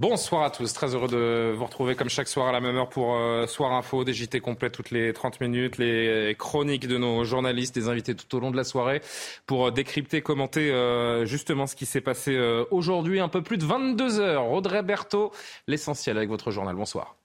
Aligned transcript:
Bonsoir 0.00 0.44
à 0.44 0.50
tous, 0.50 0.72
très 0.72 0.94
heureux 0.94 1.08
de 1.08 1.52
vous 1.54 1.66
retrouver 1.66 1.94
comme 1.94 2.08
chaque 2.08 2.26
soir 2.26 2.46
à 2.46 2.52
la 2.52 2.60
même 2.62 2.74
heure 2.74 2.88
pour 2.88 3.16
euh, 3.16 3.46
Soir 3.46 3.72
Info, 3.74 4.02
des 4.02 4.14
JT 4.14 4.40
complets 4.40 4.70
toutes 4.70 4.90
les 4.90 5.12
30 5.12 5.42
minutes, 5.42 5.76
les 5.76 6.34
chroniques 6.38 6.86
de 6.86 6.96
nos 6.96 7.22
journalistes, 7.24 7.74
des 7.74 7.86
invités 7.86 8.14
tout 8.14 8.34
au 8.34 8.40
long 8.40 8.50
de 8.50 8.56
la 8.56 8.64
soirée 8.64 9.02
pour 9.44 9.66
euh, 9.66 9.70
décrypter, 9.70 10.22
commenter 10.22 10.70
euh, 10.70 11.26
justement 11.26 11.66
ce 11.66 11.76
qui 11.76 11.84
s'est 11.84 12.00
passé 12.00 12.34
euh, 12.34 12.64
aujourd'hui, 12.70 13.20
un 13.20 13.28
peu 13.28 13.42
plus 13.42 13.58
de 13.58 13.66
22 13.66 14.20
heures. 14.20 14.50
Audrey 14.50 14.82
Berthaud, 14.82 15.32
l'essentiel 15.66 16.16
avec 16.16 16.30
votre 16.30 16.50
journal. 16.50 16.74
Bonsoir. 16.74 17.19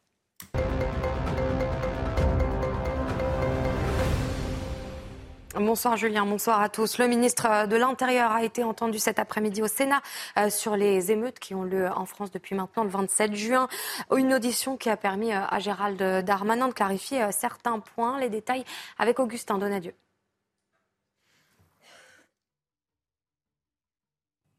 Bonsoir 5.59 5.95
Julien, 5.95 6.25
bonsoir 6.25 6.59
à 6.59 6.67
tous. 6.67 6.97
Le 6.97 7.07
ministre 7.07 7.65
de 7.67 7.77
l'Intérieur 7.77 8.29
a 8.29 8.43
été 8.43 8.65
entendu 8.65 8.99
cet 8.99 9.19
après-midi 9.19 9.61
au 9.61 9.67
Sénat 9.67 10.01
euh, 10.37 10.49
sur 10.49 10.75
les 10.75 11.13
émeutes 11.13 11.39
qui 11.39 11.55
ont 11.55 11.63
lieu 11.63 11.87
en 11.95 12.05
France 12.05 12.29
depuis 12.29 12.55
maintenant 12.55 12.83
le 12.83 12.89
27 12.89 13.33
juin. 13.33 13.69
Une 14.13 14.33
audition 14.33 14.75
qui 14.75 14.89
a 14.89 14.97
permis 14.97 15.31
euh, 15.31 15.39
à 15.47 15.59
Gérald 15.59 16.25
Darmanin 16.25 16.67
de 16.67 16.73
clarifier 16.73 17.23
euh, 17.23 17.29
certains 17.31 17.79
points. 17.79 18.19
Les 18.19 18.27
détails 18.27 18.65
avec 18.97 19.17
Augustin 19.21 19.57
Donadieu. 19.57 19.93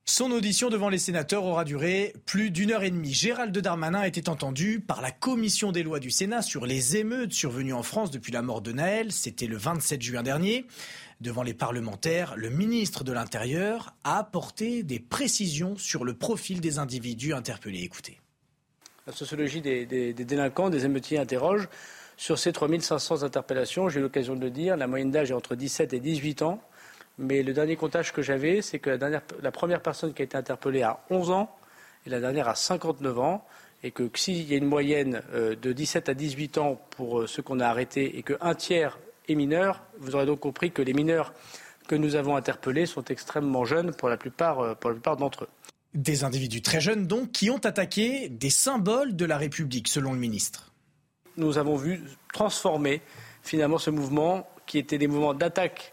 Son 0.08 0.30
audition 0.30 0.70
devant 0.70 0.88
les 0.88 0.98
sénateurs 0.98 1.44
aura 1.44 1.64
duré 1.64 2.14
plus 2.26 2.52
d'une 2.52 2.70
heure 2.70 2.84
et 2.84 2.92
demie. 2.92 3.12
Gérald 3.12 3.58
Darmanin 3.58 4.04
était 4.04 4.28
entendu 4.28 4.78
par 4.78 5.02
la 5.02 5.10
commission 5.10 5.72
des 5.72 5.82
lois 5.82 5.98
du 5.98 6.12
Sénat 6.12 6.42
sur 6.42 6.64
les 6.64 6.96
émeutes 6.96 7.32
survenues 7.32 7.72
en 7.72 7.82
France 7.82 8.12
depuis 8.12 8.30
la 8.30 8.40
mort 8.40 8.60
de 8.60 8.70
Naël. 8.70 9.10
C'était 9.10 9.48
le 9.48 9.56
27 9.56 10.00
juin 10.00 10.22
dernier. 10.22 10.64
Devant 11.20 11.42
les 11.42 11.54
parlementaires, 11.54 12.36
le 12.36 12.50
ministre 12.50 13.02
de 13.02 13.10
l'Intérieur 13.10 13.96
a 14.04 14.18
apporté 14.18 14.84
des 14.84 15.00
précisions 15.00 15.77
sur 15.77 16.04
le 16.04 16.14
profil 16.14 16.60
des 16.60 16.78
individus 16.78 17.34
interpellés. 17.34 17.82
Écoutez. 17.82 18.20
La 19.08 19.12
sociologie 19.12 19.60
des, 19.60 20.14
délinquants, 20.14 20.70
des 20.70 20.84
émeutiers 20.84 21.18
interroge. 21.18 21.68
Sur 22.16 22.38
ces 22.38 22.52
3500 22.52 23.24
interpellations, 23.24 23.88
j'ai 23.88 23.98
eu 23.98 24.02
l'occasion 24.02 24.36
de 24.36 24.40
le 24.40 24.50
dire, 24.50 24.77
la 24.77 24.86
moyenne 24.86 25.10
d'âge 25.10 25.32
est 25.32 25.34
entre 25.34 25.56
17 25.56 25.94
et 25.94 26.00
18 26.00 26.42
ans. 26.42 26.62
Mais 27.19 27.42
le 27.42 27.53
dernier 27.53 27.77
comptage 27.77 28.12
que 28.12 28.22
j'avais, 28.22 28.61
c'est 28.62 28.78
que 28.78 28.91
la, 28.91 28.98
dernière- 28.98 29.22
la 29.42 29.50
première 29.50 29.81
personne 29.81 30.12
qui 30.12 30.22
a 30.22 30.25
été 30.25 30.36
interpellée 30.36 30.83
a 30.83 31.00
11 31.11 31.31
ans 31.31 31.55
et 32.06 32.11
la 32.11 32.20
dernière 32.20 32.48
a 32.48 32.55
59 32.55 33.19
ans. 33.19 33.45
Et 33.83 33.91
que 33.91 34.08
s'il 34.14 34.42
y 34.50 34.55
a 34.55 34.56
une 34.56 34.64
moyenne 34.67 35.23
euh, 35.33 35.55
de 35.55 35.73
17 35.73 36.08
à 36.08 36.14
18 36.14 36.58
ans 36.58 36.81
pour 36.91 37.20
euh, 37.20 37.27
ceux 37.27 37.42
qu'on 37.42 37.61
a 37.61 37.67
arrêtés 37.67 38.19
et 38.19 38.23
qu'un 38.23 38.55
tiers 38.55 38.98
est 39.28 39.34
mineur, 39.34 39.83
vous 39.98 40.14
aurez 40.17 40.27
donc 40.27 40.41
compris 40.41 40.73
que 40.73 40.83
les 40.83 40.92
mineurs 40.95 41.33
que 41.86 41.95
nous 41.95 42.17
avons 42.17 42.36
interpellés 42.36 42.86
sont 42.86 43.05
extrêmement 43.05 43.64
jeunes 43.64 43.92
pour 43.95 44.08
la 44.08 44.17
plupart, 44.17 44.61
euh, 44.61 44.75
pour 44.75 44.91
la 44.91 44.95
plupart 44.95 45.17
d'entre 45.17 45.45
eux. 45.45 45.48
Des 45.95 46.25
individus 46.25 46.62
très 46.62 46.80
jeunes 46.80 47.06
donc 47.06 47.33
qui 47.33 47.48
ont 47.51 47.58
attaqué 47.58 48.28
des 48.28 48.51
symboles 48.51 49.14
de 49.14 49.25
la 49.25 49.36
République 49.39 49.89
selon 49.89 50.12
le 50.12 50.19
ministre. 50.19 50.73
nous 51.36 51.58
avons 51.58 51.77
vu 51.77 52.02
transformer 52.33 53.02
finalement 53.42 53.79
ce 53.79 53.90
mouvement 53.90 54.48
qui 54.67 54.79
était 54.79 54.98
des 54.98 55.07
mouvements 55.07 55.35
d'attaque. 55.35 55.92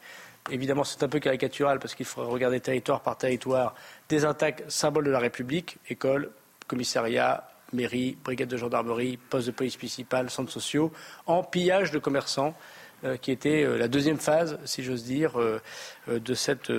Évidemment, 0.52 0.84
c'est 0.84 1.04
un 1.04 1.08
peu 1.08 1.20
caricatural 1.20 1.80
parce 1.80 1.96
qu'il 1.96 2.06
faudrait 2.06 2.32
regarder 2.32 2.60
territoire 2.60 3.02
par 3.02 3.18
territoire 3.18 3.76
des 4.10 4.26
attaques 4.26 4.64
symboles 4.68 5.06
de 5.06 5.12
la 5.12 5.20
République, 5.20 5.78
écoles, 5.90 6.32
commissariats, 6.68 7.48
mairies, 7.72 8.18
brigades 8.24 8.50
de 8.50 8.58
gendarmerie, 8.58 9.18
postes 9.18 9.48
de 9.48 9.52
police 9.52 9.78
municipale, 9.78 10.30
centres 10.30 10.52
sociaux, 10.52 10.92
en 11.26 11.44
pillage 11.44 11.92
de 11.92 12.00
commerçants, 12.00 12.56
euh, 13.04 13.18
qui 13.18 13.32
était 13.32 13.64
euh, 13.64 13.78
la 13.78 13.90
deuxième 13.90 14.18
phase, 14.18 14.58
si 14.64 14.82
j'ose 14.82 15.04
dire, 15.04 15.38
euh, 15.38 15.62
de 16.08 16.34
cette, 16.34 16.72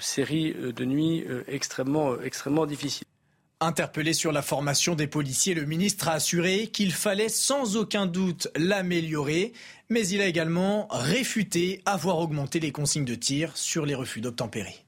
série 0.00 0.54
de 0.54 0.84
nuits 0.84 1.24
extrêmement, 1.46 2.20
extrêmement 2.20 2.66
difficile. 2.66 3.06
Interpellé 3.60 4.12
sur 4.12 4.32
la 4.32 4.42
formation 4.42 4.94
des 4.94 5.06
policiers, 5.06 5.54
le 5.54 5.64
ministre 5.64 6.08
a 6.08 6.12
assuré 6.12 6.66
qu'il 6.66 6.92
fallait 6.92 7.30
sans 7.30 7.76
aucun 7.76 8.04
doute 8.04 8.48
l'améliorer, 8.54 9.54
mais 9.88 10.06
il 10.08 10.20
a 10.20 10.26
également 10.26 10.88
réfuté 10.90 11.80
avoir 11.86 12.18
augmenté 12.18 12.60
les 12.60 12.70
consignes 12.70 13.06
de 13.06 13.14
tir 13.14 13.56
sur 13.56 13.86
les 13.86 13.94
refus 13.94 14.20
d'obtempérer. 14.20 14.85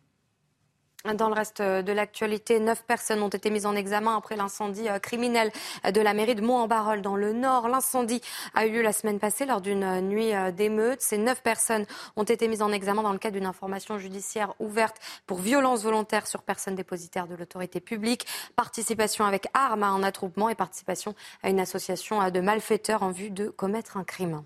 Dans 1.05 1.29
le 1.29 1.35
reste 1.35 1.63
de 1.63 1.93
l'actualité, 1.93 2.59
neuf 2.59 2.83
personnes 2.83 3.23
ont 3.23 3.29
été 3.29 3.51
mises 3.51 3.67
en 3.67 3.77
examen 3.77 4.17
après 4.17 4.35
l'incendie 4.35 4.89
euh, 4.89 4.99
criminel 4.99 5.53
de 5.89 6.01
la 6.01 6.13
mairie 6.13 6.35
de 6.35 6.41
Mont-en-Barœul 6.41 7.03
dans 7.03 7.15
le 7.15 7.33
Nord. 7.33 7.69
L'incendie 7.69 8.21
a 8.55 8.67
eu 8.67 8.73
lieu 8.73 8.83
la 8.83 8.93
semaine 8.93 9.21
passée 9.21 9.47
lors 9.47 9.61
d'une 9.61 10.01
nuit 10.01 10.35
euh, 10.35 10.51
d'émeute. 10.51 11.01
Ces 11.01 11.17
neuf 11.17 11.41
personnes 11.41 11.87
ont 12.17 12.25
été 12.25 12.49
mises 12.49 12.63
en 12.63 12.73
examen 12.73 13.05
dans 13.05 13.13
le 13.13 13.19
cadre 13.19 13.37
d'une 13.37 13.47
information 13.47 13.97
judiciaire 13.97 14.55
ouverte 14.59 14.97
pour 15.29 15.39
violence 15.39 15.85
volontaire 15.85 16.27
sur 16.27 16.43
personne 16.43 16.75
dépositaire 16.75 17.29
de 17.29 17.37
l'autorité 17.37 17.79
publique, 17.79 18.27
participation 18.57 19.25
avec 19.25 19.47
armes 19.55 19.85
à 19.85 19.89
un 19.91 20.03
attroupement 20.03 20.49
et 20.49 20.57
participation 20.57 21.15
à 21.45 21.49
une 21.49 21.61
association 21.61 22.21
euh, 22.21 22.31
de 22.31 22.41
malfaiteurs 22.41 23.05
en 23.05 23.13
vue 23.13 23.31
de 23.31 23.51
commettre 23.51 23.99
un 23.99 24.05
crime. 24.05 24.43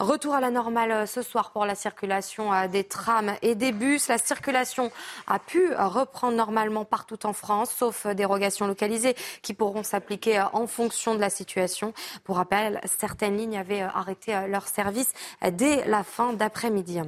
Retour 0.00 0.32
à 0.32 0.40
la 0.40 0.50
normale 0.50 0.92
euh, 0.92 1.06
ce 1.06 1.20
soir 1.20 1.50
pour 1.50 1.66
la 1.66 1.74
circulation 1.74 2.54
euh, 2.54 2.68
des 2.68 2.84
trams 2.84 3.34
et 3.42 3.54
des 3.54 3.70
bus. 3.70 4.08
La 4.08 4.16
circulation 4.16 4.90
a 5.26 5.38
pu 5.38 5.74
reprendre 5.74 6.36
normalement 6.38 6.86
partout 6.86 7.26
en 7.26 7.34
France, 7.34 7.70
sauf 7.70 8.06
euh, 8.06 8.14
dérogations 8.14 8.66
localisées 8.66 9.14
qui 9.42 9.52
pourront 9.52 9.82
s'appliquer 9.82 10.42
en 10.54 10.66
fonction 10.66 11.14
de 11.14 11.20
la 11.20 11.28
situation. 11.28 11.92
Pour 12.24 12.36
rappel, 12.36 12.80
certaines 12.98 13.36
lignes 13.36 13.58
avaient 13.58 13.82
arrêté 13.82 14.32
leur 14.48 14.68
service 14.68 15.12
dès 15.52 15.86
la 15.86 16.02
fin 16.02 16.32
d'après-midi. 16.32 17.02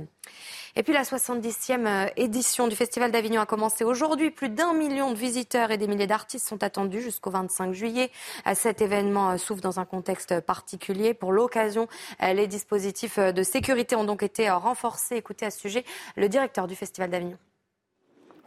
Et 0.75 0.83
puis 0.83 0.95
la 0.95 1.03
70e 1.03 1.87
euh, 1.87 2.09
édition 2.17 2.67
du 2.67 2.75
Festival 2.75 3.11
d'Avignon 3.11 3.43
a 3.43 3.47
commencé 3.47 3.85
aujourd'hui. 3.85 4.31
Plus 4.31 4.49
d'un 4.49 4.73
million 4.73 5.11
de 5.11 5.17
visiteurs 5.17 5.71
et 5.71 5.77
des 5.77 5.87
milliers 5.87 6.07
d'artistes 6.07 6.49
sont 6.49 6.63
attendus 6.63 7.03
jusqu'au 7.03 7.31
25 7.31 7.73
juillet. 7.73 8.11
Euh, 8.47 8.55
Cet 8.55 8.81
événement 8.81 9.33
euh, 9.33 9.37
s'ouvre 9.37 9.61
dans 9.61 9.81
un 9.81 9.85
contexte 9.85 10.41
particulier. 10.41 11.13
Pour 11.13 11.33
l'occasion, 11.33 11.89
les 12.21 12.47
dispositifs 12.47 13.19
de 13.19 13.43
sécurité 13.43 13.97
ont 13.97 14.05
donc 14.05 14.23
été 14.23 14.49
renforcés. 14.51 15.17
Écoutez 15.17 15.47
à 15.47 15.51
ce 15.51 15.61
sujet 15.61 15.85
le 16.17 16.29
directeur 16.29 16.67
du 16.67 16.75
Festival 16.75 17.11
d'Avignon. 17.11 17.39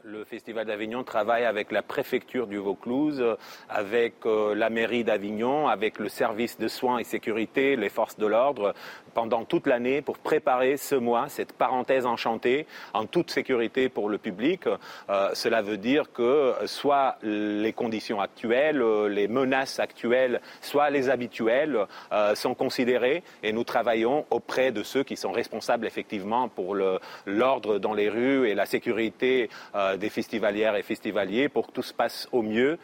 Le 0.07 0.23
Festival 0.23 0.67
d'Avignon 0.67 1.03
travaille 1.03 1.45
avec 1.45 1.71
la 1.71 1.81
préfecture 1.81 2.45
du 2.45 2.57
Vaucluse, 2.57 3.19
euh, 3.19 3.35
avec 3.69 4.13
euh, 4.27 4.53
la 4.53 4.69
mairie 4.69 5.03
d'Avignon, 5.03 5.67
avec 5.67 5.97
le 5.97 6.09
service 6.09 6.59
de 6.59 6.67
soins 6.67 6.99
et 6.99 7.03
sécurité, 7.03 7.75
les 7.75 7.89
forces 7.89 8.15
de 8.15 8.27
l'ordre, 8.27 8.75
pendant 9.15 9.45
toute 9.45 9.65
l'année 9.65 10.03
pour 10.03 10.19
préparer 10.19 10.77
ce 10.77 10.93
mois, 10.93 11.27
cette 11.27 11.53
parenthèse 11.53 12.05
enchantée, 12.05 12.67
en 12.93 13.07
toute 13.07 13.31
sécurité 13.31 13.89
pour 13.89 14.07
le 14.07 14.19
public. 14.19 14.67
Euh, 14.67 15.31
cela 15.33 15.63
veut 15.63 15.77
dire 15.77 16.11
que 16.13 16.53
soit 16.67 17.17
les 17.23 17.73
conditions 17.73 18.21
actuelles, 18.21 18.83
les 19.07 19.27
menaces 19.27 19.79
actuelles, 19.79 20.39
soit 20.61 20.91
les 20.91 21.09
habituelles 21.09 21.87
sont 22.35 22.53
considérées 22.53 23.23
et 23.41 23.53
nous 23.53 23.63
travaillons 23.63 24.25
auprès 24.29 24.71
de 24.71 24.83
ceux 24.83 25.03
qui 25.03 25.17
sont 25.17 25.31
responsables 25.31 25.87
effectivement 25.87 26.49
pour 26.49 26.75
l'ordre 27.25 27.79
dans 27.79 27.93
les 27.93 28.09
rues 28.09 28.47
et 28.47 28.53
la 28.53 28.65
sécurité 28.65 29.49
des 29.97 30.09
festivalières 30.09 30.75
et 30.75 30.83
festivaliers 30.83 31.49
pour 31.49 31.67
que 31.67 31.71
tout 31.71 31.81
se 31.81 31.93
passe 31.93 32.27
au 32.31 32.41
mieux. 32.41 32.77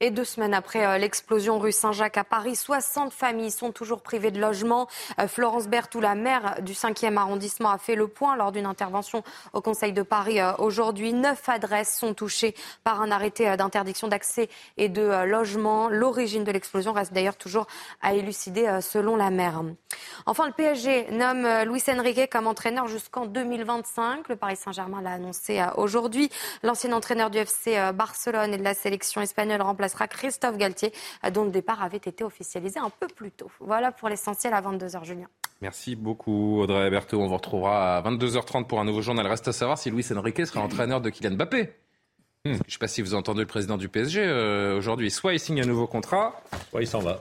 Et 0.00 0.12
deux 0.12 0.24
semaines 0.24 0.54
après 0.54 0.86
euh, 0.86 0.96
l'explosion 0.96 1.58
rue 1.58 1.72
Saint-Jacques 1.72 2.18
à 2.18 2.22
Paris, 2.22 2.54
60 2.54 3.12
familles 3.12 3.50
sont 3.50 3.72
toujours 3.72 4.00
privées 4.00 4.30
de 4.30 4.40
logement. 4.40 4.86
Euh, 5.18 5.26
Florence 5.26 5.66
Berthoud, 5.66 6.04
la 6.04 6.14
maire 6.14 6.62
du 6.62 6.72
5e 6.72 7.16
arrondissement, 7.16 7.70
a 7.70 7.78
fait 7.78 7.96
le 7.96 8.06
point 8.06 8.36
lors 8.36 8.52
d'une 8.52 8.66
intervention 8.66 9.24
au 9.54 9.60
Conseil 9.60 9.92
de 9.92 10.02
Paris 10.02 10.38
euh, 10.38 10.52
aujourd'hui. 10.58 11.12
Neuf 11.12 11.48
adresses 11.48 11.98
sont 11.98 12.14
touchées 12.14 12.54
par 12.84 13.02
un 13.02 13.10
arrêté 13.10 13.56
d'interdiction 13.56 14.06
d'accès 14.06 14.48
et 14.76 14.88
de 14.88 15.24
logement. 15.24 15.88
L'origine 15.88 16.44
de 16.44 16.52
l'explosion 16.52 16.92
reste 16.92 17.12
d'ailleurs 17.12 17.36
toujours 17.36 17.66
à 18.00 18.14
élucider 18.14 18.78
selon 18.80 19.16
la 19.16 19.30
maire. 19.30 19.62
Enfin, 20.26 20.46
le 20.46 20.52
PSG 20.52 21.08
nomme 21.10 21.46
Luis 21.64 21.82
Enrique 21.88 22.30
comme 22.30 22.46
entraîneur 22.46 22.86
jusqu'en 22.86 23.26
2025. 23.26 24.28
Le 24.28 24.36
Paris 24.36 24.56
Saint-Germain 24.56 25.02
l'a 25.02 25.14
annoncé 25.14 25.60
aujourd'hui. 25.76 26.30
L'ancien 26.62 26.92
entraîneur 26.92 27.30
du 27.30 27.38
FC 27.38 27.76
Barcelone 27.94 28.54
et 28.54 28.58
de 28.58 28.64
la 28.64 28.74
sélection 28.74 29.20
espagnole 29.20 29.62
remplacé 29.62 29.87
remplacera 29.88 30.08
Christophe 30.08 30.56
Galtier, 30.56 30.92
dont 31.32 31.44
le 31.44 31.50
départ 31.50 31.82
avait 31.82 31.96
été 31.96 32.24
officialisé 32.24 32.78
un 32.78 32.90
peu 32.90 33.06
plus 33.08 33.30
tôt. 33.30 33.50
Voilà 33.60 33.92
pour 33.92 34.08
l'essentiel 34.08 34.52
à 34.54 34.60
22h, 34.60 35.04
Julien. 35.04 35.28
Merci 35.60 35.96
beaucoup 35.96 36.60
Audrey 36.60 36.88
Berthaud. 36.90 37.20
On 37.20 37.26
vous 37.26 37.36
retrouvera 37.36 37.96
à 37.96 38.02
22h30 38.02 38.66
pour 38.66 38.80
un 38.80 38.84
nouveau 38.84 39.02
journal. 39.02 39.26
Reste 39.26 39.48
à 39.48 39.52
savoir 39.52 39.78
si 39.78 39.90
Luis 39.90 40.06
Enrique 40.14 40.46
sera 40.46 40.60
entraîneur 40.60 41.00
de 41.00 41.10
Kylian 41.10 41.32
Mbappé. 41.32 41.62
Hmm. 41.62 41.68
Je 42.44 42.50
ne 42.50 42.58
sais 42.68 42.78
pas 42.78 42.86
si 42.86 43.02
vous 43.02 43.12
avez 43.12 43.18
entendu 43.18 43.40
le 43.40 43.46
président 43.46 43.76
du 43.76 43.88
PSG 43.88 44.22
euh, 44.22 44.78
aujourd'hui. 44.78 45.10
Soit 45.10 45.32
il 45.32 45.40
signe 45.40 45.60
un 45.60 45.66
nouveau 45.66 45.88
contrat, 45.88 46.40
soit 46.70 46.82
il 46.82 46.86
s'en 46.86 47.00
va. 47.00 47.20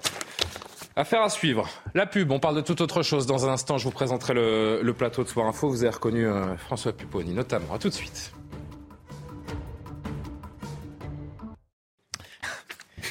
Affaire 0.96 1.22
à 1.22 1.30
suivre. 1.30 1.68
La 1.94 2.06
pub, 2.06 2.32
on 2.32 2.40
parle 2.40 2.56
de 2.56 2.62
toute 2.62 2.82
autre 2.82 3.02
chose. 3.04 3.26
Dans 3.26 3.48
un 3.48 3.52
instant, 3.52 3.78
je 3.78 3.84
vous 3.84 3.92
présenterai 3.92 4.34
le, 4.34 4.94
plateau 4.94 5.24
de 5.24 5.30
Soir 5.30 5.48
Info. 5.48 5.70
Vous 5.70 5.84
avez 5.84 5.94
reconnu 5.94 6.26
euh, 6.26 6.56
François 6.58 6.92
Pupponi, 6.92 7.34
notamment. 7.34 7.74
À 7.74 7.80
tout 7.80 7.90
de 7.90 7.94
suite. 7.94 8.34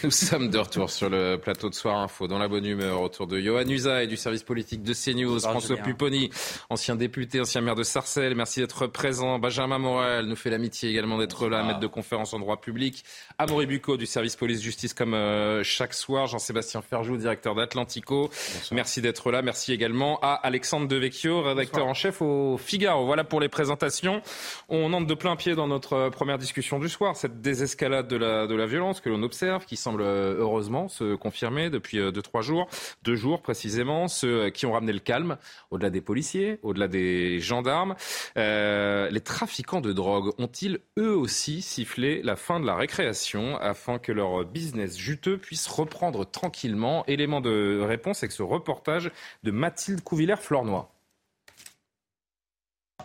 Nous 0.02 0.10
sommes 0.10 0.50
de 0.50 0.58
retour 0.58 0.90
sur 0.90 1.08
le 1.08 1.37
plateau 1.37 1.70
de 1.70 1.75
Soir 1.75 1.98
Info, 1.98 2.26
dans 2.26 2.38
la 2.38 2.48
bonne 2.48 2.66
humeur, 2.66 3.00
autour 3.00 3.26
de 3.26 3.38
Johan 3.38 3.66
Usa 3.66 4.02
et 4.02 4.06
du 4.06 4.16
service 4.16 4.43
politique 4.43 4.82
de 4.82 4.93
CNews, 4.93 5.40
François 5.40 5.76
Pupponi, 5.76 6.31
ancien 6.70 6.96
député, 6.96 7.40
ancien 7.40 7.60
maire 7.60 7.75
de 7.75 7.82
Sarcelles. 7.82 8.34
Merci 8.34 8.60
d'être 8.60 8.87
présent. 8.87 9.38
Benjamin 9.38 9.78
Morel 9.78 10.26
nous 10.26 10.37
fait 10.37 10.50
l'amitié 10.50 10.90
également 10.90 11.19
d'être 11.19 11.48
là, 11.48 11.62
maître 11.62 11.81
de 11.81 11.87
conférence 11.87 12.34
en 12.34 12.38
droit 12.38 12.60
public. 12.60 13.04
Amaury 13.38 13.66
Bucco 13.66 13.96
du 13.96 14.06
service 14.06 14.37
police-justice 14.37 14.93
comme 14.93 15.14
euh, 15.14 15.62
chaque 15.62 15.94
soir. 15.94 16.26
Jean-Sébastien 16.26 16.82
Ferjou, 16.82 17.16
directeur 17.16 17.54
d'Atlantico. 17.54 18.31
Merci 18.72 19.00
d'être 19.00 19.31
là. 19.31 19.43
Merci 19.43 19.72
également 19.72 20.19
à 20.20 20.34
Alexandre 20.34 20.88
Devecchio, 20.88 21.43
rédacteur 21.43 21.87
en 21.87 21.94
chef 21.94 22.20
au 22.20 22.58
Figaro. 22.58 23.06
Voilà 23.06 23.25
pour 23.25 23.40
les 23.40 23.48
présentations. 23.48 24.20
On 24.69 24.93
entre 24.93 25.06
de 25.06 25.14
plein 25.14 25.37
pied 25.37 25.54
dans 25.54 25.69
notre 25.69 25.93
euh, 25.94 26.10
première 26.10 26.38
discussion 26.38 26.78
du 26.78 26.88
soir, 26.88 27.16
cette 27.16 27.40
désescalade 27.40 28.08
de 28.08 28.16
la, 28.16 28.46
de 28.46 28.54
la 28.54 28.66
violence 28.66 29.00
que 29.00 29.08
l'on 29.08 29.22
observe, 29.22 29.64
qui 29.64 29.76
semble 29.87 30.03
euh, 30.03 30.35
heureusement 30.38 30.88
se 30.88 31.15
confirmer 31.15 31.71
depuis 31.71 31.99
2-3 31.99 32.38
euh, 32.38 32.43
jours, 32.43 32.69
deux 33.05 33.15
jours 33.15 33.41
précisément, 33.41 34.09
ceux 34.09 34.50
qui 34.50 34.67
ont 34.67 34.73
ramené 34.73 34.93
le 34.93 34.99
calme, 34.99 35.37
au-delà 35.71 35.91
des 35.91 36.00
policiers, 36.00 36.59
au-delà 36.65 36.88
des 36.88 37.38
gendarmes. 37.38 37.94
Euh, 38.37 39.09
les 39.11 39.21
trafiquants 39.21 39.81
de 39.81 39.93
drogue 39.93 40.33
ont-ils 40.38 40.81
eux 40.99 41.17
aussi 41.17 41.62
sifflé 41.62 42.21
la 42.25 42.35
fin 42.35 42.59
de 42.59 42.67
la 42.67 42.75
récréation 42.75 43.56
afin 43.59 44.00
que 44.00 44.11
leur 44.11 44.44
business 44.44 44.97
juteux 44.97 45.38
puisse 45.38 45.69
reprendre 45.69 46.29
tranquillement? 46.29 47.05
Élément 47.06 47.41
de 47.41 47.81
réponse 47.81 48.25
avec 48.25 48.32
ce 48.32 48.43
reportage 48.43 49.12
de 49.44 49.53
Mathilde 49.53 50.03
Couvillère-Flornois. 50.03 50.91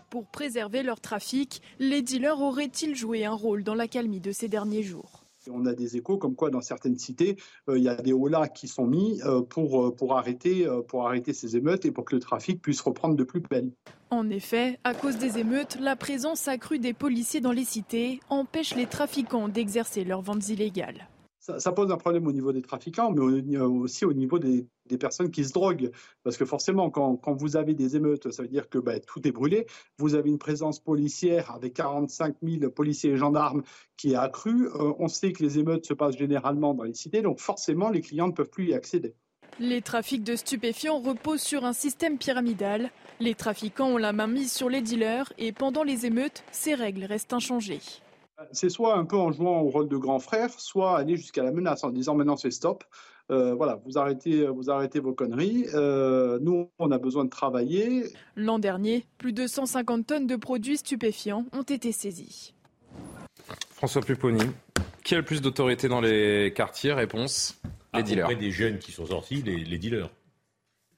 Pour 0.10 0.26
préserver 0.26 0.82
leur 0.82 1.00
trafic, 1.00 1.62
les 1.78 2.02
dealers 2.02 2.42
auraient-ils 2.42 2.96
joué 2.96 3.24
un 3.24 3.34
rôle 3.34 3.64
dans 3.64 3.76
l'accalmie 3.76 4.20
de 4.20 4.32
ces 4.32 4.48
derniers 4.48 4.84
jours? 4.84 5.21
On 5.50 5.66
a 5.66 5.74
des 5.74 5.98
échos 5.98 6.18
comme 6.18 6.36
quoi 6.36 6.50
dans 6.50 6.62
certaines 6.62 6.98
cités, 6.98 7.38
euh, 7.70 7.78
il 7.78 7.84
y 7.84 7.90
a 7.90 7.96
des 7.96 8.14
holas 8.14 8.48
qui 8.48 8.68
sont 8.68 8.86
mis 8.86 9.22
euh, 9.24 9.42
pour, 9.42 9.88
euh, 9.88 9.96
pour, 9.96 10.18
arrêter, 10.18 10.68
pour 10.88 11.08
arrêter 11.08 11.34
ces 11.34 11.56
émeutes 11.56 11.86
et 11.86 11.92
pour 11.92 12.06
que 12.06 12.16
le 12.16 12.22
trafic 12.22 12.62
puisse 12.62 12.82
reprendre 12.82 13.16
de 13.16 13.24
plus 13.24 13.42
belle. 13.42 13.72
En 14.10 14.30
effet, 14.30 14.80
à 14.84 14.94
cause 14.94 15.18
des 15.18 15.38
émeutes, 15.38 15.78
la 15.80 15.96
présence 15.96 16.48
accrue 16.48 16.80
des 16.80 16.94
policiers 16.94 17.42
dans 17.42 17.52
les 17.52 17.66
cités 17.66 18.20
empêche 18.30 18.76
les 18.76 18.86
trafiquants 18.86 19.48
d'exercer 19.48 20.04
leurs 20.04 20.22
ventes 20.22 20.50
illégales 20.50 21.08
ça, 21.42 21.72
pose 21.72 21.92
un 21.92 21.98
problème 21.98 22.28
au 22.28 22.32
niveau 22.32 22.54
des 22.54 22.62
trafiquants, 22.62 23.12
mais 23.12 23.58
aussi 23.60 24.06
au 24.06 24.14
niveau 24.14 24.38
des, 24.38 24.68
personnes 25.00 25.32
qui 25.32 25.44
se 25.44 25.54
droguent. 25.54 25.92
Parce 26.24 26.38
que 26.38 26.46
forcément, 26.46 26.92
quand, 26.92 27.34
vous 27.34 27.58
avez 27.58 27.74
des 27.74 27.96
émeutes, 27.96 28.32
ça 28.32 28.44
veut 28.44 28.50
dire 28.50 28.70
que 28.70 28.78
bah, 28.78 29.00
tout 29.00 29.28
est 29.28 29.32
brûlé. 29.32 29.66
Vous 29.98 30.14
avez 30.14 30.30
une 30.30 30.38
présence 30.38 30.80
policière 30.80 31.52
avec 31.52 31.74
45 31.74 32.36
000 32.44 32.72
policiers 32.72 33.12
et 33.12 33.18
gendarmes 33.18 33.64
qui 33.98 34.12
est 34.12 34.16
accrue. 34.16 34.68
Euh, 34.68 34.94
on 35.00 35.08
sait 35.08 35.32
que 35.32 35.42
les 35.42 35.58
émeutes 35.58 35.86
se 35.86 35.94
passent 35.94 36.18
généralement 36.18 36.74
dans 36.76 36.84
les 36.84 36.94
cités, 36.94 37.22
donc 37.22 37.40
forcément, 37.40 37.90
les 37.90 38.02
clients 38.02 38.28
ne 38.28 38.34
peuvent 38.34 38.50
plus 38.50 38.68
y 38.68 38.74
accéder. 38.74 39.16
Les 39.60 39.82
trafics 39.82 40.24
de 40.24 40.36
stupéfiants 40.36 41.00
reposent 41.00 41.42
sur 41.42 41.66
un 41.66 41.74
système 41.74 42.18
pyramidal. 42.18 42.92
Les 43.20 43.36
trafiquants 43.36 43.90
ont 43.90 43.98
la 43.98 44.14
main 44.14 44.28
mise 44.28 44.52
sur 44.52 44.70
les 44.70 44.82
dealers 44.82 45.34
et 45.38 45.52
pendant 45.52 45.84
les 45.84 46.06
émeutes, 46.06 46.44
ces 46.52 46.76
règles 46.76 47.06
restent 47.06 47.34
inchangées 47.34 47.82
c'est 48.52 48.70
soit 48.70 48.96
un 48.96 49.06
peu 49.06 49.18
en 49.18 49.32
jouant 49.32 49.62
au 49.62 49.70
rôle 49.70 49.88
de 49.88 49.98
grand 49.98 50.20
frère, 50.20 50.50
soit 50.58 50.98
aller 50.98 51.16
jusqu'à 51.16 51.44
la 51.44 51.52
menace 51.52 51.84
en 51.84 51.90
disant 51.90 52.16
maintenant 52.16 52.38
c'est 52.38 52.52
stop. 52.52 52.84
Euh, 53.30 53.54
voilà, 53.54 53.80
vous 53.86 53.98
arrêtez, 53.98 54.46
vous 54.48 54.70
arrêtez 54.70 55.00
vos 55.00 55.14
conneries. 55.14 55.66
Euh, 55.74 56.38
nous, 56.42 56.70
on 56.80 56.92
a 56.92 56.98
besoin 56.98 57.24
de 57.24 57.30
travailler. 57.30 58.04
L'an 58.36 58.60
dernier, 58.60 59.06
plus 59.18 59.32
de 59.32 59.48
150 59.48 60.06
tonnes 60.06 60.28
de 60.28 60.36
produits 60.36 60.78
stupéfiants 60.78 61.46
ont 61.54 61.62
été 61.62 61.92
saisis. 61.94 62.54
François 63.70 64.02
Pupponi, 64.02 64.44
qui 65.04 65.16
a 65.16 65.18
le 65.18 65.24
plus 65.24 65.42
d'autorité 65.42 65.88
dans 65.88 66.02
les 66.02 66.52
quartiers? 66.54 66.94
Réponse 66.94 67.62
les 67.94 68.00
ah, 68.00 68.04
dealers. 68.04 68.26
Auprès 68.26 68.36
des 68.36 68.52
jeunes 68.52 68.80
qui 68.80 68.92
sont 68.92 69.06
sortis, 69.06 69.42
les, 69.42 69.78
dealers. 69.78 70.10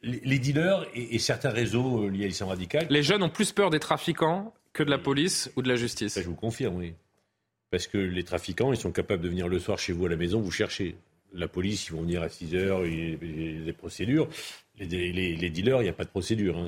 Les, 0.02 0.40
dealers 0.40 0.86
et, 0.96 1.20
certains 1.20 1.50
réseaux 1.50 2.10
liés 2.10 2.26
à 2.26 2.28
l'islam 2.28 2.50
radical. 2.50 2.88
Les 2.90 3.04
jeunes 3.04 3.24
ont 3.24 3.30
plus 3.30 3.52
peur 3.52 3.70
des 3.70 3.80
trafiquants 3.80 4.54
que 4.74 4.84
de 4.84 4.90
la 4.90 4.98
police 4.98 5.52
ou 5.56 5.62
de 5.62 5.70
la 5.70 5.76
justice. 5.76 6.14
Ça, 6.14 6.22
je 6.22 6.28
vous 6.28 6.36
confirme, 6.36 6.76
oui. 6.76 6.94
Parce 7.74 7.88
que 7.88 7.98
les 7.98 8.24
trafiquants, 8.24 8.72
ils 8.72 8.78
sont 8.78 8.92
capables 8.92 9.24
de 9.24 9.30
venir 9.30 9.48
le 9.48 9.58
soir 9.58 9.80
chez 9.80 9.94
vous 9.94 10.06
à 10.06 10.10
la 10.10 10.16
maison, 10.16 10.40
vous 10.40 10.52
chercher. 10.52 10.94
La 11.34 11.48
police, 11.48 11.88
ils 11.88 11.94
vont 11.94 12.04
venir 12.04 12.22
à 12.22 12.30
6 12.30 12.54
heures, 12.54 12.86
il 12.86 13.10
y 13.10 13.62
a 13.62 13.66
des 13.66 13.74
procédures. 13.74 14.30
Les, 14.78 15.50
dealers, 15.50 15.82
il 15.82 15.86
n'y 15.86 15.90
a 15.90 15.94
pas 15.94 16.04
de 16.04 16.10
procédure. 16.10 16.56
Hein. 16.56 16.68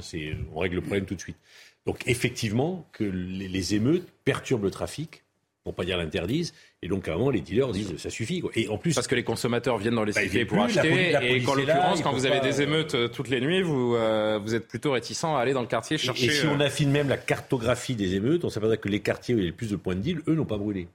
on 0.51 0.57
règle 0.57 0.77
le 0.77 0.81
problème 0.81 1.05
tout 1.05 1.13
de 1.13 1.21
suite. 1.21 1.37
Donc 1.85 2.01
effectivement, 2.07 2.89
les, 2.99 3.75
émeutes 3.75 4.07
perturbent 4.23 4.63
le 4.63 4.71
trafic, 4.71 5.21
pour 5.65 5.73
pas 5.73 5.83
dire 5.83 5.97
l'interdisent, 5.97 6.53
et 6.83 6.87
donc 6.87 7.07
à 7.07 7.13
un 7.13 7.17
moment 7.17 7.31
les 7.31 7.41
dealers 7.41 7.71
disent 7.71 7.97
ça 7.97 8.11
suffit. 8.11 8.43
Et 8.53 8.67
en 8.69 8.77
plus 8.77 8.93
parce 8.93 9.07
que 9.07 9.15
les 9.15 9.23
consommateurs 9.23 9.79
viennent 9.79 9.95
dans 9.95 10.03
les 10.03 10.13
bah, 10.13 10.21
cités 10.21 10.45
pour 10.45 10.61
acheter, 10.61 11.15
et 11.23 11.41
qu'en 11.41 11.55
l'occurrence 11.55 12.01
quand 12.01 12.13
vous 12.13 12.27
avez 12.27 12.39
des 12.39 12.61
émeutes 12.61 12.93
euh, 12.93 13.07
toutes 13.07 13.29
les 13.29 13.41
nuits, 13.41 13.63
vous 13.63 13.95
euh, 13.95 14.39
vous 14.41 14.53
êtes 14.53 14.67
plutôt 14.67 14.91
réticent 14.91 15.23
à 15.23 15.39
aller 15.39 15.53
dans 15.53 15.61
le 15.61 15.67
quartier 15.67 15.97
chercher. 15.97 16.27
Et, 16.27 16.29
si 16.29 16.45
on 16.45 16.59
euh, 16.59 16.65
affine 16.65 16.91
même 16.91 17.09
la 17.09 17.17
cartographie 17.17 17.95
des 17.95 18.13
émeutes, 18.13 18.45
on 18.45 18.49
s'aperçoit 18.49 18.77
que 18.77 18.89
les 18.89 18.99
quartiers 18.99 19.33
où 19.33 19.39
il 19.39 19.43
y 19.43 19.47
a 19.47 19.49
le 19.49 19.55
plus 19.55 19.71
de 19.71 19.75
points 19.75 19.95
de 19.95 20.01
deal, 20.01 20.21
eux 20.27 20.35
n'ont 20.35 20.45
pas 20.45 20.57
brûlé. 20.57 20.87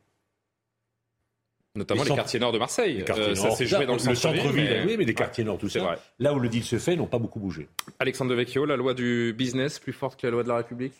Notamment 1.74 2.04
les, 2.04 2.14
quartiers 2.14 2.38
nord 2.38 2.52
de 2.52 2.58
Marseille. 2.58 3.04
ça 3.06 3.50
s'est 3.50 3.66
joué 3.66 3.86
dans 3.86 3.94
le, 3.94 3.98
centre-ville. 3.98 4.52
Mais... 4.54 4.84
Oui, 4.86 4.96
mais 4.98 5.04
les 5.04 5.14
quartiers 5.14 5.42
nord, 5.42 5.58
tout 5.58 5.68
ça. 5.68 5.98
Là 6.20 6.32
où 6.32 6.38
le 6.38 6.48
deal 6.48 6.62
se 6.62 6.78
fait, 6.78 6.94
n'ont 6.94 7.06
pas 7.06 7.18
beaucoup 7.18 7.40
bougé. 7.40 7.66
Alexandre 7.98 8.30
Devecchio, 8.30 8.66
la 8.66 8.76
loi 8.76 8.94
du 8.94 9.34
business 9.36 9.80
plus 9.80 9.92
forte 9.92 10.20
que 10.20 10.28
la 10.28 10.32
loi 10.32 10.44
de 10.44 10.48
la 10.48 10.56
République? 10.58 10.94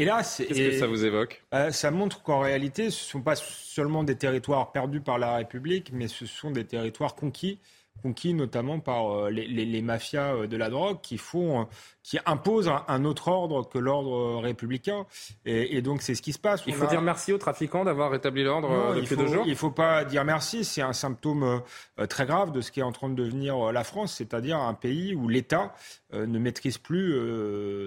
Hélas, 0.00 0.36
qu'est-ce 0.38 0.58
que 0.58 0.78
ça 0.78 0.86
vous 0.86 1.04
évoque? 1.04 1.44
euh, 1.52 1.70
Ça 1.72 1.90
montre 1.90 2.22
qu'en 2.22 2.40
réalité, 2.40 2.84
ce 2.84 3.04
ne 3.04 3.10
sont 3.10 3.20
pas 3.20 3.36
seulement 3.36 4.02
des 4.02 4.16
territoires 4.16 4.72
perdus 4.72 5.02
par 5.02 5.18
la 5.18 5.36
République, 5.36 5.90
mais 5.92 6.08
ce 6.08 6.24
sont 6.24 6.50
des 6.50 6.64
territoires 6.64 7.14
conquis 7.14 7.58
conquis 8.02 8.34
notamment 8.34 8.80
par 8.80 9.10
euh, 9.10 9.30
les, 9.30 9.82
mafias 9.82 10.34
euh, 10.34 10.46
de 10.46 10.56
la 10.56 10.70
drogue 10.70 11.00
qui 11.02 11.18
font, 11.18 11.68
qui 12.02 12.18
imposent 12.26 12.70
un, 12.88 13.04
autre 13.04 13.28
ordre 13.28 13.68
que 13.68 13.78
l'ordre 13.78 14.40
républicain. 14.40 15.06
Et, 15.44 15.82
donc 15.82 16.02
c'est 16.02 16.14
ce 16.14 16.22
qui 16.22 16.32
se 16.32 16.38
passe. 16.38 16.62
Il 16.66 16.74
faut 16.74 16.86
dire 16.86 17.02
merci 17.02 17.32
aux 17.32 17.38
trafiquants 17.38 17.84
d'avoir 17.84 18.10
rétabli 18.10 18.42
l'ordre 18.42 18.94
depuis 18.94 19.16
deux 19.16 19.26
jours. 19.26 19.44
Il 19.46 19.50
ne 19.50 19.56
faut 19.56 19.70
pas 19.70 20.04
dire 20.04 20.24
merci. 20.24 20.64
C'est 20.64 20.82
un 20.82 20.92
symptôme 20.92 21.62
très 22.08 22.26
grave 22.26 22.52
de 22.52 22.60
ce 22.60 22.70
qui 22.70 22.80
est 22.80 22.84
en 22.84 22.92
train 22.92 23.08
de 23.08 23.14
devenir 23.14 23.72
la 23.72 23.84
France, 23.84 24.14
c'est-à-dire 24.14 24.58
un 24.58 24.74
pays 24.74 25.14
où 25.14 25.28
l'État 25.28 25.74
ne 26.12 26.38
maîtrise 26.38 26.78
plus 26.78 27.14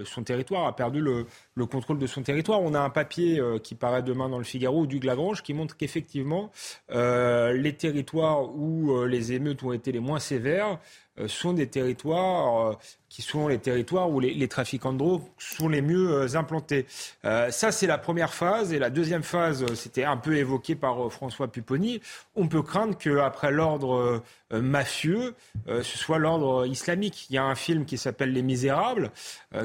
son 0.05 0.23
territoire, 0.23 0.67
a 0.67 0.75
perdu 0.75 1.01
le, 1.01 1.25
le, 1.55 1.65
contrôle 1.65 1.99
de 1.99 2.07
son 2.07 2.21
territoire. 2.21 2.61
On 2.61 2.73
a 2.73 2.79
un 2.79 2.89
papier 2.89 3.41
qui 3.63 3.75
paraît 3.75 4.03
demain 4.03 4.29
dans 4.29 4.37
le 4.37 4.43
Figaro 4.43 4.85
du 4.85 4.99
Lagrange 4.99 5.41
qui 5.41 5.53
montre 5.53 5.75
qu'effectivement 5.75 6.51
les 6.89 7.75
territoires 7.77 8.55
où 8.55 9.05
les 9.05 9.33
émeutes 9.33 9.63
ont 9.63 9.73
été 9.73 9.91
les 9.91 9.99
moins 9.99 10.19
sévères 10.19 10.79
euh, 11.19 11.27
sont 11.27 11.53
des 11.53 11.67
territoires 11.67 12.71
euh, 12.71 12.73
qui 13.13 13.21
sont 13.21 13.47
les 13.47 13.59
territoires 13.59 14.09
où 14.09 14.19
les, 14.19 14.47
trafiquants 14.47 14.91
de 14.91 14.97
drogue 14.97 15.21
sont 15.37 15.69
les 15.69 15.83
mieux 15.83 16.11
euh, 16.11 16.35
implantés. 16.35 16.87
ça, 17.21 17.71
c'est 17.71 17.85
la 17.85 17.99
première 17.99 18.33
phase. 18.33 18.73
Et 18.73 18.79
la 18.79 18.89
deuxième 18.89 19.21
phase, 19.21 19.63
c'était 19.75 20.03
un 20.03 20.17
peu 20.17 20.35
évoqué 20.35 20.73
par 20.73 21.11
François 21.11 21.47
Pupponi. 21.47 22.01
On 22.35 22.47
peut 22.47 22.63
craindre 22.63 22.97
qu'après 22.97 23.51
l'ordre 23.51 24.23
mafieux, 24.51 25.35
ce 25.67 25.83
soit 25.83 26.17
l'ordre 26.17 26.65
islamique. 26.65 27.27
Il 27.29 27.35
y 27.35 27.37
a 27.37 27.43
un 27.43 27.55
film 27.55 27.85
qui 27.85 27.99
s'appelle 27.99 28.33
Les 28.33 28.41
Misérables, 28.41 29.11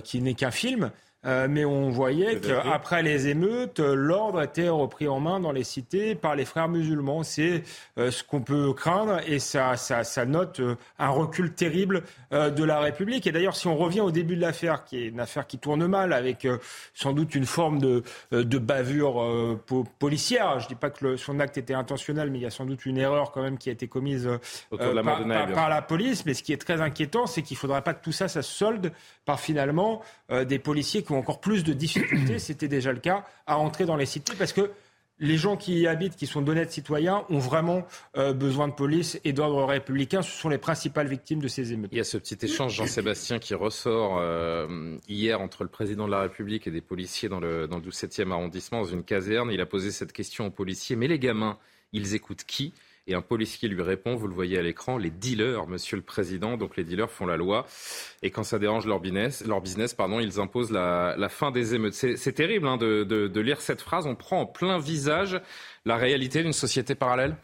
qui 0.04 0.20
n'est 0.20 0.34
qu'un 0.34 0.50
film. 0.50 0.90
Euh, 1.26 1.48
mais 1.50 1.64
on 1.64 1.90
voyait 1.90 2.38
qu'après 2.38 3.02
les 3.02 3.26
émeutes, 3.26 3.80
l'ordre 3.80 4.40
était 4.40 4.68
repris 4.68 5.08
en 5.08 5.18
main 5.18 5.40
dans 5.40 5.50
les 5.50 5.64
cités 5.64 6.14
par 6.14 6.36
les 6.36 6.44
frères 6.44 6.68
musulmans. 6.68 7.24
C'est 7.24 7.64
euh, 7.98 8.12
ce 8.12 8.22
qu'on 8.22 8.40
peut 8.40 8.72
craindre 8.72 9.18
et 9.26 9.40
ça, 9.40 9.76
ça, 9.76 10.04
ça 10.04 10.24
note 10.26 10.60
euh, 10.60 10.76
un 10.98 11.08
recul 11.08 11.52
terrible 11.52 12.04
de 12.30 12.64
la 12.64 12.78
République. 12.78 13.26
Et 13.26 13.32
d'ailleurs, 13.32 13.56
si 13.56 13.66
on 13.66 13.76
revient 13.76 14.00
au 14.00 14.10
début 14.10 14.36
de 14.36 14.42
l'affaire, 14.42 14.84
qui 14.84 14.98
est 14.98 15.06
une 15.06 15.18
affaire 15.18 15.46
qui 15.46 15.58
tourne 15.58 15.86
mal, 15.86 16.12
avec 16.12 16.46
sans 16.92 17.12
doute 17.14 17.34
une 17.34 17.46
forme 17.46 17.78
de, 17.78 18.02
de 18.32 18.58
bavure 18.58 19.58
policière, 19.98 20.60
je 20.60 20.64
ne 20.64 20.68
dis 20.68 20.74
pas 20.74 20.90
que 20.90 21.16
son 21.16 21.40
acte 21.40 21.56
était 21.56 21.74
intentionnel, 21.74 22.30
mais 22.30 22.38
il 22.38 22.42
y 22.42 22.46
a 22.46 22.50
sans 22.50 22.66
doute 22.66 22.84
une 22.84 22.98
erreur 22.98 23.32
quand 23.32 23.42
même 23.42 23.56
qui 23.56 23.70
a 23.70 23.72
été 23.72 23.88
commise 23.88 24.28
par, 24.70 24.92
par, 25.54 25.68
la 25.70 25.80
police. 25.80 26.26
Mais 26.26 26.34
ce 26.34 26.42
qui 26.42 26.52
est 26.52 26.58
très 26.58 26.82
inquiétant, 26.82 27.26
c'est 27.26 27.40
qu'il 27.40 27.54
ne 27.54 27.60
faudrait 27.60 27.82
pas 27.82 27.94
que 27.94 28.04
tout 28.04 28.12
ça, 28.12 28.28
ça 28.28 28.42
se 28.42 28.52
solde 28.52 28.92
par 29.24 29.40
finalement 29.40 30.02
des 30.46 30.58
policiers 30.58 31.02
qui 31.08 31.12
ont 31.14 31.18
encore 31.18 31.40
plus 31.40 31.64
de 31.64 31.72
difficultés, 31.72 32.38
c'était 32.38 32.68
déjà 32.68 32.92
le 32.92 33.00
cas, 33.00 33.24
à 33.46 33.58
entrer 33.58 33.86
dans 33.86 33.96
les 33.96 34.06
cités 34.06 34.34
parce 34.38 34.52
que 34.52 34.70
les 35.20 35.36
gens 35.36 35.56
qui 35.56 35.80
y 35.80 35.86
habitent, 35.88 36.14
qui 36.14 36.26
sont 36.26 36.42
d'honnêtes 36.42 36.70
citoyens, 36.70 37.24
ont 37.28 37.40
vraiment 37.40 37.84
euh, 38.16 38.32
besoin 38.32 38.68
de 38.68 38.72
police 38.72 39.18
et 39.24 39.32
d'ordre 39.32 39.64
républicain. 39.64 40.22
Ce 40.22 40.30
sont 40.30 40.48
les 40.48 40.58
principales 40.58 41.08
victimes 41.08 41.40
de 41.40 41.48
ces 41.48 41.72
émeutes. 41.72 41.90
Il 41.90 41.98
y 41.98 42.00
a 42.00 42.04
ce 42.04 42.18
petit 42.18 42.38
échange, 42.40 42.74
Jean-Sébastien, 42.74 43.40
qui 43.40 43.54
ressort 43.54 44.18
euh, 44.20 44.96
hier 45.08 45.40
entre 45.40 45.64
le 45.64 45.70
président 45.70 46.06
de 46.06 46.12
la 46.12 46.20
République 46.20 46.68
et 46.68 46.70
des 46.70 46.80
policiers 46.80 47.28
dans 47.28 47.40
le, 47.40 47.66
dans 47.66 47.78
le 47.78 47.82
17e 47.82 48.30
arrondissement, 48.30 48.82
dans 48.82 48.88
une 48.88 49.02
caserne. 49.02 49.50
Il 49.50 49.60
a 49.60 49.66
posé 49.66 49.90
cette 49.90 50.12
question 50.12 50.46
aux 50.46 50.50
policiers. 50.50 50.94
Mais 50.94 51.08
les 51.08 51.18
gamins, 51.18 51.58
ils 51.92 52.14
écoutent 52.14 52.44
qui? 52.44 52.72
Et 53.08 53.14
un 53.14 53.22
policier 53.22 53.68
lui 53.68 53.82
répond, 53.82 54.14
vous 54.14 54.28
le 54.28 54.34
voyez 54.34 54.58
à 54.58 54.62
l'écran, 54.62 54.98
les 54.98 55.10
dealers, 55.10 55.66
monsieur 55.66 55.96
le 55.96 56.02
président. 56.02 56.56
Donc 56.56 56.76
les 56.76 56.84
dealers 56.84 57.10
font 57.10 57.26
la 57.26 57.36
loi. 57.36 57.66
Et 58.22 58.30
quand 58.30 58.44
ça 58.44 58.58
dérange 58.58 58.86
leur 58.86 59.00
business, 59.00 59.42
pardon, 59.94 60.20
ils 60.20 60.38
imposent 60.38 60.70
la, 60.70 61.28
fin 61.30 61.50
des 61.50 61.74
émeutes. 61.74 61.94
C'est 61.94 62.32
terrible 62.32 62.68
hein, 62.68 62.76
de 62.76 63.40
lire 63.40 63.60
cette 63.60 63.80
phrase. 63.80 64.06
On 64.06 64.14
prend 64.14 64.42
en 64.42 64.46
plein 64.46 64.78
visage 64.78 65.40
la 65.86 65.96
réalité 65.96 66.42
d'une 66.42 66.52
société 66.52 66.94
parallèle 66.94 67.34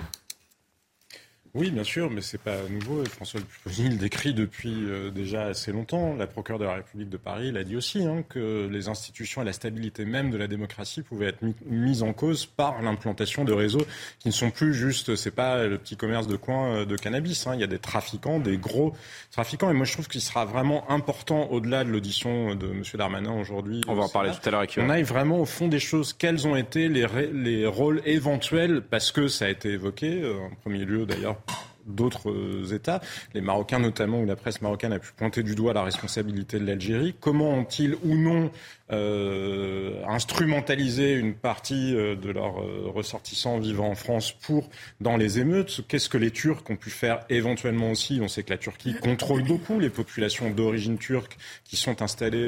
oui, 1.56 1.70
bien 1.70 1.84
sûr, 1.84 2.10
mais 2.10 2.20
c'est 2.20 2.40
pas 2.40 2.56
nouveau. 2.68 3.04
François 3.04 3.40
Pupponi 3.40 3.90
le 3.90 3.96
décrit 3.96 4.34
depuis 4.34 4.74
euh, 4.74 5.12
déjà 5.12 5.44
assez 5.44 5.70
longtemps. 5.70 6.16
La 6.16 6.26
procureure 6.26 6.58
de 6.58 6.64
la 6.64 6.74
République 6.74 7.10
de 7.10 7.16
Paris 7.16 7.52
l'a 7.52 7.62
dit 7.62 7.76
aussi, 7.76 8.04
hein, 8.04 8.24
que 8.28 8.68
les 8.68 8.88
institutions 8.88 9.40
et 9.40 9.44
la 9.44 9.52
stabilité 9.52 10.04
même 10.04 10.32
de 10.32 10.36
la 10.36 10.48
démocratie 10.48 11.02
pouvaient 11.02 11.28
être 11.28 11.44
mises 11.66 12.02
en 12.02 12.12
cause 12.12 12.44
par 12.44 12.82
l'implantation 12.82 13.44
de 13.44 13.52
réseaux 13.52 13.86
qui 14.18 14.28
ne 14.28 14.32
sont 14.32 14.50
plus 14.50 14.74
juste, 14.74 15.14
c'est 15.14 15.30
pas 15.30 15.64
le 15.64 15.78
petit 15.78 15.96
commerce 15.96 16.26
de 16.26 16.34
coin 16.34 16.74
euh, 16.74 16.84
de 16.86 16.96
cannabis. 16.96 17.46
Hein. 17.46 17.52
Il 17.54 17.60
y 17.60 17.64
a 17.64 17.68
des 17.68 17.78
trafiquants, 17.78 18.40
des 18.40 18.58
gros 18.58 18.92
trafiquants. 19.30 19.70
Et 19.70 19.74
moi, 19.74 19.84
je 19.84 19.92
trouve 19.92 20.08
qu'il 20.08 20.22
sera 20.22 20.44
vraiment 20.44 20.90
important, 20.90 21.50
au-delà 21.52 21.84
de 21.84 21.90
l'audition 21.90 22.56
de 22.56 22.66
M. 22.66 22.82
Darmanin 22.94 23.32
aujourd'hui. 23.32 23.80
On 23.86 23.94
va 23.94 24.02
en 24.02 24.08
parler 24.08 24.32
tout 24.32 24.48
à 24.48 24.50
l'heure. 24.50 24.66
On 24.78 24.90
aille 24.90 25.04
vraiment 25.04 25.38
au 25.38 25.44
fond 25.44 25.68
des 25.68 25.78
choses. 25.78 26.14
Quels 26.14 26.48
ont 26.48 26.56
été 26.56 26.88
les, 26.88 27.06
les 27.32 27.64
rôles 27.64 28.02
éventuels, 28.06 28.82
parce 28.82 29.12
que 29.12 29.28
ça 29.28 29.44
a 29.44 29.48
été 29.50 29.68
évoqué, 29.70 30.20
euh, 30.20 30.34
en 30.50 30.50
premier 30.56 30.84
lieu 30.84 31.06
d'ailleurs 31.06 31.36
d'autres 31.86 32.30
euh, 32.30 32.74
États, 32.74 33.00
les 33.34 33.40
Marocains 33.40 33.78
notamment, 33.78 34.20
où 34.20 34.26
la 34.26 34.36
presse 34.36 34.62
marocaine 34.62 34.92
a 34.92 34.98
pu 34.98 35.12
pointer 35.16 35.42
du 35.42 35.54
doigt 35.54 35.72
la 35.72 35.82
responsabilité 35.82 36.58
de 36.58 36.66
l'Algérie. 36.66 37.14
Comment 37.20 37.50
ont-ils 37.50 37.96
ou 38.04 38.16
non 38.16 38.50
euh, 38.92 40.02
instrumentaliser 40.06 41.14
une 41.14 41.32
partie 41.32 41.96
euh, 41.96 42.16
de 42.16 42.30
leurs 42.30 42.60
euh, 42.60 42.90
ressortissants 42.94 43.58
vivant 43.58 43.88
en 43.88 43.94
France 43.94 44.32
pour 44.32 44.68
dans 45.00 45.16
les 45.16 45.38
émeutes. 45.38 45.80
Qu'est-ce 45.88 46.10
que 46.10 46.18
les 46.18 46.30
Turcs 46.30 46.62
ont 46.68 46.76
pu 46.76 46.90
faire 46.90 47.20
éventuellement 47.30 47.90
aussi? 47.90 48.20
On 48.22 48.28
sait 48.28 48.42
que 48.42 48.50
la 48.50 48.58
Turquie 48.58 48.94
contrôle 48.94 49.42
beaucoup 49.42 49.80
les 49.80 49.88
populations 49.88 50.50
d'origine 50.50 50.98
turque 50.98 51.38
qui 51.64 51.76
sont 51.76 52.02
installées 52.02 52.44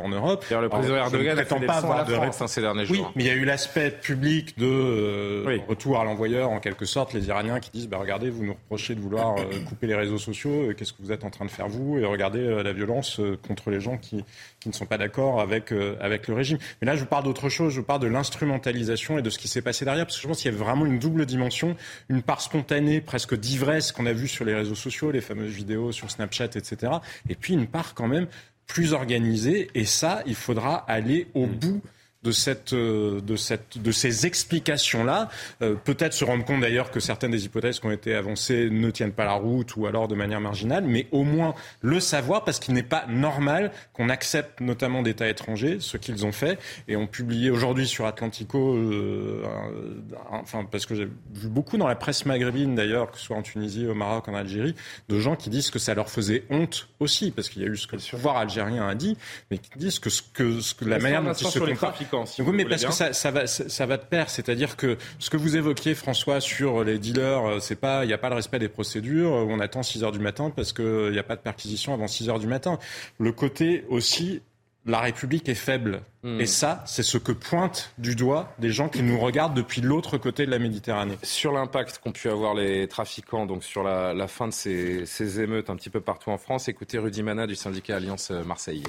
en 0.00 0.08
Europe. 0.08 0.44
le 0.48 0.68
président 0.68 0.94
Erdogan 0.94 1.36
ne 1.36 1.66
pas 1.66 1.78
avoir 1.78 2.04
de 2.04 2.14
réponse 2.14 2.52
ces 2.52 2.60
derniers 2.60 2.86
jours. 2.86 2.96
Oui, 2.96 3.12
mais 3.16 3.24
il 3.24 3.26
y 3.26 3.30
a 3.30 3.34
eu 3.34 3.44
l'aspect 3.44 3.90
public 3.90 4.56
de 4.56 5.44
retour 5.66 5.98
à 5.98 6.04
l'envoyeur 6.04 6.50
en 6.50 6.60
quelque 6.60 6.84
sorte, 6.84 7.14
les 7.14 7.26
Iraniens 7.26 7.58
qui 7.58 7.70
disent 7.72 7.88
bah, 7.88 7.98
regardez, 7.98 8.30
vous 8.30 8.44
nous 8.44 8.54
reprochez 8.54 8.94
de 8.94 9.00
vouloir 9.00 9.34
couper 9.66 9.88
les 9.88 9.96
réseaux 9.96 10.18
sociaux, 10.18 10.72
qu'est-ce 10.76 10.92
que 10.92 11.02
vous 11.02 11.10
êtes 11.10 11.24
en 11.24 11.30
train 11.30 11.44
de 11.44 11.50
faire 11.50 11.68
vous? 11.68 11.98
Et 11.98 12.04
regardez 12.04 12.62
la 12.62 12.72
violence 12.72 13.20
contre 13.46 13.70
les 13.70 13.80
gens 13.80 13.98
qui, 13.98 14.24
qui 14.60 14.68
ne 14.68 14.74
sont 14.74 14.86
pas 14.86 14.98
d'accord 14.98 15.40
avec 15.40 15.73
euh, 15.74 15.96
avec, 16.00 16.28
le 16.28 16.34
régime. 16.34 16.58
Mais 16.80 16.86
là, 16.86 16.96
je 16.96 17.00
vous 17.00 17.06
parle 17.06 17.24
d'autre 17.24 17.48
chose, 17.48 17.72
je 17.72 17.80
parle 17.80 18.00
de 18.00 18.06
l'instrumentalisation 18.06 19.18
et 19.18 19.22
de 19.22 19.30
ce 19.30 19.38
qui 19.38 19.48
s'est 19.48 19.62
passé 19.62 19.84
derrière, 19.84 20.06
parce 20.06 20.16
que 20.16 20.22
je 20.22 20.28
pense 20.28 20.42
qu'il 20.42 20.50
y 20.50 20.54
a 20.54 20.56
vraiment 20.56 20.86
une 20.86 20.98
double 20.98 21.26
dimension, 21.26 21.76
une 22.08 22.22
part 22.22 22.40
spontanée, 22.40 23.00
presque 23.00 23.38
d'ivresse 23.38 23.92
qu'on 23.92 24.06
a 24.06 24.12
vu 24.12 24.28
sur 24.28 24.44
les 24.44 24.54
réseaux 24.54 24.74
sociaux, 24.74 25.10
les 25.10 25.20
fameuses 25.20 25.52
vidéos 25.52 25.92
sur 25.92 26.10
Snapchat, 26.10 26.50
etc. 26.56 26.92
Et 27.28 27.34
puis 27.34 27.54
une 27.54 27.66
part 27.66 27.94
quand 27.94 28.08
même 28.08 28.26
plus 28.66 28.92
organisée, 28.92 29.70
et 29.74 29.84
ça, 29.84 30.22
il 30.26 30.34
faudra 30.34 30.76
aller 30.88 31.28
au 31.34 31.46
mmh. 31.46 31.54
bout 31.54 31.82
de, 32.24 32.32
cette, 32.32 32.72
euh, 32.72 33.20
de, 33.20 33.36
cette, 33.36 33.78
de 33.78 33.92
ces 33.92 34.26
explications-là. 34.26 35.28
Euh, 35.62 35.74
peut-être 35.74 36.14
se 36.14 36.24
rendre 36.24 36.44
compte 36.44 36.62
d'ailleurs 36.62 36.90
que 36.90 37.00
certaines 37.00 37.30
des 37.30 37.44
hypothèses 37.44 37.78
qui 37.78 37.86
ont 37.86 37.92
été 37.92 38.14
avancées 38.14 38.70
ne 38.70 38.90
tiennent 38.90 39.12
pas 39.12 39.24
la 39.24 39.34
route 39.34 39.76
ou 39.76 39.86
alors 39.86 40.08
de 40.08 40.14
manière 40.14 40.40
marginale, 40.40 40.84
mais 40.86 41.06
au 41.12 41.22
moins 41.22 41.54
le 41.80 42.00
savoir 42.00 42.44
parce 42.44 42.58
qu'il 42.58 42.74
n'est 42.74 42.82
pas 42.82 43.04
normal 43.08 43.70
qu'on 43.92 44.08
accepte 44.08 44.60
notamment 44.60 45.02
d'États 45.02 45.28
étrangers 45.28 45.78
ce 45.80 45.96
qu'ils 45.96 46.24
ont 46.24 46.32
fait 46.32 46.58
et 46.88 46.96
ont 46.96 47.06
publié 47.06 47.50
aujourd'hui 47.50 47.86
sur 47.86 48.06
Atlantico, 48.06 48.74
euh, 48.74 49.42
enfin 50.30 50.66
parce 50.70 50.86
que 50.86 50.94
j'ai 50.94 51.08
vu 51.34 51.48
beaucoup 51.48 51.76
dans 51.76 51.86
la 51.86 51.96
presse 51.96 52.24
maghrébine 52.26 52.74
d'ailleurs, 52.74 53.10
que 53.10 53.18
ce 53.18 53.24
soit 53.24 53.36
en 53.36 53.42
Tunisie, 53.42 53.86
au 53.86 53.94
Maroc, 53.94 54.28
en 54.28 54.34
Algérie, 54.34 54.74
de 55.08 55.18
gens 55.18 55.36
qui 55.36 55.50
disent 55.50 55.70
que 55.70 55.78
ça 55.78 55.94
leur 55.94 56.08
faisait 56.08 56.44
honte 56.50 56.88
aussi 57.00 57.30
parce 57.30 57.50
qu'il 57.50 57.62
y 57.62 57.64
a 57.64 57.68
eu 57.68 57.76
ce 57.76 57.86
que 57.86 57.96
le 57.96 58.02
pouvoir 58.02 58.36
algérien 58.36 58.88
a 58.88 58.94
dit, 58.94 59.16
mais 59.50 59.58
qui 59.58 59.70
disent 59.76 59.98
que, 59.98 60.10
ce 60.10 60.22
que, 60.22 60.60
ce 60.60 60.74
que 60.74 60.84
la 60.84 60.98
manière 60.98 61.22
dont 61.22 61.32
ils 61.32 61.46
se 61.46 61.58
comportent 61.58 62.00
oui, 62.38 62.52
mais 62.52 62.64
parce 62.64 62.84
que 62.84 62.92
ça, 62.92 63.12
ça, 63.12 63.30
va, 63.30 63.46
ça, 63.46 63.86
va 63.86 63.96
de 63.96 64.04
pair. 64.04 64.30
C'est-à-dire 64.30 64.76
que 64.76 64.96
ce 65.18 65.30
que 65.30 65.36
vous 65.36 65.56
évoquiez, 65.56 65.94
François, 65.94 66.40
sur 66.40 66.84
les 66.84 66.98
dealers, 66.98 67.44
euh, 67.44 67.58
c'est 67.60 67.76
pas, 67.76 68.04
il 68.04 68.08
n'y 68.08 68.14
a 68.14 68.18
pas 68.18 68.28
le 68.28 68.36
respect 68.36 68.58
des 68.58 68.68
procédures. 68.68 69.32
Où 69.32 69.50
on 69.50 69.60
attend 69.60 69.82
6 69.82 70.04
heures 70.04 70.12
du 70.12 70.18
matin 70.18 70.50
parce 70.54 70.72
qu'il 70.72 71.10
n'y 71.10 71.18
a 71.18 71.22
pas 71.22 71.36
de 71.36 71.40
perquisition 71.40 71.94
avant 71.94 72.08
6 72.08 72.28
heures 72.28 72.38
du 72.38 72.46
matin. 72.46 72.78
Le 73.18 73.32
côté 73.32 73.84
aussi 73.88 74.40
la 74.86 75.00
République 75.00 75.48
est 75.48 75.54
faible. 75.54 76.02
Hmm. 76.22 76.40
Et 76.40 76.46
ça, 76.46 76.82
c'est 76.86 77.02
ce 77.02 77.16
que 77.16 77.32
pointent 77.32 77.92
du 77.98 78.14
doigt 78.14 78.52
des 78.58 78.70
gens 78.70 78.88
qui 78.88 79.02
nous 79.02 79.18
regardent 79.18 79.54
depuis 79.54 79.80
l'autre 79.80 80.18
côté 80.18 80.46
de 80.46 80.50
la 80.50 80.58
Méditerranée. 80.58 81.16
Sur 81.22 81.52
l'impact 81.52 82.00
qu'ont 82.02 82.12
pu 82.12 82.28
avoir 82.28 82.54
les 82.54 82.86
trafiquants, 82.88 83.46
donc 83.46 83.64
sur 83.64 83.82
la, 83.82 84.28
fin 84.28 84.48
de 84.48 84.52
ces, 84.52 85.06
ces, 85.06 85.40
émeutes 85.40 85.70
un 85.70 85.76
petit 85.76 85.90
peu 85.90 86.00
partout 86.00 86.30
en 86.30 86.38
France, 86.38 86.68
écoutez 86.68 86.98
Rudy 86.98 87.22
Mana 87.22 87.46
du 87.46 87.54
syndicat 87.54 87.96
Alliance 87.96 88.30
Marseille 88.30 88.82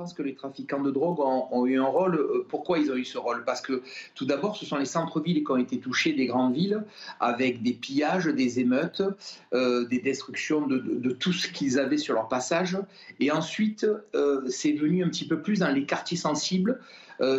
pense 0.00 0.14
que 0.14 0.22
les 0.22 0.34
trafiquants 0.34 0.80
de 0.80 0.90
drogue 0.90 1.20
ont, 1.20 1.66
eu 1.66 1.78
un 1.78 1.84
rôle. 1.84 2.14
Euh, 2.14 2.46
pourquoi 2.48 2.78
ils 2.78 2.90
ont 2.90 2.94
eu 2.94 3.04
ce 3.04 3.18
rôle? 3.18 3.44
Parce 3.44 3.60
que 3.60 3.82
tout 4.14 4.24
d'abord, 4.24 4.56
ce 4.56 4.64
sont 4.64 4.78
les 4.78 4.86
centres-villes 4.86 5.44
qui 5.44 5.50
ont 5.50 5.58
été 5.58 5.78
touchés 5.78 6.14
des 6.14 6.24
grandes 6.24 6.54
villes, 6.54 6.82
avec 7.20 7.62
des 7.62 7.74
pillages, 7.74 8.24
des 8.24 8.60
émeutes, 8.60 9.02
euh, 9.52 9.86
des 9.88 9.98
destructions 9.98 10.66
de, 10.66 11.10
tout 11.10 11.34
ce 11.34 11.48
qu'ils 11.48 11.78
avaient 11.78 11.98
sur 11.98 12.14
leur 12.14 12.28
passage. 12.28 12.78
Et 13.18 13.30
ensuite, 13.30 13.86
euh, 14.14 14.40
c'est 14.48 14.72
venu 14.72 15.04
un 15.04 15.10
petit 15.10 15.26
peu 15.26 15.42
plus 15.42 15.58
dans 15.58 15.68
les 15.70 15.84
quartiers 15.84 16.16
sensibles, 16.16 16.80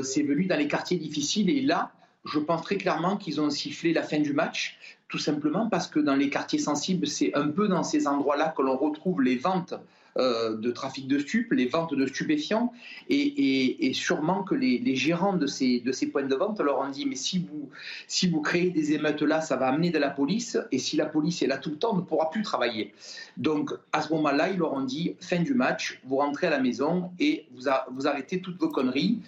c'est 0.03 0.21
venu 0.21 0.45
dans 0.45 0.57
les 0.57 0.67
quartiers 0.67 0.99
difficiles. 0.99 1.49
Et 1.49 1.61
là, 1.61 1.91
je 2.25 2.37
pense 2.37 2.61
très 2.61 2.77
clairement 2.77 3.17
qu'ils 3.17 3.41
ont 3.41 3.49
sifflé 3.49 3.91
la 3.93 4.03
fin 4.03 4.19
du 4.19 4.33
match, 4.33 4.77
tout 5.07 5.17
simplement 5.17 5.67
parce 5.67 5.87
que 5.87 5.99
dans 5.99 6.13
les 6.13 6.29
quartiers 6.29 6.59
sensibles, 6.59 7.07
c'est 7.07 7.33
un 7.33 7.47
peu 7.47 7.67
dans 7.67 7.81
ces 7.81 8.07
endroits-là 8.07 8.53
que 8.55 8.61
l'on 8.61 8.77
retrouve 8.77 9.23
les 9.23 9.37
ventes 9.37 9.73
euh, 10.17 10.57
de 10.57 10.71
trafic 10.71 11.07
de 11.07 11.19
stupes, 11.19 11.51
les 11.51 11.67
ventes 11.67 11.93
de 11.93 12.05
stupéfiants, 12.05 12.73
et, 13.09 13.91
sûrement 13.93 14.43
que 14.43 14.55
les, 14.55 14.95
gérants 14.95 15.37
de 15.37 15.47
ces, 15.47 15.79
de 15.79 15.91
ces 15.91 16.07
points 16.07 16.23
de 16.23 16.35
vente 16.35 16.59
leur 16.59 16.79
ont 16.79 16.89
dit 16.89 17.05
mais 17.05 17.15
si 17.15 17.39
vous, 17.39 17.69
si 18.07 18.29
vous 18.29 18.41
créez 18.41 18.69
des 18.71 18.93
émeutes 18.93 19.21
là, 19.21 19.41
ça 19.41 19.55
va 19.55 19.67
amener 19.67 19.89
de 19.89 19.99
la 19.99 20.09
police, 20.09 20.57
et 20.71 20.79
si 20.79 20.97
la 20.97 21.05
police 21.05 21.41
est 21.41 21.47
là 21.47 21.57
tout 21.57 21.69
le 21.69 21.77
temps, 21.77 21.93
on 21.93 21.97
ne 21.97 22.01
pourra 22.01 22.29
plus 22.29 22.41
travailler. 22.41 22.93
Donc 23.37 23.71
à 23.93 24.01
ce 24.01 24.11
moment-là, 24.13 24.49
ils 24.49 24.57
leur 24.57 24.73
ont 24.73 24.83
dit 24.83 25.15
fin 25.19 25.41
du 25.41 25.53
match, 25.53 26.01
vous 26.03 26.17
rentrez 26.17 26.47
à 26.47 26.49
la 26.49 26.59
maison 26.59 27.11
et 27.19 27.45
vous, 27.51 27.69
vous 27.91 28.07
arrêtez 28.07 28.41
toutes 28.41 28.59
vos 28.59 28.69
conneries. 28.69 29.19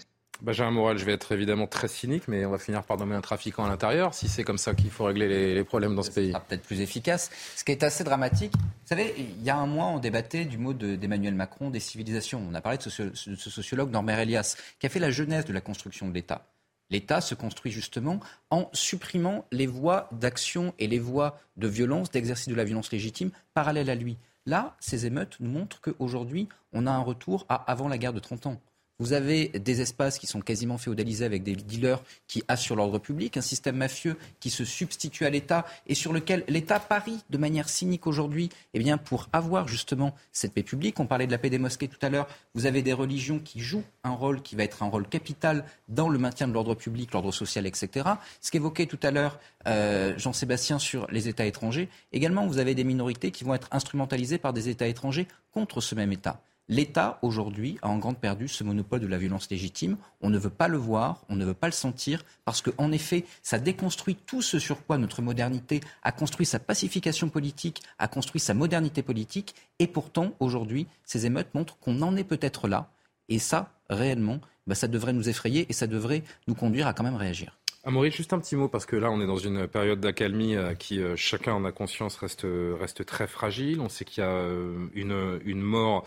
Benjamin 0.42 0.72
Morel, 0.72 0.98
je 0.98 1.06
vais 1.06 1.13
être 1.13 1.32
évidemment 1.32 1.68
très 1.68 1.88
cynique, 1.88 2.28
mais 2.28 2.46
on 2.46 2.52
va 2.52 2.58
finir 2.58 2.84
par 2.84 2.98
nommer 2.98 3.16
un 3.16 3.22
trafiquant 3.22 3.66
à 3.66 3.70
l'intérieur, 3.70 4.13
si 4.13 4.28
c'est 4.28 4.44
comme 4.44 4.58
ça 4.58 4.74
qu'il 4.74 4.90
faut 4.90 5.06
régler 5.06 5.54
les, 5.54 5.63
problèmes 5.63 5.96
dans 5.96 6.04
ce 6.04 6.12
pays. 6.12 6.34
peut-être 6.48 6.63
plus 6.63 6.82
efficace. 6.82 7.30
Ce 7.56 7.63
qui 7.63 7.72
est 7.72 7.84
assez 7.84 8.04
dramatique, 8.04 8.52
vous 8.58 8.88
savez, 8.88 9.13
il 9.18 9.44
y 9.44 9.50
a 9.50 9.56
un 9.56 9.68
mois, 9.68 9.86
on 9.86 10.00
débattait 10.00 10.46
du 10.46 10.58
mot 10.58 10.74
d'Emmanuel 10.74 11.36
Macron 11.36 11.70
des 11.70 11.80
civilisations. 11.80 12.46
On 12.50 12.54
a 12.54 12.62
parlé 12.62 12.78
de, 12.78 12.90
ce 12.90 13.50
sociologue 13.50 13.92
Norbert 13.92 14.20
Elias, 14.20 14.58
qui 14.80 14.86
a 14.86 14.90
fait 14.90 15.00
la 15.00 15.12
genèse 15.12 15.46
de 15.46 15.54
la 15.54 15.62
construction 15.62 16.10
de 16.10 16.13
l'État. 16.13 16.46
L'État 16.90 17.22
se 17.22 17.36
construit 17.36 17.72
justement 17.72 18.20
en 18.50 18.70
supprimant 18.74 19.46
les 19.52 19.66
voies 19.66 20.10
d'action 20.12 20.74
et 20.78 20.88
les 20.88 21.00
voies 21.00 21.40
de 21.58 21.68
violence, 21.68 22.12
d'exercice 22.12 22.50
de 22.50 22.56
la 22.56 22.66
violence 22.66 22.92
légitime 22.92 23.32
parallèles 23.54 23.90
à 23.90 23.96
lui. 23.96 24.18
Là, 24.46 24.75
ces 24.80 25.06
émeutes 25.06 25.38
nous 25.40 25.50
montrent 25.50 25.80
qu'aujourd'hui, 25.80 26.50
on 26.74 26.86
a 26.86 26.92
un 26.92 27.02
retour 27.02 27.46
à 27.50 27.56
avant 27.72 27.88
la 27.88 27.98
guerre 27.98 28.13
de 28.13 28.20
30 28.20 28.48
ans. 28.48 28.62
Vous 29.04 29.12
avez 29.12 29.50
des 29.50 29.82
espaces 29.82 30.18
qui 30.18 30.28
sont 30.28 30.40
quasiment 30.40 30.78
féodalisés 30.78 31.26
avec 31.26 31.44
des 31.44 31.58
dealers 31.58 32.02
qui 32.26 32.42
assurent 32.48 32.78
l'ordre 32.78 33.00
public, 33.00 33.36
un 33.36 33.42
système 33.42 33.76
mafieux 33.76 34.16
qui 34.40 34.50
se 34.50 34.64
substitue 34.64 35.26
à 35.26 35.30
l'État 35.30 35.66
et 35.88 35.94
sur 35.94 36.14
lequel 36.14 36.46
l'État 36.48 36.80
parie 36.80 37.20
de 37.30 37.38
manière 37.38 37.68
cynique 37.68 38.08
aujourd'hui 38.08 38.48
eh 38.74 38.82
pour 39.04 39.28
avoir 39.34 39.68
justement 39.68 40.16
cette 40.32 40.54
paix 40.54 40.64
publique. 40.64 41.02
On 41.02 41.06
parlait 41.06 41.28
de 41.28 41.34
la 41.34 41.38
paix 41.38 41.50
des 41.50 41.58
mosquées 41.58 41.90
tout 41.90 41.98
à 42.02 42.08
l'heure. 42.08 42.30
Vous 42.54 42.66
avez 42.66 42.82
des 42.82 42.94
religions 42.94 43.40
qui 43.40 43.60
jouent 43.60 43.84
un 44.06 44.12
rôle 44.12 44.42
qui 44.42 44.56
va 44.56 44.64
être 44.64 44.84
un 44.84 44.88
rôle 44.88 45.06
capital 45.06 45.66
dans 45.90 46.08
le 46.08 46.18
maintien 46.18 46.48
de 46.48 46.54
l'ordre 46.54 46.74
public, 46.74 47.12
l'ordre 47.12 47.34
social, 47.34 47.68
etc. 47.68 48.08
Ce 48.40 48.52
qu'évoquait 48.52 48.86
tout 48.86 49.00
à 49.04 49.12
l'heure 49.12 49.38
euh, 49.68 50.18
Jean-Sébastien 50.18 50.80
sur 50.80 51.08
les 51.12 51.28
États 51.28 51.46
étrangers. 51.46 51.90
Également, 52.14 52.48
vous 52.48 52.58
avez 52.58 52.74
des 52.74 52.86
minorités 52.86 53.32
qui 53.32 53.44
vont 53.44 53.54
être 53.54 53.68
instrumentalisées 53.72 54.38
par 54.38 54.54
des 54.54 54.70
États 54.70 54.88
étrangers 54.88 55.28
contre 55.52 55.82
ce 55.82 55.94
même 55.94 56.14
État. 56.14 56.40
L'État, 56.70 57.20
aujourd'hui, 57.22 57.77
a 57.82 57.89
en 57.89 57.98
grande 57.98 58.17
perdu 58.17 58.48
ce 58.48 58.63
monopole 58.63 59.01
de 59.01 59.08
la 59.08 59.17
violence 59.17 59.50
légitime. 59.50 59.98
On 60.22 60.29
ne 60.29 60.38
veut 60.38 60.50
pas 60.50 60.70
le 60.70 60.77
voir, 60.77 61.25
on 61.27 61.36
ne 61.36 61.43
veut 61.43 61.53
pas 61.53 61.67
le 61.67 61.74
sentir, 61.74 62.24
parce 62.46 62.62
qu'en 62.62 62.91
effet, 62.93 63.25
ça 63.41 63.60
déconstruit 63.60 64.15
tout 64.15 64.41
ce 64.41 64.60
sur 64.60 64.86
quoi 64.86 64.98
notre 64.98 65.22
modernité 65.22 65.82
a 66.03 66.13
construit 66.13 66.46
sa 66.46 66.60
pacification 66.60 67.27
politique, 67.27 67.84
a 68.00 68.08
construit 68.08 68.39
sa 68.39 68.53
modernité 68.53 69.03
politique. 69.03 69.55
Et 69.79 69.88
pourtant, 69.88 70.32
aujourd'hui, 70.39 70.88
ces 71.03 71.25
émeutes 71.25 71.53
montrent 71.53 71.77
qu'on 71.79 72.01
en 72.01 72.15
est 72.15 72.24
peut-être 72.24 72.70
là. 72.70 72.89
Et 73.27 73.39
ça, 73.39 73.74
réellement, 73.89 74.39
bah, 74.65 74.75
ça 74.75 74.88
devrait 74.88 75.13
nous 75.13 75.27
effrayer 75.27 75.65
et 75.70 75.74
ça 75.74 75.88
devrait 75.88 76.24
nous 76.48 76.55
conduire 76.55 76.88
à 76.88 76.93
quand 76.93 77.03
même 77.03 77.15
réagir. 77.15 77.58
Amaury, 77.86 78.12
juste 78.12 78.32
un 78.32 78.40
petit 78.40 78.56
mot, 78.56 78.70
parce 78.70 78.86
que 78.86 78.96
là, 78.96 79.12
on 79.12 79.20
est 79.20 79.28
dans 79.28 79.36
une 79.36 79.68
période 79.68 80.00
d'accalmie 80.00 80.56
euh, 80.56 80.74
qui, 80.74 81.02
euh, 81.02 81.18
chacun 81.18 81.54
en 81.54 81.66
a 81.66 81.74
conscience, 81.74 82.16
reste, 82.16 82.48
reste 82.80 83.06
très 83.06 83.28
fragile. 83.28 83.82
On 83.82 83.90
sait 83.90 84.06
qu'il 84.06 84.24
y 84.24 84.25
a 84.25 84.30
euh, 84.30 84.88
une, 84.94 85.42
une 85.44 85.62
mort 85.62 86.06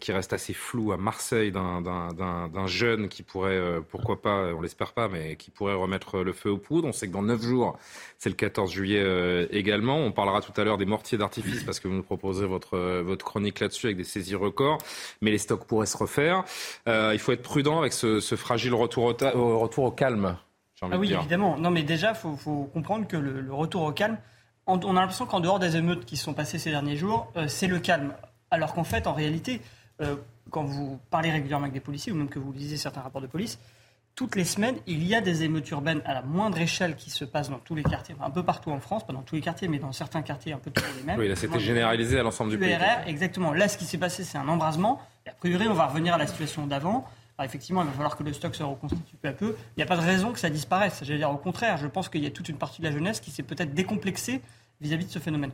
qui 0.00 0.12
reste 0.12 0.32
assez 0.32 0.54
floue 0.54 0.92
à 0.92 0.96
Marseille 0.96 1.52
d'un 1.52 2.66
jeune 2.66 3.08
qui 3.08 3.22
pourrait, 3.22 3.60
pourquoi 3.90 4.22
pas, 4.22 4.54
on 4.54 4.60
l'espère 4.60 4.92
pas, 4.92 5.08
mais 5.08 5.36
qui 5.36 5.50
pourrait 5.50 5.74
remettre 5.74 6.20
le 6.20 6.32
feu 6.32 6.50
aux 6.50 6.58
poudres. 6.58 6.88
On 6.88 6.92
sait 6.92 7.08
que 7.08 7.12
dans 7.12 7.22
neuf 7.22 7.42
jours, 7.42 7.78
c'est 8.18 8.28
le 8.28 8.34
14 8.34 8.70
juillet 8.70 9.48
également. 9.50 9.98
On 9.98 10.12
parlera 10.12 10.40
tout 10.40 10.58
à 10.58 10.64
l'heure 10.64 10.78
des 10.78 10.84
mortiers 10.84 11.18
d'artifice, 11.18 11.64
parce 11.64 11.80
que 11.80 11.88
vous 11.88 11.94
nous 11.94 12.02
proposez 12.02 12.46
votre, 12.46 12.78
votre 13.02 13.24
chronique 13.24 13.60
là-dessus 13.60 13.86
avec 13.86 13.96
des 13.96 14.04
saisies 14.04 14.36
records. 14.36 14.78
Mais 15.20 15.30
les 15.30 15.38
stocks 15.38 15.66
pourraient 15.66 15.86
se 15.86 15.96
refaire. 15.96 16.44
il 16.86 17.18
faut 17.18 17.32
être 17.32 17.42
prudent 17.42 17.80
avec 17.80 17.92
ce, 17.92 18.20
ce 18.20 18.36
fragile 18.36 18.74
retour 18.74 19.04
au, 19.04 19.58
retour 19.58 19.84
au 19.84 19.90
calme. 19.90 20.36
Ah 20.90 20.98
oui, 20.98 21.12
évidemment. 21.12 21.56
Non, 21.58 21.70
mais 21.70 21.82
déjà, 21.82 22.10
il 22.10 22.36
faut, 22.36 22.64
comprendre 22.72 23.06
que 23.06 23.16
le, 23.16 23.52
retour 23.52 23.82
au 23.82 23.92
calme, 23.92 24.18
on, 24.66 24.78
a 24.78 25.00
l'impression 25.00 25.26
qu'en 25.26 25.40
dehors 25.40 25.58
des 25.58 25.76
émeutes 25.76 26.04
qui 26.04 26.16
sont 26.16 26.34
passées 26.34 26.58
ces 26.58 26.70
derniers 26.70 26.96
jours, 26.96 27.30
euh, 27.36 27.48
c'est 27.48 27.66
le 27.66 27.78
calme. 27.78 28.14
Alors 28.50 28.74
qu'en 28.74 28.84
fait, 28.84 29.06
en 29.06 29.12
réalité, 29.12 29.60
euh, 30.00 30.16
quand 30.50 30.64
vous 30.64 30.98
parlez 31.10 31.30
régulièrement 31.30 31.64
avec 31.64 31.74
des 31.74 31.80
policiers, 31.80 32.12
ou 32.12 32.16
même 32.16 32.28
que 32.28 32.38
vous 32.38 32.52
lisez 32.52 32.76
certains 32.76 33.00
rapports 33.00 33.22
de 33.22 33.26
police, 33.26 33.58
toutes 34.14 34.36
les 34.36 34.44
semaines, 34.44 34.76
il 34.86 35.04
y 35.04 35.14
a 35.14 35.22
des 35.22 35.42
émeutes 35.42 35.70
urbaines 35.70 36.02
à 36.04 36.12
la 36.12 36.22
moindre 36.22 36.60
échelle 36.60 36.96
qui 36.96 37.08
se 37.08 37.24
passent 37.24 37.48
dans 37.48 37.58
tous 37.58 37.74
les 37.74 37.82
quartiers, 37.82 38.14
un 38.20 38.30
peu 38.30 38.42
partout 38.42 38.70
en 38.70 38.78
France, 38.78 39.06
pas 39.06 39.14
dans 39.14 39.22
tous 39.22 39.36
les 39.36 39.40
quartiers, 39.40 39.68
mais 39.68 39.78
dans 39.78 39.92
certains 39.92 40.20
quartiers 40.20 40.52
un 40.52 40.58
peu 40.58 40.70
tous 40.70 40.84
les 40.98 41.04
mêmes. 41.04 41.18
Oui, 41.18 41.28
là, 41.28 41.36
c'était 41.36 41.58
généralisé 41.58 42.18
à 42.18 42.22
l'ensemble 42.22 42.50
du 42.50 42.58
pays. 42.58 42.76
exactement. 43.06 43.54
Là, 43.54 43.68
ce 43.68 43.78
qui 43.78 43.86
s'est 43.86 43.98
passé, 43.98 44.24
c'est 44.24 44.36
un 44.36 44.48
embrasement. 44.48 45.00
Et 45.26 45.30
a 45.30 45.32
priori, 45.32 45.66
on 45.68 45.74
va 45.74 45.86
revenir 45.86 46.14
à 46.14 46.18
la 46.18 46.26
situation 46.26 46.66
d'avant 46.66 47.06
effectivement, 47.42 47.82
il 47.82 47.86
va 47.86 47.92
falloir 47.92 48.16
que 48.16 48.22
le 48.22 48.32
stock 48.32 48.54
se 48.54 48.62
reconstitue 48.62 49.16
peu 49.20 49.28
à 49.28 49.32
peu. 49.32 49.56
Il 49.76 49.78
n'y 49.78 49.82
a 49.82 49.86
pas 49.86 49.96
de 49.96 50.02
raison 50.02 50.32
que 50.32 50.38
ça 50.38 50.50
disparaisse. 50.50 51.00
J'allais 51.02 51.18
dire 51.18 51.30
au 51.30 51.36
contraire, 51.36 51.76
je 51.76 51.86
pense 51.86 52.08
qu'il 52.08 52.22
y 52.22 52.26
a 52.26 52.30
toute 52.30 52.48
une 52.48 52.58
partie 52.58 52.80
de 52.80 52.86
la 52.86 52.92
jeunesse 52.92 53.20
qui 53.20 53.30
s'est 53.30 53.42
peut-être 53.42 53.74
décomplexée 53.74 54.40
vis-à-vis 54.80 55.06
de 55.06 55.10
ce 55.10 55.18
phénomène. 55.18 55.52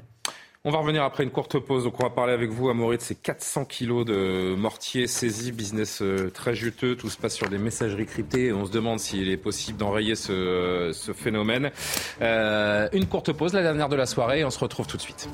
On 0.64 0.70
va 0.72 0.78
revenir 0.78 1.04
après 1.04 1.22
une 1.22 1.30
courte 1.30 1.58
pause. 1.60 1.84
Donc, 1.84 2.00
on 2.00 2.02
va 2.02 2.10
parler 2.10 2.32
avec 2.32 2.50
vous, 2.50 2.68
Amaury, 2.68 2.96
de 2.96 3.02
ces 3.02 3.14
400 3.14 3.64
kilos 3.64 4.04
de 4.04 4.56
mortiers 4.56 5.06
saisis, 5.06 5.52
business 5.52 6.02
euh, 6.02 6.30
très 6.30 6.54
juteux. 6.54 6.96
Tout 6.96 7.08
se 7.10 7.16
passe 7.16 7.36
sur 7.36 7.48
des 7.48 7.58
messageries 7.58 8.06
cryptées. 8.06 8.52
On 8.52 8.66
se 8.66 8.72
demande 8.72 8.98
s'il 8.98 9.30
est 9.30 9.36
possible 9.36 9.78
d'enrayer 9.78 10.16
ce, 10.16 10.92
phénomène. 11.14 11.70
Euh, 12.20 12.88
une 12.92 13.06
courte 13.06 13.32
pause, 13.32 13.54
la 13.54 13.62
dernière 13.62 13.88
de 13.88 13.96
la 13.96 14.06
soirée, 14.06 14.40
et 14.40 14.44
on 14.44 14.50
se 14.50 14.58
retrouve 14.58 14.88
tout 14.88 14.96
de 14.96 15.02
suite. 15.02 15.28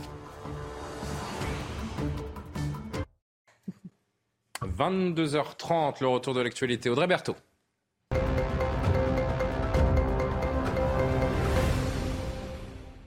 22h30, 4.67 5.97
le 6.01 6.09
retour 6.09 6.35
de 6.35 6.41
l'actualité. 6.41 6.91
Audrey 6.91 7.07
Berthaud. 7.07 7.37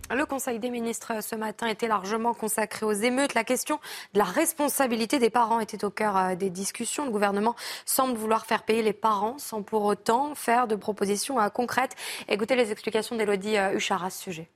Le 0.10 0.26
Conseil 0.26 0.58
des 0.58 0.70
ministres 0.70 1.22
ce 1.22 1.36
matin 1.36 1.68
était 1.68 1.88
largement 1.88 2.34
consacré 2.34 2.86
aux 2.86 2.94
émeutes. 2.94 3.34
La 3.34 3.44
question 3.44 3.80
de 4.14 4.20
la 4.20 4.26
responsabilité 4.26 5.20
des 5.20 5.30
parents 5.30 5.60
était 5.60 5.84
au 5.84 5.90
cœur 5.90 6.16
euh, 6.16 6.36
des 6.36 6.50
discussions. 6.50 7.06
Le 7.06 7.12
gouvernement 7.12 7.56
semble 7.86 8.18
vouloir 8.18 8.46
faire 8.46 8.64
payer 8.64 8.82
les 8.82 8.94
parents 8.94 9.38
sans 9.38 9.64
pour 9.64 9.84
autant 9.84 10.34
faire 10.34 10.68
de 10.68 10.76
propositions 10.76 11.42
euh, 11.42 11.50
concrètes. 11.50 11.96
Écoutez 12.30 12.56
les 12.56 12.72
explications 12.72 13.18
d'Elodie 13.18 13.58
euh, 13.58 13.76
Huchard 13.76 14.06
à 14.06 14.10
ce 14.10 14.24
sujet. 14.24 14.50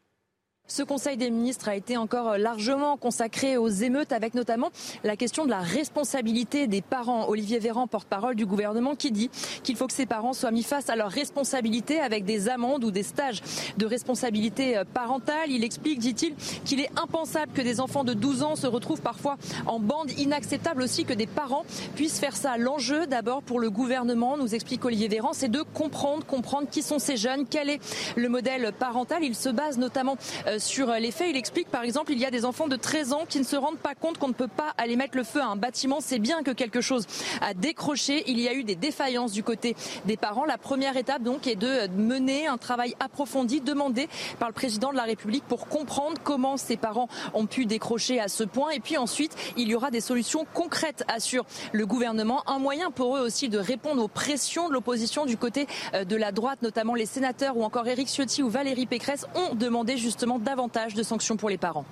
Ce 0.71 0.83
Conseil 0.83 1.17
des 1.17 1.29
ministres 1.29 1.67
a 1.67 1.75
été 1.75 1.97
encore 1.97 2.37
largement 2.37 2.95
consacré 2.95 3.57
aux 3.57 3.67
émeutes, 3.67 4.13
avec 4.13 4.35
notamment 4.35 4.71
la 5.03 5.17
question 5.17 5.43
de 5.43 5.49
la 5.49 5.59
responsabilité 5.59 6.65
des 6.65 6.81
parents. 6.81 7.27
Olivier 7.27 7.59
Véran, 7.59 7.87
porte-parole 7.87 8.35
du 8.35 8.45
gouvernement, 8.45 8.95
qui 8.95 9.11
dit 9.11 9.29
qu'il 9.63 9.75
faut 9.75 9.87
que 9.87 9.91
ces 9.91 10.05
parents 10.05 10.31
soient 10.31 10.51
mis 10.51 10.63
face 10.63 10.89
à 10.89 10.95
leurs 10.95 11.11
responsabilités 11.11 11.99
avec 11.99 12.23
des 12.23 12.47
amendes 12.47 12.85
ou 12.85 12.91
des 12.91 13.03
stages 13.03 13.41
de 13.75 13.85
responsabilité 13.85 14.81
parentale. 14.93 15.49
Il 15.51 15.65
explique, 15.65 15.99
dit-il, 15.99 16.35
qu'il 16.63 16.79
est 16.79 16.89
impensable 16.97 17.51
que 17.51 17.61
des 17.61 17.81
enfants 17.81 18.05
de 18.05 18.13
12 18.13 18.41
ans 18.43 18.55
se 18.55 18.65
retrouvent 18.65 19.01
parfois 19.01 19.35
en 19.65 19.81
bande. 19.81 20.11
Inacceptable 20.17 20.83
aussi 20.83 21.03
que 21.03 21.13
des 21.13 21.27
parents 21.27 21.65
puissent 21.95 22.19
faire 22.19 22.37
ça. 22.37 22.55
L'enjeu, 22.57 23.07
d'abord, 23.07 23.43
pour 23.43 23.59
le 23.59 23.69
gouvernement, 23.69 24.37
nous 24.37 24.55
explique 24.55 24.85
Olivier 24.85 25.09
Véran, 25.09 25.33
c'est 25.33 25.51
de 25.51 25.63
comprendre, 25.63 26.25
comprendre 26.25 26.69
qui 26.71 26.81
sont 26.81 26.97
ces 26.97 27.17
jeunes, 27.17 27.45
quel 27.45 27.69
est 27.69 27.81
le 28.15 28.29
modèle 28.29 28.71
parental. 28.71 29.21
Il 29.21 29.35
se 29.35 29.49
base 29.49 29.77
notamment 29.77 30.15
euh, 30.47 30.59
sur 30.61 30.91
les 30.93 31.11
faits. 31.11 31.27
Il 31.29 31.37
explique 31.37 31.69
par 31.69 31.83
exemple 31.83 32.11
il 32.11 32.19
y 32.19 32.25
a 32.25 32.31
des 32.31 32.45
enfants 32.45 32.67
de 32.67 32.75
13 32.75 33.13
ans 33.13 33.23
qui 33.27 33.39
ne 33.39 33.43
se 33.43 33.55
rendent 33.55 33.77
pas 33.77 33.95
compte 33.95 34.17
qu'on 34.17 34.27
ne 34.27 34.33
peut 34.33 34.47
pas 34.47 34.73
aller 34.77 34.95
mettre 34.95 35.17
le 35.17 35.23
feu 35.23 35.41
à 35.41 35.47
un 35.47 35.55
bâtiment. 35.55 35.99
C'est 35.99 36.19
bien 36.19 36.43
que 36.43 36.51
quelque 36.51 36.81
chose 36.81 37.05
a 37.41 37.53
décroché. 37.53 38.23
Il 38.27 38.39
y 38.39 38.47
a 38.47 38.53
eu 38.53 38.63
des 38.63 38.75
défaillances 38.75 39.31
du 39.31 39.43
côté 39.43 39.75
des 40.05 40.17
parents. 40.17 40.45
La 40.45 40.57
première 40.57 40.97
étape 40.97 41.23
donc 41.23 41.47
est 41.47 41.55
de 41.55 41.87
mener 41.95 42.47
un 42.47 42.57
travail 42.57 42.95
approfondi 42.99 43.61
demandé 43.61 44.07
par 44.39 44.49
le 44.49 44.53
président 44.53 44.91
de 44.91 44.97
la 44.97 45.03
République 45.03 45.43
pour 45.47 45.67
comprendre 45.67 46.17
comment 46.23 46.57
ces 46.57 46.77
parents 46.77 47.07
ont 47.33 47.45
pu 47.45 47.65
décrocher 47.65 48.19
à 48.19 48.27
ce 48.27 48.43
point. 48.43 48.69
Et 48.71 48.79
puis 48.79 48.97
ensuite, 48.97 49.35
il 49.57 49.67
y 49.69 49.75
aura 49.75 49.91
des 49.91 50.01
solutions 50.01 50.45
concrètes, 50.53 51.03
assure 51.07 51.45
le 51.71 51.85
gouvernement. 51.85 52.43
Un 52.47 52.59
moyen 52.59 52.91
pour 52.91 53.17
eux 53.17 53.21
aussi 53.21 53.49
de 53.49 53.57
répondre 53.57 54.03
aux 54.03 54.07
pressions 54.07 54.69
de 54.69 54.73
l'opposition 54.73 55.25
du 55.25 55.37
côté 55.37 55.67
euh, 55.93 56.03
de 56.03 56.15
la 56.15 56.31
droite, 56.31 56.61
notamment 56.61 56.95
les 56.95 57.05
sénateurs 57.05 57.57
ou 57.57 57.63
encore 57.63 57.87
Éric 57.87 58.07
Ciotti 58.07 58.43
ou 58.43 58.49
Valérie 58.49 58.85
Pécresse 58.85 59.25
ont 59.35 59.55
demandé 59.55 59.97
justement 59.97 60.39
davantage 60.41 60.93
de 60.93 61.03
sanctions 61.03 61.37
pour 61.37 61.49
les 61.49 61.57
parents. 61.57 61.85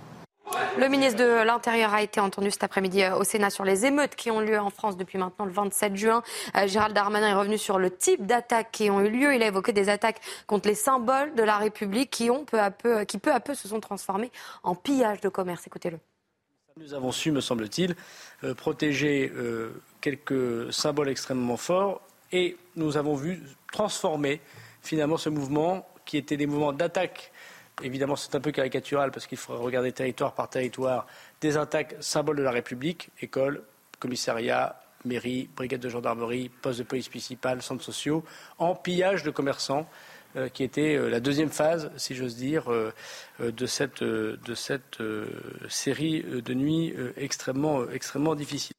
Le 0.77 0.87
ministre 0.87 1.19
de 1.19 1.43
l'Intérieur 1.43 1.93
a 1.93 2.01
été 2.01 2.19
entendu 2.19 2.51
cet 2.51 2.63
après-midi 2.63 3.03
euh, 3.03 3.15
au 3.17 3.23
Sénat 3.23 3.49
sur 3.49 3.63
les 3.63 3.85
émeutes 3.85 4.15
qui 4.15 4.31
ont 4.31 4.39
lieu 4.39 4.59
en 4.59 4.69
France 4.69 4.97
depuis 4.97 5.17
maintenant 5.17 5.45
le 5.45 5.51
27 5.51 5.95
juin. 5.95 6.23
Euh, 6.55 6.67
Gérald 6.67 6.95
Darmanin 6.95 7.29
est 7.29 7.33
revenu 7.33 7.57
sur 7.57 7.79
le 7.79 7.91
type 7.91 8.25
d'attaques 8.25 8.71
qui 8.71 8.89
ont 8.89 9.01
eu 9.01 9.09
lieu. 9.09 9.35
Il 9.35 9.43
a 9.43 9.47
évoqué 9.47 9.73
des 9.73 9.89
attaques 9.89 10.21
contre 10.47 10.67
les 10.67 10.75
symboles 10.75 11.35
de 11.35 11.43
la 11.43 11.57
République 11.57 12.09
qui, 12.09 12.29
ont 12.29 12.45
peu 12.45 12.59
à 12.59 12.71
peu, 12.71 13.03
qui 13.03 13.17
peu 13.17 13.31
à 13.31 13.39
peu 13.39 13.53
se 13.53 13.67
sont 13.67 13.79
transformés 13.79 14.31
en 14.63 14.75
pillage 14.75 15.21
de 15.21 15.29
commerce. 15.29 15.67
Écoutez-le. 15.67 15.99
Nous 16.77 16.93
avons 16.93 17.11
su, 17.11 17.31
me 17.31 17.41
semble-t-il, 17.41 17.95
euh, 18.43 18.53
protéger 18.53 19.31
quelques 20.01 20.71
symboles 20.71 21.09
extrêmement 21.09 21.57
forts 21.57 22.01
et 22.31 22.57
nous 22.75 22.95
avons 22.95 23.15
vu 23.15 23.41
transformer 23.71 24.39
finalement 24.81 25.17
ce 25.17 25.29
mouvement 25.29 25.85
qui 26.05 26.17
était 26.17 26.37
des 26.37 26.47
mouvements 26.47 26.73
d'attaque 26.73 27.31
évidemment 27.83 28.15
c'est 28.15 28.35
un 28.35 28.39
peu 28.39 28.51
caricatural 28.51 29.11
parce 29.11 29.27
qu'il 29.27 29.37
faudrait 29.37 29.63
regarder 29.63 29.91
territoire 29.91 30.33
par 30.33 30.49
territoire, 30.49 31.07
des 31.41 31.57
attaques 31.57 31.95
symboles 31.99 32.37
de 32.37 32.43
la 32.43 32.51
République, 32.51 33.09
écoles, 33.21 33.63
commissariats, 33.99 34.79
mairies, 35.05 35.49
brigades 35.55 35.81
de 35.81 35.89
gendarmerie, 35.89 36.49
postes 36.49 36.79
de 36.79 36.83
police 36.83 37.09
municipale, 37.09 37.61
centres 37.61 37.83
sociaux, 37.83 38.23
en 38.57 38.75
pillage 38.75 39.23
de 39.23 39.31
commerçants. 39.31 39.87
Euh, 40.35 40.47
qui 40.47 40.63
était 40.63 40.95
euh, 40.95 41.09
la 41.09 41.19
deuxième 41.19 41.49
phase, 41.49 41.89
si 41.97 42.13
j'ose 42.13 42.35
dire, 42.35 42.71
euh, 42.71 42.93
de 43.39 43.65
cette, 43.65 44.03
série 45.69 46.21
de 46.21 46.53
nuits 46.53 46.93
extrêmement, 47.17 47.89
extrêmement 47.89 48.35
difficiles 48.35 48.75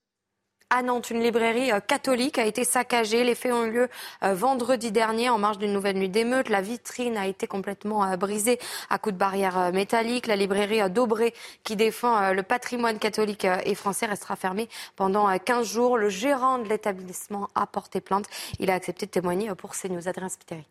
à 0.71 0.83
Nantes, 0.83 1.11
une 1.11 1.21
librairie 1.21 1.73
euh, 1.73 1.81
catholique 1.81 2.39
a 2.39 2.47
été 2.47 2.65
saccagée. 2.65 3.25
Les 3.25 3.35
faits 3.35 3.53
ont 3.53 3.65
eu 3.65 3.71
lieu 3.73 3.89
euh, 4.23 4.35
vendredi 4.35 4.93
dernier 4.93 5.29
en 5.29 5.37
marge 5.37 5.59
d'une 5.59 5.73
nouvelle 5.73 5.97
nuit 5.97 6.09
d'émeute. 6.09 6.49
La 6.49 6.63
vitrine 6.63 7.17
a 7.17 7.27
été 7.27 7.49
complètement 7.49 8.05
euh, 8.05 8.17
brisée 8.17 8.59
à 8.89 8.99
coups 8.99 9.15
de 9.15 9.19
barrières 9.19 9.73
métalliques. 9.73 10.29
La 10.29 10.37
librairie 10.37 10.89
d'Aubray, 10.89 11.35
qui 11.65 11.75
défend 11.75 12.33
le 12.33 12.43
patrimoine 12.43 12.99
catholique 12.99 13.47
et 13.65 13.75
français, 13.75 14.07
restera 14.07 14.37
fermée 14.37 14.69
pendant 14.95 15.37
15 15.37 15.67
jours. 15.67 15.99
Le 15.99 16.09
gérant 16.09 16.59
de 16.59 16.69
l'établissement 16.69 17.49
a 17.55 17.67
porté 17.67 18.01
plainte. 18.01 18.27
Il 18.61 18.71
a 18.71 18.75
accepté 18.75 19.07
de 19.07 19.11
témoigner 19.11 19.53
pour 19.57 19.73
CNews. 19.73 20.09
Adrien 20.09 20.29
Spiteri. 20.29 20.65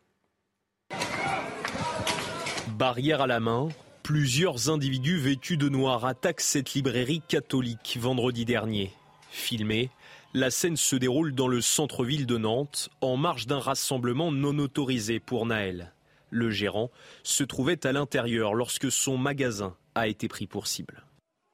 Barrière 2.70 3.22
à 3.22 3.28
la 3.28 3.40
main, 3.40 3.68
plusieurs 4.04 4.70
individus 4.70 5.18
vêtus 5.18 5.58
de 5.58 5.68
noir 5.68 6.06
attaquent 6.06 6.42
cette 6.42 6.74
librairie 6.74 7.22
catholique 7.28 7.98
vendredi 8.00 8.46
dernier. 8.46 8.94
Filmé, 9.30 9.90
la 10.34 10.52
scène 10.52 10.78
se 10.78 10.96
déroule 10.96 11.34
dans 11.34 11.48
le 11.48 11.62
centre-ville 11.62 12.26
de 12.26 12.38
Nantes, 12.38 12.90
en 13.02 13.18
marge 13.18 13.48
d'un 13.48 13.60
rassemblement 13.60 14.32
non 14.32 14.58
autorisé 14.60 15.20
pour 15.20 15.46
Naël. 15.46 15.94
Le 16.30 16.50
gérant 16.52 16.92
se 17.24 17.44
trouvait 17.44 17.86
à 17.88 17.92
l'intérieur 17.92 18.54
lorsque 18.54 18.92
son 18.92 19.18
magasin 19.18 19.76
a 19.96 20.08
été 20.08 20.28
pris 20.28 20.46
pour 20.46 20.68
cible. 20.68 21.04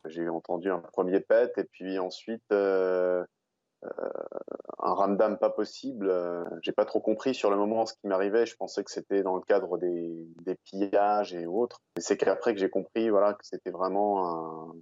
J'ai 0.08 0.28
entendu 0.28 0.70
un 0.70 0.80
premier 0.80 1.20
pet 1.20 1.54
et 1.58 1.64
puis 1.64 1.98
ensuite 2.00 2.44
euh, 2.52 3.24
euh, 3.86 3.90
un 4.80 4.94
ramdam 4.94 5.38
pas 5.38 5.50
possible. 5.50 6.14
J'ai 6.62 6.74
pas 6.74 6.86
trop 6.86 7.00
compris 7.00 7.34
sur 7.34 7.50
le 7.50 7.56
moment 7.56 7.86
ce 7.86 7.94
qui 7.94 8.08
m'arrivait. 8.08 8.46
Je 8.46 8.56
pensais 8.56 8.84
que 8.84 8.92
c'était 8.92 9.24
dans 9.24 9.36
le 9.36 9.42
cadre 9.42 9.78
des, 9.78 10.28
des 10.42 10.56
pillages 10.66 11.34
et 11.34 11.46
autres. 11.46 11.80
C'est 11.98 12.18
qu'après 12.18 12.54
que 12.54 12.60
j'ai 12.60 12.70
compris 12.70 13.10
voilà, 13.10 13.34
que 13.34 13.46
c'était 13.46 13.72
vraiment 13.72 14.30
un, 14.30 14.76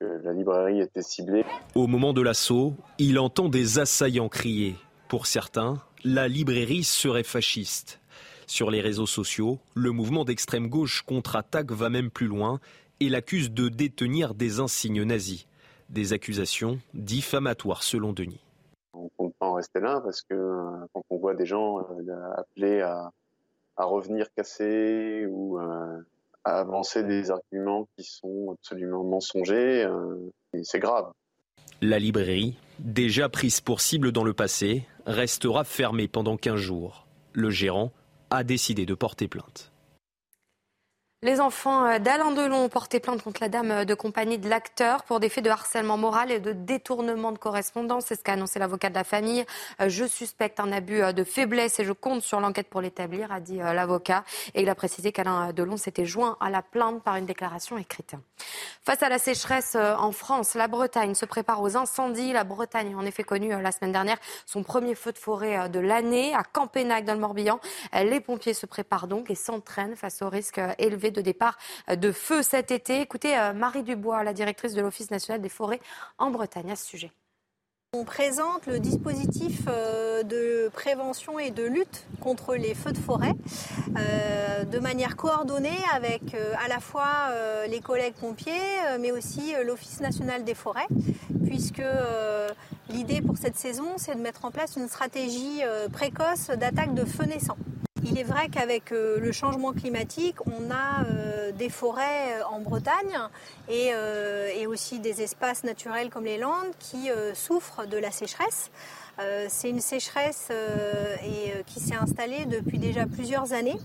la 0.00 0.32
librairie 0.32 0.80
était 0.80 1.02
ciblée. 1.02 1.44
Au 1.74 1.86
moment 1.86 2.12
de 2.12 2.22
l'assaut, 2.22 2.74
il 2.98 3.18
entend 3.18 3.48
des 3.48 3.78
assaillants 3.78 4.28
crier. 4.28 4.76
Pour 5.08 5.26
certains, 5.26 5.82
la 6.04 6.28
librairie 6.28 6.84
serait 6.84 7.22
fasciste. 7.22 8.00
Sur 8.46 8.70
les 8.70 8.80
réseaux 8.80 9.06
sociaux, 9.06 9.58
le 9.74 9.90
mouvement 9.90 10.24
d'extrême 10.24 10.68
gauche 10.68 11.02
contre-attaque 11.02 11.72
va 11.72 11.88
même 11.88 12.10
plus 12.10 12.26
loin 12.26 12.60
et 13.00 13.08
l'accuse 13.08 13.50
de 13.50 13.68
détenir 13.68 14.34
des 14.34 14.60
insignes 14.60 15.02
nazis. 15.02 15.46
Des 15.88 16.12
accusations 16.12 16.78
diffamatoires 16.94 17.82
selon 17.82 18.12
Denis. 18.12 18.40
On 18.92 19.04
ne 19.04 19.28
peut 19.28 19.34
pas 19.38 19.46
en 19.46 19.54
rester 19.54 19.80
là 19.80 20.00
parce 20.00 20.22
que 20.22 20.34
quand 20.92 21.02
on 21.10 21.18
voit 21.18 21.34
des 21.34 21.46
gens 21.46 21.78
appelés 22.36 22.80
à, 22.80 23.10
à 23.76 23.84
revenir 23.84 24.26
casser 24.34 25.26
ou 25.28 25.58
avancer 26.44 27.02
des 27.02 27.30
arguments 27.30 27.86
qui 27.96 28.04
sont 28.04 28.52
absolument 28.52 29.04
mensongers, 29.04 29.88
c'est 30.62 30.78
grave. 30.78 31.10
La 31.80 31.98
librairie, 31.98 32.56
déjà 32.78 33.28
prise 33.28 33.60
pour 33.60 33.80
cible 33.80 34.12
dans 34.12 34.24
le 34.24 34.32
passé, 34.32 34.86
restera 35.06 35.64
fermée 35.64 36.08
pendant 36.08 36.36
15 36.36 36.56
jours. 36.56 37.06
Le 37.32 37.50
gérant 37.50 37.92
a 38.30 38.44
décidé 38.44 38.86
de 38.86 38.94
porter 38.94 39.28
plainte. 39.28 39.73
Les 41.24 41.40
enfants 41.40 41.86
euh, 41.86 41.98
d'Alain 41.98 42.32
Delon 42.32 42.64
ont 42.64 42.68
porté 42.68 43.00
plainte 43.00 43.22
contre 43.22 43.40
la 43.40 43.48
dame 43.48 43.70
euh, 43.70 43.84
de 43.86 43.94
compagnie 43.94 44.36
de 44.36 44.46
l'acteur 44.46 45.04
pour 45.04 45.20
des 45.20 45.30
faits 45.30 45.42
de 45.42 45.48
harcèlement 45.48 45.96
moral 45.96 46.30
et 46.30 46.38
de 46.38 46.52
détournement 46.52 47.32
de 47.32 47.38
correspondance. 47.38 48.04
C'est 48.08 48.16
ce 48.16 48.22
qu'a 48.22 48.34
annoncé 48.34 48.58
l'avocat 48.58 48.90
de 48.90 48.94
la 48.94 49.04
famille. 49.04 49.46
Euh, 49.80 49.88
je 49.88 50.04
suspecte 50.04 50.60
un 50.60 50.70
abus 50.70 51.00
de 51.14 51.24
faiblesse 51.24 51.80
et 51.80 51.84
je 51.86 51.92
compte 51.92 52.20
sur 52.20 52.40
l'enquête 52.40 52.68
pour 52.68 52.82
l'établir, 52.82 53.32
a 53.32 53.40
dit 53.40 53.56
l'avocat. 53.56 54.22
Et 54.54 54.60
il 54.60 54.68
a 54.68 54.74
précisé 54.74 55.12
qu'Alain 55.12 55.54
Delon 55.54 55.78
s'était 55.78 56.04
joint 56.04 56.36
à 56.40 56.50
la 56.50 56.60
plainte 56.60 57.02
par 57.02 57.16
une 57.16 57.24
déclaration 57.24 57.78
écrite. 57.78 58.16
Face 58.82 59.02
à 59.02 59.08
la 59.08 59.18
sécheresse 59.18 59.76
en 59.76 60.12
France, 60.12 60.54
la 60.54 60.68
Bretagne 60.68 61.14
se 61.14 61.24
prépare 61.24 61.62
aux 61.62 61.74
incendies. 61.78 62.34
La 62.34 62.44
Bretagne 62.44 62.94
en 62.96 63.06
effet 63.06 63.24
connu 63.24 63.48
la 63.48 63.72
semaine 63.72 63.92
dernière 63.92 64.18
son 64.44 64.62
premier 64.62 64.94
feu 64.94 65.12
de 65.12 65.18
forêt 65.18 65.70
de 65.70 65.80
l'année 65.80 66.34
à 66.34 66.42
Campénac 66.42 67.06
dans 67.06 67.14
le 67.14 67.20
Morbihan. 67.20 67.60
Les 67.94 68.20
pompiers 68.20 68.52
se 68.52 68.66
préparent 68.66 69.06
donc 69.06 69.30
et 69.30 69.34
s'entraînent 69.34 69.96
face 69.96 70.20
au 70.20 70.28
risque 70.28 70.60
élevé 70.78 71.10
de 71.14 71.22
départ 71.22 71.56
euh, 71.88 71.96
de 71.96 72.12
feu 72.12 72.42
cet 72.42 72.70
été. 72.70 73.00
Écoutez 73.00 73.38
euh, 73.38 73.54
Marie 73.54 73.82
Dubois, 73.82 74.22
la 74.22 74.34
directrice 74.34 74.74
de 74.74 74.82
l'Office 74.82 75.10
national 75.10 75.40
des 75.40 75.48
forêts 75.48 75.80
en 76.18 76.30
Bretagne 76.30 76.70
à 76.70 76.76
ce 76.76 76.86
sujet. 76.86 77.10
On 77.96 78.04
présente 78.04 78.66
le 78.66 78.80
dispositif 78.80 79.60
euh, 79.68 80.24
de 80.24 80.68
prévention 80.72 81.38
et 81.38 81.52
de 81.52 81.62
lutte 81.62 82.06
contre 82.20 82.56
les 82.56 82.74
feux 82.74 82.92
de 82.92 82.98
forêt 82.98 83.32
de 84.70 84.78
manière 84.80 85.14
coordonnée 85.14 85.78
avec 85.92 86.34
à 86.34 86.68
la 86.68 86.80
fois 86.80 87.28
les 87.68 87.80
collègues 87.80 88.14
pompiers 88.14 88.52
mais 88.98 89.12
aussi 89.12 89.54
l'Office 89.64 90.00
national 90.00 90.42
des 90.42 90.54
forêts 90.54 90.88
puisque 91.46 91.82
l'idée 92.88 93.20
pour 93.20 93.36
cette 93.36 93.56
saison 93.56 93.94
c'est 93.96 94.16
de 94.16 94.20
mettre 94.20 94.44
en 94.44 94.50
place 94.50 94.76
une 94.76 94.88
stratégie 94.88 95.60
précoce 95.92 96.48
d'attaque 96.48 96.94
de 96.94 97.04
feux 97.04 97.26
naissants. 97.26 97.58
Il 98.06 98.18
est 98.18 98.24
vrai 98.24 98.48
qu'avec 98.50 98.92
euh, 98.92 99.18
le 99.18 99.32
changement 99.32 99.72
climatique, 99.72 100.36
on 100.46 100.70
a 100.70 101.04
euh, 101.04 101.52
des 101.52 101.70
forêts 101.70 102.38
euh, 102.38 102.44
en 102.44 102.60
Bretagne 102.60 103.18
et, 103.68 103.92
aussi 104.66 104.98
des 104.98 105.22
espaces 105.22 105.62
naturels 105.62 106.10
comme 106.10 106.24
les 106.24 106.38
Landes 106.38 106.72
qui 106.78 107.08
souffrent 107.34 107.86
de 107.86 107.98
la 107.98 108.10
sécheresse. 108.10 108.70
c'est 109.48 109.68
une 109.68 109.80
sécheresse 109.80 110.48
qui 111.66 111.80
s'est 111.80 111.94
installée 111.94 112.46
depuis 112.46 112.78
déjà 112.78 113.06
plusieurs 113.06 113.52
années, 113.52 113.78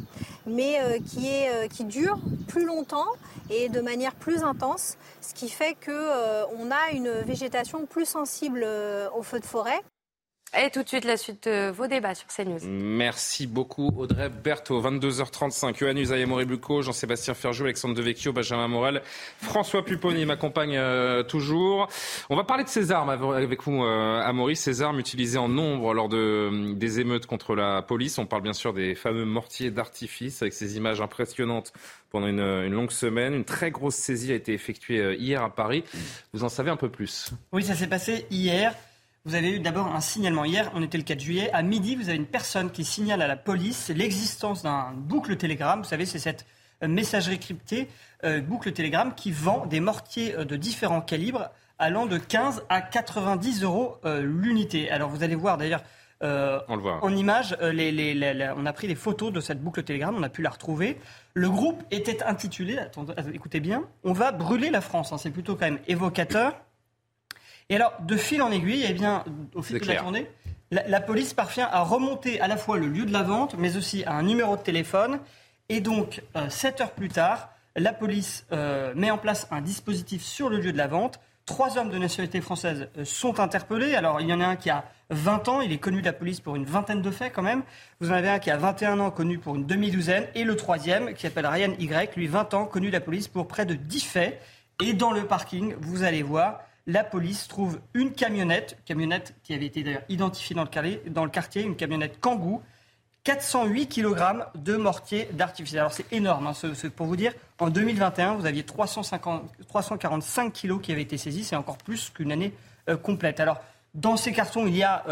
mais 0.47 0.79
qui, 1.05 1.84
dure 1.84 2.17
plus 2.47 2.65
longtemps 2.65 3.12
et 3.49 3.67
de 3.67 3.82
manière 3.82 4.15
plus 4.15 4.41
intense, 4.43 4.97
ce 5.21 5.34
qui 5.34 5.49
fait 5.49 5.75
qu'on 5.86 6.71
a 6.71 6.91
une 6.93 7.12
végétation 7.12 7.86
plus 7.86 8.05
sensible 8.05 8.65
aux 9.13 9.23
feux 9.23 9.41
de 9.41 9.45
forêt. 9.45 9.82
Et 10.57 10.71
tout 10.71 10.81
de 10.81 10.88
suite, 10.88 11.05
la 11.05 11.15
suite 11.15 11.47
de 11.47 11.69
vos 11.69 11.85
débats 11.85 12.15
sur 12.15 12.27
CNews. 12.27 12.59
Merci 12.63 13.45
beaucoup, 13.45 13.93
Audrey 13.95 14.29
Berthaud. 14.29 14.81
22h35, 14.81 15.79
Yohann 15.79 15.97
Usaï, 15.99 16.25
Bucco, 16.25 16.81
Jean-Sébastien 16.81 17.35
Ferjou, 17.35 17.65
Alexandre 17.65 17.93
Devecchio, 17.93 18.33
Benjamin 18.33 18.67
Morel, 18.67 19.03
François 19.41 19.85
Pupponi 19.85 20.25
m'accompagne 20.25 20.75
euh, 20.75 21.21
toujours. 21.21 21.88
On 22.31 22.35
va 22.35 22.43
parler 22.43 22.63
de 22.63 22.69
ces 22.69 22.91
armes 22.91 23.09
avec 23.09 23.62
vous, 23.62 23.83
euh, 23.83 24.21
Amaury. 24.21 24.55
Ces 24.55 24.81
armes 24.81 24.99
utilisées 24.99 25.38
en 25.38 25.49
nombre 25.49 25.93
lors 25.93 26.09
de, 26.09 26.73
des 26.73 26.99
émeutes 26.99 27.27
contre 27.27 27.55
la 27.55 27.83
police. 27.83 28.17
On 28.17 28.25
parle 28.25 28.41
bien 28.41 28.53
sûr 28.53 28.73
des 28.73 28.95
fameux 28.95 29.25
mortiers 29.25 29.69
d'artifice 29.69 30.41
avec 30.41 30.53
ces 30.53 30.77
images 30.77 30.99
impressionnantes 30.99 31.73
pendant 32.09 32.27
une, 32.27 32.39
une, 32.39 32.73
longue 32.73 32.91
semaine. 32.91 33.35
Une 33.35 33.45
très 33.45 33.69
grosse 33.69 33.95
saisie 33.95 34.31
a 34.31 34.35
été 34.35 34.53
effectuée 34.53 34.99
euh, 34.99 35.15
hier 35.15 35.43
à 35.43 35.53
Paris. 35.53 35.83
Vous 36.33 36.43
en 36.43 36.49
savez 36.49 36.71
un 36.71 36.77
peu 36.77 36.89
plus? 36.89 37.31
Oui, 37.51 37.63
ça 37.63 37.75
s'est 37.75 37.88
passé 37.88 38.25
hier. 38.31 38.73
Vous 39.29 39.35
avez 39.35 39.51
eu 39.51 39.59
d'abord 39.59 39.85
un 39.85 40.01
signalement 40.01 40.43
hier, 40.43 40.71
on 40.73 40.81
était 40.81 40.97
le 40.97 41.03
4 41.03 41.19
juillet. 41.19 41.51
À 41.53 41.61
midi, 41.61 41.95
vous 41.95 42.09
avez 42.09 42.17
une 42.17 42.25
personne 42.25 42.71
qui 42.71 42.83
signale 42.83 43.21
à 43.21 43.27
la 43.27 43.35
police 43.35 43.91
l'existence 43.95 44.63
d'un 44.63 44.91
boucle 44.95 45.37
télégramme. 45.37 45.83
Vous 45.83 45.87
savez, 45.87 46.07
c'est 46.07 46.17
cette 46.17 46.47
euh, 46.81 46.87
messagerie 46.87 47.37
cryptée, 47.37 47.89
euh, 48.23 48.41
boucle 48.41 48.71
télégramme, 48.71 49.13
qui 49.13 49.31
vend 49.31 49.67
des 49.67 49.81
mortiers 49.81 50.33
euh, 50.33 50.45
de 50.45 50.55
différents 50.55 51.01
calibres 51.01 51.51
allant 51.77 52.07
de 52.07 52.17
15 52.17 52.63
à 52.69 52.81
90 52.81 53.61
euros 53.61 53.97
l'unité. 54.03 54.89
Alors 54.89 55.09
vous 55.09 55.21
allez 55.21 55.35
voir 55.35 55.59
d'ailleurs 55.59 55.83
en 56.21 57.15
image, 57.15 57.55
on 57.61 58.65
a 58.65 58.73
pris 58.73 58.87
les 58.87 58.95
photos 58.95 59.31
de 59.31 59.39
cette 59.39 59.61
boucle 59.61 59.83
télégramme, 59.83 60.15
on 60.17 60.23
a 60.23 60.29
pu 60.29 60.41
la 60.41 60.49
retrouver. 60.49 60.97
Le 61.35 61.49
groupe 61.49 61.83
était 61.91 62.23
intitulé, 62.23 62.79
attendez, 62.79 63.13
écoutez 63.31 63.59
bien, 63.59 63.83
On 64.03 64.11
va 64.11 64.31
brûler 64.31 64.71
la 64.71 64.81
France. 64.81 65.13
Hein. 65.13 65.17
c'est 65.19 65.29
plutôt 65.29 65.55
quand 65.55 65.65
même 65.65 65.79
évocateur. 65.87 66.59
Et 67.69 67.75
alors, 67.75 67.93
de 68.01 68.17
fil 68.17 68.41
en 68.41 68.51
aiguille, 68.51 68.86
eh 68.88 68.93
bien, 68.93 69.23
au 69.53 69.62
fil 69.62 69.79
de 69.79 69.86
la 69.86 69.97
journée, 69.97 70.27
la, 70.71 71.01
police 71.01 71.34
parvient 71.34 71.67
à 71.71 71.82
remonter 71.82 72.41
à 72.41 72.47
la 72.47 72.58
fois 72.58 72.77
le 72.77 72.88
lieu 72.88 73.05
de 73.05 73.13
la 73.13 73.23
vente, 73.23 73.55
mais 73.58 73.77
aussi 73.77 74.03
à 74.05 74.13
un 74.13 74.23
numéro 74.23 74.55
de 74.58 74.62
téléphone. 74.62 75.19
Et 75.69 75.82
donc, 75.82 76.21
euh, 76.36 76.49
sept 76.49 76.82
heures 76.82 76.91
plus 76.91 77.10
tard, 77.10 77.49
la 77.75 77.93
police 77.93 78.45
euh, 78.51 78.93
met 78.95 79.12
en 79.12 79.17
place 79.17 79.47
un 79.51 79.62
dispositif 79.62 80.23
sur 80.23 80.49
le 80.49 80.58
lieu 80.58 80.71
de 80.71 80.77
la 80.77 80.88
vente. 80.88 81.19
Trois 81.45 81.77
hommes 81.77 81.89
de 81.89 81.97
nationalité 81.97 82.41
française 82.41 82.89
euh, 82.97 83.05
sont 83.05 83.39
interpellés. 83.39 83.95
Alors, 83.95 84.21
il 84.21 84.27
y 84.27 84.34
en 84.34 84.41
a 84.41 84.45
un 84.45 84.55
qui 84.55 84.69
a 84.69 84.86
20 85.12 85.47
ans, 85.47 85.62
il 85.62 85.71
est 85.71 85.77
connu 85.77 86.01
de 86.01 86.05
la 86.05 86.13
police 86.13 86.39
pour 86.39 86.55
une 86.55 86.65
vingtaine 86.65 87.01
de 87.01 87.12
faits 87.12 87.34
quand 87.34 87.41
même. 87.41 87.63
Vous 87.99 88.12
en 88.12 88.13
avez 88.13 88.29
un 88.29 88.39
qui 88.39 88.51
a 88.51 88.58
21 88.58 88.99
ans, 88.99 89.12
connu 89.12 89.39
pour 89.39 89.55
une 89.55 89.65
demi-douzaine. 89.65 90.27
Et 90.36 90.43
le 90.43 90.55
troisième, 90.55 91.13
qui 91.13 91.21
s'appelle 91.21 91.47
Ryan 91.47 91.73
Y, 91.79 92.15
lui 92.15 92.27
20 92.27 92.53
ans, 92.55 92.65
connu 92.65 92.88
de 92.88 92.93
la 92.93 93.01
police 93.01 93.27
pour 93.27 93.47
près 93.47 93.65
de 93.65 93.75
10 93.75 94.01
faits. 94.05 94.41
Et 94.84 94.93
dans 94.93 95.12
le 95.12 95.25
parking, 95.25 95.75
vous 95.79 96.03
allez 96.03 96.23
voir, 96.23 96.62
la 96.89 97.04
police 97.04 97.47
trouve 97.47 97.80
une 97.93 98.13
camionnette, 98.13 98.78
camionnette 98.84 99.36
qui 99.43 99.54
avait 99.54 99.67
été 99.67 99.84
d'ailleurs 99.84 100.02
identifiée 100.10 100.56
dans 100.56 100.63
le, 100.63 100.69
quartier, 100.69 101.04
dans 101.08 101.23
le 101.23 101.30
quartier, 101.30 101.62
une 101.62 101.75
camionnette 101.75 102.19
Kangoo, 102.19 102.63
408 103.25 103.88
kg 103.88 104.45
de 104.56 104.75
mortier 104.75 105.30
d'artifice. 105.34 105.75
Alors 105.75 105.93
c'est 105.93 106.12
énorme, 106.12 106.47
hein, 106.47 106.54
pour 106.95 107.06
vous 107.06 107.15
dire, 107.15 107.34
en 107.60 107.69
2021, 107.69 108.34
vous 108.36 108.47
aviez 108.47 108.63
345 108.63 110.52
kg 110.52 110.82
qui 110.82 110.91
avaient 110.91 111.04
été 111.04 111.17
saisis, 111.17 111.43
c'est 111.43 111.56
encore 111.56 111.78
plus 111.78 112.10
qu'une 112.10 112.32
année 112.32 112.54
euh, 112.89 112.97
complète. 112.97 113.39
Alors 113.39 113.62
dans 113.93 114.17
ces 114.17 114.32
cartons, 114.32 114.65
il 114.65 114.75
y 114.75 114.84
a 114.84 115.04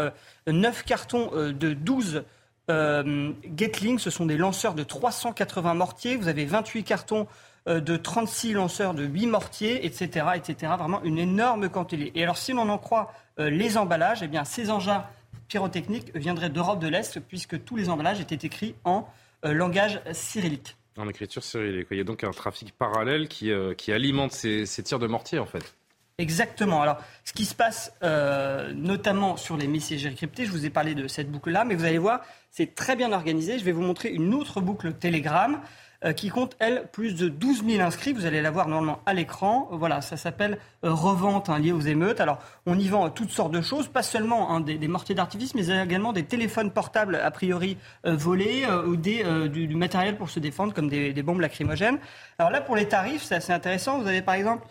9 0.48 0.80
euh, 0.80 0.82
cartons 0.84 1.30
euh, 1.34 1.52
de 1.52 1.74
12 1.74 2.24
Gatling, 2.68 3.98
ce 3.98 4.10
sont 4.10 4.26
des 4.26 4.36
lanceurs 4.36 4.74
de 4.74 4.82
380 4.82 5.72
mortiers, 5.72 6.16
vous 6.16 6.28
avez 6.28 6.44
28 6.44 6.84
cartons 6.84 7.22
euh, 7.22 7.24
de 7.66 7.96
36 7.96 8.54
lanceurs 8.54 8.94
de 8.94 9.04
8 9.04 9.26
mortiers, 9.26 9.84
etc., 9.84 10.26
etc. 10.36 10.72
Vraiment 10.78 11.02
une 11.02 11.18
énorme 11.18 11.68
quantité. 11.68 12.12
Et 12.14 12.22
alors, 12.22 12.38
si 12.38 12.52
l'on 12.52 12.68
en 12.68 12.78
croit 12.78 13.12
euh, 13.38 13.50
les 13.50 13.76
emballages, 13.76 14.22
eh 14.22 14.28
bien, 14.28 14.44
ces 14.44 14.70
engins 14.70 15.04
pyrotechniques 15.48 16.14
viendraient 16.14 16.50
d'Europe 16.50 16.80
de 16.80 16.88
l'Est, 16.88 17.20
puisque 17.20 17.62
tous 17.64 17.76
les 17.76 17.88
emballages 17.88 18.20
étaient 18.20 18.46
écrits 18.46 18.74
en 18.84 19.08
euh, 19.44 19.52
langage 19.52 20.00
cyrillique. 20.12 20.76
En 20.96 21.08
écriture 21.08 21.44
cyrillique. 21.44 21.88
Il 21.90 21.98
y 21.98 22.00
a 22.00 22.04
donc 22.04 22.24
un 22.24 22.30
trafic 22.30 22.72
parallèle 22.72 23.28
qui, 23.28 23.52
qui 23.76 23.92
alimente 23.92 24.32
ces, 24.32 24.64
tirs 24.82 24.98
de 24.98 25.06
mortier, 25.06 25.38
en 25.38 25.46
fait. 25.46 25.76
Exactement. 26.18 26.82
Alors, 26.82 26.96
ce 27.24 27.32
qui 27.32 27.44
se 27.44 27.54
passe 27.54 27.92
notamment 28.02 29.36
sur 29.36 29.56
les 29.56 29.68
messageries 29.68 30.16
cryptées, 30.16 30.44
je 30.44 30.50
vous 30.50 30.66
ai 30.66 30.70
parlé 30.70 30.96
de 30.96 31.06
cette 31.06 31.30
boucle-là, 31.30 31.64
mais 31.64 31.76
vous 31.76 31.84
allez 31.84 31.98
voir, 31.98 32.22
c'est 32.50 32.74
très 32.74 32.96
bien 32.96 33.12
organisé. 33.12 33.60
Je 33.60 33.64
vais 33.64 33.70
vous 33.70 33.82
montrer 33.82 34.08
une 34.08 34.34
autre 34.34 34.60
boucle 34.60 34.92
Telegram. 34.94 35.60
Euh, 36.04 36.12
qui 36.12 36.28
compte, 36.28 36.54
elle, 36.60 36.86
plus 36.92 37.16
de 37.16 37.28
12 37.28 37.64
000 37.66 37.82
inscrits. 37.82 38.12
Vous 38.12 38.24
allez 38.24 38.40
la 38.40 38.52
voir 38.52 38.68
normalement 38.68 39.00
à 39.04 39.14
l'écran. 39.14 39.66
Voilà, 39.72 40.00
ça 40.00 40.16
s'appelle 40.16 40.58
euh, 40.84 40.92
Revente 40.92 41.48
hein, 41.48 41.58
liée 41.58 41.72
aux 41.72 41.80
émeutes. 41.80 42.20
Alors, 42.20 42.38
on 42.66 42.78
y 42.78 42.86
vend 42.86 43.10
toutes 43.10 43.30
sortes 43.30 43.50
de 43.50 43.60
choses, 43.60 43.88
pas 43.88 44.04
seulement 44.04 44.52
hein, 44.52 44.60
des, 44.60 44.78
mortiers 44.86 45.16
d'artifice, 45.16 45.56
mais 45.56 45.66
également 45.82 46.12
des 46.12 46.22
téléphones 46.22 46.70
portables 46.70 47.16
a 47.16 47.32
priori 47.32 47.78
euh, 48.06 48.14
volés 48.14 48.64
ou 48.86 48.94
du, 48.94 49.74
matériel 49.74 50.16
pour 50.16 50.30
se 50.30 50.38
défendre, 50.38 50.72
comme 50.72 50.88
des, 50.88 51.12
des, 51.12 51.22
bombes 51.24 51.40
lacrymogènes. 51.40 51.98
Alors 52.38 52.52
là, 52.52 52.60
pour 52.60 52.76
les 52.76 52.86
tarifs, 52.86 53.24
c'est 53.24 53.34
assez 53.34 53.52
intéressant. 53.52 53.98
Vous 53.98 54.06
avez 54.06 54.22
par 54.22 54.36
exemple 54.36 54.68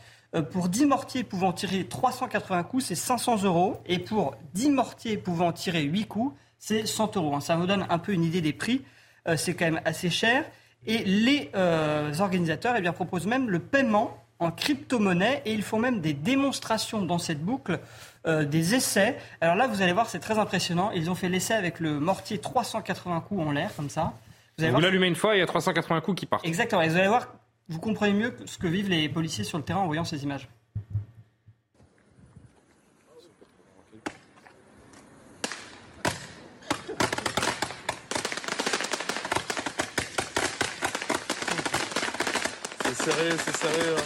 pour 0.51 0.69
10 0.69 0.85
mortiers 0.85 1.23
pouvant 1.25 1.51
tirer 1.51 1.83
380 1.83 2.63
coups, 2.63 2.85
c'est 2.85 2.95
500 2.95 3.43
euros. 3.43 3.81
Et 3.85 3.99
pour 3.99 4.35
10 4.53 4.69
mortiers 4.69 5.17
pouvant 5.17 5.51
tirer 5.51 5.81
8 5.81 6.05
coups, 6.05 6.33
c'est 6.57 6.85
100 6.85 7.17
euros. 7.17 7.35
Hein. 7.35 7.41
Ça 7.41 7.57
vous 7.57 7.65
donne 7.65 7.85
un 7.89 7.97
peu 7.97 8.13
une 8.13 8.23
idée 8.23 8.39
des 8.39 8.53
prix. 8.53 8.85
c'est 9.35 9.55
quand 9.55 9.65
même 9.65 9.81
assez 9.83 10.09
cher. 10.09 10.45
Et 10.88 11.04
les 11.04 11.52
euh, 11.56 12.13
organisateurs 12.19 12.76
eh 12.78 12.82
bien, 12.82 12.93
proposent 12.93 13.28
même 13.28 13.50
le 13.50 13.60
paiement 13.60 14.23
en 14.39 14.52
crypto-monnaie 14.52 15.41
et 15.45 15.54
ils 15.54 15.63
font 15.63 15.80
même 15.80 16.00
des 16.00 16.13
démonstrations 16.13 17.02
dans 17.02 17.17
cette 17.17 17.43
boucle, 17.43 17.80
euh, 18.26 18.45
des 18.45 18.76
essais. 18.76 19.17
Alors 19.41 19.56
là, 19.56 19.67
vous 19.67 19.82
allez 19.82 19.93
voir, 19.93 20.10
c'est 20.10 20.19
très 20.19 20.39
impressionnant. 20.39 20.91
Ils 20.91 21.10
ont 21.10 21.15
fait 21.15 21.28
l'essai 21.28 21.54
avec 21.54 21.80
le 21.80 22.00
mortier 22.00 22.38
380 22.38 23.21
coups 23.21 23.41
en 23.41 23.52
l'air, 23.52 23.76
comme 23.76 23.89
ça. 23.89 24.13
Vous, 24.58 24.65
vous 24.65 24.80
l'allumez 24.80 25.08
une 25.08 25.15
fois 25.15 25.34
et 25.34 25.38
il 25.38 25.39
y 25.41 25.43
a 25.43 25.47
380 25.47 26.02
coups 26.02 26.19
qui 26.19 26.26
partent. 26.26 26.45
Exactement. 26.45 26.82
Et 26.82 26.89
vous 26.89 26.97
allez 26.97 27.08
voir, 27.08 27.28
vous 27.67 27.80
comprenez 27.80 28.13
mieux 28.13 28.34
ce 28.45 28.58
que 28.58 28.67
vivent 28.67 28.89
les 28.89 29.10
policiers 29.10 29.43
sur 29.43 29.58
le 29.58 29.63
terrain 29.63 29.82
en 29.82 29.88
voyant 29.88 30.06
ces 30.06 30.23
images. 30.23 30.47
Serré, 43.08 43.30
c'est 43.46 43.56
serré. 43.56 43.96
hein. 43.96 44.04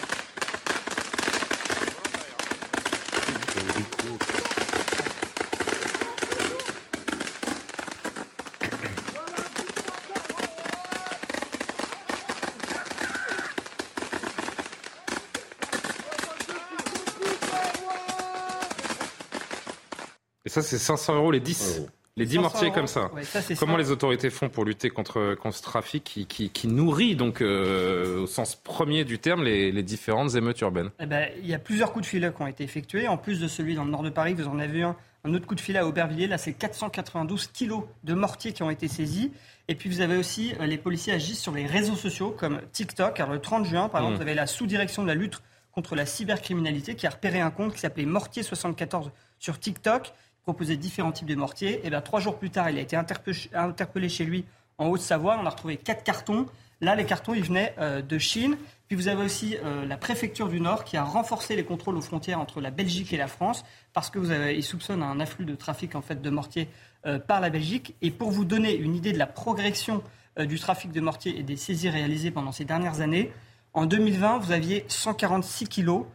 Et 20.46 20.50
ça, 20.50 20.62
c'est 20.62 20.78
500 20.78 21.16
euros 21.16 21.32
les 21.32 21.40
10. 21.40 21.82
Les 22.22 22.26
10 22.28 22.36
500 22.36 22.42
mortiers 22.42 22.72
comme 22.72 22.88
ça. 22.88 23.12
ouais, 23.14 23.24
ça, 23.24 23.42
c'est 23.42 23.56
Comment 23.56 23.78
les 23.78 23.92
autorités 23.92 24.30
font 24.30 24.50
pour 24.50 24.66
lutter 24.66 24.90
contre, 24.90 25.36
contre 25.36 25.56
ce 25.58 25.62
trafic 25.62 26.04
qui, 26.04 26.26
qui, 26.26 26.50
qui 26.50 26.68
nourrit, 26.68 27.16
donc, 27.16 27.42
euh, 27.42 28.22
au 28.22 28.28
sens 28.28 28.56
premier 28.56 29.04
du 29.04 29.20
terme, 29.20 29.44
les, 29.44 29.72
les 29.72 29.84
différentes 29.84 30.36
émeutes 30.36 30.62
urbaines? 30.62 30.90
Eh 31.00 31.06
ben, 31.06 31.30
il 31.42 31.48
y 31.48 31.54
a 31.54 31.60
plusieurs 31.60 31.92
coups 31.92 32.06
de 32.06 32.10
filet 32.10 32.32
qui 32.36 32.42
ont 32.42 32.48
été 32.48 32.64
effectués. 32.64 33.08
En 33.08 33.18
plus 33.18 33.40
de 33.40 33.48
celui 33.48 33.76
dans 33.76 33.84
le 33.86 33.92
nord 33.92 34.04
de 34.04 34.10
Paris, 34.10 34.34
vous 34.34 34.48
en 34.48 34.60
avez 34.60 34.84
un, 34.84 34.96
un 35.24 35.34
autre 35.34 35.46
coup 35.46 35.56
de 35.56 35.62
filet 35.62 35.80
à 35.80 35.86
Aubervilliers. 35.88 36.28
Là, 36.28 36.38
c'est 36.38 36.54
492 36.54 37.48
kilos 37.48 37.84
de 38.04 38.14
mortiers 38.14 38.54
qui 38.54 38.64
ont 38.64 38.70
été 38.72 38.88
saisis. 38.88 39.32
Et 39.68 39.76
puis, 39.76 39.90
vous 39.90 40.02
avez 40.02 40.18
aussi, 40.18 40.54
euh, 40.60 40.66
les 40.66 40.78
policiers 40.78 41.14
agissent 41.14 41.42
sur 41.42 41.52
les 41.54 41.66
réseaux 41.66 41.96
sociaux 41.96 42.36
comme 42.38 42.60
TikTok. 42.72 43.20
Alors, 43.20 43.34
le 43.34 43.40
30 43.40 43.66
juin, 43.66 43.90
par 43.90 44.02
exemple, 44.02 44.14
Mmh. 44.14 44.16
vous 44.18 44.22
avez 44.24 44.34
la 44.34 44.48
sous-direction 44.48 45.04
de 45.04 45.08
la 45.08 45.16
lutte 45.16 45.42
contre 45.72 45.96
la 45.96 46.06
cybercriminalité 46.06 46.96
qui 46.96 47.08
a 47.08 47.10
repéré 47.12 47.40
un 47.40 47.50
compte 47.52 47.74
qui 47.74 47.80
s'appelait 47.80 48.06
Mortier74 48.06 49.10
sur 49.40 49.58
TikTok, 49.60 50.12
proposait 50.44 50.78
différents 50.78 51.12
types 51.12 51.28
de 51.28 51.36
mortiers. 51.36 51.86
Et 51.86 51.90
bien, 51.90 52.02
trois 52.02 52.20
jours 52.20 52.38
plus 52.38 52.50
tard, 52.50 52.70
il 52.70 52.78
a 52.78 52.82
été 52.82 52.96
interpe- 52.96 53.50
interpellé 53.54 54.10
chez 54.10 54.26
lui 54.26 54.46
en 54.78 54.88
Haute-Savoie. 54.88 55.40
On 55.42 55.46
a 55.46 55.50
retrouvé 55.50 55.78
quatre 55.78 56.04
cartons. 56.04 56.46
Là, 56.82 56.96
les 56.96 57.06
cartons, 57.06 57.34
ils 57.34 57.44
venaient 57.44 57.76
euh, 57.80 58.02
de 58.02 58.18
Chine. 58.18 58.58
Puis 58.88 58.96
vous 58.96 59.08
avez 59.08 59.24
aussi 59.24 59.56
euh, 59.64 59.86
la 59.86 59.98
préfecture 59.98 60.50
du 60.50 60.60
Nord 60.60 60.84
qui 60.84 60.98
a 60.98 61.04
renforcé 61.04 61.56
les 61.56 61.64
contrôles 61.64 61.96
aux 61.96 62.02
frontières 62.02 62.40
entre 62.40 62.60
la 62.60 62.72
Belgique 62.72 63.14
et 63.14 63.18
la 63.18 63.28
France 63.28 63.64
parce 63.94 64.10
que 64.10 64.20
vous 64.20 64.32
avez, 64.32 64.56
ils 64.56 64.64
soupçonnent 64.64 65.04
un 65.04 65.20
afflux 65.20 65.46
de 65.46 65.56
trafic 65.56 65.96
en 65.96 66.02
fait 66.02 66.22
de 66.22 66.30
mortiers 66.30 66.68
euh, 67.06 67.20
par 67.20 67.40
la 67.40 67.50
Belgique. 67.50 67.96
Et 68.02 68.12
pour 68.12 68.32
vous 68.32 68.46
donner 68.46 68.76
une 68.76 68.96
idée 68.96 69.14
de 69.14 69.20
la 69.20 69.28
progression 69.28 70.04
du 70.40 70.58
trafic 70.58 70.94
de 70.94 71.02
mortiers 71.02 71.38
et 71.38 71.44
des 71.44 71.58
saisies 71.58 71.90
réalisées 71.90 72.32
pendant 72.32 72.54
ces 72.54 72.64
dernières 72.64 73.02
années, 73.02 73.34
en 73.74 73.86
2020, 73.86 74.38
vous 74.38 74.52
aviez 74.54 74.86
146 74.88 75.68
kilos 75.68 76.06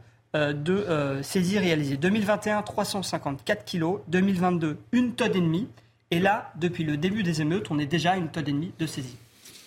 de 0.53 0.75
euh, 0.75 1.23
saisies 1.23 1.59
réalisées. 1.59 1.97
2021, 1.97 2.63
354 2.63 3.65
kilos. 3.65 4.01
2022, 4.09 4.77
une 4.93 5.15
tonne 5.15 5.37
et 5.37 5.41
demie. 5.41 5.69
Et 6.11 6.21
là, 6.21 6.53
depuis 6.57 6.85
le 6.85 6.97
début 6.97 7.23
des 7.23 7.43
émeutes, 7.43 7.71
on 7.71 7.79
est 7.79 7.87
déjà 7.87 8.13
à 8.13 8.17
une 8.17 8.29
tonne 8.29 8.49
et 8.49 8.53
demie 8.53 8.73
de 8.79 8.87
saisies. 8.87 9.17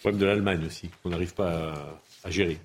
problème 0.02 0.22
de 0.22 0.26
l'Allemagne 0.26 0.66
aussi, 0.66 0.90
qu'on 1.04 1.10
n'arrive 1.10 1.34
pas 1.34 1.74
à 2.24 2.30
gérer. 2.30 2.60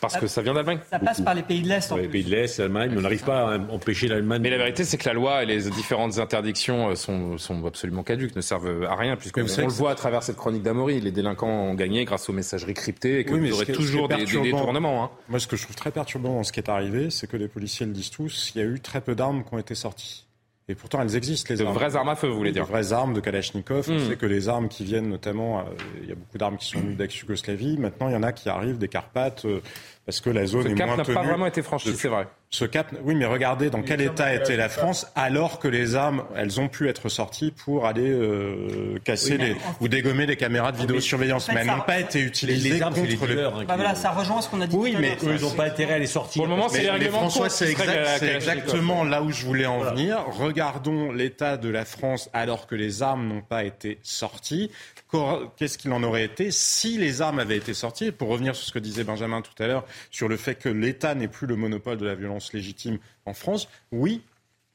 Parce 0.00 0.16
que 0.16 0.26
ça 0.26 0.42
vient 0.42 0.54
d'Allemagne 0.54 0.78
Ça 0.90 0.98
passe 0.98 1.20
par 1.20 1.34
les 1.34 1.42
pays 1.42 1.62
de 1.62 1.68
l'Est. 1.68 1.90
les 1.92 2.02
plus. 2.02 2.08
pays 2.10 2.24
de 2.24 2.30
l'Est, 2.30 2.58
l'Allemagne, 2.58 2.94
on 2.96 3.00
n'arrive 3.00 3.24
pas 3.24 3.54
à 3.54 3.58
empêcher 3.58 4.08
l'Allemagne. 4.08 4.42
Mais 4.42 4.50
la 4.50 4.58
vérité, 4.58 4.84
c'est 4.84 4.98
que 4.98 5.08
la 5.08 5.14
loi 5.14 5.42
et 5.42 5.46
les 5.46 5.70
différentes 5.70 6.18
interdictions 6.18 6.90
euh, 6.90 6.94
sont, 6.94 7.38
sont 7.38 7.64
absolument 7.66 8.02
caduques, 8.02 8.36
ne 8.36 8.40
servent 8.40 8.84
à 8.84 8.94
rien, 8.96 9.16
savez 9.48 9.64
on 9.64 9.66
le 9.68 9.72
voit 9.72 9.90
à 9.90 9.94
travers 9.94 10.22
cette 10.22 10.36
chronique 10.36 10.62
d'Amaury. 10.62 11.00
Les 11.00 11.10
délinquants 11.10 11.48
ont 11.48 11.74
gagné 11.74 12.04
grâce 12.04 12.28
aux 12.28 12.32
messageries 12.32 12.74
cryptées 12.74 13.20
et 13.20 13.24
que 13.24 13.32
Oui, 13.32 13.40
mais 13.40 13.50
vous 13.50 13.56
aurez 13.56 13.72
toujours 13.72 14.08
des, 14.08 14.24
des 14.24 14.40
détournements. 14.40 15.04
Hein. 15.04 15.10
Moi, 15.28 15.40
ce 15.40 15.46
que 15.46 15.56
je 15.56 15.62
trouve 15.62 15.76
très 15.76 15.90
perturbant 15.90 16.34
dans 16.34 16.44
ce 16.44 16.52
qui 16.52 16.60
est 16.60 16.68
arrivé, 16.68 17.10
c'est 17.10 17.26
que 17.26 17.36
les 17.36 17.48
policiers 17.48 17.86
le 17.86 17.92
disent 17.92 18.10
tous, 18.10 18.52
il 18.54 18.60
y 18.60 18.64
a 18.64 18.66
eu 18.66 18.80
très 18.80 19.00
peu 19.00 19.14
d'armes 19.14 19.44
qui 19.44 19.54
ont 19.54 19.58
été 19.58 19.74
sorties. 19.74 20.25
Et 20.68 20.74
pourtant, 20.74 21.00
elles 21.00 21.14
existent, 21.14 21.54
les 21.54 21.60
De 21.60 21.64
armes. 21.64 21.74
vraies 21.74 21.94
armes 21.94 22.08
à 22.08 22.16
feu, 22.16 22.26
vous 22.26 22.36
voulez 22.36 22.50
dire 22.50 22.64
De 22.64 22.68
vraies 22.70 22.92
armes 22.92 23.14
de 23.14 23.20
Kalachnikov. 23.20 23.86
On 23.88 23.94
Hmm. 23.94 24.08
sait 24.08 24.16
que 24.16 24.26
les 24.26 24.48
armes 24.48 24.68
qui 24.68 24.82
viennent 24.84 25.08
notamment, 25.08 25.60
euh, 25.60 25.62
il 26.02 26.08
y 26.08 26.12
a 26.12 26.16
beaucoup 26.16 26.38
d'armes 26.38 26.56
qui 26.56 26.66
sont 26.66 26.80
venues 26.80 26.96
d'ex-Yougoslavie. 26.96 27.78
Maintenant, 27.78 28.08
il 28.08 28.14
y 28.14 28.16
en 28.16 28.24
a 28.24 28.32
qui 28.32 28.48
arrivent 28.48 28.78
des 28.78 28.88
Carpates, 28.88 29.44
euh, 29.44 29.60
parce 30.06 30.20
que 30.20 30.30
la 30.30 30.46
zone 30.46 30.62
Ce 30.62 30.68
est 30.68 30.74
cap 30.74 30.86
moins 30.86 30.96
n'a 30.96 31.02
tenue. 31.04 31.14
pas 31.16 31.22
vraiment 31.24 31.46
été 31.46 31.62
franchi, 31.62 31.92
c'est 31.96 32.08
vrai. 32.08 32.26
Ce 32.48 32.64
cap, 32.64 32.94
oui, 33.02 33.16
mais 33.16 33.26
regardez 33.26 33.70
dans 33.70 33.82
quel 33.82 34.00
état 34.00 34.32
était 34.32 34.56
la 34.56 34.68
France 34.68 35.08
alors 35.16 35.58
que 35.58 35.66
les 35.66 35.96
armes, 35.96 36.24
elles 36.36 36.60
ont 36.60 36.68
pu 36.68 36.88
être 36.88 37.08
sorties 37.08 37.50
pour 37.50 37.86
aller 37.86 38.08
euh, 38.08 38.98
casser 39.04 39.32
Oui, 39.32 39.38
les, 39.38 39.52
en- 39.54 39.56
ou 39.80 39.88
dégommer 39.88 40.26
les 40.26 40.36
caméras 40.36 40.70
de 40.70 40.76
vidéosurveillance. 40.78 41.44
en 41.44 41.46
fait, 41.48 41.54
Mais 41.54 41.60
elles 41.62 41.66
ça- 41.66 41.76
n'ont 41.76 41.82
pas 41.82 41.98
été 41.98 42.20
utilisées 42.20 42.70
les 42.70 42.82
armes, 42.82 42.94
c'est 42.94 43.02
les 43.04 43.16
contre 43.16 43.30
dealers, 43.32 43.56
hein. 43.56 43.64
Bah 43.66 43.74
voilà, 43.74 43.96
ça 43.96 44.10
rejoint 44.12 44.40
ce 44.42 44.48
qu'on 44.48 44.60
a 44.60 44.68
dit 44.68 44.76
Oui, 44.76 44.92
tout 44.92 44.98
à 44.98 45.00
mais. 45.00 45.16
Eux, 45.24 45.34
ils 45.38 45.42
n'ont 45.42 45.50
pas 45.50 45.64
intérêt 45.64 45.94
à 45.94 45.98
les 45.98 46.06
sortir. 46.06 46.40
Pour 46.40 46.48
le 46.48 46.56
moment, 46.56 46.68
c'est 46.68 46.82
les 46.82 46.90
règlements 46.90 47.18
François, 47.18 47.50
c'est 47.50 47.68
exact- 47.70 48.22
exactement 48.22 49.02
là 49.02 49.22
où 49.22 49.32
je 49.32 49.44
voulais 49.44 49.66
en 49.66 49.80
venir. 49.80 50.24
Regardons 50.28 51.10
l'état 51.10 51.56
de 51.56 51.68
la 51.68 51.84
France 51.84 52.30
alors 52.32 52.68
que 52.68 52.76
les 52.76 53.02
armes 53.02 53.26
n'ont 53.26 53.42
pas 53.42 53.64
été 53.64 53.98
sorties. 54.04 54.70
Qu'est-ce 55.56 55.78
qu'il 55.78 55.92
en 55.92 56.02
aurait 56.02 56.24
été 56.24 56.50
si 56.50 56.98
les 56.98 57.22
armes 57.22 57.38
avaient 57.38 57.56
été 57.56 57.72
sorties? 57.74 58.12
Pour 58.12 58.28
revenir 58.28 58.54
sur 58.54 58.66
ce 58.66 58.72
que 58.72 58.78
disait 58.78 59.02
Benjamin 59.04 59.40
tout 59.40 59.62
à 59.62 59.66
l'heure, 59.66 59.84
sur 60.10 60.28
le 60.28 60.36
fait 60.36 60.56
que 60.56 60.68
l'État 60.68 61.14
n'est 61.14 61.28
plus 61.28 61.46
le 61.46 61.56
monopole 61.56 61.98
de 61.98 62.06
la 62.06 62.14
violence 62.14 62.52
légitime 62.52 62.98
en 63.24 63.34
France, 63.34 63.68
oui, 63.92 64.22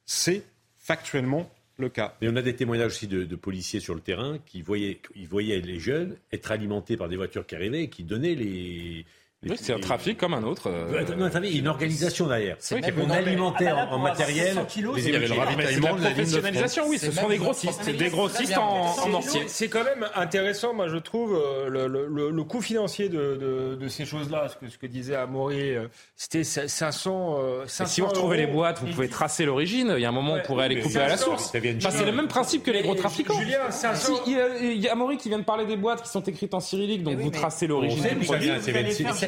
c'est 0.05 0.43
factuellement 0.77 1.49
le 1.77 1.89
cas. 1.89 2.15
Et 2.21 2.29
on 2.29 2.35
a 2.35 2.41
des 2.41 2.55
témoignages 2.55 2.91
aussi 2.93 3.07
de, 3.07 3.35
policiers 3.35 3.79
sur 3.79 3.95
le 3.95 4.01
terrain 4.01 4.39
qui 4.45 4.61
voyaient, 4.61 5.01
ils 5.15 5.27
voyaient 5.27 5.61
les 5.61 5.79
jeunes 5.79 6.15
être 6.31 6.51
alimentés 6.51 6.97
par 6.97 7.09
des 7.09 7.15
voitures 7.15 7.45
qui 7.45 7.55
arrivaient 7.55 7.83
et 7.83 7.89
qui 7.89 8.03
donnaient 8.03 8.35
les. 8.35 9.05
Oui, 9.49 9.55
c'est 9.59 9.73
un 9.73 9.79
trafic 9.79 10.19
comme 10.19 10.35
un 10.35 10.43
autre. 10.43 10.67
euh, 10.69 10.91
Ouais, 11.03 11.15
Non, 11.17 11.25
attendez, 11.25 11.47
il 11.47 11.55
y 11.55 11.57
a 11.57 11.61
une 11.61 11.67
organisation 11.67 12.27
derrière. 12.27 12.57
C'est 12.59 12.79
même 12.79 12.93
qu'on 12.93 13.09
alimentait 13.09 13.65
Ah 13.69 13.87
en, 13.91 13.97
matériel 13.97 14.49
600 14.49 14.65
kilos, 14.65 14.95
les 14.97 15.03
Il 15.07 15.13
y 15.13 15.15
avait 15.15 15.27
le 15.27 15.33
ravitaillement 15.33 15.95
de 15.95 16.03
la 16.03 16.09
professionnalisation, 16.11 16.83
oui, 16.87 16.99
ce 16.99 17.09
sont 17.11 17.27
des 17.27 17.37
grossistes, 17.39 17.89
des 17.89 18.09
grossistes 18.09 18.55
en, 18.55 18.95
en 18.99 19.09
mortier. 19.09 19.41
C'est 19.47 19.67
quand 19.67 19.83
même 19.83 20.07
intéressant, 20.13 20.75
moi 20.75 20.87
je 20.89 20.97
trouve, 20.97 21.33
euh, 21.43 21.69
le, 21.69 21.87
le- 21.87 22.05
le- 22.07 22.29
le 22.29 22.43
coût 22.43 22.61
financier 22.61 23.09
de, 23.09 23.17
de- 23.17 23.77
de 23.81 23.87
ces 23.87 24.05
choses-là, 24.05 24.47
ce 24.49 24.57
que, 24.63 24.71
ce 24.71 24.77
que 24.77 24.85
disait 24.85 25.15
Amaury, 25.15 25.73
euh, 25.75 25.87
c'était 26.15 26.43
500, 26.43 27.39
euh, 27.41 27.63
Et 27.65 27.67
500 27.67 27.91
si 27.91 28.01
vous 28.01 28.07
retrouvez 28.09 28.37
les 28.37 28.45
boîtes, 28.45 28.79
vous 28.81 28.93
pouvez 28.93 29.09
tracer 29.09 29.45
l'origine. 29.45 29.91
Il 29.97 30.01
y 30.03 30.05
a 30.05 30.09
un 30.09 30.11
moment, 30.11 30.33
Ouais, 30.33 30.41
on 30.43 30.45
pourrait 30.45 30.65
aller 30.65 30.81
couper 30.81 30.99
à 30.99 31.07
la 31.07 31.17
500, 31.17 31.25
source. 31.37 31.51
c'est 31.51 32.05
le 32.05 32.11
même 32.11 32.27
principe 32.27 32.61
que 32.61 32.69
les 32.69 32.83
gros 32.83 32.93
trafiquants. 32.93 33.39
Julien, 33.39 33.71
500 33.71 34.17
Si, 34.23 34.33
il 34.33 34.77
y 34.83 34.87
a- 34.87 34.91
Amaury 34.91 35.17
qui 35.17 35.29
vient 35.29 35.39
de 35.39 35.43
parler 35.45 35.65
des 35.65 35.77
boîtes 35.77 36.03
qui 36.03 36.09
sont 36.09 36.21
écrites 36.21 36.53
en 36.53 36.59
cyrillique, 36.59 37.01
donc 37.01 37.15
oui, 37.17 37.23
vous 37.23 37.31
tracez 37.31 37.65
l'origine. 37.65 38.03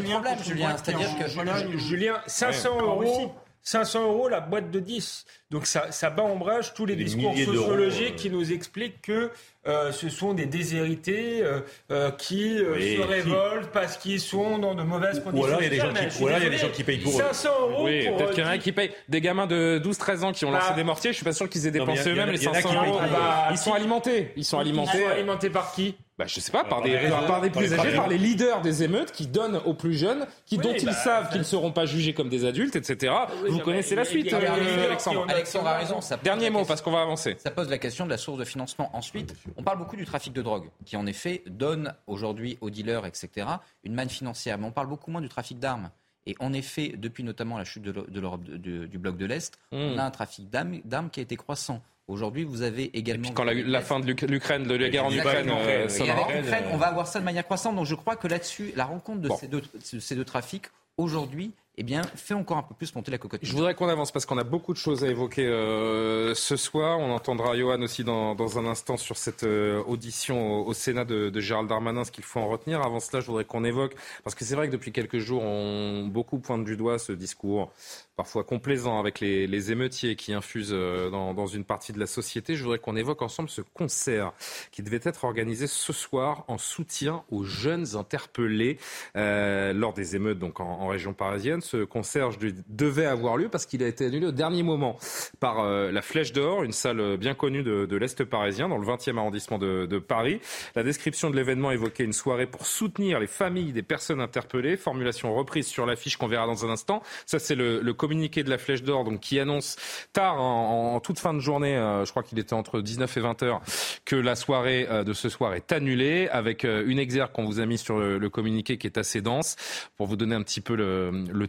Le 0.04 0.08
Julien, 0.08 0.22
problème, 0.22 0.44
Julien, 0.44 0.74
qui 0.74 0.82
c'est-à-dire 0.86 1.10
que- 1.18 1.36
Pologne. 1.36 1.78
Julien, 1.78 2.22
500 2.28 2.70
en 2.80 2.98
Russie. 2.98 3.12
euros. 3.12 3.36
500 3.66 4.04
euros 4.04 4.28
la 4.28 4.42
boîte 4.42 4.72
de 4.72 4.82
10. 4.82 5.24
Donc 5.50 5.66
ça, 5.68 5.90
ça 5.94 6.10
bat 6.10 6.24
en 6.24 6.36
brèche 6.36 6.74
tous 6.74 6.86
les 6.86 6.98
Des 6.98 7.06
discours 7.06 7.34
sociologiques 7.34 8.16
euh. 8.16 8.18
qui 8.18 8.30
nous 8.30 8.52
expliquent 8.52 9.02
que 9.02 9.32
euh, 9.68 9.94
ce 9.94 10.10
sont 10.10 10.34
des 10.34 10.46
déshérités 10.46 11.42
euh, 11.42 11.62
euh, 11.90 12.12
qui 12.12 12.58
euh, 12.58 12.74
Oui, 12.76 12.98
se 12.98 13.02
révoltent 13.02 13.72
parce 13.72 13.96
qu'ils 13.96 14.20
sont 14.20 14.58
dans 14.58 14.76
de 14.76 14.84
mauvaises 14.84 15.20
Ou 15.20 15.22
conditions. 15.22 15.48
alors, 15.48 15.62
il 15.62 15.64
y 15.64 15.68
a 15.68 15.70
des 15.70 15.78
gens 15.78 15.94
qui- 16.10 16.24
ou 16.24 16.28
y 16.30 16.34
a 16.34 16.40
des 16.50 16.58
gens 16.58 16.70
qui 16.72 16.84
payent 16.84 16.98
pour 16.98 17.14
eux. 17.14 17.18
500 17.24 17.50
euros 17.62 17.86
Oui, 17.86 18.04
peut-être 18.10 18.22
euh, 18.32 18.34
qu'il 18.34 18.44
y 18.44 18.48
en 18.48 18.50
a 18.50 18.58
qui 18.58 18.72
payent. 18.74 18.92
Des 19.08 19.22
gamins 19.22 19.48
de 19.48 19.80
12-13 19.82 20.26
ans 20.26 20.34
qui 20.34 20.44
ont 20.44 20.52
lancé 20.52 20.68
Bah. 20.72 20.76
des 20.76 20.84
mortiers, 20.84 21.12
je 21.12 21.16
suis 21.16 21.24
pas 21.26 21.32
sûr 21.32 21.48
qu'ils 21.48 21.66
aient 21.66 21.72
dépensé 21.72 22.10
eux-mêmes 22.10 22.32
les 22.32 22.42
il 22.42 22.44
y 22.44 22.48
en 22.50 22.52
a 22.52 22.56
qui 22.58 22.64
500 22.64 22.82
payent 22.82 22.90
euros. 22.90 23.00
eux. 23.02 23.10
Bah, 23.14 23.48
Ils 23.52 23.58
sont 23.58 23.72
qui- 23.72 23.78
alimentés. 23.78 24.34
Ils 24.36 24.44
sont 24.44 24.58
Ils 24.58 24.62
alimentés. 24.62 25.00
sont 25.02 25.08
alimentés 25.10 25.50
par 25.50 25.72
qui? 25.72 25.96
Bah, 26.18 26.26
je 26.28 26.40
sais 26.40 26.52
pas, 26.52 26.60
par 26.64 26.70
Par 26.70 26.82
des, 26.84 26.90
les 26.92 27.10
par 27.10 27.22
des 27.22 27.28
par 27.28 27.42
les 27.42 27.50
plus 27.50 27.66
âgés, 27.66 27.76
trafiquants. 27.76 27.98
par 28.02 28.08
les 28.08 28.20
leaders 28.20 28.62
des 28.62 28.84
émeutes 28.84 29.12
qui 29.12 29.26
donnent 29.26 29.60
aux 29.66 29.74
plus 29.74 29.96
jeunes, 29.96 30.28
qui, 30.46 30.58
Oui, 30.58 30.64
dont 30.64 30.74
ils 30.74 30.86
bah, 30.86 30.92
savent 30.94 31.30
qu'ils 31.30 31.40
ne 31.40 31.44
seront 31.44 31.72
pas 31.72 31.88
jugés 31.88 32.14
comme 32.14 32.30
des 32.30 32.46
adultes, 32.46 32.76
etc. 32.76 33.12
Oui, 33.42 33.50
Vous 33.50 33.58
non, 33.58 33.64
connaissez 33.64 33.96
la 33.96 34.06
suite, 34.06 34.32
euh, 34.32 34.86
Alexandre. 34.86 35.26
Alexandre 35.28 35.68
a 35.70 35.78
raison. 35.78 36.02
Ça 36.02 36.18
pose 36.18 36.24
Dernier 36.24 36.52
mot, 36.52 36.60
question- 36.60 36.68
parce 36.68 36.82
qu'on 36.84 36.92
va 36.92 37.02
avancer. 37.02 37.36
Ça 37.40 37.50
pose 37.50 37.68
la 37.70 37.80
question 37.80 38.06
de 38.06 38.12
la 38.12 38.18
source 38.18 38.38
de 38.38 38.44
financement. 38.46 38.92
Ensuite, 38.96 39.34
on 39.58 39.64
parle 39.64 39.80
beaucoup 39.80 39.96
du 39.96 40.06
trafic 40.06 40.34
de 40.34 40.42
drogue, 40.44 40.70
qui 40.86 40.98
en 40.98 41.08
effet 41.08 41.42
donne 41.48 41.94
aujourd'hui 42.06 42.60
aux 42.62 42.70
dealers, 42.70 43.08
etc., 43.08 43.48
une 43.84 43.96
manne 43.96 44.10
financière. 44.10 44.60
Mais 44.60 44.68
on 44.68 44.72
parle 44.72 44.88
beaucoup 44.88 45.10
moins 45.10 45.22
du 45.22 45.30
trafic 45.30 45.58
d'armes. 45.60 45.90
Et 46.26 46.36
en 46.40 46.54
effet, 46.54 46.94
depuis 46.96 47.24
notamment 47.24 47.58
la 47.58 47.66
chute 47.66 47.82
de 47.84 47.92
l'Eu- 47.92 48.06
de 48.08 48.20
l'Europe, 48.22 48.44
du 48.44 48.98
bloc 49.00 49.18
de 49.18 49.26
l'Est, 49.26 49.58
Mm. 49.72 49.78
on 49.78 49.98
a 49.98 50.04
un 50.04 50.12
trafic 50.12 50.50
d'armes 50.50 50.80
d'armes 50.86 51.10
qui 51.10 51.20
a 51.20 51.24
été 51.24 51.36
croissant. 51.36 51.82
Aujourd'hui, 52.08 52.44
vous 52.44 52.62
avez 52.64 52.96
également. 52.98 53.30
Quand 53.32 53.46
la, 53.46 53.54
la 53.54 53.82
fin 53.82 54.00
de 54.00 54.06
l'Uk- 54.06 54.24
l'Ukraine, 54.30 54.64
de 54.64 54.76
la 54.76 54.90
guerre 54.90 55.06
en 55.06 55.10
puis, 55.10 55.20
Ukraine, 55.20 55.50
euh, 55.50 55.88
et 55.88 56.02
Et 56.04 56.10
avec 56.10 56.36
l'Ukraine, 56.36 56.66
on 56.72 56.78
va 56.78 56.88
avoir 56.88 57.08
ça 57.08 57.20
de 57.20 57.26
manière 57.26 57.46
croissante. 57.46 57.76
Donc 57.78 57.86
je 57.86 57.96
crois 57.96 58.16
que 58.18 58.28
là-dessus, 58.28 58.74
la 58.76 58.86
rencontre 58.86 59.22
de 59.22 59.30
Bon. 59.30 59.38
ces, 59.38 59.48
deux, 59.48 59.62
de 59.62 60.00
ces 60.00 60.16
deux 60.16 60.26
trafics, 60.26 60.66
aujourd'hui, 60.98 61.52
eh 61.76 61.82
bien, 61.82 62.04
fait 62.04 62.36
encore 62.36 62.58
un 62.58 62.64
peu 62.64 62.76
plus 62.76 62.94
monter 62.94 63.10
la 63.10 63.18
cocotte. 63.18 63.40
Je 63.42 63.52
voudrais 63.52 63.74
qu'on 63.74 63.90
avance 63.90 64.12
parce 64.12 64.28
qu'on 64.28 64.38
a 64.38 64.44
beaucoup 64.44 64.74
de 64.74 64.78
choses 64.78 65.04
à 65.04 65.08
évoquer 65.08 65.48
euh, 65.48 66.36
ce 66.36 66.56
soir. 66.56 67.00
On 67.00 67.12
entendra 67.12 67.58
Johan 67.58 67.82
aussi 67.82 68.04
dans, 68.04 68.60
un 68.60 68.66
instant 68.68 68.96
sur 68.96 69.18
cette 69.18 69.44
euh, 69.44 69.82
audition 69.88 70.68
au, 70.68 70.74
Sénat 70.74 71.04
de, 71.04 71.40
Gérald 71.40 71.68
Darmanin, 71.68 72.04
ce 72.04 72.12
qu'il 72.12 72.24
faut 72.24 72.40
en 72.40 72.48
retenir. 72.48 72.82
Avant 72.84 73.00
cela, 73.00 73.22
je 73.22 73.26
voudrais 73.26 73.46
qu'on 73.46 73.64
évoque, 73.64 73.96
parce 74.24 74.36
que 74.36 74.46
c'est 74.46 74.56
vrai 74.56 74.68
que 74.68 74.72
depuis 74.72 74.92
quelques 74.92 75.18
jours, 75.18 75.42
on 75.42 76.06
beaucoup 76.06 76.38
pointe 76.38 76.64
du 76.64 76.78
doigt 76.78 77.00
ce 77.00 77.12
discours 77.12 77.72
parfois 78.16 78.44
complaisant 78.44 79.00
avec 79.00 79.20
les, 79.20 79.72
émeutiers 79.72 80.16
qui 80.16 80.34
infusent 80.34 80.70
euh, 80.72 81.10
dans, 81.10 81.48
une 81.48 81.64
partie 81.64 81.92
de 81.92 82.00
la 82.00 82.06
société. 82.06 82.56
Je 82.56 82.62
voudrais 82.62 82.78
qu'on 82.78 82.96
évoque 82.96 83.24
ensemble 83.24 83.50
ce 83.50 83.62
concert 83.62 84.34
qui 84.72 84.84
devait 84.84 85.00
être 85.02 85.24
organisé 85.24 85.66
ce 85.66 85.92
soir 85.92 86.44
en 86.48 86.60
soutien 86.60 87.24
aux 87.32 87.44
jeunes 87.44 87.96
interpellés 87.96 88.78
lors 89.16 89.94
des 89.94 90.16
émeutes 90.16 90.38
donc 90.38 90.60
en 90.60 90.88
région 90.88 91.14
parisienne. 91.14 91.63
Ce 91.64 91.84
concert 91.86 92.30
devait 92.68 93.06
avoir 93.06 93.38
lieu 93.38 93.50
parce 93.50 93.66
qu'il 93.66 93.84
a 93.84 93.88
été 93.88 94.06
annulé 94.06 94.28
au 94.28 94.32
dernier 94.32 94.64
moment 94.64 94.98
par 95.40 95.60
euh, 95.60 95.92
la 95.92 96.02
Flèche 96.02 96.34
d'Or, 96.34 96.64
une 96.64 96.72
salle 96.72 97.18
bien 97.18 97.34
connue 97.34 97.64
de, 97.64 97.96
l'Est 97.96 98.24
parisien, 98.24 98.70
dans 98.70 98.78
le 98.78 98.86
20e 98.86 99.18
arrondissement 99.18 99.58
de, 99.58 100.00
Paris. 100.00 100.42
La 100.76 100.84
description 100.84 101.30
de 101.30 101.36
l'événement 101.36 101.72
évoquait 101.72 102.04
une 102.04 102.14
soirée 102.14 102.48
pour 102.48 102.66
soutenir 102.66 103.20
les 103.20 103.28
familles 103.28 103.72
des 103.72 103.84
personnes 103.84 104.20
interpellées. 104.20 104.76
Formulation 104.76 105.34
reprise 105.34 105.68
sur 105.68 105.86
l'affiche 105.86 106.18
qu'on 106.18 106.28
verra 106.28 106.46
dans 106.46 106.66
un 106.66 106.70
instant. 106.70 107.02
Ça, 107.26 107.40
c'est 107.40 107.56
le, 107.56 107.94
communiqué 107.94 108.44
de 108.44 108.50
la 108.50 108.58
Flèche 108.58 108.84
d'Or, 108.84 109.04
donc 109.04 109.20
qui 109.20 109.40
annonce 109.40 109.78
tard, 110.14 110.42
en, 110.42 111.00
toute 111.00 111.20
fin 111.20 111.34
de 111.34 111.40
journée, 111.40 111.76
euh, 111.76 112.06
je 112.06 112.12
crois 112.12 112.24
qu'il 112.24 112.40
était 112.40 112.54
entre 112.54 112.82
19 112.82 113.18
et 113.18 113.20
20 113.20 113.44
heures, 113.44 113.62
que 114.04 114.16
la 114.16 114.36
soirée 114.36 114.88
euh, 114.90 115.04
de 115.04 115.14
ce 115.14 115.30
soir 115.30 115.54
est 115.54 115.72
annulée, 115.72 116.28
avec 116.30 116.64
une 116.64 117.00
exergue 117.00 117.32
qu'on 117.32 117.46
vous 117.46 117.60
a 117.60 117.66
mis 117.66 117.78
sur 117.78 118.00
le, 118.00 118.30
communiqué 118.30 118.78
qui 118.78 118.88
est 118.88 118.98
assez 118.98 119.22
dense, 119.22 119.56
pour 119.96 120.08
vous 120.08 120.16
donner 120.16 120.36
un 120.36 120.42
petit 120.42 120.62
peu 120.62 120.76
le, 120.76 121.12
le 121.32 121.48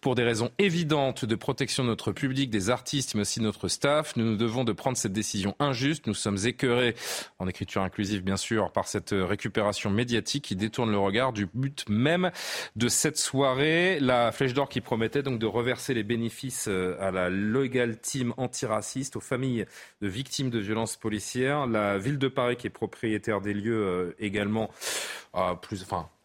Pour 0.00 0.14
des 0.14 0.22
raisons 0.22 0.50
évidentes 0.58 1.24
de 1.24 1.34
protection 1.34 1.84
de 1.84 1.88
notre 1.88 2.12
public, 2.12 2.50
des 2.50 2.70
artistes, 2.70 3.14
mais 3.14 3.22
aussi 3.22 3.40
de 3.40 3.44
notre 3.44 3.68
staff, 3.68 4.16
nous 4.16 4.24
nous 4.24 4.36
devons 4.36 4.64
de 4.64 4.72
prendre 4.72 4.96
cette 4.96 5.12
décision 5.12 5.54
injuste. 5.58 6.06
Nous 6.06 6.14
sommes 6.14 6.38
écœurés, 6.44 6.94
en 7.38 7.48
écriture 7.48 7.82
inclusive 7.82 8.22
bien 8.22 8.36
sûr, 8.36 8.72
par 8.72 8.88
cette 8.88 9.10
récupération 9.12 9.90
médiatique 9.90 10.44
qui 10.44 10.56
détourne 10.56 10.90
le 10.90 10.98
regard 10.98 11.32
du 11.32 11.46
but 11.52 11.84
même 11.88 12.30
de 12.76 12.88
cette 12.88 13.18
soirée. 13.18 13.98
La 14.00 14.32
Flèche 14.32 14.54
d'Or 14.54 14.68
qui 14.68 14.80
promettait 14.80 15.22
donc 15.22 15.38
de 15.38 15.46
reverser 15.46 15.94
les 15.94 16.02
bénéfices 16.02 16.66
euh, 16.68 16.96
à 17.00 17.10
la 17.10 17.28
Legal 17.28 17.98
Team 17.98 18.34
antiraciste, 18.36 19.16
aux 19.16 19.20
familles 19.20 19.66
de 20.00 20.08
victimes 20.08 20.50
de 20.50 20.58
violences 20.58 20.96
policières. 20.96 21.66
La 21.66 21.98
ville 21.98 22.18
de 22.18 22.28
Paris 22.28 22.56
qui 22.56 22.66
est 22.66 22.70
propriétaire 22.70 23.40
des 23.40 23.54
lieux 23.54 23.84
euh, 23.84 24.16
également 24.18 24.70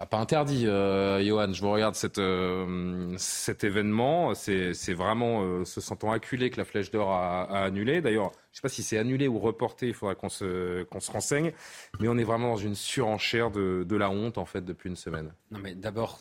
pas 0.10 0.17
interdit, 0.17 0.67
euh, 0.67 1.23
Johan. 1.23 1.54
Je 1.54 1.62
vous 1.62 1.71
regarde 1.71 1.95
cette, 1.95 2.19
euh, 2.19 3.13
cet 3.17 3.63
événement. 3.63 4.34
C'est 4.34 4.93
vraiment 4.93 5.41
euh, 5.41 5.65
se 5.65 5.82
sentant 5.82 6.12
acculé 6.12 6.49
que 6.49 6.58
la 6.58 6.65
Flèche 6.65 6.91
d'Or 6.91 7.12
a, 7.12 7.43
a, 7.43 7.63
annulé. 7.65 8.02
D'ailleurs, 8.02 8.32
je 8.32 8.38
ne 8.52 8.56
sais 8.56 8.62
pas 8.62 8.69
si 8.69 8.84
c'est 8.84 8.97
annulé 8.97 9.28
ou 9.28 9.39
reporté. 9.39 9.88
Il 9.88 9.93
faudra 9.93 10.15
qu'on 10.15 10.30
se, 10.30 10.84
qu'on 10.84 10.99
se 10.99 11.12
renseigne. 11.12 11.52
Mais 11.99 12.08
on 12.08 12.17
est 12.17 12.23
vraiment 12.23 12.49
dans 12.49 12.58
une 12.58 12.76
surenchère 12.76 13.52
de, 13.52 13.86
de 13.88 13.95
la 13.95 14.10
honte 14.10 14.38
en 14.38 14.45
fait 14.45 14.63
depuis 14.63 14.89
une 14.89 14.95
semaine. 14.95 15.34
Non, 15.52 15.60
mais 15.60 15.76
d'abord, 15.76 16.19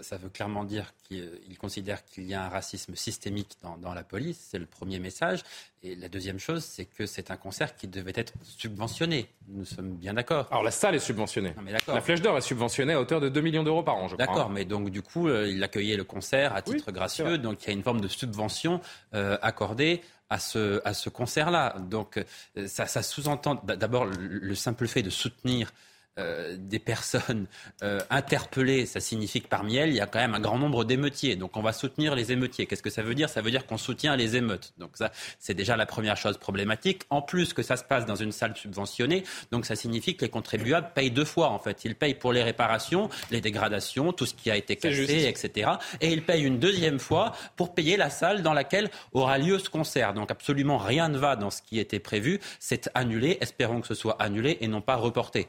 ça, 0.00 0.16
veut 0.16 0.28
clairement 0.28 0.64
dire 0.64 0.94
qu'il 1.02 1.58
considère 1.58 2.04
qu'il 2.04 2.24
y 2.24 2.34
a 2.34 2.44
un 2.44 2.48
racisme 2.48 2.94
systémique 2.94 3.56
dans, 3.62 3.92
la 3.92 4.04
police. 4.04 4.48
C'est 4.50 4.58
le 4.58 4.66
premier 4.66 4.98
message. 4.98 5.42
Et 5.82 5.94
la 5.96 6.08
deuxième 6.08 6.38
chose, 6.38 6.64
c'est 6.64 6.84
que 6.84 7.06
c'est 7.06 7.30
un 7.30 7.36
concert 7.36 7.76
qui 7.76 7.88
devait 7.88 8.12
être 8.14 8.32
subventionné. 8.42 9.28
Nous 9.48 9.64
sommes 9.64 9.96
bien 9.96 10.14
d'accord. 10.14 10.46
Alors 10.50 10.62
la 10.62 10.70
salle 10.70 10.94
est 10.94 11.00
subventionnée. 11.00 11.54
la 11.88 12.00
Flèche 12.00 12.22
d'Or 12.22 12.38
est 12.38 12.42
subventionnée 12.42 12.94
à 12.94 13.00
hauteur 13.00 13.20
de 13.20 13.28
2 13.28 13.40
millions 13.40 13.64
d'euros 13.64 13.82
par 13.82 13.96
an, 13.96 14.08
je 14.08 14.14
crois. 14.14 14.26
D'accord, 14.26 14.50
mais 14.50 14.64
donc 14.64 14.90
du 14.90 15.02
coup, 15.02 15.28
euh, 15.28 15.48
il 15.48 15.62
accueillait 15.62 15.96
le 15.96 16.04
concert 16.04 16.54
à 16.54 16.62
titre 16.62 16.92
gracieux. 16.92 17.36
Donc 17.38 17.64
il 17.64 17.66
y 17.66 17.70
a 17.70 17.72
une 17.74 17.82
forme 17.82 18.00
de 18.00 18.08
subvention 18.08 18.80
euh, 19.14 19.36
accordée 19.42 20.00
à 20.30 20.38
ce, 20.38 20.80
à 20.84 20.94
ce 20.94 21.10
concert-là. 21.10 21.76
Donc 21.80 22.16
euh, 22.56 22.66
ça, 22.68 22.86
ça 22.86 23.02
sous-entend 23.02 23.56
d'abord 23.64 24.06
le 24.06 24.54
simple 24.54 24.86
fait 24.86 25.02
de 25.02 25.10
soutenir 25.10 25.72
euh, 26.18 26.56
des 26.58 26.78
personnes 26.78 27.46
euh, 27.82 27.98
interpellées, 28.10 28.84
ça 28.84 29.00
signifie 29.00 29.40
que 29.40 29.48
parmi 29.48 29.76
elles, 29.76 29.88
il 29.88 29.96
y 29.96 30.00
a 30.00 30.06
quand 30.06 30.18
même 30.18 30.34
un 30.34 30.40
grand 30.40 30.58
nombre 30.58 30.84
d'émeutiers. 30.84 31.36
Donc 31.36 31.56
on 31.56 31.62
va 31.62 31.72
soutenir 31.72 32.14
les 32.14 32.32
émeutiers. 32.32 32.66
Qu'est-ce 32.66 32.82
que 32.82 32.90
ça 32.90 33.02
veut 33.02 33.14
dire? 33.14 33.30
Ça 33.30 33.40
veut 33.40 33.50
dire 33.50 33.64
qu'on 33.64 33.78
soutient 33.78 34.14
les 34.14 34.36
émeutes. 34.36 34.74
Donc 34.76 34.90
ça, 34.94 35.10
c'est 35.38 35.54
déjà 35.54 35.74
la 35.74 35.86
première 35.86 36.18
chose 36.18 36.36
problématique. 36.36 37.04
En 37.08 37.22
plus 37.22 37.54
que 37.54 37.62
ça 37.62 37.78
se 37.78 37.84
passe 37.84 38.04
dans 38.04 38.14
une 38.14 38.30
salle 38.30 38.54
subventionnée, 38.54 39.24
donc 39.52 39.64
ça 39.64 39.74
signifie 39.74 40.14
que 40.14 40.22
les 40.22 40.28
contribuables 40.28 40.90
payent 40.94 41.10
deux 41.10 41.24
fois 41.24 41.48
en 41.48 41.58
fait. 41.58 41.82
Ils 41.86 41.94
payent 41.94 42.14
pour 42.14 42.34
les 42.34 42.42
réparations, 42.42 43.08
les 43.30 43.40
dégradations, 43.40 44.12
tout 44.12 44.26
ce 44.26 44.34
qui 44.34 44.50
a 44.50 44.56
été 44.56 44.76
cassé, 44.76 45.26
etc. 45.26 45.70
Et 46.02 46.12
ils 46.12 46.22
payent 46.22 46.44
une 46.44 46.58
deuxième 46.58 46.98
fois 46.98 47.32
pour 47.56 47.74
payer 47.74 47.96
la 47.96 48.10
salle 48.10 48.42
dans 48.42 48.52
laquelle 48.52 48.90
aura 49.12 49.38
lieu 49.38 49.58
ce 49.58 49.70
concert. 49.70 50.12
Donc 50.12 50.30
absolument 50.30 50.76
rien 50.76 51.08
ne 51.08 51.16
va 51.16 51.36
dans 51.36 51.50
ce 51.50 51.62
qui 51.62 51.78
était 51.78 52.00
prévu. 52.00 52.38
C'est 52.60 52.90
annulé. 52.92 53.38
Espérons 53.40 53.80
que 53.80 53.86
ce 53.86 53.94
soit 53.94 54.20
annulé 54.20 54.58
et 54.60 54.68
non 54.68 54.82
pas 54.82 54.96
reporté. 54.96 55.48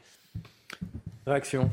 Réaction. 1.26 1.70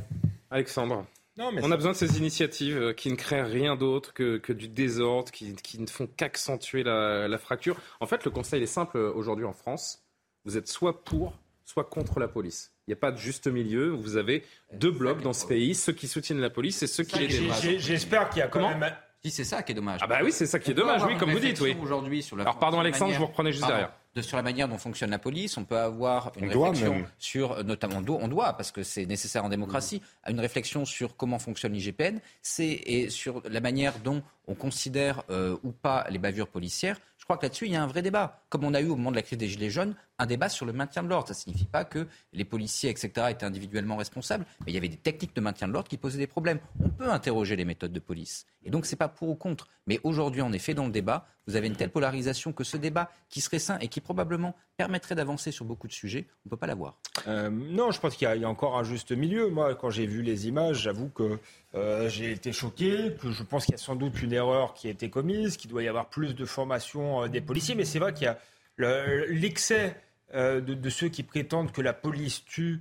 Alexandre. 0.49 1.05
on 1.37 1.71
a 1.71 1.75
besoin 1.75 1.91
de 1.91 1.97
ces 1.97 2.17
initiatives 2.17 2.77
euh, 2.77 2.93
qui 2.93 3.09
ne 3.09 3.15
créent 3.15 3.43
rien 3.43 3.75
d'autre 3.75 4.13
que, 4.13 4.51
du 4.51 4.67
désordre, 4.67 5.31
qui, 5.31 5.55
ne 5.79 5.87
font 5.87 6.07
qu'accentuer 6.07 6.83
la, 6.83 7.37
fracture. 7.37 7.77
En 7.99 8.05
fait, 8.05 8.25
le 8.25 8.31
conseil 8.31 8.63
est 8.63 8.67
simple 8.67 8.97
euh, 8.97 9.13
aujourd'hui 9.13 9.45
en 9.45 9.53
France. 9.53 10.03
Vous 10.45 10.57
êtes 10.57 10.67
soit 10.67 11.03
pour, 11.03 11.37
soit 11.65 11.85
contre 11.85 12.19
la 12.19 12.27
police. 12.27 12.73
Il 12.87 12.91
n'y 12.91 12.93
a 12.93 12.97
pas 12.97 13.11
de 13.11 13.17
juste 13.17 13.47
milieu. 13.47 13.89
Vous 13.89 14.17
avez 14.17 14.43
deux 14.73 14.91
blocs 14.91 15.21
dans 15.21 15.33
ce 15.33 15.45
pays, 15.45 15.75
ceux 15.75 15.93
qui 15.93 16.07
soutiennent 16.07 16.41
la 16.41 16.49
police 16.49 16.83
et 16.83 16.87
ceux 16.87 17.03
qui 17.03 17.19
les 17.19 17.27
défendent. 17.27 17.77
J'espère 17.77 18.29
qu'il 18.29 18.39
y 18.39 18.43
a 18.43 18.47
quand 18.47 18.67
même... 18.67 18.93
Si 19.23 19.29
c'est 19.29 19.43
ça 19.43 19.61
qui 19.61 19.71
est 19.71 19.75
dommage. 19.75 19.99
Ah 20.01 20.07
bah 20.07 20.21
oui, 20.23 20.31
c'est 20.31 20.47
ça 20.47 20.57
qui 20.57 20.71
est 20.71 20.73
dommage, 20.73 21.03
oui, 21.05 21.15
comme 21.15 21.31
vous 21.31 21.39
dites, 21.39 21.61
oui. 21.61 21.77
Aujourd'hui 21.79 22.23
sur 22.23 22.35
la 22.35 22.41
Alors 22.41 22.57
pardon 22.57 22.79
Alexandre, 22.79 23.13
je 23.13 23.19
vous 23.19 23.27
reprenais 23.27 23.51
juste 23.51 23.67
derrière 23.67 23.91
de, 24.15 24.21
sur 24.21 24.37
la 24.37 24.43
manière 24.43 24.67
dont 24.67 24.77
fonctionne 24.77 25.09
la 25.09 25.19
police. 25.19 25.57
On 25.57 25.65
peut 25.65 25.77
avoir 25.77 26.31
une 26.37 26.49
réflexion 26.49 27.05
sur, 27.17 27.51
euh, 27.53 27.63
notamment, 27.63 28.01
on 28.07 28.27
doit, 28.27 28.53
parce 28.53 28.71
que 28.71 28.83
c'est 28.83 29.05
nécessaire 29.05 29.45
en 29.45 29.49
démocratie, 29.49 30.01
une 30.27 30.39
réflexion 30.39 30.85
sur 30.85 31.15
comment 31.15 31.39
fonctionne 31.39 31.73
l'IGPN 31.73 32.19
et 32.59 33.09
sur 33.09 33.41
la 33.49 33.59
manière 33.59 33.99
dont 33.99 34.23
on 34.47 34.55
considère 34.55 35.23
euh, 35.29 35.57
ou 35.63 35.71
pas 35.71 36.05
les 36.09 36.19
bavures 36.19 36.47
policières. 36.47 36.99
Je 37.17 37.23
crois 37.23 37.37
que 37.37 37.45
là-dessus, 37.45 37.67
il 37.67 37.71
y 37.71 37.75
a 37.75 37.83
un 37.83 37.87
vrai 37.87 38.01
débat. 38.01 38.40
Comme 38.51 38.65
on 38.65 38.73
a 38.73 38.81
eu 38.81 38.89
au 38.89 38.97
moment 38.97 39.11
de 39.11 39.15
la 39.15 39.21
crise 39.21 39.37
des 39.37 39.47
Gilets 39.47 39.69
jaunes, 39.69 39.95
un 40.19 40.25
débat 40.25 40.49
sur 40.49 40.65
le 40.65 40.73
maintien 40.73 41.03
de 41.03 41.07
l'ordre. 41.07 41.29
Ça 41.29 41.33
ne 41.33 41.39
signifie 41.39 41.65
pas 41.65 41.85
que 41.85 42.05
les 42.33 42.43
policiers, 42.43 42.89
etc., 42.89 43.27
étaient 43.29 43.45
individuellement 43.45 43.95
responsables, 43.95 44.45
mais 44.65 44.73
il 44.73 44.75
y 44.75 44.77
avait 44.77 44.89
des 44.89 44.97
techniques 44.97 45.33
de 45.33 45.39
maintien 45.39 45.69
de 45.69 45.73
l'ordre 45.73 45.87
qui 45.87 45.97
posaient 45.97 46.17
des 46.17 46.27
problèmes. 46.27 46.59
On 46.83 46.89
peut 46.89 47.09
interroger 47.09 47.55
les 47.55 47.63
méthodes 47.63 47.93
de 47.93 47.99
police. 48.01 48.45
Et 48.63 48.69
donc, 48.69 48.85
ce 48.85 48.91
n'est 48.91 48.97
pas 48.97 49.07
pour 49.07 49.29
ou 49.29 49.35
contre. 49.35 49.69
Mais 49.87 50.01
aujourd'hui, 50.03 50.41
en 50.41 50.51
effet, 50.51 50.73
dans 50.73 50.85
le 50.85 50.91
débat, 50.91 51.27
vous 51.47 51.55
avez 51.55 51.67
une 51.67 51.75
telle 51.75 51.89
polarisation 51.89 52.53
que 52.53 52.63
ce 52.63 52.77
débat, 52.77 53.09
qui 53.29 53.41
serait 53.41 53.57
sain 53.57 53.79
et 53.79 53.87
qui 53.87 53.99
probablement 53.99 54.55
permettrait 54.77 55.15
d'avancer 55.15 55.51
sur 55.51 55.65
beaucoup 55.65 55.87
de 55.87 55.93
sujets, 55.93 56.27
on 56.29 56.41
ne 56.45 56.49
peut 56.51 56.57
pas 56.57 56.67
l'avoir. 56.67 56.97
Euh, 57.27 57.49
non, 57.49 57.91
je 57.91 57.99
pense 57.99 58.15
qu'il 58.15 58.27
y, 58.27 58.43
a 58.43 58.49
encore 58.49 58.77
un 58.77 58.83
juste 58.83 59.11
milieu. 59.11 59.49
Moi, 59.49 59.73
quand 59.75 59.89
j'ai 59.89 60.05
vu 60.05 60.21
les 60.21 60.47
images, 60.47 60.81
j'avoue 60.81 61.09
que 61.09 61.39
euh, 61.73 62.09
j'ai 62.09 62.31
été 62.31 62.51
choqué, 62.51 63.15
que 63.19 63.31
je 63.31 63.43
pense 63.43 63.65
qu'il 63.65 63.73
y 63.73 63.75
a 63.75 63.77
sans 63.79 63.95
doute 63.95 64.21
une 64.21 64.33
erreur 64.33 64.73
qui 64.73 64.87
a 64.87 64.91
été 64.91 65.09
commise, 65.09 65.57
qu'il 65.57 65.71
doit 65.71 65.83
y 65.83 65.87
avoir 65.87 66.09
plus 66.09 66.35
de 66.35 66.45
formation 66.45 67.23
euh, 67.23 67.27
des 67.27 67.41
policiers, 67.41 67.75
mais 67.75 67.85
c'est 67.85 67.99
vrai 67.99 68.13
qu'il 68.13 68.25
y 68.25 68.27
a 68.27 68.37
l'excès 68.77 69.95
euh, 70.33 70.61
de, 70.61 70.89
ceux 70.89 71.09
qui 71.09 71.23
prétendent 71.23 71.71
que 71.71 71.81
la 71.81 71.93
police 71.93 72.45
tue 72.45 72.79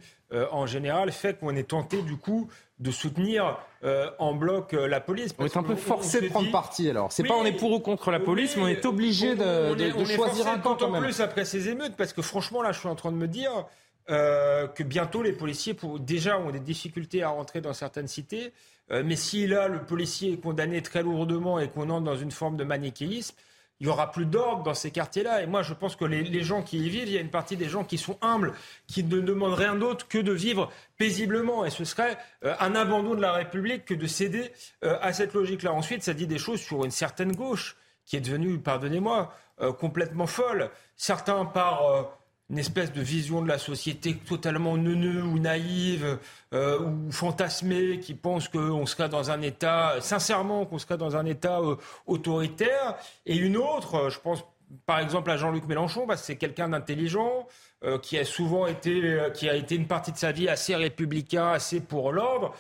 en 0.53 0.65
général 0.65 1.11
fait 1.11 1.41
qu'on 1.41 1.57
est 1.57 1.71
tenté 1.71 2.03
du 2.03 2.17
coup 2.17 2.49
de 2.79 2.93
soutenir 2.93 3.59
en 4.21 4.33
bloc 4.33 4.75
la 4.75 5.01
police. 5.01 5.35
On 5.37 5.45
est 5.45 5.57
un 5.57 5.65
peu 5.65 5.75
forcé 5.75 6.21
de 6.21 6.29
prendre 6.29 6.53
parti 6.53 6.89
alors. 6.89 7.11
C'est 7.11 7.25
pas 7.25 7.35
on 7.35 7.45
est 7.45 7.51
pour 7.51 7.73
ou 7.73 7.81
contre 7.81 8.13
la 8.13 8.21
police, 8.21 8.57
mais 8.57 8.63
on 8.63 8.69
est 8.69 8.87
obligé 8.87 9.35
de, 9.35 9.75
choisir 10.05 10.47
un 10.47 10.61
camp 10.61 10.77
quand 10.77 10.89
même. 10.89 11.03
plus 11.03 11.21
après 11.21 11.45
ces 11.45 11.69
émeutes 11.69 11.97
parce 11.97 12.13
que 12.13 12.23
franchement 12.23 12.63
là 12.63 12.71
je 12.71 12.79
suis 12.79 12.89
en 12.89 12.95
train 12.95 13.11
de 13.11 13.17
me 13.17 13.27
dire 13.27 13.67
que 14.07 14.83
bientôt 14.85 15.25
les 15.25 15.33
policiers 15.33 15.75
pour, 15.75 15.99
déjà 15.99 16.39
ont 16.39 16.53
des 16.53 16.61
difficultés 16.61 17.25
à 17.25 17.31
rentrer 17.31 17.61
dans 17.61 17.73
certaines 17.73 18.07
cités. 18.07 18.53
Euh, 18.93 19.03
mais 19.05 19.17
si 19.17 19.47
là, 19.47 19.69
le 19.69 19.83
policier 19.85 20.33
est 20.33 20.37
condamné 20.39 20.83
très 20.83 21.03
lourdement 21.03 21.59
et 21.59 21.69
qu'on 21.69 21.91
entre 21.91 22.05
dans 22.05 22.17
une 22.17 22.31
forme 22.31 22.57
de 22.57 22.65
manichéisme, 22.65 23.37
il 23.81 23.87
n'y 23.87 23.93
aura 23.93 24.11
plus 24.11 24.27
d'ordre 24.27 24.63
dans 24.63 24.75
ces 24.75 24.91
quartiers-là. 24.91 25.43
Et 25.43 25.47
moi, 25.47 25.63
je 25.63 25.73
pense 25.73 25.97
que 25.97 26.05
les, 26.05 26.43
gens 26.43 26.63
qui 26.63 26.79
y 26.79 26.89
vivent, 26.89 27.09
il 27.09 27.15
y 27.15 27.19
a 27.19 27.21
une 27.21 27.31
partie 27.31 27.57
des 27.57 27.69
gens 27.69 27.83
qui 27.83 27.97
sont 27.99 28.19
humbles, 28.21 28.53
qui 28.87 29.03
ne 29.03 29.21
demandent 29.21 29.55
rien 29.55 29.75
d'autre 29.75 30.07
que 30.07 30.19
de 30.19 30.33
vivre 30.33 30.71
paisiblement. 30.99 31.65
Et 31.65 31.71
ce 31.71 31.85
serait 31.85 32.19
euh, 32.45 32.55
un 32.61 32.75
abandon 32.75 33.15
de 33.15 33.23
la 33.23 33.33
République 33.33 33.87
que 33.87 33.95
de 33.95 34.07
céder 34.07 34.53
euh, 34.85 34.99
à 35.01 35.13
cette 35.13 35.33
logique-là. 35.33 35.73
Ensuite, 35.73 36.03
ça 36.03 36.15
dit 36.15 36.27
des 36.27 36.39
choses 36.39 36.61
sur 36.61 36.85
une 36.85 36.91
certaine 36.91 37.33
gauche 37.33 37.77
qui 38.05 38.17
est 38.17 38.21
devenue, 38.21 38.59
pardonnez-moi, 38.59 39.33
complètement 39.79 40.27
folle. 40.27 40.71
Certains 40.97 41.45
par 41.45 42.19
une 42.51 42.59
espèce 42.59 42.93
de 42.93 43.01
vision 43.01 43.43
de 43.43 43.49
la 43.49 43.59
société 43.59 44.17
totalement 44.17 44.77
neuneux 44.77 45.23
ou 45.23 45.39
naïve 45.39 46.19
euh, 46.53 46.81
ou 46.81 47.13
fantasmée 47.13 48.01
qui 48.01 48.15
pense 48.15 48.49
qu'on 48.49 48.87
serait 48.87 49.09
dans 49.09 49.31
un 49.31 49.41
État, 49.41 49.95
sincèrement, 50.01 50.67
qu'on 50.67 50.79
serait 50.79 50.99
dans 50.99 51.17
un 51.17 51.27
État 51.27 51.61
euh, 51.61 51.77
autoritaire, 52.07 52.97
et 53.25 53.37
une 53.37 53.57
autre, 53.57 53.95
euh, 53.95 54.11
je 54.11 54.19
pense 54.19 54.45
par 54.87 54.99
exemple 54.99 55.31
à 55.31 55.37
Jean-Luc 55.37 55.67
Mélenchon, 55.67 56.07
parce 56.07 56.21
que 56.21 56.27
c'est 56.29 56.37
quelqu'un 56.37 56.69
d'intelligent, 56.69 57.47
qui 58.03 58.19
a 58.19 58.25
souvent 58.25 58.67
été, 58.67 59.19
qui 59.35 59.49
a 59.49 59.55
été 59.57 59.75
une 59.75 59.89
partie 59.89 60.13
de 60.13 60.17
sa 60.17 60.31
vie 60.33 60.49
assez 60.49 60.77
républicain, 60.77 61.49
assez 61.49 61.81
pour 61.81 62.13
l'ordre, 62.13 62.55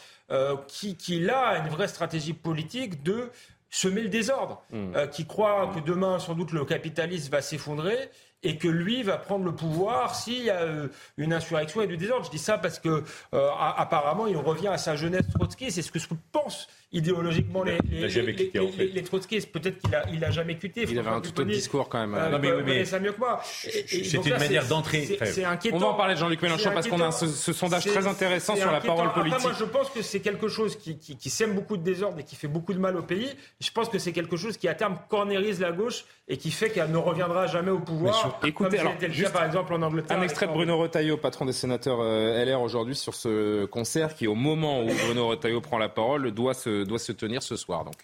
qui, 0.66 0.96
qui 0.96 1.20
là 1.20 1.40
a 1.40 1.59
une 1.59 1.68
vraie 1.68 1.87
stratégie 1.87 2.33
politique 2.33 3.05
de 3.05 3.31
semer 3.68 4.00
le 4.00 4.09
désordre, 4.09 4.62
mmh. 4.72 5.09
qui 5.12 5.26
croit 5.26 5.70
que 5.72 5.79
demain, 5.79 6.18
sans 6.18 6.34
doute, 6.34 6.51
le 6.51 6.64
capitalisme 6.64 7.30
va 7.30 7.43
s'effondrer 7.43 8.11
et 8.43 8.57
que 8.57 8.68
lui 8.68 9.03
va 9.03 9.16
prendre 9.16 9.45
le 9.45 9.55
pouvoir 9.55 10.14
s'il 10.14 10.45
y 10.45 10.51
a 10.51 10.62
euh, 10.62 10.88
une 11.18 11.32
insurrection 11.32 11.82
et 11.82 11.86
du 11.86 11.97
désordre. 11.97 12.24
Je 12.24 12.30
dis 12.30 12.38
ça 12.38 12.59
parce 12.59 12.78
que 12.78 13.05
euh, 13.34 13.49
apparemment 13.76 14.26
il 14.26 14.36
revient 14.36 14.68
à 14.68 14.78
sa 14.78 14.97
jeunesse 14.97 15.26
trotskiste. 15.34 15.76
C'est 15.76 15.82
ce 15.82 15.93
que 15.93 15.99
je 15.99 16.09
pense 16.32 16.68
idéologiquement 16.93 17.62
les, 17.62 17.78
les, 17.88 18.09
les, 18.09 18.88
les, 18.88 19.03
trotskistes. 19.03 19.53
Peut-être 19.53 19.78
qu'il 19.78 19.95
a, 19.95 20.09
il 20.12 20.24
a 20.24 20.30
jamais 20.30 20.57
quitté. 20.57 20.86
Il 20.88 20.99
avait 20.99 21.11
un 21.11 21.20
tout 21.20 21.30
autre 21.30 21.45
discours 21.45 21.88
quand 21.88 22.01
même. 22.01 22.14
Euh, 22.14 22.30
non, 22.30 22.38
mais, 22.41 22.51
mais, 22.64 22.84
ça 22.84 22.99
mieux 22.99 23.12
que 23.12 23.20
moi. 23.20 23.41
C'était 23.45 24.30
une 24.30 24.38
manière 24.38 24.66
d'entrer. 24.66 25.18
C'est 25.24 25.45
inquiétant. 25.45 25.76
On 25.76 25.80
va 25.80 25.86
en 25.88 25.95
parler 25.95 26.14
de 26.14 26.20
Jean-Luc 26.20 26.43
Mélenchon 26.43 26.70
parce 26.74 26.88
qu'on 26.88 27.01
a 27.01 27.12
ce, 27.12 27.26
ce 27.26 27.53
sondage 27.53 27.84
très 27.84 28.07
intéressant 28.07 28.57
sur 28.57 28.72
la 28.72 28.80
parole 28.80 29.12
politique. 29.12 29.34
Après, 29.34 29.49
moi, 29.49 29.57
je 29.59 29.64
pense 29.64 29.91
que 29.91 30.03
c'est 30.03 30.20
quelque 30.20 30.49
chose 30.49 30.76
qui, 30.76 30.99
qui, 30.99 31.16
qui, 31.16 31.30
sème 31.30 31.55
beaucoup 31.55 31.76
de 31.76 31.82
désordre 31.82 32.18
et 32.18 32.24
qui 32.24 32.36
fait 32.36 32.49
beaucoup 32.49 32.74
de 32.74 32.78
mal 32.78 32.97
au 32.97 33.03
pays. 33.03 33.28
Je 33.61 33.70
pense 33.70 33.88
que 33.88 33.99
c'est 33.99 34.12
quelque 34.12 34.36
chose 34.36 34.57
qui 34.57 34.66
à 34.66 34.74
terme 34.74 34.97
cornérise 35.09 35.61
la 35.61 35.72
gauche 35.72 36.05
et 36.28 36.36
qui 36.36 36.51
fait 36.51 36.70
qu'elle 36.70 36.91
ne 36.91 36.97
reviendra 36.97 37.47
jamais 37.47 37.70
au 37.70 37.78
pouvoir. 37.78 38.30
Écoutez, 38.45 38.78
comme 38.78 38.87
alors, 38.87 38.95
le 39.01 39.22
cas, 39.22 39.31
par 39.31 39.45
exemple 39.45 39.74
en 39.74 39.83
Angleterre. 39.83 40.18
Un 40.18 40.22
extrait 40.22 40.47
de 40.47 40.53
Bruno 40.53 40.78
Retailleau, 40.78 41.16
patron 41.16 41.45
des 41.45 41.53
sénateurs 41.53 42.01
euh, 42.01 42.45
LR 42.45 42.61
aujourd'hui 42.61 42.95
sur 42.95 43.14
ce 43.14 43.64
concert 43.66 44.14
qui, 44.14 44.26
au 44.26 44.35
moment 44.35 44.83
où 44.83 44.87
Bruno 45.07 45.28
Retailleau 45.28 45.61
prend 45.61 45.78
la 45.78 45.89
parole, 45.89 46.31
doit 46.33 46.55
se, 46.55 46.85
doit 46.85 46.99
se 46.99 47.12
tenir 47.12 47.43
ce 47.43 47.57
soir. 47.57 47.85
Donc. 47.85 47.95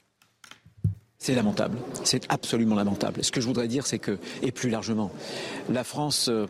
C'est 1.19 1.35
lamentable, 1.35 1.79
c'est 2.05 2.31
absolument 2.31 2.77
lamentable. 2.77 3.25
Ce 3.25 3.33
que 3.33 3.41
je 3.41 3.47
voudrais 3.47 3.69
dire, 3.69 3.87
c'est 3.87 3.99
que, 3.99 4.19
et 4.43 4.53
plus 4.53 4.71
largement, 4.71 5.11
la 5.69 5.83
France 5.83 6.29
euh, 6.29 6.47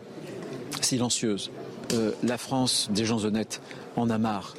silencieuse, 0.80 1.50
euh, 1.94 2.12
la 2.22 2.36
France 2.36 2.88
des 2.90 3.04
gens 3.04 3.24
honnêtes 3.24 3.62
en 3.96 4.10
a 4.10 4.18
marre 4.18 4.54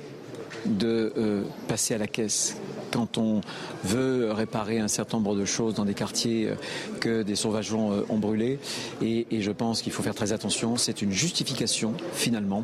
de 0.65 1.13
euh, 1.17 1.43
passer 1.67 1.93
à 1.93 1.97
la 1.97 2.07
caisse 2.07 2.57
quand 2.91 3.17
on 3.17 3.41
veut 3.83 4.31
réparer 4.31 4.79
un 4.79 4.87
certain 4.87 5.17
nombre 5.17 5.35
de 5.35 5.45
choses 5.45 5.73
dans 5.73 5.85
des 5.85 5.93
quartiers 5.93 6.47
euh, 6.47 6.55
que 6.99 7.23
des 7.23 7.35
sauvageons 7.35 7.91
euh, 7.91 8.05
ont 8.09 8.17
brûlés. 8.17 8.59
Et, 9.01 9.27
et, 9.31 9.41
je 9.41 9.51
pense 9.51 9.81
qu'il 9.81 9.91
faut 9.91 10.03
faire 10.03 10.15
très 10.15 10.33
attention. 10.33 10.77
C'est 10.77 11.01
une 11.01 11.11
justification, 11.11 11.93
finalement, 12.13 12.63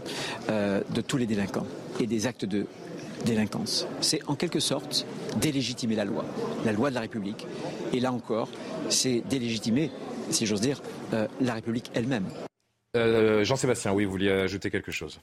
de 0.49 1.01
tous 1.01 1.17
les 1.17 1.25
délinquants 1.25 1.65
et 1.99 2.07
des 2.07 2.27
actes 2.27 2.45
de 2.45 2.65
délinquance. 3.25 3.87
C'est 4.01 4.21
en 4.27 4.35
quelque 4.35 4.59
sorte 4.59 5.05
délégitimer 5.39 5.95
la 5.95 6.05
loi, 6.05 6.25
la 6.65 6.71
loi 6.71 6.89
de 6.89 6.95
la 6.95 7.01
République. 7.01 7.47
Et 7.93 7.99
là 7.99 8.11
encore, 8.11 8.49
c'est 8.89 9.23
délégitimer, 9.29 9.91
si 10.29 10.45
j'ose 10.45 10.61
dire, 10.61 10.81
la 11.11 11.53
République 11.53 11.91
elle-même. 11.93 12.25
Jean-Sébastien, 12.95 13.93
oui, 13.93 14.05
vous 14.05 14.11
vouliez 14.11 14.31
ajouter 14.31 14.69
quelque 14.69 14.91
chose 14.91 15.19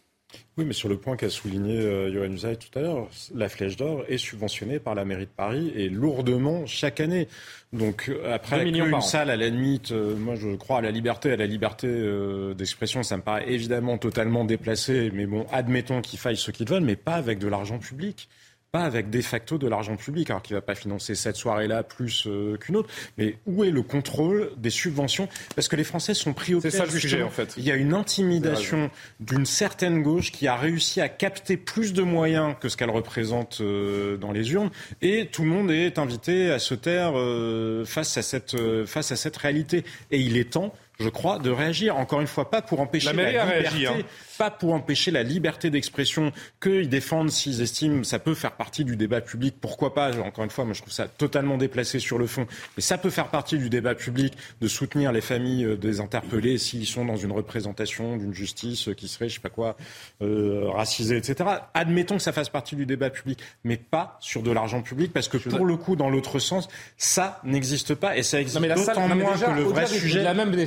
oui, 0.56 0.64
mais 0.66 0.72
sur 0.72 0.88
le 0.88 0.98
point 0.98 1.16
qu'a 1.16 1.30
souligné 1.30 1.78
euh, 1.78 2.12
Johan 2.12 2.32
Usaï 2.32 2.58
tout 2.58 2.78
à 2.78 2.82
l'heure, 2.82 3.08
la 3.34 3.48
Flèche 3.48 3.76
d'Or 3.76 4.04
est 4.08 4.18
subventionnée 4.18 4.78
par 4.78 4.94
la 4.94 5.04
mairie 5.04 5.24
de 5.24 5.30
Paris 5.30 5.72
et 5.74 5.88
lourdement 5.88 6.66
chaque 6.66 7.00
année. 7.00 7.28
Donc 7.72 8.08
euh, 8.08 8.34
après, 8.34 8.68
une 8.68 9.00
salle 9.00 9.30
à 9.30 9.36
la 9.36 9.48
limite, 9.48 9.92
euh, 9.92 10.16
moi 10.16 10.34
je 10.34 10.56
crois 10.56 10.78
à 10.78 10.80
la 10.80 10.90
liberté, 10.90 11.32
à 11.32 11.36
la 11.36 11.46
liberté 11.46 11.86
euh, 11.88 12.52
d'expression, 12.52 13.02
ça 13.02 13.16
me 13.16 13.22
paraît 13.22 13.50
évidemment 13.50 13.96
totalement 13.96 14.44
déplacé, 14.44 15.10
mais 15.14 15.24
bon, 15.26 15.46
admettons 15.52 16.00
qu'il 16.00 16.18
faille 16.18 16.36
ce 16.36 16.50
qu'ils 16.50 16.68
veulent, 16.68 16.82
mais 16.82 16.96
pas 16.96 17.14
avec 17.14 17.38
de 17.38 17.46
l'argent 17.46 17.78
public 17.78 18.28
pas 18.72 18.84
avec 18.84 19.10
de 19.10 19.20
facto 19.20 19.58
de 19.58 19.66
l'argent 19.66 19.96
public, 19.96 20.30
alors 20.30 20.42
qu'il 20.42 20.54
ne 20.54 20.60
va 20.60 20.64
pas 20.64 20.74
financer 20.74 21.14
cette 21.14 21.36
soirée-là 21.36 21.82
plus 21.82 22.24
euh, 22.26 22.56
qu'une 22.56 22.76
autre. 22.76 22.88
Mais 23.18 23.36
où 23.46 23.64
est 23.64 23.70
le 23.70 23.82
contrôle 23.82 24.50
des 24.56 24.70
subventions? 24.70 25.28
Parce 25.56 25.68
que 25.68 25.76
les 25.76 25.84
Français 25.84 26.14
sont 26.14 26.32
pris 26.32 26.54
au 26.54 26.60
piège. 26.60 26.72
C'est 26.72 26.78
ça 26.78 26.84
le 26.84 26.90
sujet, 26.90 27.22
en 27.22 27.30
fait. 27.30 27.54
Il 27.56 27.64
y 27.64 27.70
a 27.70 27.76
une 27.76 27.94
intimidation 27.94 28.90
d'une 29.18 29.46
certaine 29.46 30.02
gauche 30.02 30.30
qui 30.30 30.46
a 30.46 30.56
réussi 30.56 31.00
à 31.00 31.08
capter 31.08 31.56
plus 31.56 31.92
de 31.92 32.02
moyens 32.02 32.54
que 32.60 32.68
ce 32.68 32.76
qu'elle 32.76 32.90
représente 32.90 33.60
euh, 33.60 34.16
dans 34.16 34.32
les 34.32 34.52
urnes, 34.52 34.70
et 35.02 35.26
tout 35.26 35.42
le 35.42 35.48
monde 35.48 35.70
est 35.70 35.98
invité 35.98 36.50
à 36.50 36.58
se 36.58 36.74
taire 36.74 37.12
euh, 37.16 37.84
face 37.84 38.16
à 38.16 38.22
cette 38.22 38.56
face 38.86 39.12
à 39.12 39.16
cette 39.16 39.36
réalité. 39.36 39.84
Et 40.10 40.20
il 40.20 40.36
est 40.36 40.50
temps 40.50 40.72
je 41.00 41.08
crois, 41.08 41.38
de 41.38 41.50
réagir. 41.50 41.96
Encore 41.96 42.20
une 42.20 42.26
fois, 42.26 42.50
pas 42.50 42.62
pour 42.62 42.80
empêcher 42.80 43.12
la, 43.12 43.32
la 43.32 43.60
liberté, 43.60 43.86
hein. 43.86 44.04
pas 44.38 44.50
pour 44.50 44.74
empêcher 44.74 45.10
la 45.10 45.22
liberté 45.22 45.70
d'expression 45.70 46.32
qu'ils 46.60 46.88
défendent 46.88 47.30
s'ils 47.30 47.62
estiment 47.62 48.04
ça 48.04 48.18
peut 48.18 48.34
faire 48.34 48.52
partie 48.52 48.84
du 48.84 48.96
débat 48.96 49.20
public. 49.20 49.54
Pourquoi 49.60 49.94
pas 49.94 50.16
Encore 50.18 50.44
une 50.44 50.50
fois, 50.50 50.64
moi 50.64 50.74
je 50.74 50.82
trouve 50.82 50.92
ça 50.92 51.08
totalement 51.08 51.56
déplacé 51.56 51.98
sur 51.98 52.18
le 52.18 52.26
fond, 52.26 52.46
mais 52.76 52.82
ça 52.82 52.98
peut 52.98 53.10
faire 53.10 53.28
partie 53.28 53.58
du 53.58 53.70
débat 53.70 53.94
public 53.94 54.34
de 54.60 54.68
soutenir 54.68 55.12
les 55.12 55.20
familles 55.20 55.64
euh, 55.64 55.76
des 55.76 56.00
interpellés 56.00 56.58
s'ils 56.58 56.86
sont 56.86 57.04
dans 57.04 57.16
une 57.16 57.32
représentation 57.32 58.16
d'une 58.16 58.34
justice 58.34 58.90
qui 58.96 59.08
serait, 59.08 59.28
je 59.28 59.34
sais 59.34 59.40
pas 59.40 59.48
quoi, 59.48 59.76
euh, 60.22 60.68
racisée, 60.70 61.16
etc. 61.16 61.48
Admettons 61.74 62.16
que 62.16 62.22
ça 62.22 62.32
fasse 62.32 62.48
partie 62.48 62.76
du 62.76 62.86
débat 62.86 63.10
public, 63.10 63.38
mais 63.64 63.76
pas 63.76 64.18
sur 64.20 64.42
de 64.42 64.50
l'argent 64.50 64.82
public, 64.82 65.12
parce 65.12 65.28
que 65.28 65.38
pour 65.38 65.64
le 65.64 65.76
coup, 65.76 65.96
dans 65.96 66.10
l'autre 66.10 66.38
sens, 66.38 66.68
ça 66.96 67.40
n'existe 67.44 67.94
pas 67.94 68.16
et 68.16 68.22
ça 68.22 68.40
existe 68.40 68.60
d'autant 68.60 69.08
moins 69.08 69.36
que 69.36 69.50
le 69.50 69.62
vrai 69.62 69.86
sujet. 69.86 70.22
La 70.22 70.34
même 70.34 70.50
des 70.50 70.66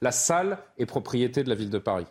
la 0.00 0.12
salle 0.12 0.58
est 0.78 0.86
propriété 0.86 1.42
de 1.42 1.48
la 1.48 1.54
ville 1.54 1.70
de 1.70 1.78
Paris. 1.78 2.06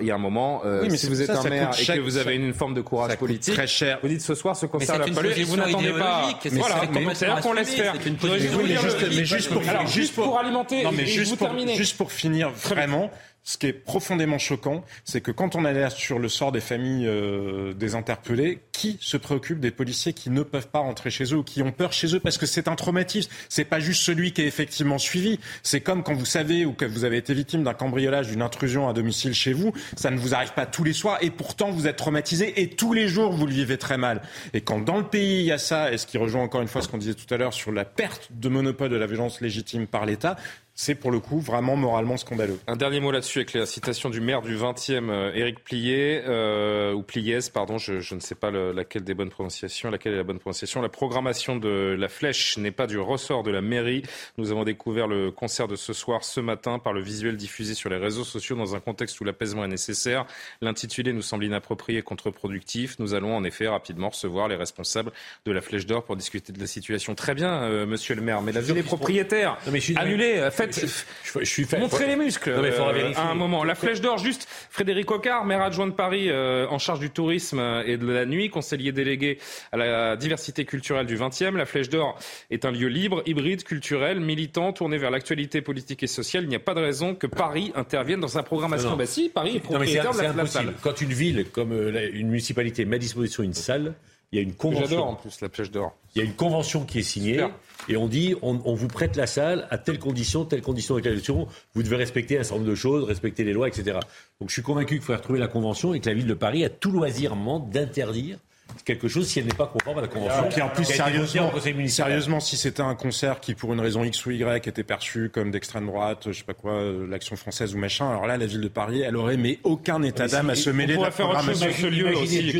Il 0.00 0.06
y 0.06 0.10
a 0.10 0.14
un 0.14 0.18
moment, 0.18 0.62
euh, 0.64 0.88
si 0.90 1.06
vous 1.06 1.22
êtes 1.22 1.30
un 1.30 1.42
maire 1.48 1.70
et 1.78 1.84
que 1.84 2.00
vous 2.00 2.16
avez 2.16 2.34
une 2.34 2.52
forme 2.52 2.74
de 2.74 2.80
courage 2.80 3.16
politique, 3.16 3.54
très 3.54 3.66
cher. 3.66 3.98
vous 4.02 4.08
dites 4.08 4.20
ce 4.20 4.34
soir 4.34 4.56
ce 4.56 4.66
concert 4.66 4.98
la 4.98 5.06
et 5.06 5.44
vous 5.44 5.56
n'attendez 5.56 5.92
pas. 5.92 6.30
Voilà, 6.52 6.80
c'est-à-dire 7.14 7.40
qu'on 7.40 7.52
laisse 7.52 7.74
faire. 7.74 7.94
Mais 7.94 9.24
juste 9.24 9.50
pour, 9.50 9.62
juste 9.86 10.14
pour 10.14 10.38
alimenter, 10.38 10.82
non, 10.82 10.92
mais 10.92 11.06
juste 11.06 11.36
pour, 11.36 11.56
juste 11.76 11.96
pour 11.96 12.12
finir 12.12 12.50
vraiment, 12.50 13.10
ce 13.46 13.58
qui 13.58 13.68
est 13.68 13.72
profondément 13.72 14.38
choquant, 14.38 14.84
c'est 15.04 15.20
que 15.20 15.30
quand 15.30 15.54
on 15.54 15.64
alerte 15.64 15.96
sur 15.96 16.18
le 16.18 16.28
sort 16.28 16.50
des 16.50 16.60
familles 16.60 17.06
euh, 17.06 17.72
des 17.74 17.94
interpellés, 17.94 18.58
qui 18.72 18.98
se 19.00 19.16
préoccupe 19.16 19.60
des 19.60 19.70
policiers 19.70 20.12
qui 20.12 20.30
ne 20.30 20.42
peuvent 20.42 20.66
pas 20.66 20.80
rentrer 20.80 21.10
chez 21.10 21.32
eux 21.32 21.38
ou 21.38 21.42
qui 21.44 21.62
ont 21.62 21.70
peur 21.70 21.92
chez 21.92 22.14
eux 22.14 22.20
parce 22.20 22.38
que 22.38 22.44
c'est 22.44 22.66
un 22.66 22.74
traumatisme? 22.74 23.30
C'est 23.48 23.64
pas 23.64 23.78
juste 23.78 24.02
celui 24.02 24.32
qui 24.32 24.42
est 24.42 24.46
effectivement 24.46 24.98
suivi. 24.98 25.38
C'est 25.62 25.80
comme 25.80 26.02
quand 26.02 26.12
vous 26.12 26.26
savez 26.26 26.66
ou 26.66 26.72
que 26.72 26.84
vous 26.84 27.04
avez 27.04 27.18
été 27.18 27.34
victime 27.34 27.62
d'un 27.62 27.72
cambriolage, 27.72 28.26
d'une 28.26 28.42
intrusion 28.42 28.88
à 28.88 28.92
domicile 28.92 29.32
chez 29.32 29.52
vous. 29.52 29.72
Ça 29.96 30.10
ne 30.10 30.18
vous 30.18 30.34
arrive 30.34 30.52
pas 30.52 30.66
tous 30.66 30.82
les 30.82 30.92
soirs 30.92 31.18
et 31.20 31.30
pourtant 31.30 31.70
vous 31.70 31.86
êtes 31.86 31.96
traumatisé 31.96 32.60
et 32.60 32.70
tous 32.70 32.92
les 32.92 33.06
jours 33.06 33.32
vous 33.32 33.46
le 33.46 33.52
vivez 33.52 33.78
très 33.78 33.96
mal. 33.96 34.22
Et 34.54 34.60
quand 34.60 34.80
dans 34.80 34.98
le 34.98 35.04
pays 35.04 35.38
il 35.38 35.46
y 35.46 35.52
a 35.52 35.58
ça, 35.58 35.92
et 35.92 35.98
ce 35.98 36.06
qui 36.06 36.18
rejoint 36.18 36.42
encore 36.42 36.62
une 36.62 36.68
fois 36.68 36.82
ce 36.82 36.88
qu'on 36.88 36.98
disait 36.98 37.14
tout 37.14 37.32
à 37.32 37.36
l'heure 37.36 37.54
sur 37.54 37.70
la 37.70 37.84
perte 37.84 38.28
de 38.32 38.48
monopole 38.48 38.90
de 38.90 38.96
la 38.96 39.06
violence 39.06 39.40
légitime 39.40 39.86
par 39.86 40.04
l'État, 40.04 40.36
c'est 40.76 40.94
pour 40.94 41.10
le 41.10 41.20
coup 41.20 41.40
vraiment 41.40 41.74
moralement 41.74 42.18
scandaleux. 42.18 42.60
Un 42.66 42.76
dernier 42.76 43.00
mot 43.00 43.10
là-dessus 43.10 43.38
avec 43.38 43.54
la 43.54 43.64
citation 43.64 44.10
du 44.10 44.20
maire 44.20 44.42
du 44.42 44.56
20e, 44.56 45.08
euh, 45.08 45.32
Éric 45.34 45.64
Plié, 45.64 46.22
euh, 46.26 46.92
ou 46.92 47.02
Pliez, 47.02 47.38
pardon, 47.52 47.78
je, 47.78 48.00
je, 48.00 48.14
ne 48.14 48.20
sais 48.20 48.34
pas 48.34 48.50
le, 48.50 48.72
laquelle 48.72 49.02
des 49.02 49.14
bonnes 49.14 49.30
prononciations, 49.30 49.90
laquelle 49.90 50.12
est 50.12 50.18
la 50.18 50.22
bonne 50.22 50.38
prononciation. 50.38 50.82
La 50.82 50.90
programmation 50.90 51.56
de 51.56 51.96
la 51.98 52.08
flèche 52.08 52.58
n'est 52.58 52.72
pas 52.72 52.86
du 52.86 52.98
ressort 52.98 53.42
de 53.42 53.50
la 53.50 53.62
mairie. 53.62 54.02
Nous 54.36 54.52
avons 54.52 54.64
découvert 54.64 55.08
le 55.08 55.30
concert 55.30 55.66
de 55.66 55.76
ce 55.76 55.94
soir, 55.94 56.22
ce 56.22 56.40
matin, 56.40 56.78
par 56.78 56.92
le 56.92 57.00
visuel 57.00 57.36
diffusé 57.36 57.72
sur 57.72 57.88
les 57.88 57.96
réseaux 57.96 58.24
sociaux 58.24 58.54
dans 58.54 58.76
un 58.76 58.80
contexte 58.80 59.18
où 59.22 59.24
l'apaisement 59.24 59.64
est 59.64 59.68
nécessaire. 59.68 60.26
L'intitulé 60.60 61.14
nous 61.14 61.22
semble 61.22 61.44
inapproprié 61.44 62.00
et 62.00 62.02
contre-productif. 62.02 62.98
Nous 62.98 63.14
allons 63.14 63.34
en 63.34 63.44
effet 63.44 63.66
rapidement 63.66 64.10
recevoir 64.10 64.46
les 64.46 64.56
responsables 64.56 65.10
de 65.46 65.52
la 65.52 65.62
Flèche 65.62 65.86
d'Or 65.86 66.04
pour 66.04 66.16
discuter 66.16 66.52
de 66.52 66.60
la 66.60 66.66
situation. 66.66 67.14
Très 67.14 67.34
bien, 67.34 67.62
euh, 67.62 67.86
monsieur 67.86 68.14
le 68.14 68.20
maire, 68.20 68.42
mais 68.42 68.52
la 68.52 68.60
ville 68.60 68.76
est 68.76 68.82
propriétaire. 68.82 69.56
Annulée, 69.96 70.50
faites 70.72 71.04
je, 71.40 71.44
suis 71.44 71.64
fait. 71.64 71.78
Montrer 71.78 72.06
les 72.06 72.16
muscles. 72.16 72.54
Non, 72.54 72.62
mais 72.62 72.72
euh, 72.72 73.12
à 73.16 73.30
un 73.30 73.34
moment. 73.34 73.64
La 73.64 73.74
flèche 73.74 74.00
d'or, 74.00 74.18
juste 74.18 74.46
Frédéric 74.70 75.10
Ocard, 75.10 75.44
maire 75.44 75.62
adjoint 75.62 75.86
de 75.86 75.92
Paris 75.92 76.30
euh, 76.30 76.66
en 76.68 76.78
charge 76.78 77.00
du 77.00 77.10
tourisme 77.10 77.60
et 77.84 77.96
de 77.96 78.06
la 78.06 78.26
nuit, 78.26 78.50
conseiller 78.50 78.92
délégué 78.92 79.38
à 79.72 79.76
la 79.76 80.16
diversité 80.16 80.64
culturelle 80.64 81.06
du 81.06 81.16
20e. 81.16 81.56
La 81.56 81.66
flèche 81.66 81.88
d'or 81.88 82.18
est 82.50 82.64
un 82.64 82.70
lieu 82.70 82.88
libre, 82.88 83.22
hybride, 83.26 83.64
culturel, 83.64 84.20
militant, 84.20 84.72
tourné 84.72 84.98
vers 84.98 85.10
l'actualité 85.10 85.60
politique 85.60 86.02
et 86.02 86.06
sociale. 86.06 86.44
Il 86.44 86.48
n'y 86.48 86.56
a 86.56 86.60
pas 86.60 86.74
de 86.74 86.80
raison 86.80 87.14
que 87.14 87.26
Paris 87.26 87.72
intervienne 87.74 88.20
dans 88.20 88.28
sa 88.28 88.42
programmation. 88.42 88.96
Bah 88.96 89.06
si, 89.06 89.28
Paris 89.28 89.56
est 89.56 89.60
propriétaire 89.60 90.12
de 90.12 90.36
la, 90.36 90.46
salle. 90.46 90.74
Quand 90.82 91.00
une 91.00 91.12
ville 91.12 91.46
comme 91.52 91.72
euh, 91.72 92.10
une 92.12 92.28
municipalité 92.28 92.84
met 92.84 92.96
à 92.96 92.98
disposition 92.98 93.42
une 93.42 93.54
salle, 93.54 93.94
il 94.32 94.36
y 94.36 94.38
a 94.38 94.42
une 94.42 94.54
convention. 94.54 94.88
J'adore 94.88 95.06
en 95.06 95.14
plus 95.14 95.40
la 95.40 95.48
flèche 95.48 95.70
d'or. 95.70 95.94
Il 96.14 96.18
y 96.18 96.22
a 96.22 96.24
une 96.24 96.34
convention 96.34 96.84
qui 96.84 96.98
est 96.98 97.02
signée 97.02 97.44
et 97.88 97.96
on 97.96 98.08
dit 98.08 98.34
on, 98.42 98.60
on, 98.64 98.74
vous 98.74 98.88
prête 98.88 99.16
la 99.16 99.26
salle 99.26 99.66
à 99.70 99.78
telle 99.78 99.98
condition, 99.98 100.44
telle 100.44 100.62
condition, 100.62 100.96
telle 101.00 101.12
condition. 101.12 101.48
Vous 101.74 101.82
devez 101.82 101.96
respecter 101.96 102.38
un 102.38 102.42
certain 102.42 102.60
nombre 102.60 102.70
de 102.70 102.74
choses, 102.74 103.04
respecter 103.04 103.44
les 103.44 103.52
lois, 103.52 103.68
etc. 103.68 103.98
Donc 104.40 104.48
je 104.48 104.54
suis 104.54 104.62
convaincu 104.62 104.94
qu'il 104.94 105.04
faut 105.04 105.12
retrouver 105.12 105.38
la 105.38 105.48
convention 105.48 105.94
et 105.94 106.00
que 106.00 106.08
la 106.08 106.14
ville 106.14 106.26
de 106.26 106.34
Paris 106.34 106.64
a 106.64 106.68
tout 106.68 106.90
loisirement 106.90 107.60
d'interdire 107.60 108.38
quelque 108.84 109.08
chose 109.08 109.26
si 109.26 109.38
elle 109.38 109.46
n'est 109.46 109.54
pas 109.54 109.66
conforme 109.66 109.98
à 109.98 110.02
la 110.02 110.08
convention. 110.08 110.44
Et 110.44 110.48
puis 110.48 110.62
en 110.62 110.68
plus, 110.68 110.84
sérieusement, 110.84 111.52
sérieusement, 111.88 112.40
si 112.40 112.56
c'était 112.56 112.82
un 112.82 112.94
concert 112.94 113.40
qui, 113.40 113.54
pour 113.54 113.72
une 113.72 113.80
raison 113.80 114.04
X 114.04 114.26
ou 114.26 114.30
Y, 114.32 114.66
était 114.66 114.84
perçu 114.84 115.30
comme 115.32 115.50
d'extrême 115.50 115.86
droite, 115.86 116.24
je 116.26 116.32
sais 116.32 116.44
pas 116.44 116.54
quoi, 116.54 116.72
euh, 116.72 117.06
l'action 117.06 117.36
française 117.36 117.74
ou 117.74 117.78
machin, 117.78 118.08
alors 118.08 118.26
là, 118.26 118.36
la 118.36 118.46
ville 118.46 118.60
de 118.60 118.68
Paris, 118.68 119.02
elle 119.02 119.16
aurait 119.16 119.36
mais 119.36 119.58
aucun 119.64 120.02
état 120.02 120.26
d'âme 120.26 120.50
à 120.50 120.54
se 120.54 120.70
mêler 120.70 120.96
de 120.96 121.02
la 121.02 121.10
faire 121.10 121.26
programmation. 121.26 121.68
ce 121.72 121.86
lieu 121.86 122.16
aussi, 122.16 122.52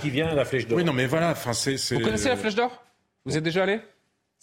qui, 0.00 0.10
vient 0.10 0.28
à 0.28 0.34
la 0.34 0.44
Flèche 0.44 0.66
d'Or. 0.66 0.78
Oui, 0.78 0.84
non, 0.84 0.92
mais 0.92 1.06
voilà, 1.06 1.30
enfin, 1.30 1.52
c'est. 1.52 1.76
Vous 1.94 2.00
connaissez 2.00 2.28
la 2.28 2.36
Flèche 2.36 2.54
d'Or? 2.54 2.84
Vous 3.24 3.36
êtes 3.36 3.44
déjà 3.44 3.62
allé? 3.62 3.80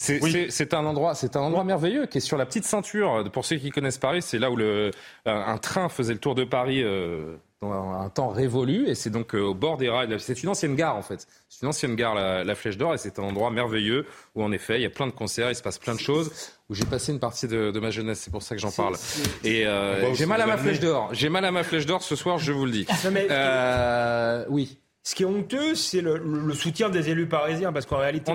C'est 0.02 0.74
un 0.74 0.86
endroit, 0.86 1.16
c'est 1.16 1.36
un 1.36 1.41
endroit 1.41 1.64
merveilleux 1.64 2.08
qui 2.08 2.18
est 2.18 2.22
sur 2.22 2.38
la 2.38 2.45
petite 2.45 2.66
ceinture. 2.66 3.30
Pour 3.32 3.45
ceux 3.45 3.58
qui 3.58 3.70
connaissent 3.70 3.99
Paris, 3.99 4.22
c'est 4.22 4.39
là 4.39 4.49
où 4.49 4.56
le, 4.56 4.91
un 5.26 5.58
train 5.58 5.89
faisait 5.89 6.14
le 6.14 6.20
tour 6.20 6.36
de 6.36 6.43
Paris. 6.43 6.82
Euh, 6.84 7.36
dans 7.62 7.91
un 7.91 8.10
temps 8.10 8.30
révolu 8.30 8.88
et 8.88 8.95
c'est 8.95 9.12
donc 9.12 9.36
au 9.36 9.54
bord 9.54 9.78
des 9.78 9.88
rails. 9.88 10.16
C'est 10.20 10.41
une 10.41 10.49
ancienne 10.49 10.76
gare 10.76 10.95
en 10.95 11.04
fait. 11.04 11.28
C'est 11.47 11.62
une 11.62 11.68
ancienne 11.68 11.95
gare, 11.95 12.16
la, 12.16 12.56
Flèche 12.56 12.76
d'Or, 12.76 12.95
et 12.95 12.97
c'est 12.97 13.20
un 13.20 13.24
endroit 13.24 13.52
merveilleux 13.52 14.08
où 14.34 14.43
en 14.43 14.52
effet 14.52 14.80
il 14.80 14.82
y 14.82 14.86
a 14.86 14.89
plein 14.89 15.06
de 15.06 15.12
concerts, 15.12 15.52
il 15.52 15.56
se 15.56 15.62
passe 15.62 15.78
plein 15.78 15.93
de 15.93 15.99
choses. 15.99 16.32
Où 16.72 16.74
j'ai 16.74 16.86
passé 16.86 17.12
une 17.12 17.20
partie 17.20 17.47
de, 17.47 17.80
ma 17.80 17.91
jeunesse, 17.91 18.22
c'est 18.22 18.32
pour 18.32 18.41
ça 18.41 18.56
que 18.56 18.62
j'en 18.62 18.72
parle. 18.72 18.95
Et 19.43 19.68
j'ai 20.14 20.26
mal 20.26 20.41
à 20.41 20.47
ma 20.47 20.58
Flèche 20.58 20.80
d'Or. 20.80 21.10
J'ai 21.12 21.30
mal 21.30 21.45
à 21.45 21.52
ma 21.52 21.64
Flèche 21.64 21.86
d'Or 21.86 22.02
ce 22.02 22.16
soir, 22.16 22.39
je 22.39 22.52
vous 22.52 22.66
le 22.66 22.72
dis. 22.72 22.88
oui. 24.49 24.80
Ce 25.04 25.16
qui 25.16 25.24
est 25.24 25.26
honteux, 25.26 25.74
c'est 25.74 26.02
le, 26.02 26.54
soutien 26.54 26.89
des 26.89 27.10
élus 27.10 27.28
parisiens, 27.28 27.74
parce 27.74 27.86
qu'en 27.86 27.97
réalité, 27.97 28.32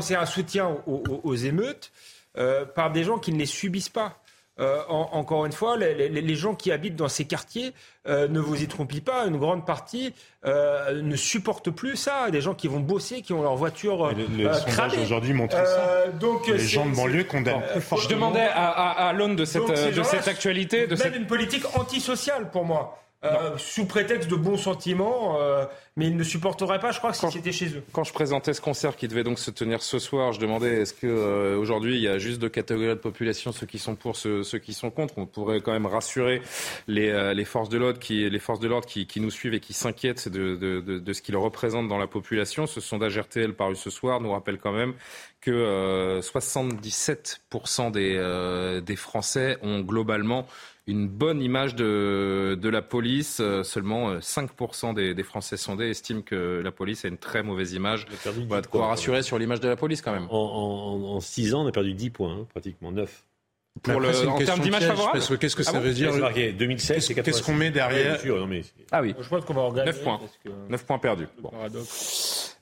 c'est 0.00 0.16
un 0.16 0.26
soutien 0.26 0.76
aux, 0.86 1.34
émeutes 1.36 1.92
euh, 2.36 2.64
par 2.64 2.90
des 2.90 3.04
gens 3.04 3.18
qui 3.18 3.32
ne 3.32 3.38
les 3.38 3.46
subissent 3.46 3.88
pas. 3.88 4.20
Euh, 4.60 4.82
encore 4.88 5.46
une 5.46 5.52
fois, 5.52 5.76
les, 5.76 6.34
gens 6.34 6.56
qui 6.56 6.72
habitent 6.72 6.96
dans 6.96 7.08
ces 7.08 7.24
quartiers, 7.24 7.72
euh, 8.08 8.26
ne 8.26 8.40
vous 8.40 8.60
y 8.60 8.66
trompez 8.66 9.00
pas, 9.00 9.26
une 9.26 9.36
grande 9.36 9.64
partie 9.64 10.12
ne 10.44 11.14
supporte 11.14 11.70
plus 11.70 11.94
ça. 11.94 12.32
Des 12.32 12.40
gens 12.40 12.54
qui 12.54 12.66
vont 12.66 12.80
bosser, 12.80 13.22
qui 13.22 13.32
ont 13.32 13.42
leur 13.42 13.54
voiture 13.54 14.10
le, 14.12 15.00
aujourd'hui 15.00 15.34
montre 15.34 15.56
ça. 15.56 16.08
donc 16.18 16.48
les 16.48 16.58
gens 16.58 16.86
de 16.86 16.96
banlieue 16.96 17.24
condamnent 17.24 17.62
Je 17.76 18.08
demandais 18.08 18.48
à, 18.52 19.12
l'aune 19.16 19.36
de 19.36 19.44
cette, 19.44 19.68
de 19.68 20.02
cette 20.02 20.26
actualité... 20.26 20.88
De 20.88 20.96
cette... 20.96 21.14
une 21.14 21.28
politique 21.28 21.64
antisociale 21.76 22.50
pour 22.50 22.64
moi. 22.64 22.98
Euh, 23.24 23.58
sous 23.58 23.84
prétexte 23.84 24.30
de 24.30 24.36
bons 24.36 24.56
sentiments, 24.56 25.40
euh, 25.40 25.64
mais 25.96 26.06
ils 26.06 26.16
ne 26.16 26.22
supporteraient 26.22 26.78
pas, 26.78 26.92
je 26.92 26.98
crois, 26.98 27.12
si 27.12 27.28
c'était 27.32 27.50
chez 27.50 27.66
eux. 27.74 27.82
Quand 27.92 28.04
je 28.04 28.12
présentais 28.12 28.54
ce 28.54 28.60
concert 28.60 28.94
qui 28.94 29.08
devait 29.08 29.24
donc 29.24 29.40
se 29.40 29.50
tenir 29.50 29.82
ce 29.82 29.98
soir, 29.98 30.32
je 30.32 30.38
demandais 30.38 30.82
est-ce 30.82 30.94
que 30.94 31.08
euh, 31.08 31.58
aujourd'hui 31.58 31.96
il 31.96 32.00
y 32.00 32.06
a 32.06 32.18
juste 32.18 32.38
deux 32.38 32.48
catégories 32.48 32.86
de 32.90 32.94
population, 32.94 33.50
ceux 33.50 33.66
qui 33.66 33.80
sont 33.80 33.96
pour, 33.96 34.14
ceux, 34.14 34.44
qui 34.62 34.72
sont 34.72 34.92
contre? 34.92 35.14
On 35.16 35.26
pourrait 35.26 35.60
quand 35.60 35.72
même 35.72 35.86
rassurer 35.86 36.42
les, 36.86 37.34
les 37.34 37.44
forces 37.44 37.68
de 37.68 37.78
l'ordre 37.78 37.98
qui, 37.98 38.30
les 38.30 38.38
forces 38.38 38.60
de 38.60 38.68
l'ordre 38.68 38.86
qui, 38.86 39.08
qui, 39.08 39.18
nous 39.20 39.32
suivent 39.32 39.54
et 39.54 39.60
qui 39.60 39.72
s'inquiètent 39.72 40.28
de, 40.28 40.54
de, 40.54 40.80
de, 40.80 41.00
de, 41.00 41.12
ce 41.12 41.20
qu'ils 41.20 41.36
représentent 41.36 41.88
dans 41.88 41.98
la 41.98 42.06
population. 42.06 42.68
Ce 42.68 42.80
sondage 42.80 43.18
RTL 43.18 43.52
paru 43.52 43.74
ce 43.74 43.90
soir 43.90 44.20
nous 44.20 44.30
rappelle 44.30 44.58
quand 44.58 44.72
même 44.72 44.94
que 45.40 46.20
77% 46.22 47.90
des, 47.90 48.80
des 48.80 48.96
Français 48.96 49.58
ont 49.62 49.80
globalement 49.80 50.46
une 50.88 51.06
bonne 51.06 51.42
image 51.42 51.74
de, 51.76 52.58
de 52.60 52.68
la 52.68 52.82
police. 52.82 53.38
Euh, 53.40 53.62
seulement 53.62 54.16
5% 54.16 54.90
euh, 54.90 54.94
des, 54.94 55.14
des, 55.14 55.22
Français 55.22 55.56
sondés 55.56 55.90
estiment 55.90 56.22
que 56.22 56.60
la 56.64 56.72
police 56.72 57.04
a 57.04 57.08
une 57.08 57.18
très 57.18 57.42
mauvaise 57.42 57.74
image. 57.74 58.06
On 58.26 58.46
va 58.46 58.62
de 58.62 58.66
quoi 58.66 58.88
rassurer 58.88 59.22
sur 59.22 59.38
l'image 59.38 59.60
de 59.60 59.68
la 59.68 59.76
police 59.76 60.00
quand 60.02 60.12
même. 60.12 60.26
En, 60.30 61.16
en, 61.16 61.20
6 61.20 61.54
ans, 61.54 61.64
on 61.64 61.68
a 61.68 61.72
perdu 61.72 61.92
10 61.92 62.10
points, 62.10 62.32
hein, 62.32 62.46
pratiquement 62.50 62.90
9. 62.90 63.24
Pour 63.82 64.00
le, 64.00 64.28
en 64.28 64.38
termes 64.38 64.60
d'image 64.60 64.86
favorable 64.86 65.20
Qu'est-ce 65.38 65.54
que 65.54 65.62
ça 65.62 65.72
ah 65.76 65.78
veut 65.78 65.92
dire 65.92 66.12
marqué 66.16 66.52
2016, 66.52 67.14
Qu'est-ce 67.14 67.42
qu'on 67.42 67.54
met 67.54 67.70
derrière 67.70 68.18
Ah 68.90 69.02
oui. 69.02 69.14
Je 69.20 69.28
pense 69.28 69.44
qu'on 69.44 69.54
va 69.54 69.62
en 69.62 69.72
9 69.72 70.02
points. 70.02 70.20
9 70.68 70.84
points 70.84 70.98
perdus. 70.98 71.28
Bon. 71.40 71.52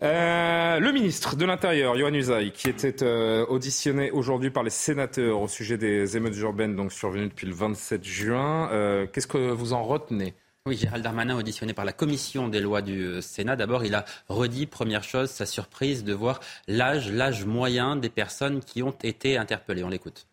Euh, 0.03 0.79
le 0.79 0.93
ministre 0.93 1.37
de 1.37 1.47
l'Intérieur, 1.47 1.97
Yohann 1.97 2.15
Usaï, 2.15 2.53
qui 2.53 2.69
était 2.69 3.03
euh, 3.03 3.47
auditionné 3.47 4.11
aujourd'hui 4.11 4.51
par 4.51 4.63
les 4.63 4.71
sénateurs 4.71 5.41
au 5.41 5.49
sujet 5.49 5.79
des 5.79 6.19
émeutes 6.19 6.37
urbaines 6.37 6.77
donc 6.77 6.93
survenues 6.93 7.29
depuis 7.29 7.47
le 7.47 7.55
27 7.55 8.05
juin. 8.05 8.71
Euh, 8.73 9.07
qu'est-ce 9.07 9.27
que 9.27 9.39
vous 9.39 9.73
en 9.73 9.83
retenez? 9.83 10.35
Oui, 10.67 10.77
Gérald 10.77 11.03
Darmanin, 11.03 11.37
auditionné 11.37 11.73
par 11.73 11.87
la 11.87 11.93
commission 11.93 12.49
des 12.49 12.61
lois 12.61 12.83
du 12.83 13.23
Sénat, 13.23 13.57
d'abord, 13.57 13.85
il 13.85 13.95
a 13.95 14.05
redit, 14.29 14.67
première 14.67 15.05
chose, 15.05 15.31
sa 15.31 15.47
surprise 15.47 16.05
de 16.05 16.13
voir 16.13 16.41
l'âge, 16.67 17.11
l'âge 17.11 17.47
moyen 17.47 17.97
des 17.97 18.11
personnes 18.11 18.61
qui 18.61 18.83
ont 18.83 18.97
été 19.03 19.39
interpellées. 19.39 19.85
On 19.85 19.89
l'écoute. 19.89 20.27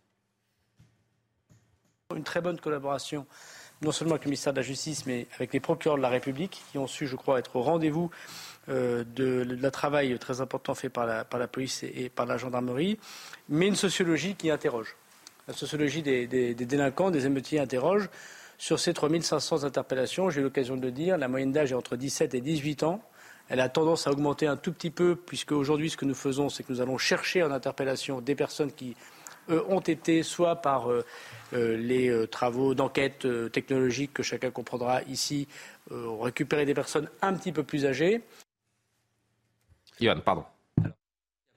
Une 2.13 2.23
très 2.23 2.41
bonne 2.41 2.59
collaboration, 2.59 3.27
non 3.81 3.91
seulement 3.91 4.15
avec 4.15 4.25
le 4.25 4.29
ministère 4.29 4.53
de 4.53 4.57
la 4.59 4.63
Justice, 4.63 5.05
mais 5.05 5.27
avec 5.35 5.53
les 5.53 5.59
procureurs 5.59 5.97
de 5.97 6.01
la 6.01 6.09
République, 6.09 6.63
qui 6.71 6.79
ont 6.79 6.87
su, 6.87 7.07
je 7.07 7.15
crois, 7.15 7.39
être 7.39 7.55
au 7.55 7.61
rendez-vous 7.61 8.09
euh, 8.69 9.03
de, 9.03 9.45
la 9.61 9.71
travail 9.71 10.17
très 10.19 10.39
important 10.39 10.73
fait 10.73 10.87
par 10.87 11.05
la, 11.05 11.47
police 11.47 11.83
et, 11.83 12.09
par 12.09 12.25
la 12.25 12.37
gendarmerie, 12.37 12.97
mais 13.49 13.67
une 13.67 13.75
sociologie 13.75 14.35
qui 14.35 14.49
interroge. 14.49 14.95
La 15.49 15.53
sociologie 15.53 16.01
des, 16.01 16.55
délinquants, 16.55 17.11
des 17.11 17.25
émeutiers 17.25 17.59
interroge. 17.59 18.09
Sur 18.57 18.79
ces 18.79 18.93
3500 18.93 19.65
interpellations, 19.65 20.29
j'ai 20.29 20.39
eu 20.39 20.43
l'occasion 20.43 20.77
de 20.77 20.81
le 20.81 20.91
dire, 20.91 21.17
la 21.17 21.27
moyenne 21.27 21.51
d'âge 21.51 21.73
est 21.73 21.75
entre 21.75 21.97
17 21.97 22.33
et 22.35 22.39
18 22.39 22.83
ans. 22.83 23.03
Elle 23.49 23.59
a 23.59 23.67
tendance 23.67 24.07
à 24.07 24.11
augmenter 24.11 24.47
un 24.47 24.55
tout 24.55 24.71
petit 24.71 24.91
peu, 24.91 25.17
puisque 25.17 25.51
aujourd'hui, 25.51 25.89
ce 25.89 25.97
que 25.97 26.05
nous 26.05 26.15
faisons, 26.15 26.47
c'est 26.47 26.63
que 26.63 26.71
nous 26.71 26.79
allons 26.79 26.97
chercher 26.97 27.43
en 27.43 27.51
interpellation 27.51 28.21
des 28.21 28.35
personnes 28.35 28.71
qui 28.71 28.95
ont 29.49 29.81
été 29.81 30.23
soit 30.23 30.61
par 30.61 30.89
euh, 30.89 31.03
euh, 31.51 31.75
les 31.75 32.27
travaux 32.29 32.73
d'enquête 32.73 33.27
technologique 33.51 34.13
que 34.13 34.23
chacun 34.23 34.51
comprendra 34.51 35.01
ici, 35.03 35.49
récupérer 35.91 36.63
des 36.63 36.73
personnes 36.73 37.09
un 37.21 37.33
petit 37.33 37.51
peu 37.51 37.63
plus 37.63 37.85
âgées, 37.85 38.21
Yohan, 39.99 40.21
pardon 40.21 40.52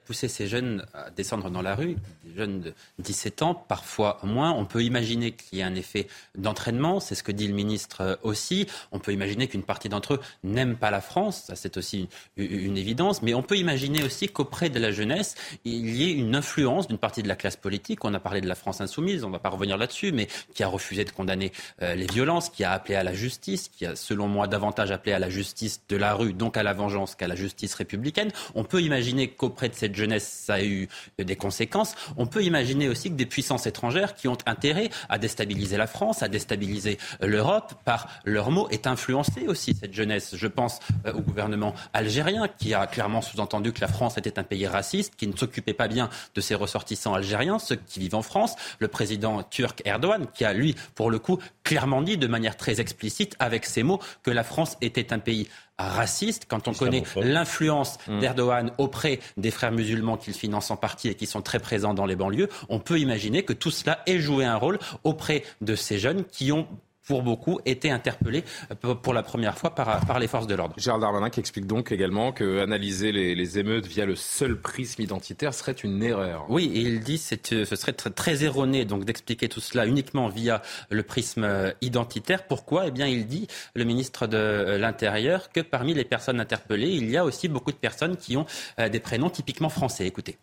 pousser 0.06 0.28
ces 0.28 0.46
jeunes 0.46 0.86
à 0.94 1.10
descendre 1.10 1.50
dans 1.50 1.62
la 1.62 1.74
rue, 1.74 1.96
des 2.24 2.34
jeunes 2.36 2.60
de 2.60 2.74
17 3.00 3.42
ans, 3.42 3.54
parfois 3.54 4.18
moins. 4.22 4.52
On 4.52 4.64
peut 4.64 4.82
imaginer 4.82 5.32
qu'il 5.32 5.58
y 5.58 5.60
ait 5.60 5.64
un 5.64 5.74
effet 5.74 6.06
d'entraînement, 6.36 7.00
c'est 7.00 7.14
ce 7.14 7.22
que 7.22 7.32
dit 7.32 7.48
le 7.48 7.54
ministre 7.54 8.00
euh, 8.00 8.16
aussi. 8.22 8.66
On 8.92 8.98
peut 8.98 9.12
imaginer 9.12 9.48
qu'une 9.48 9.62
partie 9.64 9.88
d'entre 9.88 10.14
eux 10.14 10.20
n'aiment 10.44 10.76
pas 10.76 10.90
la 10.90 11.00
France, 11.00 11.44
ça 11.46 11.56
c'est 11.56 11.76
aussi 11.76 12.08
une, 12.36 12.76
évidence. 12.76 13.22
Mais 13.22 13.34
on 13.34 13.42
peut 13.42 13.56
imaginer 13.56 14.04
aussi 14.04 14.28
qu'auprès 14.28 14.70
de 14.70 14.78
la 14.78 14.92
jeunesse, 14.92 15.34
il 15.64 15.94
y 15.96 16.04
ait 16.04 16.12
une 16.12 16.36
influence 16.36 16.86
d'une 16.86 16.98
partie 16.98 17.22
de 17.22 17.28
la 17.28 17.36
classe 17.36 17.56
politique. 17.56 18.04
On 18.04 18.14
a 18.14 18.20
parlé 18.20 18.40
de 18.40 18.48
la 18.48 18.54
France 18.54 18.80
insoumise, 18.80 19.24
on 19.24 19.28
ne 19.28 19.32
va 19.32 19.38
pas 19.38 19.48
revenir 19.48 19.76
là-dessus, 19.76 20.12
mais 20.12 20.28
qui 20.54 20.62
a 20.62 20.68
refusé 20.68 21.04
de 21.04 21.10
condamner 21.10 21.52
euh, 21.82 21.94
les 21.94 22.06
violences, 22.06 22.48
qui 22.50 22.64
a 22.64 22.72
appelé 22.72 22.94
à 22.94 23.02
la 23.02 23.14
justice, 23.14 23.68
qui 23.68 23.86
a, 23.86 23.96
selon 23.96 24.28
moi, 24.28 24.46
davantage 24.46 24.90
appelé 24.90 25.12
à 25.12 25.18
la 25.18 25.30
justice 25.30 25.80
de 25.88 25.96
la 25.96 26.14
rue, 26.14 26.32
donc 26.32 26.56
à 26.56 26.62
la 26.62 26.72
vengeance 26.72 27.14
qu'à 27.14 27.26
la 27.26 27.34
justice 27.34 27.74
républicaine. 27.74 28.30
On 28.54 28.64
peut 28.64 28.82
imaginer 28.82 29.28
qu'auprès 29.28 29.68
de 29.68 29.74
cette 29.74 29.95
jeunesse, 29.96 30.46
a 30.48 30.62
eu 30.62 30.88
des 31.18 31.36
conséquences. 31.36 31.94
On 32.16 32.26
peut 32.26 32.44
imaginer 32.44 32.88
aussi 32.88 33.10
que 33.10 33.16
des 33.16 33.26
puissances 33.26 33.66
étrangères 33.66 34.14
qui 34.14 34.28
ont 34.28 34.38
intérêt 34.46 34.90
à 35.08 35.18
déstabiliser 35.18 35.76
la 35.76 35.86
France, 35.86 36.22
à 36.22 36.28
déstabiliser 36.28 36.98
l'Europe, 37.20 37.74
par 37.84 38.08
leurs 38.24 38.50
mots, 38.50 38.68
est 38.70 38.86
influencée 38.86 39.46
aussi 39.46 39.74
cette 39.74 39.94
jeunesse. 39.94 40.34
Je 40.36 40.46
pense 40.46 40.80
euh, 41.06 41.12
au 41.12 41.20
gouvernement 41.20 41.74
algérien 41.92 42.48
qui 42.48 42.74
a 42.74 42.86
clairement 42.86 43.22
sous-entendu 43.22 43.72
que 43.72 43.80
la 43.80 43.88
France 43.88 44.18
était 44.18 44.38
un 44.38 44.44
pays 44.44 44.66
raciste, 44.66 45.14
qui 45.16 45.26
ne 45.26 45.36
s'occupait 45.36 45.72
pas 45.72 45.88
bien 45.88 46.10
de 46.34 46.40
ses 46.40 46.54
ressortissants 46.54 47.14
algériens, 47.14 47.58
ceux 47.58 47.76
qui 47.76 48.00
vivent 48.00 48.14
en 48.14 48.22
France. 48.22 48.56
Le 48.78 48.88
président 48.88 49.42
turc 49.42 49.82
Erdogan 49.84 50.26
qui 50.32 50.44
a, 50.44 50.52
lui, 50.52 50.74
pour 50.94 51.10
le 51.10 51.18
coup, 51.18 51.38
clairement 51.64 52.02
dit 52.02 52.16
de 52.16 52.26
manière 52.26 52.56
très 52.56 52.80
explicite, 52.80 53.36
avec 53.38 53.64
ses 53.64 53.82
mots, 53.82 54.00
que 54.22 54.30
la 54.30 54.44
France 54.44 54.76
était 54.80 55.12
un 55.12 55.18
pays 55.18 55.48
raciste, 55.78 56.46
quand 56.48 56.68
on 56.68 56.72
connaît 56.72 57.02
l'influence 57.16 57.98
mmh. 58.06 58.20
d'Erdogan 58.20 58.70
auprès 58.78 59.20
des 59.36 59.50
frères 59.50 59.72
musulmans 59.72 60.16
qu'il 60.16 60.34
finance 60.34 60.70
en 60.70 60.76
partie 60.76 61.08
et 61.08 61.14
qui 61.14 61.26
sont 61.26 61.42
très 61.42 61.58
présents 61.58 61.94
dans 61.94 62.06
les 62.06 62.16
banlieues, 62.16 62.48
on 62.68 62.78
peut 62.78 62.98
imaginer 62.98 63.44
que 63.44 63.52
tout 63.52 63.70
cela 63.70 64.00
ait 64.06 64.18
joué 64.18 64.44
un 64.44 64.56
rôle 64.56 64.78
auprès 65.04 65.42
de 65.60 65.74
ces 65.74 65.98
jeunes 65.98 66.24
qui 66.24 66.52
ont 66.52 66.66
pour 67.06 67.22
beaucoup, 67.22 67.60
été 67.64 67.90
interpellés 67.90 68.44
euh, 68.84 68.94
pour 68.94 69.14
la 69.14 69.22
première 69.22 69.56
fois 69.56 69.74
par, 69.74 70.04
par 70.04 70.18
les 70.18 70.26
forces 70.26 70.46
de 70.46 70.54
l'ordre. 70.54 70.74
Gérald 70.76 71.00
Darmanin 71.02 71.30
qui 71.30 71.40
explique 71.40 71.66
donc 71.66 71.92
également 71.92 72.32
que 72.32 72.60
analyser 72.60 73.12
les, 73.12 73.34
les, 73.34 73.58
émeutes 73.58 73.86
via 73.86 74.04
le 74.04 74.16
seul 74.16 74.60
prisme 74.60 75.02
identitaire 75.02 75.54
serait 75.54 75.72
une 75.72 76.02
erreur. 76.02 76.46
Oui, 76.48 76.70
et 76.74 76.80
il 76.80 77.00
dit 77.00 77.22
que 77.42 77.64
ce 77.64 77.76
serait 77.76 77.92
très, 77.92 78.10
très 78.10 78.44
erroné 78.44 78.84
donc 78.84 79.04
d'expliquer 79.04 79.48
tout 79.48 79.60
cela 79.60 79.86
uniquement 79.86 80.28
via 80.28 80.62
le 80.90 81.02
prisme 81.04 81.44
euh, 81.44 81.72
identitaire. 81.80 82.46
Pourquoi? 82.46 82.88
Eh 82.88 82.90
bien, 82.90 83.06
il 83.06 83.26
dit, 83.26 83.46
le 83.74 83.84
ministre 83.84 84.26
de 84.26 84.36
euh, 84.36 84.78
l'Intérieur, 84.78 85.50
que 85.52 85.60
parmi 85.60 85.94
les 85.94 86.04
personnes 86.04 86.40
interpellées, 86.40 86.90
il 86.90 87.08
y 87.08 87.16
a 87.16 87.24
aussi 87.24 87.48
beaucoup 87.48 87.70
de 87.70 87.76
personnes 87.76 88.16
qui 88.16 88.36
ont 88.36 88.46
des 88.90 89.00
prénoms 89.00 89.30
typiquement 89.30 89.68
français. 89.68 90.06
Écoutez. 90.06 90.38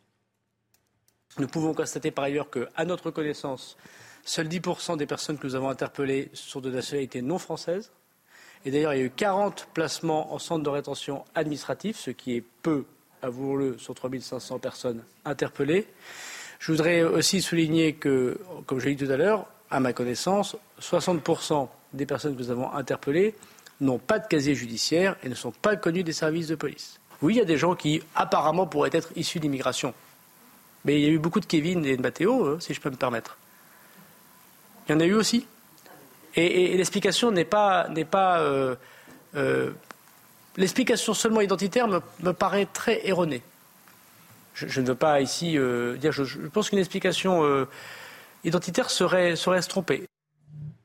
Nous 1.40 1.48
pouvons 1.48 1.74
constater 1.74 2.12
par 2.12 2.26
ailleurs 2.26 2.50
qu'à 2.50 2.86
notre 2.86 3.12
connaissance, 3.12 3.76
Seuls 4.26 4.48
10% 4.48 4.98
des 4.98 5.06
personnes 5.06 5.38
que 5.38 5.46
nous 5.46 5.56
avons 5.56 5.70
interpellées 5.70 6.30
sont 6.34 6.62
de 6.62 6.72
nationalité 6.72 7.22
non 7.22 7.38
française. 7.38 7.92
Et 8.66 8.72
d'ailleurs, 8.72 8.94
il 8.94 9.00
y 9.00 9.02
a 9.02 9.06
eu 9.06 9.12
40 9.12 9.68
placements 9.74 10.34
en 10.34 10.40
centre 10.40 10.64
de 10.64 10.70
rétention 10.70 11.26
administratif, 11.36 11.98
ce 11.98 12.12
qui 12.12 12.38
est 12.38 12.44
peu, 12.62 12.86
avouons-le, 13.22 13.78
sur 13.78 13.94
3500 13.94 14.60
personnes 14.60 15.04
interpellées. 15.26 15.88
Je 16.60 16.72
voudrais 16.72 17.04
aussi 17.04 17.42
souligner 17.42 17.94
que, 17.94 18.40
comme 18.66 18.80
je 18.80 18.86
l'ai 18.86 18.96
dit 18.96 19.06
tout 19.06 19.12
à 19.12 19.18
l'heure, 19.18 19.48
à 19.70 19.82
ma 19.82 19.92
connaissance, 19.92 20.56
60% 20.82 21.68
des 21.92 22.06
personnes 22.06 22.36
que 22.36 22.42
nous 22.42 22.52
avons 22.52 22.72
interpellées 22.72 23.36
n'ont 23.82 24.00
pas 24.00 24.20
de 24.20 24.28
casier 24.28 24.56
judiciaire 24.56 25.18
et 25.24 25.30
ne 25.30 25.36
sont 25.36 25.52
pas 25.52 25.76
connues 25.76 26.04
des 26.04 26.14
services 26.14 26.48
de 26.48 26.56
police. 26.56 27.00
Oui, 27.22 27.34
il 27.34 27.38
y 27.38 27.42
a 27.42 27.46
des 27.46 27.58
gens 27.58 27.76
qui 27.76 28.02
apparemment 28.16 28.66
pourraient 28.66 28.92
être 28.94 29.12
issus 29.18 29.40
d'immigration. 29.40 29.94
Mais 30.86 31.00
il 31.00 31.06
y 31.06 31.08
a 31.08 31.10
eu 31.10 31.20
beaucoup 31.20 31.40
de 31.42 31.46
Kevin 31.46 31.86
et 31.86 31.98
de 31.98 32.02
Matteo, 32.02 32.46
hein, 32.46 32.58
si 32.62 32.74
je 32.74 32.80
peux 32.80 32.90
me 32.90 32.96
permettre. 32.96 33.38
Il 34.88 34.92
y 34.92 34.96
en 34.96 35.00
a 35.00 35.06
eu 35.06 35.14
aussi. 35.14 35.48
Et, 36.36 36.76
l'explication 36.78 37.32
n'est 37.32 37.46
pas. 37.46 37.88
N'est 37.90 38.06
pas 38.06 38.40
euh, 38.40 38.76
euh, 39.36 39.72
l'explication 40.58 41.14
seulement 41.14 41.42
identitaire 41.42 41.88
me, 41.88 42.32
paraît 42.34 42.68
très 42.72 43.08
erronée. 43.08 43.42
Je, 44.54 44.82
ne 44.82 44.88
veux 44.88 44.96
pas 44.96 45.22
ici 45.22 45.58
euh, 45.58 45.98
dire. 45.98 46.12
Je, 46.12 46.40
pense 46.48 46.70
qu'une 46.70 46.80
explication 46.80 47.68
identitaire 48.44 48.90
serait, 48.90 49.36
serait 49.36 49.62
se 49.62 49.70
tromper. 49.70 50.06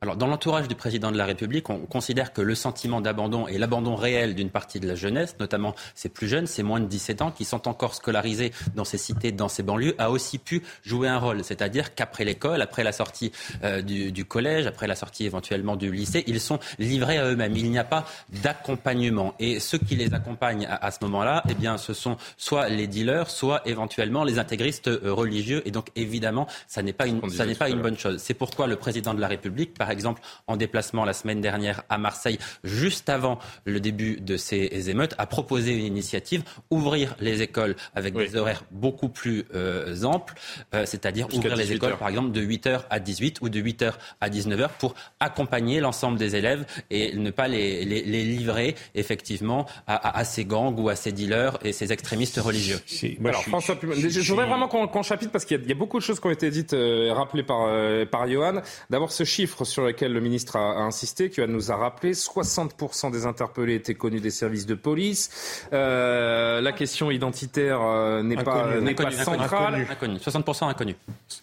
Alors, 0.01 0.15
dans 0.15 0.27
l'entourage 0.27 0.69
du 0.69 0.75
président 0.75 1.11
de 1.11 1.17
la 1.17 1.25
République, 1.25 1.69
on 1.69 1.79
considère 1.79 2.31
que 2.31 2.41
le 2.41 2.55
sentiment 2.55 3.01
d'abandon 3.01 3.47
et 3.47 3.57
l'abandon 3.57 3.97
réel 3.97 4.33
d'une 4.33 4.49
partie 4.49 4.79
de 4.79 4.87
la 4.87 4.95
jeunesse, 4.95 5.35
notamment 5.41 5.75
ces 5.93 6.07
plus 6.07 6.29
jeunes, 6.29 6.47
ces 6.47 6.63
moins 6.63 6.79
de 6.79 6.85
17 6.85 7.21
ans, 7.21 7.31
qui 7.31 7.43
sont 7.43 7.67
encore 7.67 7.95
scolarisés 7.95 8.53
dans 8.75 8.85
ces 8.85 8.97
cités, 8.97 9.33
dans 9.33 9.49
ces 9.49 9.61
banlieues, 9.61 9.95
a 9.97 10.09
aussi 10.09 10.37
pu 10.37 10.63
jouer 10.83 11.09
un 11.09 11.17
rôle. 11.17 11.43
C'est-à-dire 11.43 11.95
qu'après 11.95 12.23
l'école, 12.23 12.61
après 12.61 12.85
la 12.85 12.93
sortie 12.93 13.33
euh, 13.65 13.81
du, 13.81 14.23
collège, 14.23 14.67
après 14.67 14.87
la 14.87 14.95
sortie 14.95 15.25
éventuellement 15.25 15.75
du 15.75 15.91
lycée, 15.91 16.23
ils 16.27 16.39
sont 16.39 16.59
livrés 16.77 17.17
à 17.17 17.25
eux-mêmes. 17.25 17.57
Il 17.57 17.69
n'y 17.69 17.77
a 17.77 17.83
pas 17.83 18.05
d'accompagnement. 18.41 19.33
Et 19.39 19.59
ceux 19.59 19.79
qui 19.79 19.97
les 19.97 20.13
accompagnent 20.13 20.65
à, 20.69 20.91
ce 20.91 20.99
moment-là, 21.01 21.43
eh 21.49 21.55
bien, 21.55 21.77
ce 21.77 21.93
sont 21.93 22.15
soit 22.37 22.69
les 22.69 22.87
dealers, 22.87 23.29
soit 23.29 23.61
éventuellement 23.65 24.23
les 24.23 24.39
intégristes 24.39 24.87
euh, 24.87 25.11
religieux. 25.11 25.61
Et 25.65 25.71
donc, 25.71 25.87
évidemment, 25.97 26.47
ça 26.67 26.81
n'est 26.81 26.93
pas 26.93 27.05
une, 27.05 27.29
ça 27.29 27.45
n'est 27.45 27.55
pas 27.55 27.69
une 27.69 27.81
bonne 27.81 27.97
chose. 27.97 28.21
C'est 28.21 28.33
pourquoi 28.33 28.65
le 28.65 28.77
président 28.77 29.13
de 29.13 29.19
la 29.19 29.27
République, 29.27 29.73
par 29.73 29.88
par 29.89 29.93
exemple 29.93 30.21
en 30.45 30.55
déplacement 30.55 31.03
la 31.03 31.13
semaine 31.13 31.41
dernière 31.41 31.81
à 31.89 31.97
Marseille, 31.97 32.37
juste 32.63 33.09
avant 33.09 33.39
le 33.65 33.79
début 33.79 34.21
de 34.21 34.37
ces 34.37 34.87
émeutes, 34.91 35.15
a 35.17 35.25
proposé 35.25 35.75
une 35.75 35.83
initiative, 35.83 36.43
ouvrir 36.69 37.15
les 37.19 37.41
écoles 37.41 37.75
avec 37.95 38.15
des 38.15 38.35
horaires 38.35 38.65
beaucoup 38.69 39.09
plus 39.09 39.45
euh, 39.55 40.03
amples, 40.03 40.35
euh, 40.75 40.85
c'est-à-dire 40.85 41.27
ouvrir 41.33 41.55
les 41.55 41.71
écoles 41.71 41.97
par 41.97 42.07
exemple 42.07 42.31
de 42.31 42.41
8h 42.41 42.81
à 42.91 42.99
18 42.99 43.39
ou 43.41 43.49
de 43.49 43.59
8h 43.59 43.93
à 44.21 44.29
19h 44.29 44.69
pour 44.77 44.93
accompagner 45.19 45.79
l'ensemble 45.79 46.19
des 46.19 46.35
élèves 46.35 46.67
et 46.91 47.15
ne 47.15 47.31
pas 47.31 47.47
les, 47.47 47.83
livrer 47.83 48.75
effectivement 48.93 49.65
à, 49.87 50.23
ces 50.23 50.45
gangs 50.45 50.77
ou 50.77 50.89
à 50.89 50.95
ces 50.95 51.11
dealers 51.11 51.57
et 51.63 51.73
ces 51.73 51.91
extrémistes 51.91 52.37
religieux. 52.39 52.79
Alors, 53.25 53.41
François 53.43 53.75
je, 53.81 54.29
voudrais 54.29 54.45
vraiment 54.45 54.67
qu'on 54.67 55.01
chapitre 55.01 55.31
parce 55.31 55.45
qu'il 55.45 55.67
y, 55.67 55.71
a 55.71 55.75
beaucoup 55.75 55.97
de 55.97 56.03
choses 56.03 56.19
qui 56.19 56.27
ont 56.27 56.31
été 56.31 56.51
dites 56.51 56.73
et 56.73 56.75
euh, 57.09 57.13
rappelées 57.13 57.43
par, 57.43 57.67
par 58.11 58.27
Johan. 58.27 58.61
D'abord 58.91 59.11
ce 59.11 59.23
chiffre 59.23 59.65
sur 59.65 59.78
sur 59.79 59.87
lequel 59.87 60.11
le 60.11 60.19
ministre 60.19 60.57
a, 60.57 60.81
insisté, 60.81 61.29
qui 61.29 61.39
nous 61.47 61.71
a 61.71 61.75
rappelé, 61.75 62.11
60% 62.11 63.11
des 63.11 63.25
interpellés 63.25 63.75
étaient 63.75 63.93
connus 63.93 64.19
des 64.19 64.29
services 64.29 64.65
de 64.65 64.75
police. 64.75 65.65
Euh, 65.71 66.59
la 66.59 66.73
question 66.73 67.11
identitaire 67.11 67.81
euh, 67.81 68.21
n'est 68.21 68.35
pas, 68.35 68.79
n'est 68.81 68.93
pas 68.93 69.09
centrale. 69.11 69.87
Inconnu. 69.89 70.17
60% 70.17 70.67
inconnus. 70.67 70.95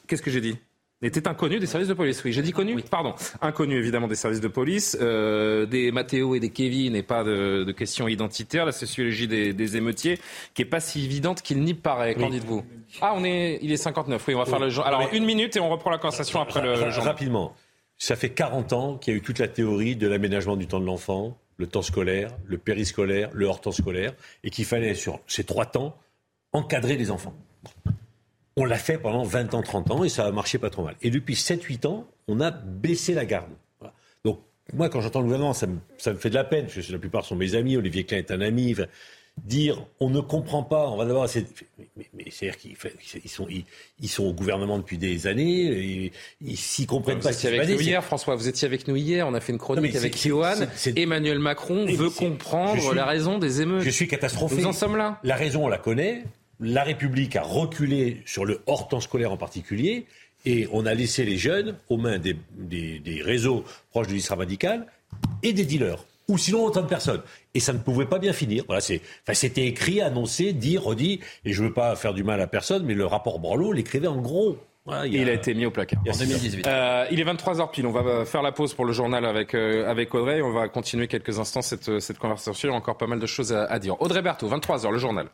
Qu'est-ce 0.07 0.20
que 0.20 0.30
j'ai 0.30 0.43
dit? 0.43 0.59
Était 1.03 1.28
inconnu 1.28 1.59
des 1.59 1.66
services 1.66 1.89
de 1.89 1.95
police. 1.95 2.22
Oui, 2.24 2.32
j'ai 2.32 2.43
dit 2.43 2.53
connu? 2.53 2.74
Pardon, 2.82 3.14
inconnu 3.41 3.76
évidemment 3.76 4.09
des 4.09 4.14
services 4.14 4.41
de 4.41 4.49
police, 4.49 4.97
euh, 5.01 5.66
des 5.66 5.93
Mathéo 5.93 6.34
et 6.34 6.41
des 6.41 6.51
Kevin 6.51 6.95
n'est 6.95 7.03
pas 7.03 7.22
de, 7.22 7.64
de 7.64 7.72
questions 7.72 8.09
identitaires. 8.09 8.64
La 8.64 8.72
sociologie 8.72 9.28
des, 9.28 9.53
des, 9.53 9.76
émeutiers, 9.76 10.18
qui 10.55 10.62
est 10.62 10.66
pas 10.66 10.80
si 10.80 11.05
évidente 11.05 11.43
qu'il 11.43 11.61
n'y 11.62 11.74
paraît. 11.74 12.14
Qu'en 12.14 12.30
dites-vous? 12.30 12.64
Ah, 13.03 13.12
on 13.14 13.24
est, 13.24 13.59
il 13.62 13.72
est 13.72 13.76
59. 13.76 14.24
Oui, 14.26 14.34
on 14.34 14.39
va 14.39 14.47
faire 14.47 14.59
le. 14.59 14.70
Alors 14.80 15.09
une 15.12 15.26
minute 15.26 15.55
et 15.57 15.61
on 15.61 15.68
reprend 15.68 15.91
la 15.91 15.99
conversation 15.99 16.41
après 16.41 16.62
le. 16.62 16.72
Rapidement. 16.99 17.55
Ça 17.99 18.16
fait 18.16 18.30
40 18.30 18.72
ans 18.72 18.99
qu'il 18.99 19.12
y 19.12 19.16
a 19.16 19.18
eu 19.18 19.22
toute 19.22 19.38
la 19.38 19.49
théorie 19.49 19.97
de 19.97 20.07
l'aménagement 20.07 20.57
du 20.57 20.66
temps 20.66 20.80
de 20.80 20.84
l'enfant, 20.84 21.38
le 21.57 21.66
temps 21.66 21.82
scolaire, 21.82 22.36
le 22.47 22.59
périscolaire, 22.59 23.30
le 23.32 23.47
hors-temps 23.47 23.72
scolaire, 23.72 24.14
et 24.44 24.51
qu'il 24.51 24.64
fallait, 24.64 24.94
sur 24.94 25.20
ces 25.26 25.44
trois 25.44 25.66
temps, 25.66 25.97
encadrer 26.53 26.97
les 26.97 27.11
enfants. 27.11 27.34
On 28.57 28.64
l'a 28.64 28.76
fait 28.76 28.99
pendant 28.99 29.22
20 29.22 29.55
ans, 29.55 29.62
30 29.62 29.90
ans, 29.90 30.05
et 30.05 30.09
ça 30.09 30.26
a 30.26 30.30
marché 30.30 30.59
pas 30.59 30.70
trop 30.70 30.84
mal. 30.84 30.97
Et 31.03 31.11
depuis 31.11 31.34
7-8 31.34 31.86
ans, 31.86 32.07
on 32.28 32.40
a 32.40 32.51
baissé 32.51 33.14
la 33.14 33.24
garde. 33.24 33.51
Donc, 34.24 34.40
moi, 34.74 34.88
quand 34.88 35.01
j'entends 35.01 35.20
le 35.20 35.26
gouvernement, 35.26 35.55
ça 35.55 35.66
me, 35.66 35.78
ça 35.99 36.12
me, 36.12 36.18
fait 36.18 36.30
de 36.30 36.34
la 36.34 36.44
peine, 36.44 36.66
parce 36.66 36.86
que 36.86 36.92
la 36.92 36.99
plupart 36.99 37.24
sont 37.24 37.36
mes 37.36 37.55
amis, 37.55 37.76
Olivier 37.76 38.05
Klein 38.05 38.18
est 38.18 38.30
un 38.30 38.40
ami 38.40 38.74
dire 39.45 39.87
on 40.01 40.11
ne 40.11 40.20
comprend 40.20 40.62
pas, 40.62 40.89
on 40.89 40.97
va 40.97 41.05
d'abord 41.05 41.26
Mais, 41.97 42.07
mais, 42.14 42.24
c'est-à-dire 42.30 42.59
qu'ils 42.59 43.30
sont, 43.30 43.47
ils, 44.01 44.09
sont 44.09 44.24
au 44.24 44.32
gouvernement 44.32 44.78
depuis 44.78 44.99
des 44.99 45.26
années, 45.26 46.11
et, 46.43 46.57
s'ils 46.57 46.87
comprennent 46.87 47.20
pas 47.20 47.32
ce 47.32 47.41
qui 47.41 47.47
avec 47.47 47.68
nous 47.68 47.80
hier, 47.80 48.03
François, 48.05 48.34
vous 48.37 48.49
étiez 48.49 48.66
avec 48.66 48.89
nous 48.89 48.97
hier, 48.97 49.26
on 49.26 49.34
a 49.34 49.41
fait 49.41 49.53
une 49.53 49.59
chronique 49.59 49.97
avec 49.97 50.16
Johan. 50.16 50.55
Emmanuel 50.97 51.39
Macron 51.39 51.87
veut 51.87 52.11
comprendre 52.11 52.95
la 52.95 53.05
raison 53.05 53.39
des 53.39 53.61
émeutes. 53.61 53.82
Je 53.82 53.91
suis 53.91 54.09
catastrophé. 54.09 54.57
Nous 54.57 54.66
en 54.66 54.72
sommes 54.72 54.97
là. 54.97 55.20
La 55.22 55.37
raison, 55.37 55.64
on 55.64 55.68
la 55.68 55.78
connaît. 55.78 56.24
La 56.59 56.84
République 56.84 57.37
a 57.37 57.43
reculé 57.43 58.22
sur 58.24 58.47
le 58.47 58.62
hors-temps 58.66 59.01
scolaire 59.01 59.30
en 59.30 59.37
particulier, 59.37 60.07
et 60.47 60.66
on 60.72 60.87
a 60.87 60.95
laissé 60.95 61.24
les 61.24 61.37
jeunes 61.37 61.76
aux 61.91 61.99
mains 61.99 62.18
des, 62.18 62.37
des, 62.53 62.99
des 62.99 63.20
réseaux 63.20 63.64
proches 63.91 64.07
de 64.07 64.12
l'islam 64.12 64.39
radical 64.39 64.87
et 65.43 65.53
des 65.53 65.64
dealers 65.64 66.05
ou 66.29 66.39
sinon 66.39 66.64
autant 66.64 66.83
de 66.83 66.87
personnes. 66.87 67.22
Et 67.55 67.61
ça 67.61 67.72
ne 67.72 67.79
pouvait 67.79 68.07
pas 68.07 68.18
bien 68.18 68.33
finir. 68.33 68.64
Voilà, 68.66 68.81
c'est, 68.81 69.01
enfin, 69.22 69.35
c'était 69.35 69.66
écrit, 69.66 70.01
annoncé, 70.01 70.53
dit, 70.53 70.79
redit. 70.79 71.20
Et 71.45 71.53
je 71.53 71.62
ne 71.62 71.68
veux 71.68 71.74
pas 71.74 71.95
faire 71.97 72.14
du 72.14 72.24
mal 72.24 72.41
à 72.41 72.47
personne, 72.47 72.85
mais 72.85 72.95
le 72.95 73.07
rapport 73.07 73.39
Borloo 73.39 73.72
l'écrivait 73.72 74.09
en 74.09 74.20
gros. 74.20 74.59
Voilà, 74.85 75.07
il, 75.07 75.29
a... 75.29 75.33
été 75.33 75.53
mis 75.55 75.66
au 75.66 75.72
placard. 75.72 76.01
En 76.01 76.16
2018. 76.16 76.66
Euh, 76.66 77.07
il 77.11 77.18
est 77.18 77.24
23h 77.24 77.70
pile. 77.72 77.87
On 77.87 77.93
va 77.93 78.24
faire 78.24 78.43
la 78.43 78.53
pause 78.53 78.72
pour 78.72 78.85
le 78.85 78.93
journal 78.93 79.24
avec, 79.24 79.55
euh, 79.55 79.89
avec 79.91 80.14
Audrey. 80.14 80.43
On 80.43 80.53
va 80.53 80.68
continuer 80.68 81.09
quelques 81.09 81.41
instants 81.41 81.62
cette, 81.62 81.99
cette 81.99 82.18
conversation. 82.18 82.68
Il 82.68 82.70
y 82.70 82.74
a 82.74 82.77
encore 82.77 82.97
pas 82.97 83.09
mal 83.09 83.18
de 83.18 83.27
choses 83.27 83.53
à, 83.53 83.64
à 83.64 83.79
dire. 83.81 84.01
Audrey 84.01 84.22
Berthaud, 84.22 84.49
23h, 84.49 84.93
le 84.93 84.99
journal. 84.99 85.27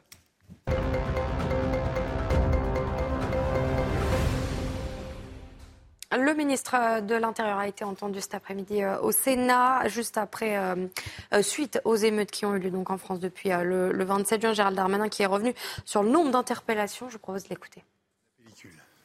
Le 6.18 6.34
ministre 6.34 7.00
de 7.00 7.14
l'Intérieur 7.14 7.58
a 7.58 7.66
été 7.66 7.84
entendu 7.84 8.20
cet 8.20 8.34
après-midi 8.34 8.82
euh, 8.82 9.00
au 9.00 9.12
Sénat, 9.12 9.88
juste 9.88 10.18
après, 10.18 10.58
euh, 10.58 10.86
euh, 11.32 11.42
suite 11.42 11.80
aux 11.84 11.96
émeutes 11.96 12.30
qui 12.30 12.44
ont 12.44 12.54
eu 12.54 12.58
lieu 12.58 12.70
donc 12.70 12.90
en 12.90 12.98
France 12.98 13.18
depuis 13.18 13.48
le, 13.48 14.04
27 14.04 14.42
juin. 14.42 14.52
Gérald 14.52 14.76
Darmanin 14.76 15.08
qui 15.08 15.22
est 15.22 15.26
revenu 15.26 15.54
sur 15.86 16.02
le 16.02 16.10
nombre 16.10 16.30
d'interpellations. 16.30 17.08
Je 17.08 17.14
vous 17.14 17.18
propose 17.18 17.44
de 17.44 17.48
l'écouter. 17.48 17.82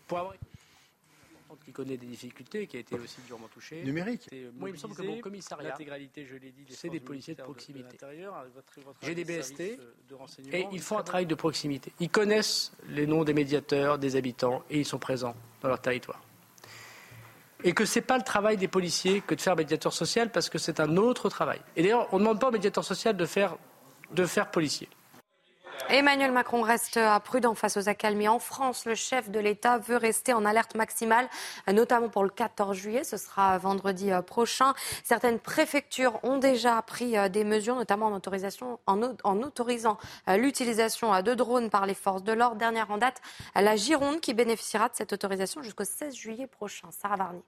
Pour 0.08 0.20
avoir 0.20 0.34
qui 1.66 1.74
connaît 1.74 1.98
des 1.98 2.06
difficultés, 2.06 2.66
qui 2.66 2.78
a 2.78 2.80
été 2.80 2.96
aussi 2.96 3.18
durement 3.28 3.50
touché. 3.50 3.84
Numérique. 3.84 4.30
Moi, 4.58 4.70
il 4.70 4.74
me 4.74 4.78
semble 4.78 4.96
que 4.96 5.02
mon 5.02 5.20
commissariat, 5.20 5.72
l'intégralité, 5.72 6.26
je 6.26 6.38
l'ai 6.38 6.52
dit, 6.52 6.66
c'est 6.70 6.88
des 6.88 7.02
policiers 7.02 7.36
de 7.36 7.42
proximité. 7.42 7.98
J'ai 9.02 9.16
des 9.16 9.26
BST 9.26 9.60
et 10.54 10.68
ils 10.72 10.80
font 10.80 10.98
un 10.98 11.04
travail 11.04 11.26
de 11.26 11.36
proximité. 11.36 11.92
Ils 12.00 12.10
connaissent 12.10 12.72
les 12.88 13.06
noms 13.06 13.26
des 13.26 13.34
médiateurs, 13.34 14.00
des 14.00 14.16
habitants 14.16 14.64
et 14.70 14.80
ils 14.80 14.86
sont 14.86 15.00
présents 15.00 15.36
dans 15.62 15.68
leur 15.68 15.82
territoire 15.82 16.22
et 17.64 17.74
que 17.74 17.86
ce 17.86 18.00
n'est 18.00 18.06
pas 18.06 18.18
le 18.18 18.24
travail 18.24 18.58
des 18.58 18.68
policiers 18.68 19.22
que 19.22 19.36
de 19.36 19.42
faire 19.42 19.56
médiateur 19.56 19.94
social 19.94 20.32
parce 20.32 20.50
que 20.50 20.58
c'est 20.58 20.80
un 20.80 20.98
autre 20.98 21.30
travail. 21.30 21.60
Et 21.76 21.82
d'ailleurs, 21.82 22.08
on 22.12 22.18
ne 22.18 22.24
demande 22.24 22.40
pas 22.40 22.50
au 22.50 22.52
médiateur 22.52 22.84
social 22.84 23.16
de 23.16 23.26
faire, 23.26 23.56
de 24.12 24.26
faire 24.26 24.52
policier. 24.52 24.90
Emmanuel 25.90 26.34
Macron 26.34 26.62
reste 26.62 27.00
prudent 27.24 27.56
face 27.56 27.78
aux 27.78 27.88
accalmies. 27.88 28.28
En 28.28 28.40
France, 28.40 28.86
le 28.86 28.94
chef 28.96 29.30
de 29.30 29.40
l'État 29.40 29.78
veut 29.78 29.96
rester 29.96 30.34
en 30.34 30.44
alerte 30.44 30.76
maximale, 30.76 31.30
notamment 31.72 32.10
pour 32.10 32.24
le 32.24 32.30
14 32.30 32.76
juillet. 32.76 33.04
Ce 33.04 33.16
sera 33.18 33.58
vendredi 33.58 34.12
euh, 34.12 34.22
prochain. 34.22 34.74
Certaines 35.04 35.40
préfectures 35.40 36.20
ont 36.24 36.38
déjà 36.38 36.82
pris 36.82 37.18
euh, 37.18 37.30
des 37.30 37.46
mesures, 37.46 37.76
notamment 37.76 38.08
en, 38.08 39.42
autorisant 39.42 39.98
euh, 40.28 40.38
l'utilisation 40.38 41.22
de 41.22 41.34
drones 41.34 41.70
par 41.70 41.86
les 41.86 41.94
forces 41.94 42.24
de 42.24 42.34
l'ordre. 42.34 42.58
Dernière 42.58 42.92
en 42.92 42.98
date, 42.98 43.22
la 43.56 43.76
Gironde 43.76 44.20
qui 44.20 44.34
bénéficiera 44.34 44.90
de 44.90 44.96
cette 44.96 45.14
autorisation 45.14 45.62
jusqu'au 45.62 45.86
16 45.86 46.14
juillet 46.14 46.48
prochain. 46.48 46.90
Sarah 46.92 47.16
Varny. 47.16 47.44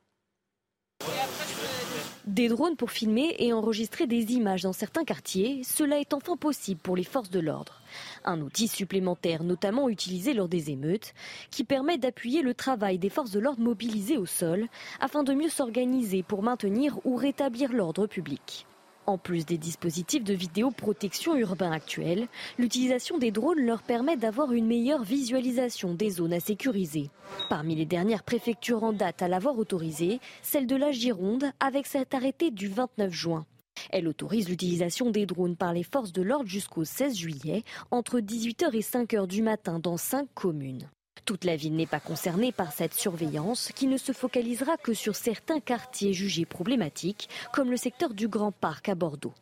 Des 2.25 2.49
drones 2.49 2.75
pour 2.75 2.91
filmer 2.91 3.35
et 3.39 3.53
enregistrer 3.53 4.05
des 4.05 4.33
images 4.33 4.63
dans 4.63 4.73
certains 4.73 5.05
quartiers, 5.05 5.61
cela 5.63 5.99
est 5.99 6.13
enfin 6.13 6.35
possible 6.35 6.81
pour 6.81 6.95
les 6.95 7.03
forces 7.03 7.29
de 7.29 7.39
l'ordre. 7.39 7.81
Un 8.25 8.41
outil 8.41 8.67
supplémentaire 8.67 9.43
notamment 9.43 9.89
utilisé 9.89 10.33
lors 10.33 10.49
des 10.49 10.69
émeutes 10.69 11.13
qui 11.49 11.63
permet 11.63 11.97
d'appuyer 11.97 12.41
le 12.41 12.53
travail 12.53 12.99
des 12.99 13.09
forces 13.09 13.31
de 13.31 13.39
l'ordre 13.39 13.61
mobilisées 13.61 14.17
au 14.17 14.25
sol 14.25 14.67
afin 14.99 15.23
de 15.23 15.33
mieux 15.33 15.49
s'organiser 15.49 16.21
pour 16.23 16.43
maintenir 16.43 16.99
ou 17.05 17.15
rétablir 17.15 17.71
l'ordre 17.71 18.05
public. 18.05 18.65
En 19.09 19.17
plus 19.17 19.43
des 19.43 19.57
dispositifs 19.57 20.23
de 20.23 20.35
vidéoprotection 20.35 21.35
urbain 21.35 21.71
actuels, 21.71 22.27
l'utilisation 22.59 23.17
des 23.17 23.31
drones 23.31 23.65
leur 23.65 23.81
permet 23.81 24.17
d'avoir 24.17 24.51
une 24.51 24.67
meilleure 24.67 25.01
visualisation 25.01 25.95
des 25.95 26.11
zones 26.11 26.31
à 26.31 26.39
sécuriser. 26.39 27.09
Parmi 27.49 27.73
les 27.73 27.87
dernières 27.87 28.21
préfectures 28.21 28.83
en 28.83 28.93
date 28.93 29.23
à 29.23 29.27
l'avoir 29.27 29.57
autorisée, 29.57 30.19
celle 30.43 30.67
de 30.67 30.75
la 30.75 30.91
Gironde 30.91 31.45
avec 31.59 31.87
cet 31.87 32.13
arrêté 32.13 32.51
du 32.51 32.67
29 32.67 33.11
juin. 33.11 33.47
Elle 33.89 34.07
autorise 34.07 34.47
l'utilisation 34.47 35.09
des 35.09 35.25
drones 35.25 35.55
par 35.55 35.73
les 35.73 35.81
forces 35.81 36.11
de 36.11 36.21
l'ordre 36.21 36.47
jusqu'au 36.47 36.83
16 36.83 37.17
juillet, 37.17 37.63
entre 37.89 38.19
18h 38.19 38.75
et 38.75 38.81
5h 38.81 39.25
du 39.25 39.41
matin 39.41 39.79
dans 39.79 39.97
cinq 39.97 40.27
communes. 40.35 40.87
Toute 41.25 41.43
la 41.45 41.55
ville 41.55 41.75
n'est 41.75 41.85
pas 41.85 41.99
concernée 41.99 42.51
par 42.51 42.71
cette 42.71 42.93
surveillance 42.93 43.71
qui 43.75 43.87
ne 43.87 43.97
se 43.97 44.11
focalisera 44.11 44.77
que 44.77 44.93
sur 44.93 45.15
certains 45.15 45.59
quartiers 45.59 46.13
jugés 46.13 46.45
problématiques, 46.45 47.29
comme 47.53 47.71
le 47.71 47.77
secteur 47.77 48.13
du 48.13 48.27
Grand 48.27 48.51
Parc 48.51 48.89
à 48.89 48.95
Bordeaux. 48.95 49.33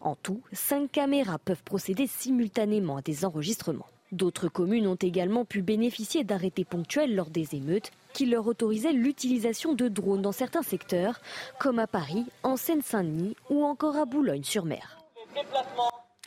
En 0.00 0.16
tout, 0.16 0.40
cinq 0.52 0.92
caméras 0.92 1.38
peuvent 1.38 1.62
procéder 1.62 2.06
simultanément 2.06 2.96
à 2.96 3.02
des 3.02 3.24
enregistrements. 3.24 3.86
D'autres 4.10 4.48
communes 4.48 4.86
ont 4.86 4.94
également 4.94 5.44
pu 5.44 5.60
bénéficier 5.60 6.24
d'arrêtés 6.24 6.64
ponctuels 6.64 7.14
lors 7.14 7.28
des 7.28 7.54
émeutes 7.54 7.90
qui 8.14 8.24
leur 8.24 8.46
autorisaient 8.46 8.92
l'utilisation 8.92 9.74
de 9.74 9.88
drones 9.88 10.22
dans 10.22 10.32
certains 10.32 10.62
secteurs, 10.62 11.20
comme 11.60 11.78
à 11.78 11.86
Paris, 11.86 12.24
en 12.42 12.56
Seine-Saint-Denis 12.56 13.36
ou 13.50 13.64
encore 13.64 13.96
à 13.96 14.06
Boulogne-sur-Mer. 14.06 14.98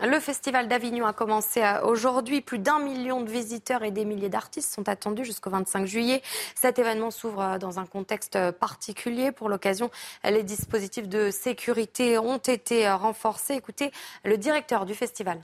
Le 0.03 0.19
Festival 0.19 0.67
d'Avignon 0.67 1.05
a 1.05 1.13
commencé 1.13 1.61
euh, 1.61 1.79
aujourd'hui. 1.83 2.41
Plus 2.41 2.57
d'un 2.57 2.79
million 2.79 3.21
de 3.21 3.29
visiteurs 3.29 3.83
et 3.83 3.91
des 3.91 4.03
milliers 4.03 4.29
d'artistes 4.29 4.73
sont 4.73 4.89
attendus 4.89 5.25
jusqu'au 5.25 5.51
25 5.51 5.85
juillet. 5.85 6.23
Cet 6.55 6.79
événement 6.79 7.11
s'ouvre 7.11 7.41
euh, 7.41 7.57
dans 7.59 7.77
un 7.77 7.85
contexte 7.85 8.35
euh, 8.35 8.51
particulier. 8.51 9.31
Pour 9.31 9.47
l'occasion, 9.47 9.91
les 10.23 10.41
dispositifs 10.41 11.07
de 11.07 11.29
sécurité 11.29 12.17
ont 12.17 12.39
été 12.39 12.89
renforcés. 12.89 13.53
Écoutez 13.53 13.91
le 14.25 14.39
directeur 14.39 14.87
du 14.87 14.95
festival. 14.95 15.39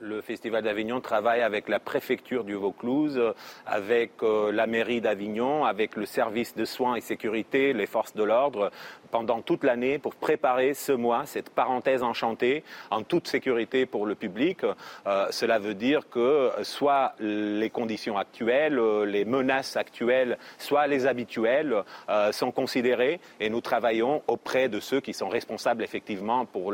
Le 0.00 0.20
Festival 0.20 0.62
d'Avignon 0.62 1.00
travaille 1.00 1.42
avec 1.42 1.68
la 1.68 1.80
préfecture 1.80 2.44
du 2.44 2.54
Vaucluse, 2.54 3.20
avec 3.66 4.12
la 4.22 4.68
mairie 4.68 5.00
d'Avignon, 5.00 5.64
avec 5.64 5.96
le 5.96 6.06
service 6.06 6.54
de 6.54 6.64
soins 6.64 6.94
et 6.94 7.00
sécurité, 7.00 7.72
les 7.72 7.86
forces 7.86 8.14
de 8.14 8.22
l'ordre, 8.22 8.70
pendant 9.10 9.42
toute 9.42 9.64
l'année 9.64 9.98
pour 9.98 10.14
préparer 10.14 10.74
ce 10.74 10.92
mois, 10.92 11.26
cette 11.26 11.50
parenthèse 11.50 12.02
enchantée, 12.02 12.64
en 12.90 13.02
toute 13.02 13.28
sécurité 13.28 13.86
pour 13.86 14.06
le 14.06 14.14
public. 14.14 14.60
Euh, 15.06 15.26
cela 15.30 15.58
veut 15.58 15.74
dire 15.74 16.08
que 16.08 16.50
soit 16.62 17.14
les 17.20 17.70
conditions 17.70 18.18
actuelles, 18.18 18.80
les 19.04 19.24
menaces 19.24 19.76
actuelles, 19.76 20.38
soit 20.58 20.86
les 20.86 21.06
habituelles 21.06 21.82
euh, 22.08 22.32
sont 22.32 22.52
considérées 22.52 23.20
et 23.40 23.50
nous 23.50 23.60
travaillons 23.60 24.22
auprès 24.26 24.68
de 24.68 24.80
ceux 24.80 25.00
qui 25.00 25.14
sont 25.14 25.28
responsables 25.28 25.82
effectivement 25.82 26.46
pour 26.46 26.72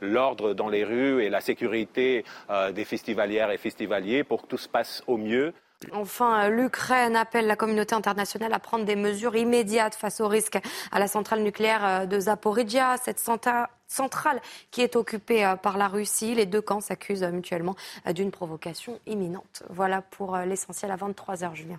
l'ordre 0.00 0.54
dans 0.54 0.68
les 0.68 0.84
rues 0.84 1.22
et 1.22 1.30
la 1.30 1.40
sécurité 1.40 2.24
euh, 2.50 2.72
des 2.72 2.84
festivalières 2.84 3.50
et 3.50 3.58
festivaliers 3.58 4.24
pour 4.24 4.42
que 4.42 4.46
tout 4.46 4.58
se 4.58 4.68
passe 4.68 5.02
au 5.06 5.16
mieux. 5.16 5.52
Enfin, 5.92 6.48
l'Ukraine 6.48 7.16
appelle 7.16 7.46
la 7.46 7.56
communauté 7.56 7.94
internationale 7.94 8.52
à 8.52 8.58
prendre 8.58 8.84
des 8.84 8.96
mesures 8.96 9.36
immédiates 9.36 9.94
face 9.94 10.20
au 10.20 10.28
risque 10.28 10.58
à 10.90 10.98
la 10.98 11.06
centrale 11.06 11.42
nucléaire 11.42 11.84
euh, 11.84 12.06
de 12.06 12.18
Zaporizhia. 12.18 12.96
Cette 13.02 13.20
centrale 13.20 14.40
qui 14.70 14.80
est 14.80 14.96
occupée 14.96 15.44
euh, 15.44 15.56
par 15.56 15.76
la 15.76 15.88
Russie. 15.88 16.34
Les 16.34 16.46
deux 16.46 16.62
camps 16.62 16.80
s'accusent 16.80 17.24
mutuellement 17.24 17.76
euh, 18.06 18.12
d'une 18.12 18.30
provocation 18.30 18.98
imminente. 19.06 19.62
Voilà 19.68 20.02
pour 20.02 20.36
l'essentiel 20.38 20.90
à 20.90 20.96
23h, 20.96 21.54
Julien. 21.54 21.78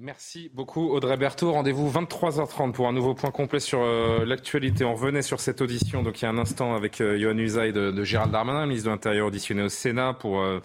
Merci 0.00 0.48
beaucoup 0.54 0.90
Audrey 0.90 1.16
Berthaud. 1.16 1.50
Rendez-vous 1.50 1.90
23h30 1.90 2.70
pour 2.70 2.86
un 2.86 2.92
nouveau 2.92 3.14
point 3.14 3.32
complet 3.32 3.58
sur 3.58 3.80
euh, 3.82 4.24
l'actualité. 4.24 4.84
On 4.84 4.94
revenait 4.94 5.22
sur 5.22 5.40
cette 5.40 5.60
audition 5.60 6.04
donc 6.04 6.22
il 6.22 6.24
y 6.24 6.28
a 6.28 6.30
un 6.30 6.38
instant 6.38 6.76
avec 6.76 7.00
euh, 7.00 7.18
Johan 7.18 7.36
Usaï 7.36 7.72
de, 7.72 8.04
Gérald 8.04 8.30
Darmanin, 8.30 8.64
ministre 8.66 8.86
de 8.86 8.92
l'Intérieur 8.92 9.26
auditionné 9.26 9.62
au 9.62 9.68
Sénat 9.68 10.14
pour 10.14 10.38
euh, 10.38 10.60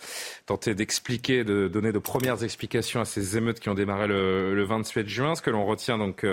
tenter 0.46 0.76
d'expliquer, 0.76 1.44
de 1.44 1.68
donner 1.68 1.92
de 1.92 1.98
premières 1.98 2.44
explications 2.44 3.02
à 3.02 3.06
ces 3.06 3.36
émeutes 3.36 3.60
qui 3.60 3.70
ont 3.70 3.74
démarré 3.74 4.08
le, 4.08 4.54
le 4.54 4.64
28 4.66 5.08
juin. 5.08 5.34
Ce 5.34 5.42
que 5.42 5.50
l'on 5.50 5.66
retient 5.66 5.98
donc 5.98 6.24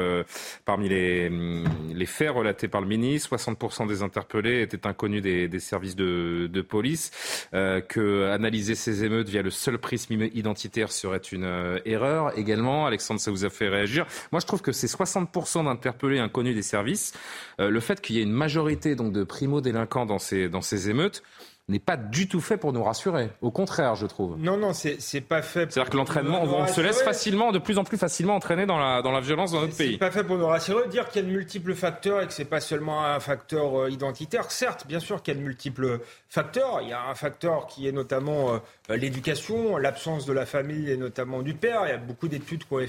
parmi 0.67 0.91
les, 0.91 1.31
mm, 1.31 1.95
les, 1.95 2.07
faits 2.07 2.31
relatés 2.33 2.69
par 2.69 2.83
le 2.83 2.87
ministre, 2.87 3.35
60% 3.35 3.89
des 3.89 4.03
interpellés 4.03 4.61
étaient 4.61 4.87
inconnus 4.87 5.23
des, 5.23 5.49
des 5.49 5.61
services 5.61 5.97
de, 5.97 6.51
de 6.53 6.61
police, 6.61 7.13
que 7.53 8.31
analyser 8.31 8.75
ces 8.75 9.05
émeutes 9.05 9.31
via 9.31 9.41
le 9.41 9.51
seul 9.51 9.79
prisme 9.79 10.13
identitaire 10.35 10.93
serait 10.93 11.17
une 11.19 11.81
erreur 11.87 12.39
également 12.39 12.89
Alexandre, 12.91 13.20
ça 13.20 13.30
vous 13.30 13.45
a 13.45 13.51
fait 13.51 13.68
réagir. 13.68 14.07
Moi, 14.32 14.41
je 14.41 14.47
trouve 14.47 14.62
que 14.62 14.72
c'est 14.72 14.86
60% 14.86 15.64
d'interpellés 15.64 16.18
inconnus 16.18 16.55
des 16.55 16.62
services. 16.62 17.12
Euh, 17.61 17.70
le 17.70 17.80
fait 17.80 18.01
qu'il 18.01 18.16
y 18.16 18.20
ait 18.20 18.24
une 18.24 18.32
majorité 18.32 18.95
donc 18.95 19.12
de 19.12 19.24
primo-délinquants 19.24 20.07
dans 20.07 20.18
ces, 20.18 20.49
dans 20.49 20.62
ces 20.62 20.91
émeutes, 20.91 21.22
n'est 21.70 21.78
pas 21.78 21.97
du 21.97 22.28
tout 22.28 22.41
fait 22.41 22.57
pour 22.57 22.72
nous 22.72 22.82
rassurer. 22.82 23.30
Au 23.41 23.51
contraire, 23.51 23.95
je 23.95 24.07
trouve. 24.07 24.36
Non, 24.38 24.57
non, 24.57 24.72
c'est 24.72 25.20
pas 25.20 25.43
fait. 25.43 25.72
C'est-à-dire 25.72 25.91
que 25.91 25.97
l'entraînement, 25.97 26.43
on, 26.43 26.66
se 26.66 26.80
laisse 26.80 27.03
facilement, 27.03 27.53
de 27.53 27.59
plus 27.59 27.78
en 27.78 27.84
plus 27.84 27.97
facilement 27.97 28.34
entraîner 28.34 28.66
dans 28.66 28.78
la, 28.78 29.03
dans 29.03 29.12
la 29.12 29.20
violence 29.20 29.53
dans 29.53 29.61
notre 29.61 29.76
pays. 29.76 29.93
C'est 29.93 29.99
pas 29.99 30.11
fait 30.11 30.24
pour 30.24 30.36
nous 30.36 30.47
rassurer. 30.47 30.88
Dire 30.88 31.09
qu'il 31.09 31.22
y 31.22 31.24
a 31.24 31.28
de 31.28 31.32
multiples 31.32 31.74
facteurs 31.74 32.20
et 32.20 32.26
que 32.26 32.32
c'est 32.32 32.45
pas 32.45 32.61
seulement 32.61 33.05
un 33.05 33.20
facteur 33.20 33.82
euh, 33.82 33.91
identitaire. 33.91 34.51
Certes, 34.51 34.86
bien 34.86 35.01
sûr 35.01 35.22
qu'il 35.22 35.34
y 35.34 35.36
a 35.36 35.41
de 35.41 35.45
multiples 35.45 36.01
facteurs. 36.28 36.80
Il 36.82 36.88
y 36.88 36.93
a 36.93 37.09
un 37.09 37.14
facteur 37.14 37.66
qui 37.66 37.86
est 37.86 37.93
notamment 37.93 38.55
euh, 38.55 38.59
l'éducation, 38.97 39.76
l'absence 39.76 40.26
de 40.26 40.32
la 40.32 40.47
famille 40.47 40.91
et 40.91 40.97
notamment 40.97 41.43
du 41.43 41.55
père. 41.55 41.82
Il 41.86 41.91
y 41.91 41.93
a 41.93 41.99
beaucoup 41.99 42.28
d'études 42.28 42.64
qui 42.64 42.72
ont 42.72 42.80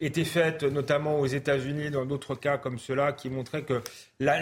été 0.00 0.24
faites, 0.24 0.62
notamment 0.64 1.18
aux 1.20 1.26
États-Unis, 1.26 1.90
dans 1.90 2.04
d'autres 2.04 2.34
cas 2.34 2.58
comme 2.58 2.78
cela, 2.78 3.12
qui 3.12 3.30
montraient 3.30 3.62
que 3.62 3.82
la, 4.20 4.40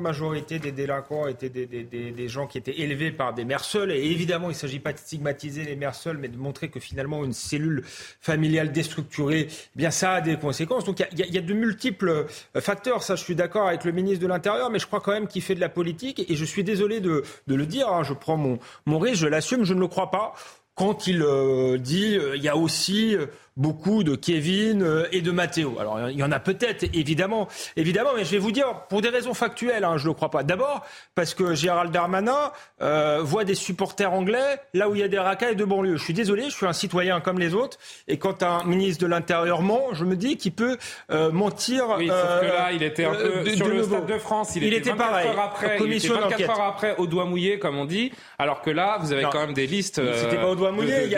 majorité 0.00 0.58
des 0.58 0.72
délinquants 0.72 1.26
étaient 1.26 1.50
des, 1.50 2.28
gens 2.28 2.46
qui 2.46 2.58
étaient 2.58 2.80
élevé 2.80 3.12
par 3.12 3.34
des 3.34 3.44
mères 3.44 3.64
seules. 3.64 3.92
Et 3.92 4.10
évidemment, 4.10 4.48
il 4.48 4.54
ne 4.54 4.56
s'agit 4.56 4.78
pas 4.78 4.92
de 4.92 4.98
stigmatiser 4.98 5.64
les 5.64 5.76
mères 5.76 5.94
seules, 5.94 6.18
mais 6.18 6.28
de 6.28 6.36
montrer 6.36 6.68
que 6.68 6.80
finalement, 6.80 7.24
une 7.24 7.32
cellule 7.32 7.82
familiale 8.20 8.72
déstructurée, 8.72 9.48
eh 9.50 9.76
bien 9.76 9.90
ça 9.90 10.14
a 10.14 10.20
des 10.20 10.36
conséquences. 10.36 10.84
Donc 10.84 11.00
il 11.00 11.34
y, 11.34 11.38
a, 11.38 11.40
de 11.40 11.54
multiples 11.54 12.08
euh, 12.08 12.60
facteurs. 12.60 13.02
Ça, 13.02 13.14
je 13.14 13.22
suis 13.22 13.34
d'accord 13.34 13.68
avec 13.68 13.84
le 13.84 13.92
ministre 13.92 14.20
de 14.20 14.26
l'Intérieur, 14.26 14.70
mais 14.70 14.78
je 14.78 14.86
crois 14.86 15.00
quand 15.00 15.12
même 15.12 15.26
qu'il 15.26 15.42
fait 15.42 15.54
de 15.54 15.60
la 15.60 15.68
politique. 15.68 16.24
Et 16.30 16.36
je 16.36 16.44
suis 16.44 16.64
désolé 16.64 17.00
de, 17.00 17.22
le 17.46 17.66
dire. 17.66 17.88
Hein. 17.88 18.02
je 18.02 18.14
prends 18.14 18.36
mon, 18.36 18.58
mon 18.86 18.98
risque, 18.98 19.16
je 19.16 19.26
l'assume, 19.26 19.64
je 19.64 19.74
ne 19.74 19.80
le 19.80 19.88
crois 19.92 20.10
pas. 20.10 20.34
Quand 20.74 21.06
il 21.06 21.22
euh, 21.22 21.78
dit 21.78 22.16
euh, 22.16 22.36
il 22.36 22.42
y 22.42 22.48
a 22.48 22.56
aussi 22.56 23.14
beaucoup 23.56 24.02
de 24.02 24.16
Kevin 24.16 24.82
euh, 24.82 25.06
et 25.12 25.20
de 25.20 25.30
Matteo. 25.30 25.76
Alors 25.78 26.10
il 26.10 26.16
y 26.16 26.22
en 26.22 26.32
a 26.32 26.40
peut-être, 26.40 26.84
évidemment, 26.94 27.48
évidemment, 27.76 28.10
mais 28.16 28.24
je 28.24 28.30
vais 28.30 28.38
vous 28.38 28.52
dire 28.52 28.86
pour 28.88 29.02
des 29.02 29.10
raisons 29.10 29.34
factuelles, 29.34 29.84
hein, 29.84 29.96
je 29.98 30.04
ne 30.04 30.08
le 30.08 30.14
crois 30.14 30.30
pas. 30.30 30.42
D'abord 30.42 30.84
parce 31.14 31.34
que 31.34 31.54
Gérald 31.54 31.92
Darmanin 31.92 32.52
euh, 32.80 33.20
voit 33.22 33.44
des 33.44 33.54
supporters 33.54 34.12
anglais 34.12 34.58
là 34.72 34.88
où 34.88 34.94
il 34.94 35.00
y 35.00 35.04
a 35.04 35.08
des 35.08 35.18
racailles 35.18 35.56
de 35.56 35.64
banlieue. 35.64 35.96
Je 35.96 36.04
suis 36.04 36.14
désolé, 36.14 36.44
je 36.44 36.56
suis 36.56 36.66
un 36.66 36.72
citoyen 36.72 37.20
comme 37.20 37.38
les 37.38 37.54
autres, 37.54 37.78
et 38.08 38.18
quand 38.18 38.42
un 38.42 38.64
ministre 38.64 39.02
de 39.02 39.08
l'Intérieur 39.08 39.62
ment, 39.62 39.92
je 39.92 40.04
me 40.04 40.16
dis 40.16 40.36
qu'il 40.36 40.52
peut 40.52 40.78
euh, 41.10 41.30
mentir. 41.30 41.84
Oui, 41.98 42.08
sauf 42.08 42.40
que 42.40 42.46
là, 42.46 42.72
il 42.72 42.82
était 42.82 43.04
un 43.04 43.14
peu 43.14 43.54
sur 43.54 43.68
le 43.68 43.82
Stade 43.82 44.06
de 44.06 44.18
France. 44.18 44.56
Il, 44.56 44.72
était, 44.72 44.94
pareil. 44.94 45.28
Heures 45.28 45.40
après, 45.40 45.78
il 45.84 45.92
était 45.92 46.08
24 46.08 46.50
heures 46.50 46.62
après 46.62 46.96
au 46.96 47.06
doigt 47.06 47.26
mouillé, 47.26 47.58
comme 47.58 47.76
on 47.76 47.84
dit, 47.84 48.12
alors 48.38 48.62
que 48.62 48.70
là, 48.70 48.98
vous 49.00 49.12
avez 49.12 49.24
quand 49.24 49.40
même 49.40 49.54
des 49.54 49.66
listes. 49.66 50.00
C'était 50.14 50.36
pas 50.36 50.48
au 50.48 50.56
doigt 50.56 50.72
mouillé. 50.72 51.08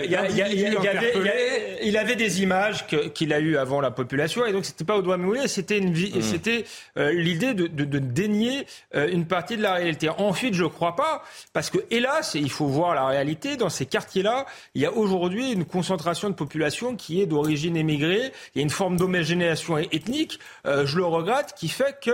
Il 1.82 1.96
avait 1.96 2.16
des 2.16 2.23
des 2.24 2.42
images 2.42 2.86
qu'il 3.14 3.32
a 3.32 3.40
eues 3.40 3.56
avant 3.56 3.80
la 3.80 3.90
population. 3.90 4.46
Et 4.46 4.52
donc, 4.52 4.64
c'était 4.64 4.84
pas 4.84 4.96
au 4.96 5.02
doigt 5.02 5.16
mouillé, 5.16 5.46
c'était 5.48 5.78
une 5.78 5.92
vie, 5.92 6.12
mmh. 6.16 6.22
c'était 6.22 6.64
euh, 6.96 7.12
l'idée 7.12 7.54
de, 7.54 7.66
de, 7.66 7.84
de, 7.84 7.98
dénier 7.98 8.66
euh, 8.94 9.08
une 9.10 9.26
partie 9.26 9.56
de 9.56 9.62
la 9.62 9.74
réalité. 9.74 10.08
Ensuite, 10.08 10.54
je 10.54 10.64
crois 10.64 10.96
pas, 10.96 11.22
parce 11.52 11.70
que 11.70 11.78
hélas, 11.90 12.34
il 12.34 12.50
faut 12.50 12.66
voir 12.66 12.94
la 12.94 13.06
réalité, 13.06 13.56
dans 13.56 13.68
ces 13.68 13.86
quartiers-là, 13.86 14.46
il 14.74 14.82
y 14.82 14.86
a 14.86 14.92
aujourd'hui 14.92 15.52
une 15.52 15.64
concentration 15.64 16.30
de 16.30 16.34
population 16.34 16.96
qui 16.96 17.20
est 17.20 17.26
d'origine 17.26 17.76
émigrée. 17.76 18.32
Il 18.54 18.58
y 18.58 18.60
a 18.60 18.62
une 18.62 18.70
forme 18.70 18.96
d'homogénéation 18.96 19.78
ethnique, 19.78 20.38
euh, 20.66 20.86
je 20.86 20.96
le 20.96 21.04
regrette, 21.04 21.54
qui 21.56 21.68
fait 21.68 21.98
que 22.02 22.12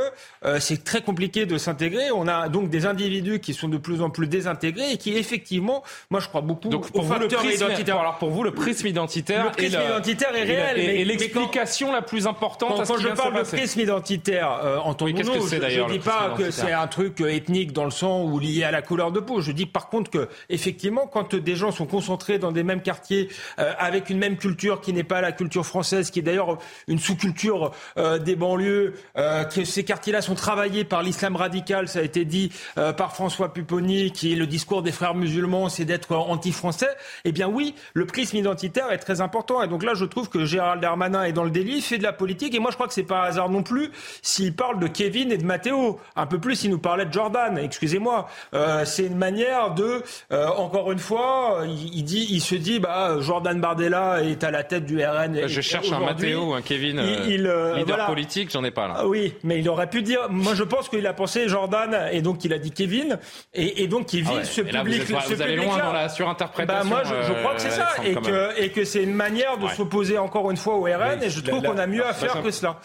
c'est 0.59 0.85
très 0.85 1.03
compliqué 1.03 1.47
de 1.47 1.59
s'intégrer. 1.59 2.11
On 2.11 2.27
a 2.27 2.49
donc 2.49 2.71
des 2.71 2.87
individus 2.87 3.41
qui 3.41 3.55
sont 3.55 3.69
de 3.69 3.77
plus 3.77 4.03
en 4.03 4.11
plus 4.11 4.27
désintégrés 4.27 4.93
et 4.93 4.97
qui, 4.97 5.17
effectivement, 5.17 5.83
moi, 6.11 6.21
je 6.21 6.29
crois 6.29 6.41
beaucoup 6.41 6.69
donc, 6.69 6.91
pour 6.91 7.03
vous, 7.03 7.15
le 7.15 7.29
prisme, 7.29 7.67
alors 7.89 8.19
pour 8.19 8.31
vous, 8.31 8.43
le 8.43 8.53
prisme 8.53 8.87
identitaire 8.87 9.45
le 9.45 9.51
prisme 9.51 9.79
identitaire 10.01 10.35
est 10.35 10.45
réel. 10.45 10.79
Et, 10.79 11.05
l'explication 11.05 11.93
la 11.93 12.03
plus 12.03 12.27
importante 12.27 12.71
quand, 12.71 12.81
à 12.81 12.85
ce 12.85 12.93
quand 12.93 12.99
je 12.99 13.09
parle 13.09 13.37
de 13.37 13.43
prisme 13.43 13.81
identitaire 13.81 14.61
euh, 14.65 14.79
en 14.79 14.95
tant 14.95 15.07
que 15.07 15.13
qu'est-ce 15.13 15.31
que 15.31 15.41
c'est 15.41 15.59
d'ailleurs 15.61 15.89
Je 15.89 15.95
ne 15.95 15.99
dis 15.99 16.05
pas 16.05 16.35
que 16.37 16.51
c'est 16.51 16.73
un 16.73 16.87
truc 16.87 17.21
euh, 17.21 17.29
ethnique 17.29 17.73
dans 17.73 17.85
le 17.85 17.91
sang 17.91 18.25
ou 18.25 18.39
lié 18.39 18.65
à 18.65 18.71
la 18.71 18.83
couleur 18.83 19.13
de 19.13 19.21
peau. 19.21 19.41
Je 19.41 19.53
dis 19.53 19.67
par 19.67 19.89
contre 19.89 20.11
que 20.11 20.29
effectivement, 20.49 21.07
quand 21.07 21.35
des 21.35 21.57
gens 21.57 21.71
sont 21.71 21.87
concentrés 21.87 22.39
dans 22.39 22.53
des 22.53 22.63
mêmes 22.63 22.83
quartiers 22.83 23.29
euh, 23.59 23.73
avec 23.79 24.11
une 24.11 24.19
même 24.19 24.37
culture 24.37 24.81
qui 24.81 24.93
n'est 24.93 25.05
pas 25.05 25.21
la 25.21 25.33
culture 25.33 25.67
française, 25.67 26.11
qui 26.11 26.21
est 26.21 26.23
d'ailleurs 26.23 26.59
une 26.89 26.99
sous-culture 26.99 27.73
euh, 27.97 28.19
des 28.19 28.37
banlieues, 28.37 28.95
euh, 29.17 29.45
que 29.45 29.65
ces 29.65 29.85
quartiers-là 29.85 30.23
sont 30.23 30.35
travaillés 30.35 30.85
par 30.85 31.03
l'islam 31.03 31.37
radical, 31.37 31.89
ça 31.89 32.01
a 32.01 32.03
été 32.03 32.25
dit 32.25 32.53
euh, 32.79 32.93
par 32.93 33.15
François 33.15 33.53
Pupponi, 33.53 34.13
qui 34.13 34.33
est 34.33 34.37
le 34.37 34.47
discours 34.47 34.83
des 34.83 34.93
frères 34.93 35.15
musulmans, 35.15 35.69
c'est 35.69 35.85
d'être 35.85 36.15
anti-français. 36.15 36.89
Eh 37.25 37.33
bien 37.33 37.49
oui, 37.49 37.75
le 37.95 38.07
prisme 38.07 38.37
identitaire 38.37 38.91
est 38.93 38.99
très 38.99 39.21
important. 39.21 39.63
Et 39.63 39.69
donc 39.69 39.83
là, 39.83 39.90
je 39.95 40.05
trouve 40.05 40.29
que 40.29 40.45
Gérald 40.45 40.81
Darmanin 40.81 41.25
est 41.25 41.33
dans 41.33 41.45
le 41.45 41.51
délit, 41.51 41.81
fait 41.81 41.99
de 41.99 42.03
la 42.03 42.13
politique. 42.13 42.55
Et 42.55 42.59
moi, 42.59 42.71
je 42.71 42.77
crois 42.77 42.87
que 42.87 42.95
c'est 42.95 43.03
pas 43.03 43.23
un 43.23 43.29
hasard 43.29 43.49
non 43.49 43.63
plus 43.63 43.91
s'il 44.23 44.55
parle 44.55 44.79
de 44.79 44.87
Kevin 44.87 45.33
et 45.33 45.39
de 45.39 45.45
Matteo. 45.45 46.01
Un 46.17 46.27
peu 46.27 46.39
plus 46.39 46.57
s'il 46.57 46.71
nous 46.71 46.79
parlait 46.79 47.07
de 47.07 47.13
Jordan. 47.13 47.59
Excusez-moi. 47.59 48.29
Euh, 48.55 48.85
c'est 48.85 49.07
une 49.07 49.17
manière 49.17 49.75
de, 49.75 50.03
euh, 50.33 50.49
encore 50.49 50.93
une 50.93 50.99
fois, 50.99 51.63
il, 51.67 52.05
dit, 52.05 52.27
il 52.31 52.41
se 52.41 52.55
dit, 52.55 52.81
bah, 52.81 53.21
Jordan 53.21 53.61
Bardella 53.61 54.23
est 54.23 54.45
à 54.45 54.51
la 54.51 54.65
tête 54.65 54.87
du 54.87 55.05
RN. 55.05 55.47
Je 55.47 55.61
cherche 55.61 55.93
un 55.93 56.01
Matteo 56.01 56.55
un 56.55 56.63
Kevin, 56.63 57.03
il, 57.27 57.47
euh, 57.47 57.77
leader 57.77 58.07
politique, 58.07 58.51
j'en 58.51 58.65
ai 58.65 58.71
pas 58.71 58.89
là. 58.89 58.95
Ah 58.99 59.07
oui, 59.07 59.35
mais 59.45 59.59
il 59.59 59.69
aurait 59.69 59.89
pu 59.89 60.03
dire. 60.03 60.29
Moi, 60.31 60.55
je 60.55 60.63
pense 60.63 60.89
qu'il 60.89 61.07
a 61.07 61.13
pensé 61.13 61.49
Jordan 61.49 61.97
et 62.13 62.23
donc 62.23 62.45
il 62.45 62.53
a 62.53 62.59
dit 62.59 62.71
Kevin 62.71 63.19
et, 63.55 63.83
et 63.83 63.87
donc 63.89 64.11
vise 64.11 64.27
ah 64.31 64.45
ce 64.45 64.61
public. 64.61 65.03
Vous, 65.05 65.15
êtes, 65.15 65.37
vous 65.37 65.43
allez 65.43 65.57
loin 65.57 65.79
dans 65.79 65.93
la 65.93 66.09
surinterprétation. 66.09 66.91
Bah, 66.91 67.03
moi, 67.03 67.03
je, 67.05 67.29
je 67.29 67.33
crois 67.41 67.55
que 67.55 67.61
c'est 67.61 67.71
ça 67.71 67.89
et 68.05 68.15
que, 68.15 68.61
et 68.61 68.71
que 68.71 68.85
c'est 68.85 69.03
une 69.03 69.15
manière 69.15 69.59
de 69.59 69.69
s'opposer 69.81 70.19
encore 70.19 70.51
une 70.51 70.57
fois 70.57 70.77
au 70.77 70.83
RN 70.83 71.23
et 71.23 71.31
je 71.31 71.41
trouve 71.41 71.63
qu'on 71.63 71.79
a 71.79 71.87
mieux 71.87 72.07
à 72.07 72.13
faire 72.13 72.43
que 72.43 72.51
cela. 72.51 72.81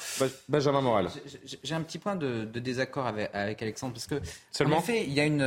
Benjamin 0.48 0.82
Moral. 0.82 1.08
J'ai 1.64 1.76
un 1.76 1.82
petit 1.82 1.98
point 1.98 2.16
de, 2.16 2.46
désaccord 2.46 3.08
avec, 3.08 3.62
Alexandre 3.62 3.93
parce 3.93 4.08
que 4.08 4.16
Seulement 4.52 4.78
en 4.78 4.80
effet, 4.80 5.04
il 5.06 5.14
y 5.14 5.20
a 5.20 5.26
une, 5.26 5.41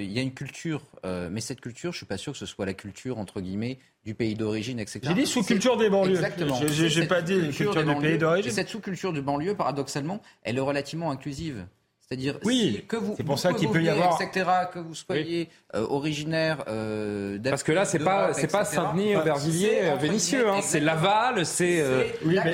il 0.00 0.12
y 0.12 0.18
a 0.18 0.22
une 0.22 0.32
culture, 0.32 0.82
euh, 1.04 1.28
mais 1.30 1.40
cette 1.40 1.60
culture, 1.60 1.92
je 1.92 1.98
suis 1.98 2.06
pas 2.06 2.16
sûr 2.16 2.32
que 2.32 2.38
ce 2.38 2.46
soit 2.46 2.66
la 2.66 2.74
culture 2.74 3.18
entre 3.18 3.40
guillemets 3.40 3.78
du 4.04 4.14
pays 4.14 4.34
d'origine, 4.34 4.78
etc. 4.78 5.00
J'ai 5.02 5.14
dit 5.14 5.26
sous-culture 5.26 5.76
des 5.76 5.90
banlieues. 5.90 6.14
Exactement. 6.14 6.58
J'ai 6.66 7.06
pas 7.06 7.22
dit 7.22 7.40
culture, 7.50 7.84
du 7.84 7.96
pays 7.96 8.18
d'origine. 8.18 8.52
Cette 8.52 8.68
sous-culture 8.68 9.12
du 9.12 9.20
banlieue, 9.20 9.54
paradoxalement, 9.54 10.22
elle 10.42 10.56
est 10.56 10.60
relativement 10.60 11.10
inclusive. 11.10 11.66
C'est-à-dire 12.08 12.38
oui, 12.44 12.84
que 12.86 12.96
vous, 12.96 13.14
c'est 13.16 13.24
pour 13.24 13.36
ça 13.36 13.52
qu'il 13.52 13.66
vous 13.66 13.72
peut 13.72 13.82
y 13.82 13.86
veniez, 13.86 14.00
avoir, 14.00 14.22
etc., 14.22 14.48
que 14.72 14.78
vous 14.78 14.94
soyez 14.94 15.48
euh, 15.74 15.84
originaire 15.90 16.62
euh, 16.68 17.36
Parce 17.42 17.64
que 17.64 17.72
là, 17.72 17.84
c'est 17.84 17.98
pas, 17.98 18.32
c'est 18.32 18.46
pas 18.46 18.64
Saint-Denis, 18.64 19.16
Aubervilliers, 19.16 19.80
euh, 19.82 19.96
Vénissieux, 19.96 20.48
hein, 20.48 20.60
c'est 20.62 20.78
Laval, 20.78 21.44
c'est 21.44 21.80
euh, 21.80 22.04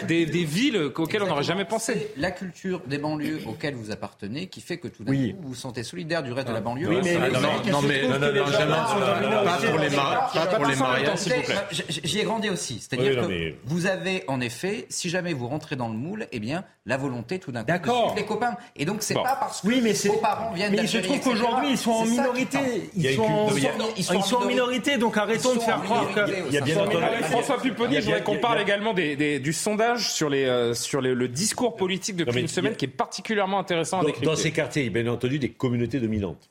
des, 0.08 0.24
des, 0.24 0.44
villes 0.44 0.78
auxquelles 0.96 1.22
on 1.22 1.26
n'aurait 1.26 1.42
jamais 1.42 1.66
pensé. 1.66 2.10
La 2.16 2.30
culture 2.30 2.80
des 2.86 2.96
banlieues 2.96 3.40
auxquelles 3.46 3.74
vous 3.74 3.90
appartenez 3.90 4.46
qui 4.46 4.62
fait 4.62 4.78
que 4.78 4.88
tout 4.88 5.04
d'un 5.04 5.12
coup 5.12 5.36
vous 5.42 5.48
vous 5.48 5.54
sentez 5.54 5.82
solidaire 5.82 6.22
du 6.22 6.32
reste 6.32 6.48
de 6.48 6.54
la 6.54 6.62
banlieue. 6.62 6.88
Oui, 6.88 7.00
mais, 7.04 7.18
non, 7.18 7.40
non, 7.70 7.82
mais 7.82 8.08
non, 8.08 8.18
non, 8.18 9.44
pas 9.44 9.58
pour 9.58 9.78
les, 9.78 9.90
pas 9.90 10.46
pour 10.56 10.64
les 10.64 10.76
mariages, 10.76 11.18
s'il 11.18 11.34
vous 11.34 11.42
plaît. 11.42 11.56
J'y 11.90 12.20
ai 12.20 12.24
grandi 12.24 12.48
aussi, 12.48 12.80
c'est-à-dire 12.80 13.20
que 13.20 13.52
vous 13.66 13.84
avez 13.84 14.24
en 14.28 14.40
effet, 14.40 14.86
si 14.88 15.10
jamais 15.10 15.34
vous 15.34 15.46
rentrez 15.46 15.76
dans 15.76 15.88
le 15.88 15.94
moule, 15.94 16.26
eh 16.32 16.40
bien 16.40 16.64
la 16.86 16.96
volonté 16.96 17.38
tout 17.38 17.52
d'un 17.52 17.64
coup 17.64 17.70
de 17.70 17.84
suivre 17.84 18.14
les 18.16 18.24
copains. 18.24 18.56
Et 18.76 18.86
donc 18.86 19.02
c'est 19.02 19.12
pas 19.12 19.41
parce 19.44 19.60
que 19.60 19.66
oui, 19.66 19.80
mais 19.82 19.92
vos 19.92 20.18
parents 20.18 20.52
viennent 20.52 20.72
Mais 20.72 20.82
il 20.82 20.88
se 20.88 20.98
trouve 20.98 21.20
qu'aujourd'hui 21.20 21.70
ils 21.70 21.78
sont 21.78 21.90
en 21.90 22.04
minorité. 22.04 22.58
Ils 22.96 23.14
sont, 23.14 23.22
en, 23.22 23.48
ils 23.96 24.04
sont 24.04 24.36
en 24.36 24.46
minorité, 24.46 24.96
donc 24.98 25.16
arrêtons 25.16 25.54
de 25.54 25.60
faire 25.60 25.82
croire 25.82 26.12
que. 26.14 26.48
Il 26.48 26.54
y 26.54 26.58
a 26.58 26.60
bien 26.60 26.78
entendu. 26.78 27.04
François 27.24 27.60
Pupponi, 27.60 27.96
je 27.96 28.02
voudrais 28.02 28.22
qu'on 28.22 28.38
parle 28.38 28.60
également 28.60 28.94
du 28.94 29.52
sondage 29.52 30.12
sur, 30.12 30.30
euh, 30.32 30.74
le 30.92 31.28
discours 31.28 31.76
politique 31.76 32.16
depuis 32.16 32.40
une 32.40 32.48
semaine 32.48 32.76
qui 32.76 32.86
est 32.86 32.88
particulièrement 32.88 33.58
intéressant 33.58 34.00
à 34.00 34.04
décrypter. 34.04 34.26
Dans 34.26 34.36
ces 34.36 34.52
quartiers, 34.52 34.82
il 34.82 34.86
y 34.86 34.98
a 34.98 35.02
bien 35.02 35.12
entendu 35.12 35.38
des 35.38 35.50
communautés 35.50 36.00
dominantes. 36.00 36.50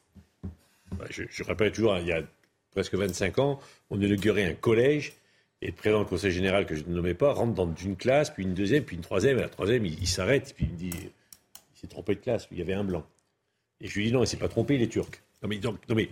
Je, 1.10 1.24
je 1.30 1.44
rappelle 1.44 1.72
toujours, 1.72 1.98
il 1.98 2.08
y 2.08 2.12
a 2.12 2.22
presque 2.72 2.94
25 2.94 3.40
ans, 3.40 3.60
on 3.90 4.00
inaugurait 4.00 4.46
un 4.46 4.54
collège 4.54 5.14
et 5.62 5.68
le 5.68 5.74
président 5.74 6.02
du 6.02 6.08
conseil 6.08 6.32
général, 6.32 6.66
que 6.66 6.76
je 6.76 6.84
ne 6.88 6.96
nommais 6.96 7.14
pas, 7.14 7.34
rentre 7.34 7.54
dans 7.54 7.72
une 7.76 7.96
classe, 7.96 8.32
puis 8.32 8.44
une 8.44 8.54
deuxième, 8.54 8.84
puis 8.84 8.96
une 8.96 9.04
troisième. 9.04 9.38
Et 9.38 9.42
la 9.42 9.50
troisième, 9.50 9.86
il, 9.86 9.94
il 10.00 10.08
s'arrête, 10.08 10.54
puis 10.56 10.66
il 10.66 10.74
me 10.74 10.92
dit 10.92 11.10
s'est 11.82 11.88
trompé 11.88 12.16
de 12.16 12.20
classe, 12.20 12.48
il 12.52 12.60
y 12.60 12.62
avait 12.62 12.74
un 12.74 12.84
blanc. 12.84 13.04
Et 13.80 13.88
je 13.88 13.96
lui 13.96 14.06
dis 14.06 14.12
non, 14.12 14.24
il 14.24 14.28
s'est 14.28 14.38
pas 14.38 14.48
trompé, 14.48 14.76
il 14.76 14.82
est 14.82 14.88
turc. 14.88 15.22
Non 15.42 15.50
mais, 15.50 15.58
donc, 15.58 15.78
non, 15.90 15.96
mais 15.96 16.10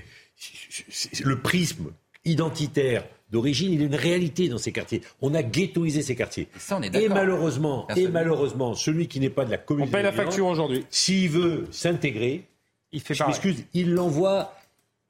le 1.24 1.39
prisme 1.39 1.91
identitaire 2.26 3.05
d'origine, 3.30 3.72
il 3.72 3.82
a 3.82 3.86
une 3.86 3.95
réalité 3.95 4.49
dans 4.49 4.57
ces 4.57 4.72
quartiers. 4.72 5.01
On 5.22 5.36
a 5.36 5.43
ghettoisé 5.43 6.01
ces 6.01 6.15
quartiers. 6.15 6.47
Ça, 6.57 6.80
et 6.82 7.09
malheureusement, 7.09 7.88
et 7.95 8.07
malheureusement, 8.07 8.74
celui 8.74 9.07
qui 9.07 9.20
n'est 9.20 9.30
pas 9.30 9.45
de 9.45 9.51
la 9.51 9.57
communauté, 9.57 9.91
on 9.91 9.93
paye 9.93 10.03
la 10.03 10.11
facture 10.11 10.47
aujourd'hui. 10.47 10.86
S'il 10.89 11.30
veut 11.30 11.67
s'intégrer, 11.72 12.45
il 12.91 13.01
fait 13.01 13.13
je 13.13 13.24
m'excuse, 13.24 13.63
il 13.74 13.93
l'envoie 13.93 14.55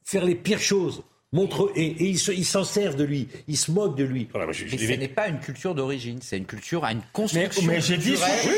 faire 0.04 0.26
les 0.26 0.36
pires 0.36 0.60
choses. 0.60 1.04
Montre 1.32 1.72
et, 1.76 1.86
et 1.86 2.10
ils 2.10 2.46
s'en 2.46 2.64
servent 2.64 2.96
de 2.96 3.04
lui, 3.04 3.28
ils 3.48 3.56
se 3.58 3.72
moquent 3.72 3.96
de 3.96 4.04
lui. 4.04 4.28
Voilà, 4.34 4.52
je, 4.52 4.66
je, 4.66 4.72
mais 4.76 4.78
ce 4.82 5.00
n'est 5.00 5.08
pas 5.08 5.28
une 5.28 5.40
culture 5.40 5.76
d'origine, 5.76 6.18
c'est 6.24 6.38
une 6.38 6.46
culture 6.48 6.84
à 6.84 6.92
une 6.92 7.04
construction. 7.14 7.62
Mais, 7.68 7.76
mais 7.76 7.82
j'ai 7.82 7.98
dit 7.98 8.16
oui, 8.16 8.52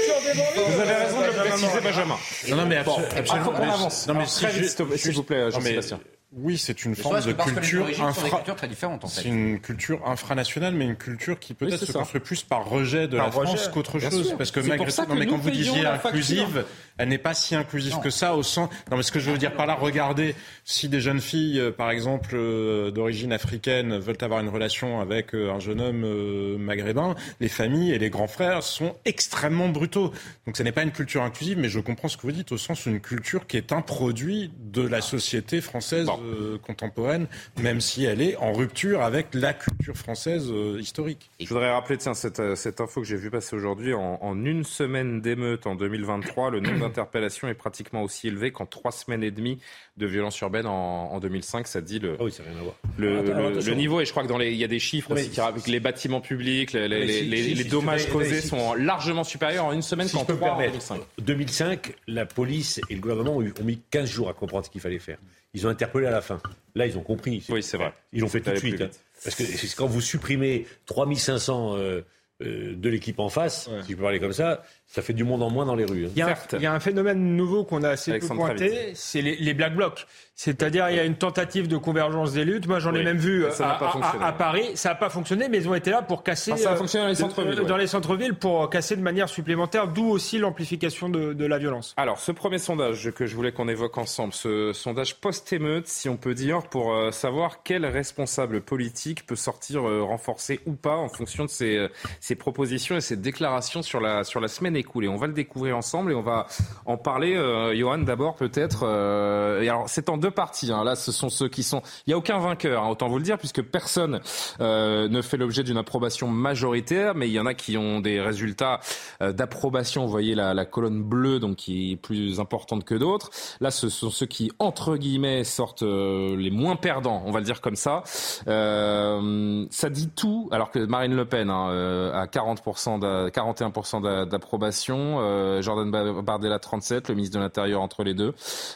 Vous 0.68 0.80
avez 0.80 0.94
raison 0.94 1.20
de 1.20 1.26
le 1.26 1.32
préciser, 1.34 1.82
Benjamin. 1.84 2.16
Non, 2.50 2.56
non, 2.56 2.66
mais 2.66 2.82
bon, 2.84 2.96
absolument. 3.14 3.46
Faut 3.46 3.52
qu'on 3.52 3.70
avance. 3.70 4.08
Non, 4.08 4.14
mais 4.14 4.26
très 4.26 4.52
vite, 4.52 4.82
s'il 4.96 5.14
vous 5.14 5.24
plaît, 5.24 5.52
Jean-Sébastien. 5.52 6.00
Oui, 6.34 6.58
c'est 6.58 6.86
une 6.86 6.96
forme 6.96 7.20
de 7.20 7.34
culture 7.34 7.86
infra... 8.02 8.42
En 8.88 9.08
C'est 9.08 9.28
une 9.28 9.60
culture 9.60 10.08
infranationale, 10.08 10.74
mais 10.74 10.86
une 10.86 10.96
culture 10.96 11.38
qui 11.38 11.54
peut-être 11.54 11.82
oui, 11.82 11.88
se 11.88 11.92
construit 11.92 12.22
plus 12.22 12.44
par 12.44 12.70
rejet 12.70 13.10
de 13.10 13.18
par 13.18 13.26
la 13.26 13.32
France 13.32 13.68
qu'autre 13.68 14.00
chose. 14.00 14.28
Sûr. 14.30 14.38
Parce 14.38 14.52
que 14.52 14.62
malgré 14.62 14.92
ça, 14.92 15.06
non, 15.06 15.16
mais 15.16 15.28
quand 15.28 15.38
vous 15.38 15.50
disiez 15.50 15.86
inclusive, 15.86 16.66
elle 16.98 17.10
n'est 17.10 17.18
pas 17.18 17.34
si 17.34 17.54
inclusive 17.54 17.94
non. 17.94 18.00
que 18.00 18.10
ça 18.10 18.34
au 18.36 18.44
sens. 18.44 18.70
Non, 18.90 18.96
mais 18.96 19.04
ce 19.04 19.12
que 19.12 19.20
je 19.20 19.30
veux 19.30 19.38
dire 19.38 19.54
par 19.54 19.66
là, 19.66 19.76
regardez, 19.76 20.34
si 20.64 20.88
des 20.88 21.02
jeunes 21.02 21.20
filles, 21.20 21.60
euh, 21.60 21.72
par 21.72 21.92
exemple, 21.92 22.32
euh, 22.34 22.92
d'origine 22.92 23.34
africaine, 23.34 23.98
veulent 23.98 24.16
avoir 24.22 24.40
une 24.40 24.50
relation 24.50 25.02
avec 25.02 25.36
euh, 25.36 25.52
un 25.52 25.60
jeune 25.60 25.82
homme 25.82 26.04
euh, 26.06 26.58
maghrébin, 26.58 27.16
les 27.42 27.50
familles 27.50 27.92
et 27.92 28.00
les 28.00 28.10
grands 28.10 28.28
frères 28.28 28.64
sont 28.64 28.96
extrêmement 29.04 29.68
brutaux. 29.68 30.14
Donc, 30.46 30.56
ce 30.56 30.64
n'est 30.64 30.72
pas 30.72 30.84
une 30.84 30.92
culture 30.92 31.24
inclusive, 31.24 31.58
mais 31.58 31.68
je 31.68 31.82
comprends 31.82 32.08
ce 32.08 32.16
que 32.16 32.22
vous 32.22 32.32
dites 32.32 32.54
au 32.54 32.58
sens 32.58 32.88
d'une 32.88 33.02
culture 33.02 33.48
qui 33.48 33.58
est 33.58 33.74
un 33.74 33.82
produit 33.82 34.54
de 34.60 34.82
la 34.82 35.02
société 35.02 35.60
française. 35.60 36.06
Bon 36.06 36.21
euh, 36.22 36.58
contemporaine, 36.60 37.28
même 37.62 37.82
si 37.82 38.06
elle 38.06 38.22
est 38.22 38.36
en 38.38 38.54
rupture 38.54 39.02
avec 39.02 39.28
la 39.34 39.54
culture 39.54 39.96
française 39.96 40.50
euh, 40.52 40.80
historique. 40.80 41.30
Je 41.40 41.48
voudrais 41.48 41.72
rappeler 41.72 41.98
tiens, 41.98 42.14
cette, 42.14 42.56
cette 42.56 42.82
info 42.82 43.02
que 43.02 43.08
j'ai 43.08 43.16
vu 43.16 43.30
passer 43.30 43.56
aujourd'hui. 43.56 43.94
En, 43.94 44.20
en, 44.22 44.46
une 44.46 44.64
semaine 44.64 45.22
d'émeute 45.22 45.68
en 45.68 45.76
2023, 45.76 46.52
le 46.52 46.60
nombre 46.60 46.80
d'interpellations 46.80 47.48
est 47.48 47.54
pratiquement 47.54 48.04
aussi 48.04 48.28
élevé 48.28 48.52
qu'en 48.52 48.66
trois 48.66 48.92
semaines 48.92 49.24
et 49.24 49.32
demie 49.32 49.60
de 49.98 50.06
violences 50.06 50.40
urbaines 50.40 50.68
en, 50.68 51.12
en 51.12 51.20
2005. 51.20 51.68
Ça 51.68 51.82
dit 51.82 52.00
le, 52.00 52.18
oui, 52.20 52.32
rien 52.40 52.60
à 52.60 52.64
voir. 52.64 52.76
le, 52.98 53.20
Attends, 53.20 53.50
le, 53.50 53.60
le, 53.60 53.74
niveau. 53.76 54.02
Et 54.02 54.06
je 54.06 54.12
crois 54.12 54.24
que 54.24 54.28
dans 54.30 54.38
les, 54.38 54.52
il 54.52 54.58
y 54.58 54.64
a 54.64 54.68
des 54.68 54.80
chiffres 54.80 55.12
aussi 55.12 55.30
qui 55.30 55.42
avec 55.42 55.68
les 55.68 55.80
bâtiments 55.80 56.22
publics, 56.22 56.74
les, 56.74 56.88
les, 56.88 57.08
si, 57.08 57.26
les, 57.26 57.44
si, 57.44 57.54
les 57.54 57.64
si, 57.64 57.70
dommages 57.70 58.10
causés 58.10 58.42
sont 58.42 58.74
largement 58.74 59.24
supérieurs 59.24 59.66
en 59.66 59.74
une 59.74 59.82
semaine 59.82 60.10
qu'en 60.10 60.26
trois 60.26 60.52
en 60.52 60.60
2005. 60.60 61.02
2005, 61.20 61.94
la 62.08 62.26
police 62.26 62.80
et 62.90 62.96
le 62.96 63.02
gouvernement 63.02 63.36
ont 63.38 63.64
mis 63.64 63.80
15 63.92 64.10
jours 64.10 64.30
à 64.30 64.34
comprendre 64.34 64.66
ce 64.66 64.70
qu'il 64.70 64.82
fallait 64.82 65.00
faire. 65.00 65.18
Ils 65.54 65.68
ont 65.68 65.70
interpellé 65.70 66.08
à 66.08 66.12
la 66.12 66.22
fin. 66.22 66.40
Là, 66.76 66.86
ils 66.86 66.98
ont 66.98 67.04
compris. 67.04 67.46
Oui, 67.50 67.62
c'est 67.62 67.78
vrai. 67.78 67.94
Ils 68.14 68.22
l'ont 68.22 68.30
fait 68.30 68.42
tout 68.42 68.52
de 68.52 68.56
suite. 68.56 68.82
Hein. 68.82 68.90
Parce 69.24 69.36
que 69.36 69.76
quand 69.76 69.88
vous 69.88 70.02
supprimez 70.02 70.66
3500 70.86 71.76
euh, 71.76 72.02
euh, 72.42 72.76
de 72.76 72.90
l'équipe 72.90 73.20
en 73.20 73.30
face, 73.30 73.68
ouais. 73.68 73.82
si 73.84 73.92
je 73.92 73.96
peux 73.98 74.04
parler 74.04 74.20
comme 74.20 74.34
ça, 74.34 74.64
ça 74.92 75.02
fait 75.02 75.14
du 75.14 75.24
monde 75.24 75.42
en 75.42 75.50
moins 75.50 75.66
dans 75.66 75.76
les 75.76 75.86
rues. 75.86 76.08
Hein. 76.08 76.12
Il, 76.16 76.20
y 76.20 76.22
a 76.22 76.28
un, 76.28 76.36
il, 76.52 76.62
y 76.62 76.66
a 76.66 76.74
un, 76.74 76.82
phénomène 76.82 77.38
nouveau 77.38 77.64
qu'on 77.64 77.82
a 77.84 77.90
assez 77.92 78.20
peu 78.20 78.28
pointé, 78.28 78.92
c'est 78.94 79.22
les, 79.22 79.38
les, 79.38 79.54
black 79.54 79.74
blocs. 79.74 80.06
C'est-à-dire 80.36 80.90
il 80.90 80.98
y 80.98 81.00
a 81.00 81.06
une 81.06 81.16
tentative 81.16 81.70
de 81.70 81.78
convergence 81.78 82.34
des 82.34 82.44
luttes. 82.44 82.68
Moi 82.68 82.80
j'en 82.80 82.94
ai 82.94 83.04
même 83.04 83.18
vu 83.18 83.46
à, 83.46 83.52
à, 83.64 84.28
à, 84.28 84.32
Paris. 84.34 84.72
Ça 84.76 84.90
n'a 84.90 84.96
pas 84.96 85.10
fonctionné, 85.10 85.48
mais 85.48 85.60
ils 85.60 85.70
ont 85.70 85.76
été 85.76 85.92
là 85.92 86.02
pour 86.02 86.24
casser. 86.24 86.58
Ça 86.58 86.72
a 86.72 86.76
fonctionné 86.76 87.06
dans 87.06 87.10
les 87.10 87.16
centres-villes. 87.16 87.66
Dans 87.66 87.78
les 87.78 87.88
centres-villes 87.88 88.34
pour 88.34 88.70
casser 88.70 88.98
de 88.98 89.02
manière 89.02 89.30
supplémentaire, 89.30 89.88
d'où 89.88 90.10
aussi 90.10 90.40
l'amplification 90.40 91.08
de, 91.08 91.32
de, 91.32 91.46
la 91.46 91.58
violence. 91.58 91.94
Alors 91.96 92.20
ce 92.20 92.34
premier 92.34 92.58
sondage 92.58 93.12
que 93.12 93.26
je 93.26 93.36
voulais 93.36 93.54
qu'on 93.54 93.70
évoque 93.70 93.98
ensemble, 93.98 94.34
ce 94.34 94.74
sondage 94.74 95.16
post-émeute, 95.22 95.88
si 95.88 96.10
on 96.10 96.18
peut 96.18 96.34
dire, 96.34 96.64
pour 96.64 96.94
euh, 96.94 97.12
savoir 97.12 97.64
quel 97.64 97.86
responsable 97.86 98.60
politique 98.60 99.26
peut 99.26 99.36
sortir 99.38 99.88
euh, 99.88 100.02
renforcé 100.02 100.60
ou 100.66 100.74
pas 100.74 100.98
en 100.98 101.08
fonction 101.08 101.46
de 101.46 101.50
ses, 101.50 101.78
euh, 101.78 101.88
ses 102.20 102.36
propositions 102.36 102.98
et 102.98 103.02
ses 103.02 103.16
déclarations 103.16 103.84
sur 103.84 104.02
la, 104.02 104.26
sur 104.26 104.42
la 104.42 104.50
semaine 104.50 104.76
On 104.96 105.18
va 105.18 105.28
le 105.28 105.34
découvrir 105.34 105.78
ensemble 105.78 106.12
et 106.12 106.16
on 106.16 106.22
va 106.22 106.48
en 106.86 106.98
parler. 106.98 107.36
Euh, 107.36 107.76
Johan, 107.76 108.00
d'abord 108.00 108.36
peut-être. 108.36 108.82
Euh, 108.84 109.62
alors 109.62 109.86
c'est 109.88 110.10
en 110.10 110.18
deux 110.18 110.32
parties. 110.32 110.72
Hein. 110.72 110.84
Là, 110.84 110.96
ce 110.96 111.12
sont 111.12 111.30
ceux 111.30 111.48
qui 111.48 111.64
sont. 111.64 111.82
Il 112.06 112.10
n'y 112.10 112.14
a 112.14 112.18
aucun 112.18 112.40
vainqueur, 112.40 112.84
hein, 112.84 112.90
autant 112.90 113.08
vous 113.08 113.18
le 113.18 113.24
dire, 113.24 113.38
puisque 113.38 113.62
personne 113.62 114.22
euh, 114.60 115.08
ne 115.08 115.22
fait 115.22 115.38
l'objet 115.38 115.64
d'une 115.64 115.78
approbation 115.78 116.28
majoritaire, 116.28 117.16
mais 117.16 117.28
il 117.28 117.34
y 117.34 117.40
en 117.40 117.46
a 117.46 117.54
qui 117.54 117.78
ont 117.78 118.00
des 118.00 118.20
résultats 118.22 118.80
d'approbation. 119.20 120.06
Vous 120.06 120.12
voyez 120.12 120.36
la, 120.36 120.66
colonne 120.66 121.04
bleue, 121.04 121.40
donc 121.40 121.58
qui 121.58 121.94
est 121.94 121.96
plus 121.96 122.40
importante 122.40 122.84
que 122.84 122.96
d'autres. 122.96 123.30
Là, 123.60 123.72
ce 123.72 123.90
sont 123.90 124.10
ceux 124.10 124.26
qui 124.26 124.52
entre 124.60 124.96
guillemets 124.98 125.44
sortent 125.44 125.84
les 125.84 126.52
moins 126.52 126.76
perdants, 126.76 127.24
on 127.26 127.32
va 127.32 127.40
le 127.40 127.46
dire 127.46 127.62
comme 127.62 127.76
ça. 127.76 128.04
ça 128.06 129.90
dit 129.90 130.10
tout, 130.10 130.50
alors 130.52 130.72
que 130.72 130.80
Marine 130.80 131.16
Le 131.16 131.26
Pen 131.26 131.50
hein, 131.50 132.12
à 132.14 132.26
40%, 132.26 133.00
41% 133.32 134.28
d'approbation. 134.28 134.71
Euh, 134.90 135.62
Jordan 135.62 135.90
Bardella 136.22 136.60
37, 136.60 137.10
le 137.10 137.16
ministre 137.16 137.38
de 137.38 137.44
l'Intérieur 137.44 137.82
entre 137.82 138.04
les 138.04 138.14
deux. 138.14 138.34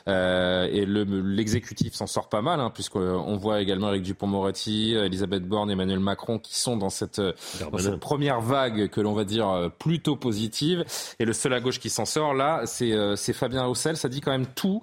Euh, 0.08 0.68
et 0.72 0.86
l'exécutif 0.86 1.94
le, 1.94 1.98
s'en 1.98 2.08
sort 2.08 2.30
pas 2.30 2.42
mal, 2.42 2.60
hein, 2.60 2.72
puisqu'on 2.74 3.38
voit 3.38 3.62
également 3.62 3.90
Eric 3.90 4.04
Dupont-Moretti, 4.04 4.94
Elisabeth 4.94 5.48
Borne, 5.48 5.70
Emmanuel 5.70 6.00
Macron 6.00 6.40
qui 6.40 6.60
sont 6.60 6.78
dans 6.78 6.90
cette, 6.90 7.20
dans 7.20 7.78
cette 7.78 8.00
première 8.00 8.42
vague 8.42 8.90
que 8.90 9.02
l'on 9.02 9.14
va 9.14 9.24
dire 9.24 9.72
plutôt 9.80 10.16
positive. 10.16 10.86
Et 11.20 11.26
le 11.26 11.34
seul 11.34 11.54
à 11.54 11.60
gauche 11.60 11.80
qui 11.80 11.90
s'en 11.90 12.06
sort 12.06 12.34
là, 12.34 12.62
c'est 12.66 12.94
euh, 12.94 13.16
Fabien 13.16 13.66
Roussel. 13.66 13.98
Ça 13.98 14.10
dit 14.10 14.22
quand 14.22 14.32
même 14.32 14.48
tout 14.48 14.82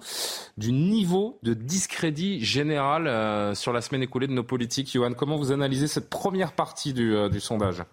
du 0.57 0.71
niveau 0.71 1.39
de 1.43 1.53
discrédit 1.53 2.43
général 2.43 3.07
euh, 3.07 3.55
sur 3.55 3.73
la 3.73 3.81
semaine 3.81 4.03
écoulée 4.03 4.27
de 4.27 4.33
nos 4.33 4.43
politiques. 4.43 4.91
Johan, 4.91 5.13
comment 5.13 5.37
vous 5.37 5.51
analysez 5.51 5.87
cette 5.87 6.09
première 6.09 6.53
partie 6.53 6.93
du, 6.93 7.15
euh, 7.15 7.29
du 7.29 7.39
sondage? 7.39 7.83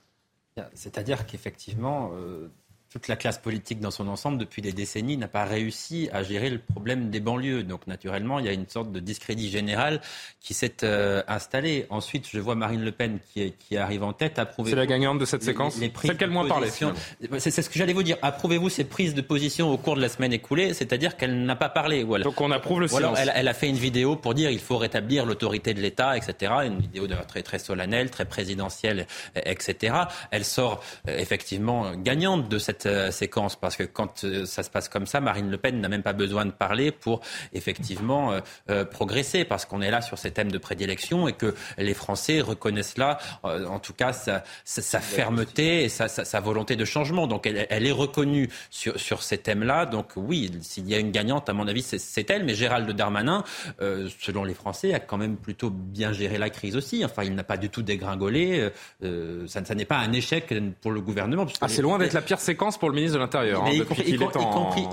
C'est-à-dire 0.74 1.26
qu'effectivement, 1.26 2.10
euh, 2.12 2.48
toute 2.90 3.06
la 3.06 3.14
classe 3.14 3.38
politique 3.38 3.78
dans 3.78 3.92
son 3.92 4.08
ensemble, 4.08 4.36
depuis 4.36 4.62
des 4.62 4.72
décennies, 4.72 5.16
n'a 5.16 5.28
pas 5.28 5.44
réussi 5.44 6.08
à 6.12 6.24
gérer 6.24 6.50
le 6.50 6.58
problème 6.58 7.10
des 7.10 7.20
banlieues. 7.20 7.62
Donc, 7.62 7.86
naturellement, 7.86 8.40
il 8.40 8.46
y 8.46 8.48
a 8.48 8.52
une 8.52 8.68
sorte 8.68 8.90
de 8.90 8.98
discrédit 8.98 9.48
général 9.48 10.00
qui 10.40 10.54
s'est 10.54 10.82
euh, 10.82 11.22
installé. 11.28 11.86
Ensuite, 11.90 12.28
je 12.28 12.40
vois 12.40 12.56
Marine 12.56 12.82
Le 12.82 12.90
Pen 12.90 13.20
qui, 13.32 13.52
qui 13.52 13.76
arrive 13.76 14.02
en 14.02 14.12
tête. 14.12 14.40
C'est 14.64 14.74
la 14.74 14.86
gagnante 14.86 15.20
de 15.20 15.24
cette 15.24 15.44
séquence 15.44 15.76
Celle 15.76 16.16
qu'elle 16.16 16.30
moins 16.30 16.48
parlé. 16.48 16.68
C'est 17.38 17.50
ce 17.50 17.70
que 17.70 17.78
j'allais 17.78 17.92
vous 17.92 18.02
dire. 18.02 18.16
Approuvez-vous 18.22 18.68
ces 18.68 18.84
prises 18.84 19.14
de 19.14 19.20
position 19.20 19.70
au 19.70 19.76
cours 19.76 19.94
de 19.94 20.00
la 20.00 20.08
semaine 20.08 20.32
écoulée? 20.32 20.74
C'est-à-dire 20.74 21.16
qu'elle 21.16 21.44
n'a 21.44 21.56
pas 21.56 21.68
parlé. 21.68 22.02
Voilà. 22.02 22.24
Donc, 22.24 22.40
on 22.40 22.50
approuve 22.50 22.80
le 22.80 22.88
silence. 22.88 23.18
Elle, 23.20 23.32
elle, 23.36 23.46
a 23.46 23.54
fait 23.54 23.68
une 23.68 23.76
vidéo 23.76 24.16
pour 24.16 24.34
dire 24.34 24.50
il 24.50 24.58
faut 24.58 24.78
rétablir 24.78 25.26
l'autorité 25.26 25.74
de 25.74 25.80
l'État, 25.80 26.16
etc. 26.16 26.52
Une 26.64 26.80
vidéo 26.80 27.06
de, 27.06 27.14
très, 27.28 27.42
très 27.42 27.60
solennelle, 27.60 28.10
très 28.10 28.24
présidentielle, 28.24 29.06
etc. 29.36 29.94
Elle 30.32 30.44
sort 30.44 30.82
euh, 31.08 31.16
effectivement 31.16 31.94
gagnante 31.94 32.48
de 32.48 32.58
cette 32.58 32.79
cette 32.80 32.86
euh, 32.86 33.10
séquence 33.10 33.56
parce 33.56 33.76
que 33.76 33.82
quand 33.82 34.24
euh, 34.24 34.44
ça 34.46 34.62
se 34.62 34.70
passe 34.70 34.88
comme 34.88 35.06
ça, 35.06 35.20
Marine 35.20 35.50
Le 35.50 35.58
Pen 35.58 35.80
n'a 35.80 35.88
même 35.88 36.02
pas 36.02 36.12
besoin 36.12 36.46
de 36.46 36.50
parler 36.50 36.90
pour 36.90 37.20
effectivement 37.52 38.34
progresser 38.90 39.44
parce 39.44 39.64
qu'on 39.64 39.80
est 39.80 39.90
là 39.90 40.00
sur 40.00 40.18
ces 40.18 40.30
thèmes 40.30 40.50
de 40.50 40.58
prédilection 40.58 41.28
et 41.28 41.32
que 41.32 41.54
les 41.78 41.94
Français 41.94 42.40
reconnaissent 42.40 42.98
là, 42.98 43.18
en 43.42 43.78
tout 43.78 43.92
cas, 43.92 44.12
sa, 44.12 44.42
fermeté 45.00 45.84
et 45.84 45.88
sa, 45.88 46.40
volonté 46.40 46.76
de 46.76 46.84
changement. 46.84 47.26
Donc 47.26 47.46
elle, 47.46 47.86
est 47.86 47.92
reconnue 47.92 48.48
sur, 48.70 48.98
sur 48.98 49.22
ces 49.22 49.38
thèmes-là. 49.38 49.86
Donc 49.86 50.12
oui, 50.16 50.50
s'il 50.62 50.88
y 50.88 50.94
a 50.94 50.98
une 50.98 51.10
gagnante, 51.10 51.48
à 51.48 51.52
mon 51.52 51.66
avis, 51.68 51.82
c'est 51.82 52.30
elle. 52.30 52.44
Mais 52.44 52.54
Gérald 52.54 52.90
Darmanin, 52.90 53.44
selon 53.78 54.44
les 54.44 54.54
Français, 54.54 54.94
a 54.94 55.00
quand 55.00 55.18
même 55.18 55.36
plutôt 55.36 55.70
bien 55.70 56.12
géré 56.12 56.38
la 56.38 56.50
crise 56.50 56.76
aussi. 56.76 57.04
Enfin, 57.04 57.24
il 57.24 57.34
n'a 57.34 57.44
pas 57.44 57.56
du 57.56 57.70
tout 57.70 57.82
dégringolé. 57.82 58.70
ça, 59.46 59.64
ça 59.64 59.74
n'est 59.74 59.84
pas 59.84 59.98
un 59.98 60.12
échec 60.12 60.52
pour 60.80 60.92
le 60.92 61.00
gouvernement. 61.00 61.46
Ah, 61.60 61.68
c'est 61.68 61.82
loin 61.82 61.98
d'être 61.98 62.12
la 62.12 62.22
pire 62.22 62.40
séquence 62.40 62.69
pour 62.78 62.88
le 62.88 62.94
ministre 62.94 63.16
de 63.16 63.22
l'Intérieur. 63.22 63.64
Hein, 63.64 63.70
y, 63.72 63.84
compris, 63.84 64.10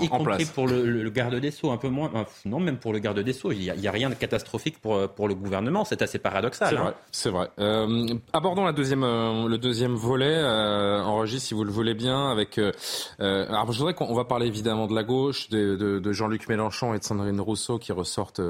y 0.00 0.08
compris 0.08 0.44
pour 0.46 0.66
le, 0.66 1.08
garde 1.10 1.34
des 1.36 1.50
Sceaux, 1.50 1.70
un 1.70 1.76
peu 1.76 1.88
moins. 1.88 2.10
Non, 2.44 2.60
même 2.60 2.78
pour 2.78 2.92
le 2.92 2.98
garde 2.98 3.18
des 3.20 3.32
Sceaux. 3.32 3.52
Il 3.52 3.58
n'y 3.58 3.88
a, 3.88 3.90
rien 3.90 4.10
de 4.10 4.14
catastrophique 4.14 4.80
pour, 4.80 5.08
pour 5.08 5.28
le 5.28 5.34
gouvernement. 5.34 5.84
C'est 5.84 6.02
assez 6.02 6.18
paradoxal. 6.18 6.68
C'est 6.70 6.76
hein. 6.76 6.82
vrai. 6.82 6.94
C'est 7.10 7.30
vrai. 7.30 7.50
Euh, 7.58 8.14
abordons 8.32 8.64
la 8.64 8.72
deuxième, 8.72 9.04
euh, 9.04 9.48
le 9.48 9.58
deuxième 9.58 9.94
volet, 9.94 10.26
euh, 10.26 11.02
enregistre 11.02 11.48
si 11.48 11.54
vous 11.54 11.64
le 11.64 11.70
voulez 11.70 11.94
bien. 11.94 12.30
Avec, 12.30 12.58
euh, 12.58 12.72
alors, 13.18 13.72
je 13.72 13.78
voudrais 13.78 13.94
qu'on 13.94 14.14
va 14.14 14.24
parler 14.24 14.46
évidemment 14.46 14.86
de 14.86 14.94
la 14.94 15.02
gauche, 15.02 15.48
de, 15.48 15.76
de, 15.76 15.98
de 15.98 16.12
Jean-Luc 16.12 16.48
Mélenchon 16.48 16.94
et 16.94 16.98
de 16.98 17.04
Sandrine 17.04 17.40
Rousseau 17.40 17.78
qui 17.78 17.92
ressortent 17.92 18.42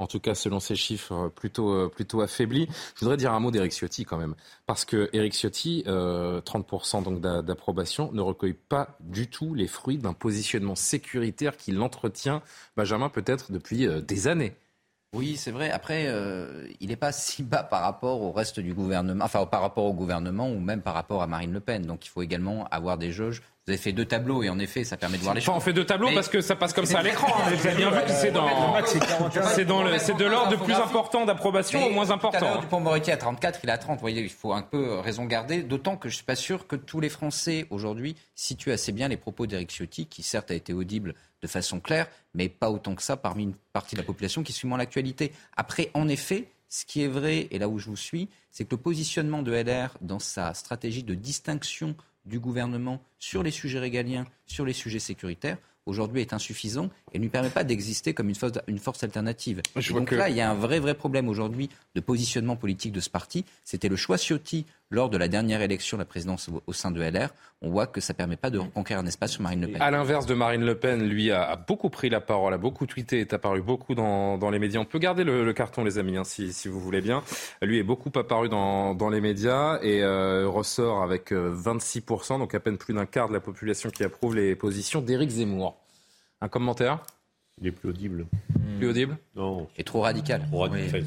en 0.00 0.06
tout 0.06 0.18
cas 0.18 0.34
selon 0.34 0.58
ces 0.58 0.74
chiffres 0.74 1.12
euh, 1.12 1.28
plutôt, 1.28 1.72
euh, 1.72 1.88
plutôt 1.88 2.20
affaiblis. 2.22 2.66
Je 2.94 3.00
voudrais 3.00 3.16
dire 3.16 3.32
un 3.32 3.40
mot 3.40 3.50
d'Eric 3.50 3.72
Ciotti 3.72 4.04
quand 4.04 4.16
même, 4.16 4.34
parce 4.66 4.84
que 4.84 5.08
Eric 5.12 5.34
Ciotti, 5.34 5.84
30% 5.86 7.20
euh, 7.24 7.42
d'approbation, 7.42 8.10
ne 8.12 8.20
recueille 8.20 8.54
pas 8.54 8.96
du 9.00 9.28
tout 9.28 9.54
les 9.54 9.68
fruits 9.68 9.98
d'un 9.98 10.14
positionnement 10.14 10.74
sécuritaire 10.74 11.56
qu'il 11.56 11.80
entretient, 11.80 12.42
Benjamin, 12.76 13.08
peut-être 13.08 13.52
depuis 13.52 13.86
des 14.02 14.28
années. 14.28 14.54
Oui, 15.14 15.36
c'est 15.36 15.50
vrai. 15.50 15.70
Après, 15.70 16.08
il 16.80 16.88
n'est 16.88 16.96
pas 16.96 17.12
si 17.12 17.42
bas 17.42 17.62
par 17.62 17.82
rapport 17.82 18.22
au 18.22 18.32
reste 18.32 18.60
du 18.60 18.72
gouvernement, 18.72 19.24
enfin 19.24 19.44
par 19.44 19.60
rapport 19.60 19.84
au 19.84 19.92
gouvernement 19.92 20.48
ou 20.48 20.60
même 20.60 20.82
par 20.82 20.94
rapport 20.94 21.22
à 21.22 21.26
Marine 21.26 21.52
Le 21.52 21.60
Pen. 21.60 21.82
Donc 21.82 22.06
il 22.06 22.08
faut 22.08 22.22
également 22.22 22.66
avoir 22.70 22.96
des 22.96 23.12
jauges 23.12 23.42
vous 23.66 23.72
avez 23.72 23.82
fait 23.82 23.92
deux 23.92 24.06
tableaux 24.06 24.42
et 24.42 24.48
en 24.48 24.58
effet, 24.58 24.84
ça 24.84 24.96
permet 24.96 25.18
de 25.18 25.22
voir 25.22 25.34
les 25.34 25.40
choses. 25.40 25.54
on 25.54 25.60
fait 25.60 25.74
deux 25.74 25.84
tableaux 25.84 26.08
parce 26.14 26.28
que 26.28 26.40
ça 26.40 26.56
passe 26.56 26.72
comme 26.72 26.86
ça 26.86 27.00
à 27.00 27.02
l'écran. 27.02 27.28
Hein. 27.28 27.50
Vous 27.54 27.66
avez 27.66 27.76
bien 27.76 27.90
vu 27.90 28.00
que 28.02 28.10
c'est 28.10 28.30
dans, 28.30 28.48
c'est 29.54 29.64
dans 29.66 29.82
le, 29.82 29.98
c'est 29.98 30.16
de 30.16 30.24
l'ordre 30.24 30.50
de 30.50 30.56
plus 30.56 30.74
important 30.74 31.26
d'approbation 31.26 31.86
au 31.86 31.90
moins 31.90 32.10
important. 32.10 32.54
Du 32.54 32.60
Dupont-Moretti 32.62 33.10
à 33.10 33.18
34, 33.18 33.60
il 33.62 33.68
est 33.68 33.72
à 33.72 33.78
30. 33.78 33.96
Vous 33.96 34.00
voyez, 34.00 34.22
il 34.22 34.30
faut 34.30 34.54
un 34.54 34.62
peu 34.62 34.98
raison 34.98 35.26
garder. 35.26 35.62
D'autant 35.62 35.96
que 35.96 36.08
je 36.08 36.16
suis 36.16 36.24
pas 36.24 36.36
sûr 36.36 36.66
que 36.66 36.74
tous 36.74 37.00
les 37.00 37.10
Français 37.10 37.66
aujourd'hui 37.70 38.16
situent 38.34 38.72
assez 38.72 38.92
bien 38.92 39.08
les 39.08 39.18
propos 39.18 39.46
d'Éric 39.46 39.70
Ciotti, 39.70 40.06
qui 40.06 40.22
certes 40.22 40.50
a 40.50 40.54
été 40.54 40.72
audible 40.72 41.14
de 41.42 41.46
façon 41.46 41.80
claire, 41.80 42.06
mais 42.34 42.48
pas 42.48 42.70
autant 42.70 42.94
que 42.94 43.02
ça 43.02 43.16
parmi 43.16 43.44
une 43.44 43.54
partie 43.72 43.94
de 43.94 44.00
la 44.00 44.06
population 44.06 44.42
qui 44.42 44.52
suit 44.52 44.68
moins 44.68 44.78
l'actualité. 44.78 45.32
Après, 45.56 45.90
en 45.94 46.08
effet, 46.08 46.48
ce 46.68 46.84
qui 46.84 47.02
est 47.02 47.08
vrai, 47.08 47.48
et 47.50 47.58
là 47.58 47.68
où 47.68 47.78
je 47.78 47.86
vous 47.86 47.96
suis, 47.96 48.28
c'est 48.50 48.64
que 48.64 48.74
le 48.74 48.80
positionnement 48.80 49.42
de 49.42 49.52
LR 49.52 49.96
dans 50.00 50.18
sa 50.18 50.54
stratégie 50.54 51.02
de 51.02 51.14
distinction 51.14 51.94
du 52.30 52.40
gouvernement 52.40 53.02
sur 53.18 53.42
les 53.42 53.50
sujets 53.50 53.78
régaliens, 53.78 54.24
sur 54.46 54.64
les 54.64 54.72
sujets 54.72 55.00
sécuritaires, 55.00 55.58
aujourd'hui 55.84 56.20
est 56.22 56.32
insuffisant 56.32 56.88
et 57.12 57.18
ne 57.18 57.24
lui 57.24 57.28
permet 57.28 57.50
pas 57.50 57.64
d'exister 57.64 58.14
comme 58.14 58.28
une 58.28 58.34
force, 58.34 58.58
une 58.68 58.78
force 58.78 59.02
alternative. 59.02 59.60
donc 59.90 60.12
là, 60.12 60.30
il 60.30 60.36
y 60.36 60.40
a 60.40 60.50
un 60.50 60.54
vrai, 60.54 60.78
vrai 60.78 60.94
problème 60.94 61.28
aujourd'hui 61.28 61.68
de 61.94 62.00
positionnement 62.00 62.56
politique 62.56 62.92
de 62.92 63.00
ce 63.00 63.10
parti. 63.10 63.44
C'était 63.64 63.88
le 63.88 63.96
choix 63.96 64.16
Ciotti 64.16 64.64
lors 64.90 65.08
de 65.08 65.16
la 65.16 65.28
dernière 65.28 65.62
élection 65.62 65.96
de 65.96 66.02
la 66.02 66.06
présidence 66.06 66.50
au, 66.66 66.72
sein 66.72 66.90
de 66.90 67.00
LR. 67.00 67.28
On 67.62 67.70
voit 67.70 67.86
que 67.86 68.00
ça 68.00 68.12
ne 68.12 68.16
permet 68.16 68.36
pas 68.36 68.50
de 68.50 68.58
reconquérir 68.58 69.02
un 69.02 69.06
espace 69.06 69.32
sur 69.32 69.42
Marine 69.42 69.60
Le 69.60 69.68
Pen. 69.68 69.82
À 69.82 69.90
l'inverse 69.90 70.26
de 70.26 70.34
Marine 70.34 70.64
Le 70.64 70.74
Pen, 70.74 71.08
lui 71.08 71.30
a, 71.30 71.54
beaucoup 71.56 71.90
pris 71.90 72.08
la 72.08 72.20
parole, 72.20 72.52
a 72.52 72.58
beaucoup 72.58 72.86
tweeté, 72.86 73.20
est 73.20 73.32
apparu 73.32 73.62
beaucoup 73.62 73.94
dans, 73.94 74.50
les 74.50 74.58
médias. 74.58 74.80
On 74.80 74.84
peut 74.84 74.98
garder 74.98 75.22
le, 75.24 75.52
carton, 75.52 75.84
les 75.84 75.98
amis, 75.98 76.16
hein, 76.16 76.24
si, 76.24 76.68
vous 76.68 76.80
voulez 76.80 77.00
bien. 77.00 77.22
Lui 77.62 77.78
est 77.78 77.84
beaucoup 77.84 78.10
apparu 78.16 78.48
dans, 78.48 79.10
les 79.10 79.20
médias 79.20 79.78
et 79.82 80.02
euh, 80.02 80.48
ressort 80.48 81.02
avec 81.02 81.32
26%, 81.32 82.34
euh, 82.34 82.38
donc 82.38 82.54
à 82.54 82.60
peine 82.60 82.78
plus 82.78 82.94
d'un 82.94 83.06
quart 83.06 83.28
de 83.28 83.34
la 83.34 83.40
population 83.40 83.90
qui 83.90 84.04
approuve 84.04 84.36
les 84.36 84.54
positions 84.56 85.00
d'Éric 85.00 85.30
Zemmour. 85.30 85.76
Un 86.40 86.48
commentaire? 86.48 87.04
Il 87.60 87.66
est 87.66 87.72
plus 87.72 87.90
audible. 87.90 88.26
Plus 88.78 88.88
audible 88.88 89.18
Non. 89.36 89.68
Et 89.76 89.84
trop 89.84 90.00
radical. 90.00 90.42
Trop 90.50 90.60
radical. 90.60 91.04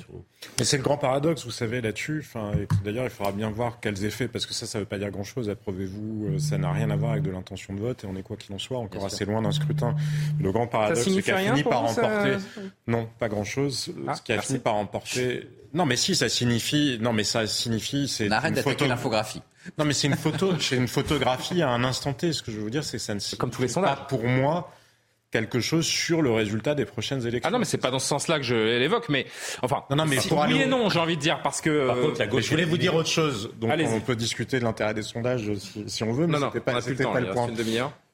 Mais 0.59 0.65
c'est 0.65 0.77
le 0.77 0.83
grand 0.83 0.97
paradoxe, 0.97 1.45
vous 1.45 1.51
savez, 1.51 1.81
là-dessus. 1.81 2.23
Enfin, 2.23 2.51
D'ailleurs, 2.83 3.05
il 3.05 3.09
faudra 3.09 3.31
bien 3.31 3.49
voir 3.49 3.79
quels 3.79 4.05
effets, 4.05 4.27
parce 4.27 4.45
que 4.45 4.53
ça, 4.53 4.67
ça 4.67 4.77
ne 4.77 4.83
veut 4.83 4.87
pas 4.87 4.99
dire 4.99 5.09
grand-chose. 5.09 5.49
Approuvez-vous, 5.49 6.27
euh, 6.27 6.39
ça 6.39 6.57
n'a 6.57 6.71
rien 6.71 6.91
à 6.91 6.95
voir 6.95 7.13
avec 7.13 7.23
de 7.23 7.31
l'intention 7.31 7.73
de 7.73 7.79
vote, 7.79 8.03
et 8.03 8.07
on 8.07 8.15
est 8.15 8.21
quoi 8.21 8.37
qu'il 8.37 8.53
en 8.53 8.59
soit, 8.59 8.77
encore 8.77 9.05
assez 9.05 9.25
loin 9.25 9.41
d'un 9.41 9.51
scrutin. 9.51 9.95
Le 10.39 10.51
grand 10.51 10.67
paradoxe, 10.67 11.03
c'est 11.03 11.21
qu'il 11.21 11.33
a 11.33 11.37
fini 11.37 11.63
par 11.63 11.81
remporter. 11.81 12.37
Non, 12.85 13.09
pas 13.17 13.29
grand-chose. 13.29 13.93
Ah, 14.07 14.15
ce 14.15 14.21
qui 14.21 14.33
a 14.33 14.41
fini 14.41 14.59
par 14.59 14.73
remporter. 14.73 15.47
Non, 15.73 15.87
mais 15.87 15.95
si, 15.95 16.15
ça 16.15 16.29
signifie. 16.29 16.99
Non, 17.01 17.13
mais 17.13 17.23
ça 17.23 17.47
signifie. 17.47 18.07
C'est. 18.07 18.31
arrête 18.31 18.53
d'attaquer 18.53 18.87
l'infographie. 18.87 19.41
Non, 19.79 19.85
mais 19.85 19.93
c'est 19.93 20.07
une 20.07 20.15
photo. 20.15 20.59
c'est 20.59 20.75
une 20.75 20.87
photographie 20.89 21.61
à 21.61 21.69
un 21.69 21.83
instant 21.83 22.13
T. 22.13 22.31
Ce 22.33 22.43
que 22.43 22.51
je 22.51 22.57
veux 22.57 22.63
vous 22.63 22.69
dire, 22.69 22.83
c'est 22.83 22.97
que 22.97 23.03
ça 23.03 23.15
ne 23.15 23.19
signifie 23.19 23.37
Comme 23.37 23.49
tous 23.49 23.61
les 23.63 23.69
sondages. 23.69 23.95
pas 23.95 24.01
pour 24.03 24.23
moi 24.23 24.71
quelque 25.33 25.59
chose 25.59 25.85
sur 25.85 26.21
le 26.21 26.31
résultat 26.31 26.75
des 26.75 26.85
prochaines 26.85 27.25
élections. 27.25 27.49
Ah 27.49 27.51
non, 27.51 27.57
mais 27.57 27.65
c'est 27.65 27.79
pas 27.79 27.89
dans 27.89 27.99
ce 27.99 28.07
sens-là 28.07 28.37
que 28.37 28.45
je 28.45 28.55
l'évoque, 28.55 29.09
mais 29.09 29.25
enfin, 29.63 29.83
non, 29.89 29.95
non, 29.97 30.05
mais 30.05 30.17
pour 30.17 30.45
oui 30.47 30.61
et 30.61 30.65
non, 30.67 30.89
j'ai 30.89 30.99
envie 30.99 31.17
de 31.17 31.21
dire 31.21 31.41
parce 31.41 31.59
que. 31.59 31.87
Par 31.87 31.99
contre, 31.99 32.19
la 32.19 32.27
gauche. 32.27 32.45
Je 32.45 32.49
voulais 32.51 32.65
vous 32.65 32.77
dire 32.77 32.95
autre 32.95 33.09
chose. 33.09 33.51
Donc, 33.59 33.71
on 33.71 33.99
peut 33.99 34.15
discuter 34.15 34.59
de 34.59 34.63
l'intérêt 34.63 34.93
des 34.93 35.01
sondages 35.01 35.51
si, 35.87 36.03
on 36.03 36.13
veut, 36.13 36.27
mais 36.27 36.37
c'était 36.39 36.59
pas, 36.59 36.81
c'était 36.81 37.03
pas 37.03 37.19
le 37.19 37.31
point. 37.31 37.49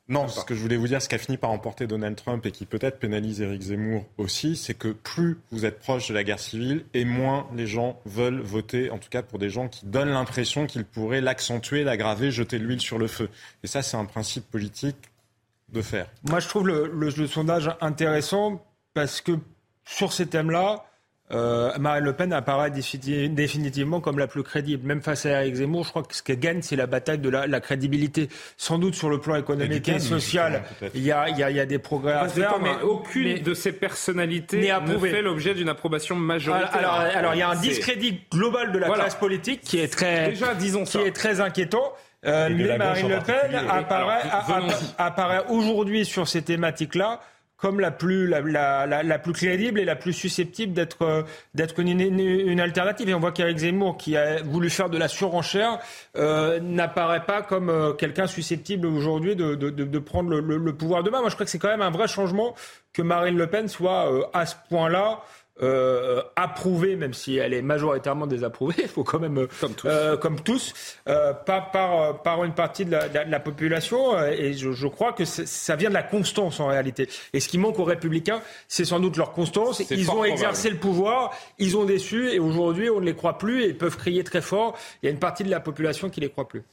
Non, 0.10 0.28
ce 0.28 0.44
que 0.44 0.56
je 0.56 0.60
voulais 0.60 0.76
vous 0.76 0.88
dire, 0.88 1.00
ce 1.04 1.08
qui 1.08 1.14
a 1.14 1.20
fini 1.20 1.38
par 1.38 1.52
emporter 1.52 1.86
Donald 1.86 2.16
Trump 2.16 2.44
et 2.44 2.50
qui 2.50 2.66
peut-être 2.66 2.98
pénalise 2.98 3.42
Éric 3.42 3.62
Zemmour 3.62 4.06
aussi, 4.18 4.56
c'est 4.56 4.74
que 4.74 4.88
plus 4.88 5.38
vous 5.52 5.66
êtes 5.66 5.78
proche 5.78 6.08
de 6.08 6.16
la 6.16 6.24
guerre 6.24 6.40
civile 6.40 6.84
et 6.96 7.06
moins 7.06 7.46
les 7.56 7.68
gens 7.68 8.00
veulent 8.08 8.42
voter, 8.42 8.90
en 8.90 8.98
tout 8.98 9.10
cas 9.10 9.22
pour 9.22 9.38
des 9.38 9.52
gens 9.52 9.68
qui 9.68 9.86
donnent 9.86 10.10
l'impression 10.10 10.66
qu'ils 10.66 10.86
pourraient 10.86 11.22
l'accentuer, 11.22 11.84
l'aggraver, 11.84 12.32
jeter 12.32 12.58
l'huile 12.58 12.82
sur 12.82 12.98
le 12.98 13.06
feu. 13.06 13.30
Et 13.64 13.68
ça, 13.68 13.84
c'est 13.84 13.98
un 13.98 14.06
principe 14.06 14.50
politique 14.50 14.98
de 15.72 15.82
faire 15.82 16.08
Moi, 16.30 16.40
je 16.40 16.48
trouve 16.48 16.68
le, 16.68 17.28
sondage 17.28 17.72
intéressant 17.82 18.66
parce 18.94 19.22
que 19.22 19.34
sur 19.86 20.14
ces 20.14 20.28
thèmes-là, 20.28 20.86
euh, 21.32 21.72
Marine 21.78 22.06
Le 22.06 22.14
Pen 22.14 22.34
apparaît 22.34 22.72
définitivement 22.72 24.02
comme 24.02 24.18
la 24.18 24.26
plus 24.26 24.42
crédible. 24.42 24.88
Même 24.88 25.02
face 25.02 25.28
à 25.28 25.42
Eric 25.44 25.56
Zemmour, 25.56 25.84
je 25.84 25.90
crois 25.92 26.02
que 26.02 26.16
ce 26.16 26.24
qu'elle 26.24 26.40
gagne, 26.40 26.62
c'est 26.64 26.76
la 26.76 26.88
bataille 26.88 27.20
de 27.20 27.30
la, 27.30 27.60
crédibilité. 27.60 28.30
Sans 28.58 28.80
doute 28.80 28.96
sur 28.96 29.10
le 29.10 29.20
plan 29.20 29.36
économique 29.36 29.88
et, 29.90 30.00
social, 30.00 30.64
il 30.96 31.04
y 31.04 31.12
a, 31.12 31.66
des 31.66 31.78
progrès 31.78 32.14
à 32.14 32.28
faire. 32.28 32.60
Mais, 32.60 32.82
aucune 32.82 33.44
de 33.44 33.54
ces 33.54 33.72
personnalités 33.72 34.74
ne 34.88 34.98
fait 34.98 35.22
l'objet 35.22 35.54
d'une 35.54 35.70
approbation 35.70 36.16
majoritaire. 36.16 36.92
Alors, 37.16 37.36
il 37.36 37.40
y 37.40 37.44
a 37.44 37.50
un 37.50 37.60
discrédit 37.60 38.22
global 38.32 38.72
de 38.72 38.80
la 38.80 38.90
classe 38.90 39.16
politique 39.16 39.62
qui 39.62 39.80
est 39.80 39.88
très, 39.88 40.30
Déjà, 40.30 40.56
disons 40.56 40.84
qui 40.84 40.98
est 40.98 41.16
très 41.16 41.42
inquiétant. 41.42 41.94
Euh, 42.26 42.50
mais 42.52 42.78
Marine 42.78 43.10
Le 43.10 43.20
Pen 43.20 43.56
apparaît, 43.70 44.22
apparaît 44.98 45.46
aujourd'hui 45.50 46.06
sur 46.06 46.28
ces 46.28 46.42
thématiques-là 46.42 47.22
comme 47.60 47.80
la 47.80 47.92
plus, 47.92 48.28
la, 48.28 48.40
la, 48.86 49.04
la, 49.04 49.20
plus 49.20 49.34
crédible 49.34 49.80
et 49.80 49.86
la 49.86 49.98
plus 49.98 50.14
susceptible 50.14 50.74
d'être 50.74 51.02
euh, 51.02 51.24
d'être 51.54 51.80
une, 51.80 52.00
une, 52.00 52.60
alternative. 52.60 53.10
Et 53.10 53.14
on 53.14 53.20
voit 53.20 53.34
qu'Éric 53.34 53.58
Zemmour, 53.58 53.98
qui 53.98 54.16
a 54.16 54.42
voulu 54.42 54.70
faire 54.70 54.90
de 54.90 54.98
la 54.98 55.10
surenchère, 55.10 55.80
euh, 56.16 56.60
n'apparaît 56.62 57.26
pas 57.26 57.42
comme 57.42 57.70
euh, 57.70 57.94
quelqu'un 57.94 58.28
susceptible 58.28 58.88
aujourd'hui 58.88 59.36
de, 59.36 59.56
de, 59.56 59.70
de, 59.70 60.00
prendre 60.00 60.30
le, 60.30 60.58
le, 60.58 60.74
pouvoir 60.74 61.04
demain. 61.04 61.20
Moi, 61.20 61.30
je 61.30 61.36
crois 61.36 61.46
que 61.46 61.52
c'est 61.52 61.60
quand 61.60 61.68
même 61.68 61.82
un 61.82 61.92
vrai 61.92 62.08
changement 62.08 62.56
que 62.94 63.02
Marine 63.02 63.38
Le 63.38 63.48
Pen 63.48 63.68
soit 63.68 64.12
euh, 64.12 64.24
à 64.34 64.46
ce 64.46 64.56
point-là 64.70 65.22
euh, 65.62 66.22
approuvée, 66.36 66.96
même 66.96 67.14
si 67.14 67.38
elle 67.38 67.54
est 67.54 67.62
majoritairement 67.62 68.28
désapprouvée, 68.28 68.76
il 68.80 68.88
faut 68.88 69.04
quand 69.04 69.20
même, 69.20 69.38
euh, 69.38 69.48
comme 69.60 69.74
tous, 69.74 69.88
euh, 69.88 70.18
comme 70.18 70.40
tous 70.42 70.74
euh, 71.08 71.34
pas 71.34 71.62
par, 71.62 72.22
par 72.22 72.44
une 72.44 72.54
partie 72.54 72.86
de 72.86 72.92
la, 72.92 73.10
de 73.10 73.32
la 73.32 73.40
population. 73.40 74.16
Euh, 74.16 74.32
et 74.32 74.54
je, 74.54 74.72
je, 74.72 74.88
crois 74.88 75.14
que 75.14 75.26
ça 75.26 75.76
vient 75.76 75.90
de 75.90 75.94
la 75.94 76.04
constance 76.04 76.60
en 76.60 76.68
réalité. 76.68 77.10
Et 77.34 77.40
ce 77.40 77.50
qui 77.50 77.58
manque 77.58 77.80
aux 77.80 77.84
républicains, 77.84 78.42
c'est 78.68 78.86
sans 78.86 79.00
doute 79.00 79.18
leur 79.18 79.32
constance. 79.32 79.82
Ils 79.92 80.12
ont 80.12 80.24
exercé 80.24 80.70
le 80.70 80.78
pouvoir, 80.78 81.32
ils 81.58 81.78
ont 81.78 81.86
déçu, 81.86 82.30
et 82.30 82.40
aujourd'hui, 82.40 82.90
on 82.90 83.00
ne 83.00 83.06
les 83.06 83.16
croit 83.16 83.38
plus, 83.38 83.64
et 83.64 83.68
ils 83.68 83.78
peuvent 83.78 83.98
crier 83.98 84.24
très 84.24 84.42
fort. 84.42 84.78
Il 85.02 85.08
y 85.08 85.10
a 85.10 85.12
une 85.12 85.20
partie 85.20 85.44
de 85.44 85.50
la 85.50 85.60
population 85.60 86.10
qui 86.10 86.20
ne 86.20 86.26
les 86.26 86.32
croit 86.32 86.48
plus. 86.48 86.64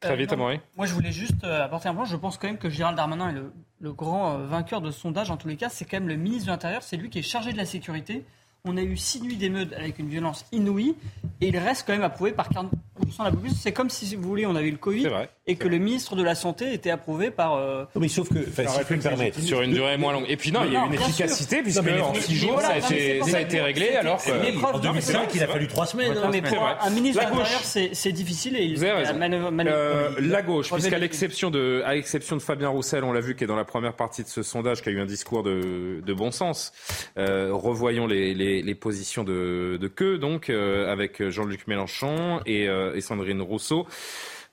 Très 0.00 0.16
vite, 0.16 0.34
Moi, 0.34 0.86
je 0.86 0.94
voulais 0.94 1.12
juste 1.12 1.44
apporter 1.44 1.88
un 1.88 1.94
point. 1.94 2.06
Je 2.06 2.16
pense 2.16 2.38
quand 2.38 2.46
même 2.46 2.58
que 2.58 2.70
Gérald 2.70 2.96
Darmanin 2.96 3.28
est 3.28 3.34
le, 3.34 3.52
le 3.80 3.92
grand 3.92 4.38
vainqueur 4.38 4.80
de 4.80 4.90
ce 4.90 4.98
sondage. 4.98 5.30
En 5.30 5.36
tous 5.36 5.48
les 5.48 5.56
cas, 5.56 5.68
c'est 5.68 5.84
quand 5.84 5.98
même 5.98 6.08
le 6.08 6.16
ministre 6.16 6.46
de 6.46 6.50
l'Intérieur. 6.52 6.82
C'est 6.82 6.96
lui 6.96 7.10
qui 7.10 7.18
est 7.18 7.22
chargé 7.22 7.52
de 7.52 7.58
la 7.58 7.66
sécurité. 7.66 8.24
On 8.64 8.76
a 8.76 8.82
eu 8.82 8.96
six 8.96 9.22
nuits 9.22 9.36
d'émeutes 9.36 9.72
avec 9.72 9.98
une 9.98 10.08
violence 10.08 10.44
inouïe 10.52 10.94
et 11.40 11.48
il 11.48 11.56
reste 11.56 11.84
quand 11.86 11.94
même 11.94 12.02
approuvé 12.02 12.32
par 12.32 12.48
de 12.50 12.54
la 12.56 12.62
population. 12.62 13.56
C'est 13.58 13.72
comme 13.72 13.88
si, 13.88 14.04
si 14.06 14.16
vous 14.16 14.28
voulez, 14.28 14.44
on 14.44 14.54
avait 14.54 14.68
eu 14.68 14.72
le 14.72 14.76
Covid 14.76 15.08
et 15.46 15.56
que 15.56 15.66
le 15.66 15.78
ministre 15.78 16.14
de 16.14 16.22
la 16.22 16.34
Santé 16.34 16.74
était 16.74 16.90
approuvé 16.90 17.30
par. 17.30 17.54
euh, 17.54 17.84
mais 17.96 18.08
sauf 18.08 18.28
que, 18.28 18.38
enfin, 18.38 18.66
si 18.68 18.78
je 18.78 18.84
peux 18.84 18.96
me 18.96 19.00
permettre, 19.02 19.40
Sur 19.40 19.62
une 19.62 19.72
durée 19.72 19.96
moins 19.96 20.12
longue. 20.12 20.26
Et 20.28 20.36
puis 20.36 20.52
non, 20.52 20.60
il 20.66 20.72
y 20.72 20.76
a 20.76 20.80
eu 20.80 20.84
une 20.84 20.90
bien 20.90 21.00
sûr. 21.00 21.08
efficacité, 21.08 21.62
puisque 21.62 21.78
Non, 21.78 21.84
mais 21.84 21.94
les- 21.94 22.00
en 22.02 22.12
mais 22.12 22.20
six 22.20 22.36
jours, 22.36 22.52
voilà, 22.52 22.68
ça 22.68 22.74
a 22.74 22.78
été, 22.78 23.20
c'est 23.24 23.30
ça 23.30 23.36
a 23.36 23.40
pas- 23.40 23.46
été 23.46 23.60
réglé, 23.62 23.88
alors 23.96 24.22
que. 24.22 24.30
Oui, 24.30 24.62
en 24.62 24.78
2005, 24.78 25.34
il 25.34 25.42
a 25.42 25.46
fallu 25.46 25.66
trois 25.66 25.86
semaines. 25.86 26.12
Non, 26.14 26.28
mais 26.30 26.42
C'est 26.44 26.54
pour 26.54 26.62
vrai. 26.64 26.74
un 26.82 26.90
ministre 26.90 27.24
de 27.24 27.30
gauche. 27.30 27.38
l'Intérieur, 27.38 27.90
c'est 27.94 28.12
difficile 28.12 28.56
et 28.56 28.64
il 28.64 28.78
la 28.80 29.72
Euh, 29.72 30.10
la 30.20 30.42
gauche, 30.42 30.70
puisqu'à 30.72 30.96
le- 30.96 31.00
l'exception 31.02 31.50
de, 31.50 31.82
à 31.86 31.94
l'exception 31.94 32.36
de 32.36 32.42
Fabien 32.42 32.68
Roussel, 32.68 33.04
on 33.04 33.12
l'a 33.12 33.20
vu 33.20 33.34
qui 33.34 33.44
est 33.44 33.46
dans 33.46 33.56
la 33.56 33.64
première 33.64 33.94
partie 33.94 34.22
de 34.22 34.28
ce 34.28 34.42
sondage, 34.42 34.82
qui 34.82 34.88
a 34.88 34.92
eu 34.92 35.00
un 35.00 35.06
discours 35.06 35.42
de, 35.42 36.02
de 36.04 36.12
bon 36.14 36.30
sens. 36.30 36.72
Euh, 37.18 37.50
revoyons 37.52 38.06
les, 38.06 38.34
les, 38.50 38.62
les 38.62 38.74
positions 38.74 39.24
de, 39.24 39.78
de 39.80 39.88
queue, 39.88 40.18
donc, 40.18 40.50
euh, 40.50 40.90
avec 40.90 41.22
Jean-Luc 41.28 41.66
Mélenchon 41.66 42.40
et, 42.46 42.68
euh, 42.68 42.94
et 42.94 43.00
Sandrine 43.00 43.40
Rousseau. 43.42 43.86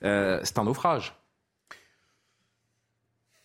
Euh, 0.03 0.39
c'est 0.43 0.59
un 0.59 0.63
naufrage. 0.65 1.13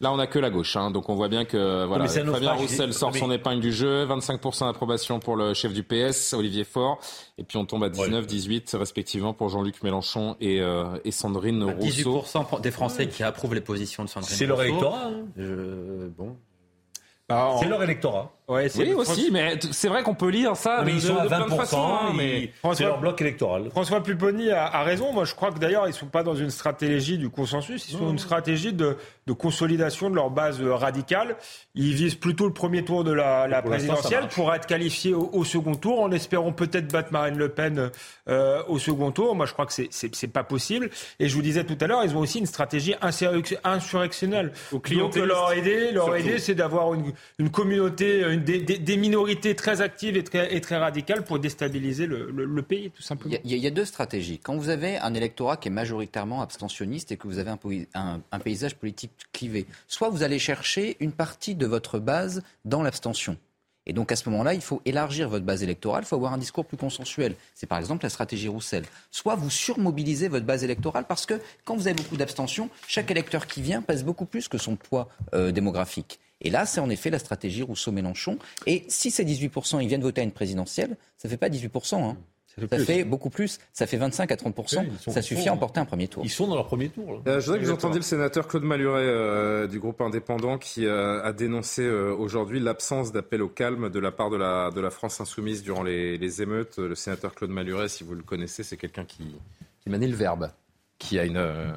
Là, 0.00 0.12
on 0.12 0.16
n'a 0.16 0.26
que 0.26 0.40
la 0.40 0.50
gauche, 0.50 0.74
hein, 0.74 0.90
donc 0.90 1.08
on 1.08 1.14
voit 1.14 1.28
bien 1.28 1.44
que 1.44 1.84
voilà, 1.86 2.08
Fabien. 2.08 2.52
Roussel 2.54 2.92
sort 2.92 3.12
Mais- 3.12 3.20
son 3.20 3.30
épingle 3.30 3.60
du 3.60 3.70
jeu, 3.72 4.04
25% 4.04 4.66
d'approbation 4.66 5.20
pour 5.20 5.36
le 5.36 5.54
chef 5.54 5.72
du 5.72 5.84
PS, 5.84 6.32
Olivier 6.34 6.64
Faure, 6.64 6.98
et 7.38 7.44
puis 7.44 7.56
on 7.56 7.64
tombe 7.66 7.84
à 7.84 7.88
19, 7.88 8.26
18 8.26 8.74
respectivement 8.80 9.32
pour 9.32 9.48
Jean-Luc 9.48 9.80
Mélenchon 9.84 10.36
et, 10.40 10.60
euh, 10.60 10.86
et 11.04 11.12
Sandrine 11.12 11.62
Rousseau. 11.62 12.24
18% 12.24 12.60
des 12.60 12.72
Français 12.72 13.06
qui 13.06 13.22
approuvent 13.22 13.54
les 13.54 13.60
positions 13.60 14.02
de 14.02 14.08
Sandrine 14.08 14.34
C'est 14.36 14.46
leur 14.46 14.56
Rousseau. 14.56 14.68
électorat, 14.70 15.04
hein. 15.04 15.24
Je- 15.36 16.08
bon. 16.08 16.36
C'est 17.60 17.68
leur 17.68 17.82
électorat. 17.84 18.32
Ouais, 18.48 18.68
c'est- 18.68 18.80
Oui, 18.82 18.92
aussi, 18.92 19.30
mais 19.30 19.58
c'est 19.70 19.88
vrai 19.88 20.02
qu'on 20.02 20.14
peut 20.14 20.28
lire 20.28 20.56
ça 20.56 20.78
Non, 20.78 20.84
mais 20.84 20.92
ils 20.94 21.00
sont 21.00 21.14
de- 21.14 21.18
à 21.20 21.22
de 21.22 21.28
plein 21.28 21.38
de 21.38 21.44
20%, 21.44 21.56
façons. 21.56 21.78
hein, 22.64 22.72
c'est 22.74 22.84
leur 22.84 23.00
bloc 23.00 23.20
électoral. 23.20 23.70
François 23.70 24.02
Pupponi 24.02 24.50
a, 24.50 24.66
a 24.66 24.82
raison. 24.82 25.12
Moi, 25.12 25.24
je 25.24 25.34
crois 25.34 25.52
que 25.52 25.58
d'ailleurs, 25.58 25.86
ils 25.88 25.94
sont 25.94 26.06
pas 26.06 26.22
dans 26.22 26.34
une 26.34 26.50
stratégie 26.50 27.18
du 27.18 27.30
consensus. 27.30 27.88
Ils 27.88 27.92
sont 27.92 28.04
dans 28.04 28.10
une 28.10 28.18
stratégie 28.18 28.72
de, 28.72 28.96
de 29.26 29.32
consolidation 29.32 30.10
de 30.10 30.16
leur 30.16 30.30
base 30.30 30.60
euh, 30.60 30.74
radicale. 30.74 31.36
Ils 31.76 31.94
visent 31.94 32.16
plutôt 32.16 32.46
le 32.46 32.52
premier 32.52 32.84
tour 32.84 33.04
de 33.04 33.12
la, 33.12 33.46
Pour 33.62 33.70
présidentielle 33.70 34.28
pour 34.34 34.52
être 34.52 34.66
qualifiés 34.66 35.14
au, 35.14 35.30
au 35.32 35.44
second 35.44 35.74
tour, 35.76 36.00
en 36.00 36.10
espérant 36.10 36.52
peut-être 36.52 36.92
battre 36.92 37.12
Marine 37.12 37.38
Le 37.38 37.48
Pen 37.48 37.90
euh, 38.28 38.62
au 38.68 38.78
second 38.78 39.12
tour. 39.12 39.34
Moi, 39.36 39.46
je 39.46 39.52
crois 39.52 39.66
que 39.66 39.72
c'est 39.72 39.88
c'est 39.92 40.28
pas 40.28 40.44
possible. 40.44 40.90
Et 41.20 41.28
je 41.28 41.34
vous 41.36 41.42
disais 41.42 41.64
tout 41.64 41.78
à 41.80 41.86
l'heure, 41.86 42.02
ils 42.04 42.14
ont 42.16 42.20
aussi 42.20 42.40
une 42.40 42.46
stratégie 42.46 42.94
insurrec- 43.00 43.56
insurrectionnelle. 43.64 44.52
Donc, 44.72 45.16
leur 45.16 45.54
idée, 45.54 45.92
leur 45.92 46.16
idée, 46.18 46.38
c'est 46.38 46.54
d'avoir 46.54 46.92
une, 46.94 47.12
une 47.38 47.50
communauté, 47.50 48.20
une, 48.30 48.41
des, 48.42 48.96
minorités 48.96 49.54
très 49.54 49.80
actives 49.80 50.16
et 50.16 50.24
très, 50.24 50.76
radicales 50.76 51.24
pour 51.24 51.38
déstabiliser 51.38 52.06
le, 52.06 52.62
pays, 52.62 52.90
tout 52.90 53.02
simplement. 53.02 53.34
Il 53.44 53.56
y, 53.56 53.66
a, 53.66 53.70
deux 53.70 53.84
stratégies. 53.84 54.38
Quand 54.38 54.56
vous 54.56 54.68
avez 54.68 54.98
un 54.98 55.14
électorat 55.14 55.56
qui 55.56 55.68
est 55.68 55.72
majoritairement 55.72 56.42
abstentionniste 56.42 57.12
et 57.12 57.16
que 57.16 57.26
vous 57.26 57.38
avez 57.38 57.50
un 57.94 58.38
paysage 58.38 58.76
politique 58.76 59.12
clivé, 59.32 59.66
soit 59.88 60.10
vous 60.10 60.22
allez 60.22 60.38
chercher 60.38 60.96
une 61.00 61.12
partie 61.12 61.54
de 61.54 61.66
votre 61.66 61.98
base 61.98 62.42
dans 62.64 62.82
l'abstention. 62.82 63.36
Et 63.86 63.92
donc 63.92 64.12
à 64.12 64.16
ce 64.16 64.28
moment-là, 64.30 64.54
il 64.54 64.60
faut 64.60 64.80
élargir 64.84 65.28
votre 65.28 65.44
base 65.44 65.62
électorale, 65.62 66.04
il 66.04 66.06
faut 66.06 66.16
avoir 66.16 66.32
un 66.32 66.38
discours 66.38 66.64
plus 66.64 66.76
consensuel. 66.76 67.34
C'est 67.54 67.66
par 67.66 67.78
exemple 67.78 68.04
la 68.04 68.10
stratégie 68.10 68.48
Roussel. 68.48 68.84
Soit 69.10 69.34
vous 69.34 69.50
surmobilisez 69.50 70.28
votre 70.28 70.46
base 70.46 70.62
électorale 70.62 71.04
parce 71.08 71.26
que 71.26 71.40
quand 71.64 71.74
vous 71.74 71.88
avez 71.88 71.96
beaucoup 71.96 72.16
d'abstention, 72.16 72.70
chaque 72.86 73.10
électeur 73.10 73.46
qui 73.46 73.60
vient 73.60 73.82
pèse 73.82 74.04
beaucoup 74.04 74.26
plus 74.26 74.48
que 74.48 74.58
son 74.58 74.76
poids 74.76 75.08
euh, 75.34 75.50
démographique. 75.50 76.20
Et 76.42 76.50
là, 76.50 76.66
c'est 76.66 76.80
en 76.80 76.90
effet 76.90 77.10
la 77.10 77.18
stratégie 77.18 77.62
Rousseau-Mélenchon. 77.62 78.38
Et 78.66 78.84
si 78.88 79.10
ces 79.10 79.24
18%, 79.24 79.82
ils 79.82 79.88
viennent 79.88 80.02
voter 80.02 80.20
à 80.20 80.24
une 80.24 80.32
présidentielle, 80.32 80.96
ça 81.16 81.28
fait 81.28 81.36
pas 81.36 81.48
18%. 81.48 82.02
Hein. 82.02 82.16
Ça 82.58 82.66
plus. 82.66 82.84
fait 82.84 83.04
beaucoup 83.04 83.30
plus. 83.30 83.58
Ça 83.72 83.86
fait 83.86 83.96
25 83.96 84.30
à 84.30 84.36
30 84.36 84.54
Oui, 84.58 84.88
Ça 85.12 85.22
suffit 85.22 85.48
à 85.48 85.54
emporter 85.54 85.80
un 85.80 85.86
premier 85.86 86.06
tour. 86.06 86.22
Ils 86.24 86.30
sont 86.30 86.46
dans 86.46 86.54
leur 86.54 86.66
premier 86.66 86.90
tour. 86.90 87.12
là. 87.12 87.18
Euh, 87.26 87.40
je 87.40 87.46
voudrais 87.46 87.60
que 87.60 87.64
vous 87.64 87.72
entendiez 87.72 87.98
le 87.98 88.04
sénateur 88.04 88.46
Claude 88.46 88.64
Maluret 88.64 89.04
euh, 89.04 89.66
du 89.66 89.80
groupe 89.80 90.02
indépendant 90.02 90.58
qui 90.58 90.84
euh, 90.84 91.22
a 91.22 91.32
dénoncé 91.32 91.82
euh, 91.82 92.14
aujourd'hui 92.14 92.60
l'absence 92.60 93.10
d'appel 93.10 93.40
au 93.40 93.48
calme 93.48 93.88
de 93.88 93.98
la 93.98 94.12
part 94.12 94.28
de 94.28 94.36
la, 94.36 94.70
de 94.70 94.80
la 94.82 94.90
France 94.90 95.18
insoumise 95.20 95.62
durant 95.62 95.82
les, 95.82 96.18
les 96.18 96.42
émeutes. 96.42 96.76
Le 96.76 96.94
sénateur 96.94 97.34
Claude 97.34 97.50
Maluret, 97.50 97.88
si 97.88 98.04
vous 98.04 98.14
le 98.14 98.22
connaissez, 98.22 98.62
c'est 98.62 98.76
quelqu'un 98.76 99.06
qui, 99.06 99.34
qui 99.80 99.88
manie 99.88 100.08
le 100.08 100.16
verbe, 100.16 100.50
qui 100.98 101.18
a 101.18 101.24
une, 101.24 101.38
euh, 101.38 101.72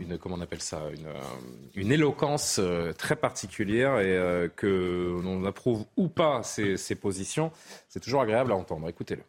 une 0.00 0.18
comment 0.18 0.36
on 0.36 0.40
appelle 0.40 0.62
ça, 0.62 0.82
une, 0.92 1.06
euh, 1.06 1.92
éloquence 1.92 2.58
euh, 2.58 2.92
très 2.92 3.16
particulière 3.16 4.00
et 4.00 4.16
euh, 4.16 4.48
que 4.48 5.20
l'on 5.22 5.44
approuve 5.44 5.84
ou 5.96 6.08
pas 6.08 6.42
ses, 6.42 6.76
ses 6.76 6.94
positions. 6.94 7.52
C'est 7.88 8.00
toujours 8.00 8.22
agréable 8.22 8.52
à 8.52 8.56
entendre. 8.56 8.88
Écoutez-le. 8.88 9.22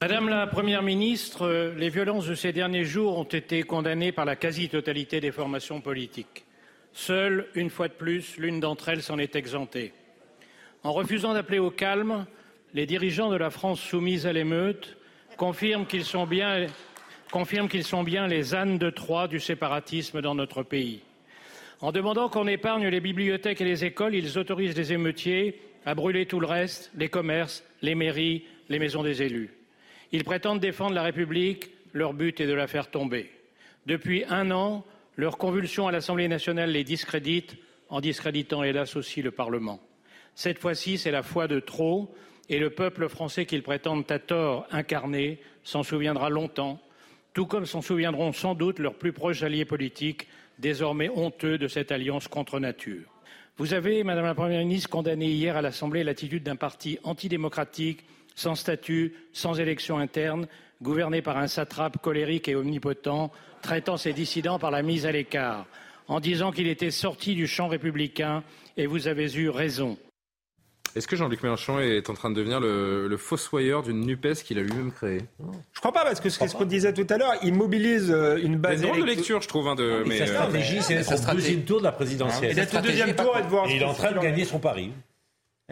Madame 0.00 0.28
la 0.28 0.48
Première 0.48 0.82
ministre, 0.82 1.72
les 1.76 1.88
violences 1.88 2.26
de 2.26 2.34
ces 2.34 2.52
derniers 2.52 2.84
jours 2.84 3.18
ont 3.18 3.24
été 3.24 3.62
condamnées 3.62 4.10
par 4.10 4.24
la 4.24 4.34
quasi-totalité 4.34 5.20
des 5.20 5.30
formations 5.30 5.80
politiques. 5.80 6.44
Seule, 6.92 7.46
une 7.54 7.70
fois 7.70 7.86
de 7.86 7.92
plus, 7.92 8.36
l'une 8.36 8.58
d'entre 8.58 8.88
elles 8.88 9.02
s'en 9.02 9.18
est 9.18 9.36
exemptée. 9.36 9.92
En 10.82 10.92
refusant 10.92 11.34
d'appeler 11.34 11.60
au 11.60 11.70
calme, 11.70 12.26
les 12.74 12.86
dirigeants 12.86 13.30
de 13.30 13.36
la 13.36 13.50
France 13.50 13.80
soumise 13.80 14.26
à 14.26 14.32
l'émeute 14.32 14.96
confirment 15.36 15.86
qu'ils 15.86 16.04
sont 16.04 16.26
bien, 16.26 16.66
confirment 17.32 17.68
qu'ils 17.68 17.82
sont 17.82 18.04
bien 18.04 18.28
les 18.28 18.54
ânes 18.54 18.78
de 18.78 18.90
Troie 18.90 19.26
du 19.26 19.40
séparatisme 19.40 20.20
dans 20.20 20.36
notre 20.36 20.62
pays. 20.62 21.00
En 21.80 21.90
demandant 21.90 22.28
qu'on 22.28 22.46
épargne 22.46 22.86
les 22.86 23.00
bibliothèques 23.00 23.60
et 23.60 23.64
les 23.64 23.84
écoles, 23.84 24.14
ils 24.14 24.38
autorisent 24.38 24.76
les 24.76 24.92
émeutiers 24.92 25.60
à 25.84 25.96
brûler 25.96 26.26
tout 26.26 26.38
le 26.38 26.46
reste, 26.46 26.92
les 26.94 27.08
commerces, 27.08 27.64
les 27.80 27.96
mairies, 27.96 28.44
les 28.68 28.78
maisons 28.78 29.02
des 29.02 29.22
élus. 29.22 29.50
Ils 30.12 30.24
prétendent 30.24 30.60
défendre 30.60 30.94
la 30.94 31.02
République, 31.02 31.70
leur 31.92 32.12
but 32.12 32.38
est 32.40 32.46
de 32.46 32.52
la 32.52 32.66
faire 32.66 32.90
tomber. 32.90 33.30
Depuis 33.86 34.24
un 34.28 34.50
an, 34.50 34.84
leur 35.16 35.38
convulsion 35.38 35.88
à 35.88 35.92
l'Assemblée 35.92 36.28
nationale 36.28 36.70
les 36.70 36.84
discrédite, 36.84 37.56
en 37.88 38.00
discréditant 38.00 38.62
hélas 38.62 38.94
aussi 38.94 39.22
le 39.22 39.30
Parlement. 39.30 39.80
Cette 40.34 40.58
fois-ci, 40.58 40.98
c'est 40.98 41.10
la 41.10 41.22
foi 41.22 41.48
de 41.48 41.60
trop, 41.60 42.14
et 42.50 42.58
le 42.58 42.70
peuple 42.70 43.08
français 43.08 43.46
qu'ils 43.46 43.62
prétendent 43.62 44.10
à 44.10 44.18
tort 44.18 44.66
incarner 44.70 45.40
s'en 45.64 45.82
souviendra 45.82 46.28
longtemps, 46.28 46.78
tout 47.34 47.46
comme 47.46 47.66
s'en 47.66 47.82
souviendront 47.82 48.32
sans 48.32 48.54
doute 48.54 48.78
leurs 48.78 48.94
plus 48.94 49.12
proches 49.12 49.42
alliés 49.42 49.64
politiques, 49.64 50.28
désormais 50.58 51.08
honteux 51.08 51.58
de 51.58 51.68
cette 51.68 51.92
alliance 51.92 52.28
contre 52.28 52.60
nature. 52.60 53.04
Vous 53.58 53.74
avez, 53.74 54.02
Madame 54.04 54.24
la 54.24 54.34
Première 54.34 54.60
ministre, 54.60 54.88
condamné 54.88 55.26
hier 55.26 55.56
à 55.56 55.62
l'Assemblée 55.62 56.04
l'attitude 56.04 56.42
d'un 56.42 56.56
parti 56.56 56.98
antidémocratique, 57.04 58.04
sans 58.34 58.54
statut, 58.54 59.14
sans 59.32 59.60
élection 59.60 59.98
interne, 59.98 60.46
gouverné 60.80 61.22
par 61.22 61.36
un 61.36 61.46
satrape 61.46 61.98
colérique 61.98 62.48
et 62.48 62.54
omnipotent, 62.54 63.30
traitant 63.60 63.96
ses 63.96 64.12
dissidents 64.12 64.58
par 64.58 64.70
la 64.70 64.82
mise 64.82 65.06
à 65.06 65.12
l'écart, 65.12 65.66
en 66.08 66.18
disant 66.18 66.50
qu'il 66.50 66.66
était 66.66 66.90
sorti 66.90 67.34
du 67.34 67.46
champ 67.46 67.68
républicain, 67.68 68.42
et 68.76 68.86
vous 68.86 69.06
avez 69.06 69.34
eu 69.34 69.48
raison. 69.48 69.98
Est-ce 70.94 71.08
que 71.08 71.16
Jean-Luc 71.16 71.42
Mélenchon 71.42 71.80
est 71.80 72.10
en 72.10 72.14
train 72.14 72.30
de 72.30 72.34
devenir 72.34 72.60
le, 72.60 73.08
le 73.08 73.16
fossoyeur 73.16 73.82
d'une 73.82 74.00
NUPES 74.00 74.42
qu'il 74.44 74.58
a 74.58 74.62
lui-même 74.62 74.92
créée 74.92 75.22
Je 75.72 75.80
crois 75.80 75.92
pas, 75.92 76.04
parce 76.04 76.20
que 76.20 76.28
c'est 76.28 76.46
ce 76.46 76.54
qu'on 76.54 76.64
disait 76.64 76.92
tout 76.92 77.06
à 77.08 77.16
l'heure, 77.16 77.34
il 77.42 77.54
mobilise 77.54 78.10
euh, 78.10 78.36
une 78.36 78.52
C'est 78.52 78.58
base 78.58 78.82
une 78.82 78.88
drôle 78.88 79.00
de 79.00 79.06
lecture, 79.06 79.40
je 79.40 79.48
trouve. 79.48 79.68
Hein, 79.68 79.74
de, 79.74 80.02
Et 80.04 80.08
mais, 80.08 80.18
sa 80.18 80.24
euh, 80.24 80.26
stratégie, 80.26 80.82
c'est 80.82 81.30
au 81.30 81.34
deuxième 81.34 81.64
tour 81.64 81.78
de 81.78 81.84
la 81.84 81.92
présidentielle. 81.92 82.50
Et 82.50 82.54
d'être 82.54 82.76
au 82.76 82.80
deuxième 82.80 83.14
tour 83.14 83.36
et 83.38 83.42
de 83.42 83.48
voir 83.48 83.68
Et 83.68 83.76
il 83.76 83.82
est 83.82 83.86
en 83.86 83.94
train 83.94 84.12
de 84.12 84.18
gagner 84.18 84.44
son 84.44 84.58
pari. 84.58 84.92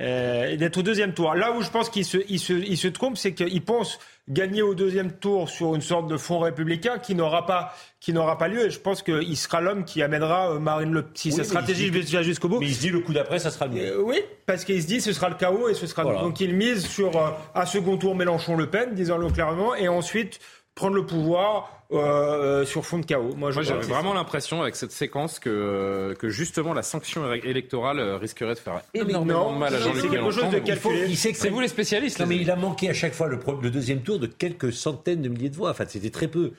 Euh, 0.00 0.56
d'être 0.56 0.78
au 0.78 0.82
deuxième 0.82 1.12
tour. 1.12 1.34
Là 1.34 1.52
où 1.52 1.62
je 1.62 1.68
pense 1.70 1.90
qu'il 1.90 2.04
se, 2.04 2.18
il 2.28 2.38
se, 2.38 2.54
il 2.54 2.78
se 2.78 2.88
trompe, 2.88 3.18
c'est 3.18 3.34
qu'il 3.34 3.62
pense 3.62 3.98
gagner 4.28 4.62
au 4.62 4.74
deuxième 4.74 5.12
tour 5.12 5.50
sur 5.50 5.74
une 5.74 5.80
sorte 5.80 6.06
de 6.06 6.16
front 6.16 6.38
républicain 6.38 6.98
qui 6.98 7.14
n'aura 7.14 7.44
pas, 7.44 7.74
qui 7.98 8.12
n'aura 8.12 8.38
pas 8.38 8.48
lieu. 8.48 8.66
Et 8.66 8.70
je 8.70 8.78
pense 8.78 9.02
qu'il 9.02 9.36
sera 9.36 9.60
l'homme 9.60 9.84
qui 9.84 10.02
amènera 10.02 10.52
euh, 10.52 10.58
Marine 10.58 10.92
Le 10.92 11.02
Pen. 11.02 11.12
Si 11.14 11.28
Oui, 11.28 11.34
sa 11.34 11.44
stratégie 11.44 11.90
va 11.90 12.22
jusqu'au 12.22 12.48
bout. 12.48 12.60
Mais 12.60 12.66
il 12.68 12.74
se 12.74 12.80
dit 12.80 12.90
le 12.90 13.00
coup 13.00 13.12
d'après, 13.12 13.38
ça 13.38 13.50
sera 13.50 13.66
le. 13.66 13.78
Euh, 13.78 14.02
oui, 14.02 14.20
parce 14.46 14.64
qu'il 14.64 14.80
se 14.80 14.86
dit 14.86 15.00
ce 15.00 15.12
sera 15.12 15.28
le 15.28 15.34
chaos 15.34 15.68
et 15.68 15.74
ce 15.74 15.86
sera 15.86 16.04
Voilà. 16.04 16.20
donc 16.20 16.40
il 16.40 16.54
mise 16.54 16.86
sur 16.86 17.16
euh, 17.16 17.30
un 17.54 17.66
second 17.66 17.96
tour 17.98 18.14
Mélenchon-Le 18.14 18.70
Pen, 18.70 18.94
disons-le 18.94 19.28
clairement, 19.28 19.74
et 19.74 19.88
ensuite 19.88 20.38
prendre 20.74 20.94
le 20.94 21.04
pouvoir 21.04 21.79
euh, 21.92 22.60
euh, 22.60 22.64
sur 22.64 22.86
fond 22.86 22.98
de 22.98 23.06
chaos. 23.06 23.34
Moi, 23.36 23.50
j'avais 23.50 23.86
vraiment 23.86 24.14
l'impression 24.14 24.62
avec 24.62 24.76
cette 24.76 24.92
séquence 24.92 25.38
que, 25.38 26.14
que 26.18 26.28
justement 26.28 26.72
la 26.72 26.82
sanction 26.82 27.32
électorale 27.32 27.98
euh, 27.98 28.16
risquerait 28.16 28.54
de 28.54 28.58
faire 28.58 28.82
énormément 28.94 29.50
non, 29.50 29.54
de 29.54 29.58
mal 29.58 29.74
à 29.74 29.78
c'est 29.78 29.84
Jean-Luc 29.84 30.10
Mélenchon. 30.10 30.50
que 30.50 31.16
C'est 31.34 31.48
vous 31.48 31.60
les 31.60 31.68
spécialistes. 31.68 32.20
Non, 32.20 32.26
les 32.26 32.36
mais 32.36 32.42
il 32.42 32.50
a 32.50 32.56
manqué 32.56 32.88
à 32.88 32.94
chaque 32.94 33.14
fois 33.14 33.28
le, 33.28 33.70
deuxième 33.70 34.02
tour 34.02 34.18
de 34.18 34.26
quelques 34.26 34.72
centaines 34.72 35.22
de 35.22 35.28
milliers 35.28 35.50
de 35.50 35.56
voix. 35.56 35.70
Enfin, 35.70 35.84
c'était 35.88 36.10
très 36.10 36.28
peu. 36.28 36.52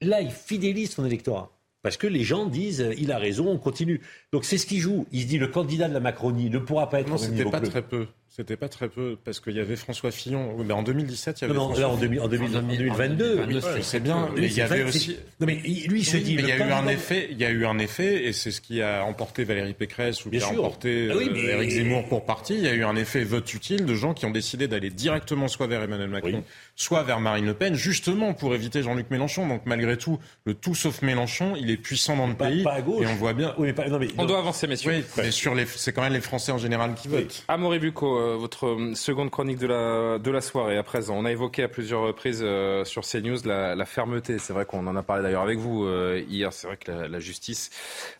Là, 0.00 0.20
il 0.20 0.30
fidélise 0.30 0.90
son 0.90 1.04
électorat. 1.04 1.50
Parce 1.86 1.96
que 1.96 2.08
les 2.08 2.24
gens 2.24 2.46
disent, 2.46 2.80
euh, 2.80 2.94
il 2.98 3.12
a 3.12 3.18
raison, 3.18 3.48
on 3.48 3.58
continue. 3.58 4.00
Donc 4.32 4.44
c'est 4.44 4.58
ce 4.58 4.66
qu'il 4.66 4.80
joue. 4.80 5.06
Il 5.12 5.22
se 5.22 5.26
dit, 5.28 5.38
le 5.38 5.46
candidat 5.46 5.86
de 5.86 5.94
la 5.94 6.00
Macronie 6.00 6.50
ne 6.50 6.58
pourra 6.58 6.90
pas 6.90 6.98
être 6.98 7.06
Non, 7.06 7.14
au 7.14 7.20
même 7.20 7.28
c'était 7.28 7.36
niveau 7.36 7.50
pas 7.50 7.60
que 7.60 7.66
très 7.66 7.82
peu. 7.82 8.08
C'était 8.36 8.56
pas 8.58 8.68
très 8.68 8.88
peu, 8.90 9.16
parce 9.24 9.40
qu'il 9.40 9.54
y 9.54 9.60
avait 9.60 9.76
François 9.76 10.10
Fillon. 10.10 10.52
Oui, 10.56 10.64
mais 10.66 10.74
en 10.74 10.82
2017, 10.82 11.40
il 11.40 11.42
y 11.42 11.44
avait. 11.46 11.54
Non, 11.54 11.60
non, 11.60 11.66
François 11.68 11.80
là, 11.88 11.88
en, 11.88 11.96
Fillon. 11.96 12.00
2000 12.02 12.20
en 12.20 12.28
2000 12.28 12.56
en 12.58 12.62
2022. 12.62 13.40
Oui, 13.48 13.60
je 13.78 13.80
sais 13.80 13.98
bien, 13.98 14.28
mais 14.36 14.46
il 14.46 14.52
y 14.52 14.60
avait 14.60 14.82
aussi. 14.82 15.16
Non, 15.40 15.46
mais 15.46 15.54
lui, 15.54 16.00
il 16.00 16.04
se 16.04 16.16
Oui, 16.18 16.22
dit. 16.22 16.36
mais 16.36 16.42
il 16.42 16.48
y 16.48 16.52
a 16.52 16.58
eu 16.58 16.70
un 16.70 16.86
effet, 16.86 17.28
il 17.30 17.38
y 17.38 17.46
a 17.46 17.50
eu 17.50 17.64
un 17.64 17.78
effet, 17.78 18.24
et 18.26 18.34
c'est 18.34 18.50
ce 18.50 18.60
qui 18.60 18.82
a 18.82 19.04
emporté 19.06 19.44
Valérie 19.44 19.72
Pécresse 19.72 20.26
ou 20.26 20.28
Bien 20.28 20.40
qui 20.40 20.44
a 20.44 20.48
sûr. 20.50 20.58
emporté 20.58 21.08
Ah 21.10 21.14
oui, 21.16 21.28
euh, 21.28 21.32
mais- 21.32 21.40
Éric 21.44 21.70
Zemmour 21.70 22.06
pour 22.08 22.26
parti. 22.26 22.54
Il 22.56 22.60
y 22.62 22.68
a 22.68 22.74
eu 22.74 22.84
un 22.84 22.94
effet 22.96 23.24
vote 23.24 23.54
utile 23.54 23.86
de 23.86 23.94
gens 23.94 24.12
qui 24.12 24.26
ont 24.26 24.30
décidé 24.30 24.68
d'aller 24.68 24.90
directement 24.90 25.48
soit 25.48 25.66
vers 25.66 25.82
Emmanuel 25.82 26.10
Macron, 26.10 26.44
soit 26.74 27.04
vers 27.04 27.20
Marine 27.20 27.46
Le 27.46 27.54
Pen, 27.54 27.74
justement 27.74 28.34
pour 28.34 28.54
éviter 28.54 28.82
Jean-Luc 28.82 29.10
Mélenchon. 29.10 29.48
Donc 29.48 29.62
malgré 29.64 29.96
tout, 29.96 30.18
le 30.44 30.52
tout 30.52 30.74
sauf 30.74 31.00
Mélenchon, 31.00 31.54
il 31.58 31.70
est 31.70 31.78
puissant 31.78 32.16
dans 32.18 32.26
le 32.26 32.34
pays, 32.34 32.62
pas 32.64 32.74
à 32.74 32.82
gauche. 32.82 33.02
et 33.02 33.06
on 33.06 33.14
voit 33.14 33.32
bien. 33.32 33.54
Oui, 33.56 33.68
mais 33.68 33.72
pas- 33.72 33.88
non, 33.88 33.98
mais- 33.98 34.08
On 34.18 34.22
non. 34.22 34.28
doit 34.28 34.38
avancer, 34.40 34.66
messieurs. 34.66 34.92
Oui, 34.92 35.04
mais 35.16 35.30
sur 35.30 35.54
les, 35.54 35.64
c'est 35.64 35.94
quand 35.94 36.02
même 36.02 36.12
les 36.12 36.20
Français 36.20 36.52
en 36.52 36.58
général 36.58 36.94
qui 36.94 37.08
votent. 37.08 37.44
Amaury 37.48 37.78
Bucco, 37.78 38.18
euh, 38.18 38.25
votre 38.34 38.66
euh, 38.66 38.94
seconde 38.94 39.30
chronique 39.30 39.58
de 39.58 39.66
la, 39.68 40.18
de 40.18 40.30
la 40.30 40.40
soirée 40.40 40.76
à 40.76 40.82
présent. 40.82 41.14
On 41.16 41.24
a 41.24 41.30
évoqué 41.30 41.62
à 41.62 41.68
plusieurs 41.68 42.00
reprises 42.02 42.40
euh, 42.42 42.84
sur 42.84 43.02
CNews 43.02 43.38
la, 43.44 43.76
la 43.76 43.84
fermeté. 43.84 44.38
C'est 44.38 44.52
vrai 44.52 44.64
qu'on 44.64 44.86
en 44.88 44.96
a 44.96 45.02
parlé 45.02 45.22
d'ailleurs 45.22 45.42
avec 45.42 45.58
vous 45.58 45.84
euh, 45.84 46.22
hier. 46.28 46.52
C'est 46.52 46.66
vrai 46.66 46.76
que 46.76 46.90
la, 46.90 47.08
la 47.08 47.20
justice 47.20 47.70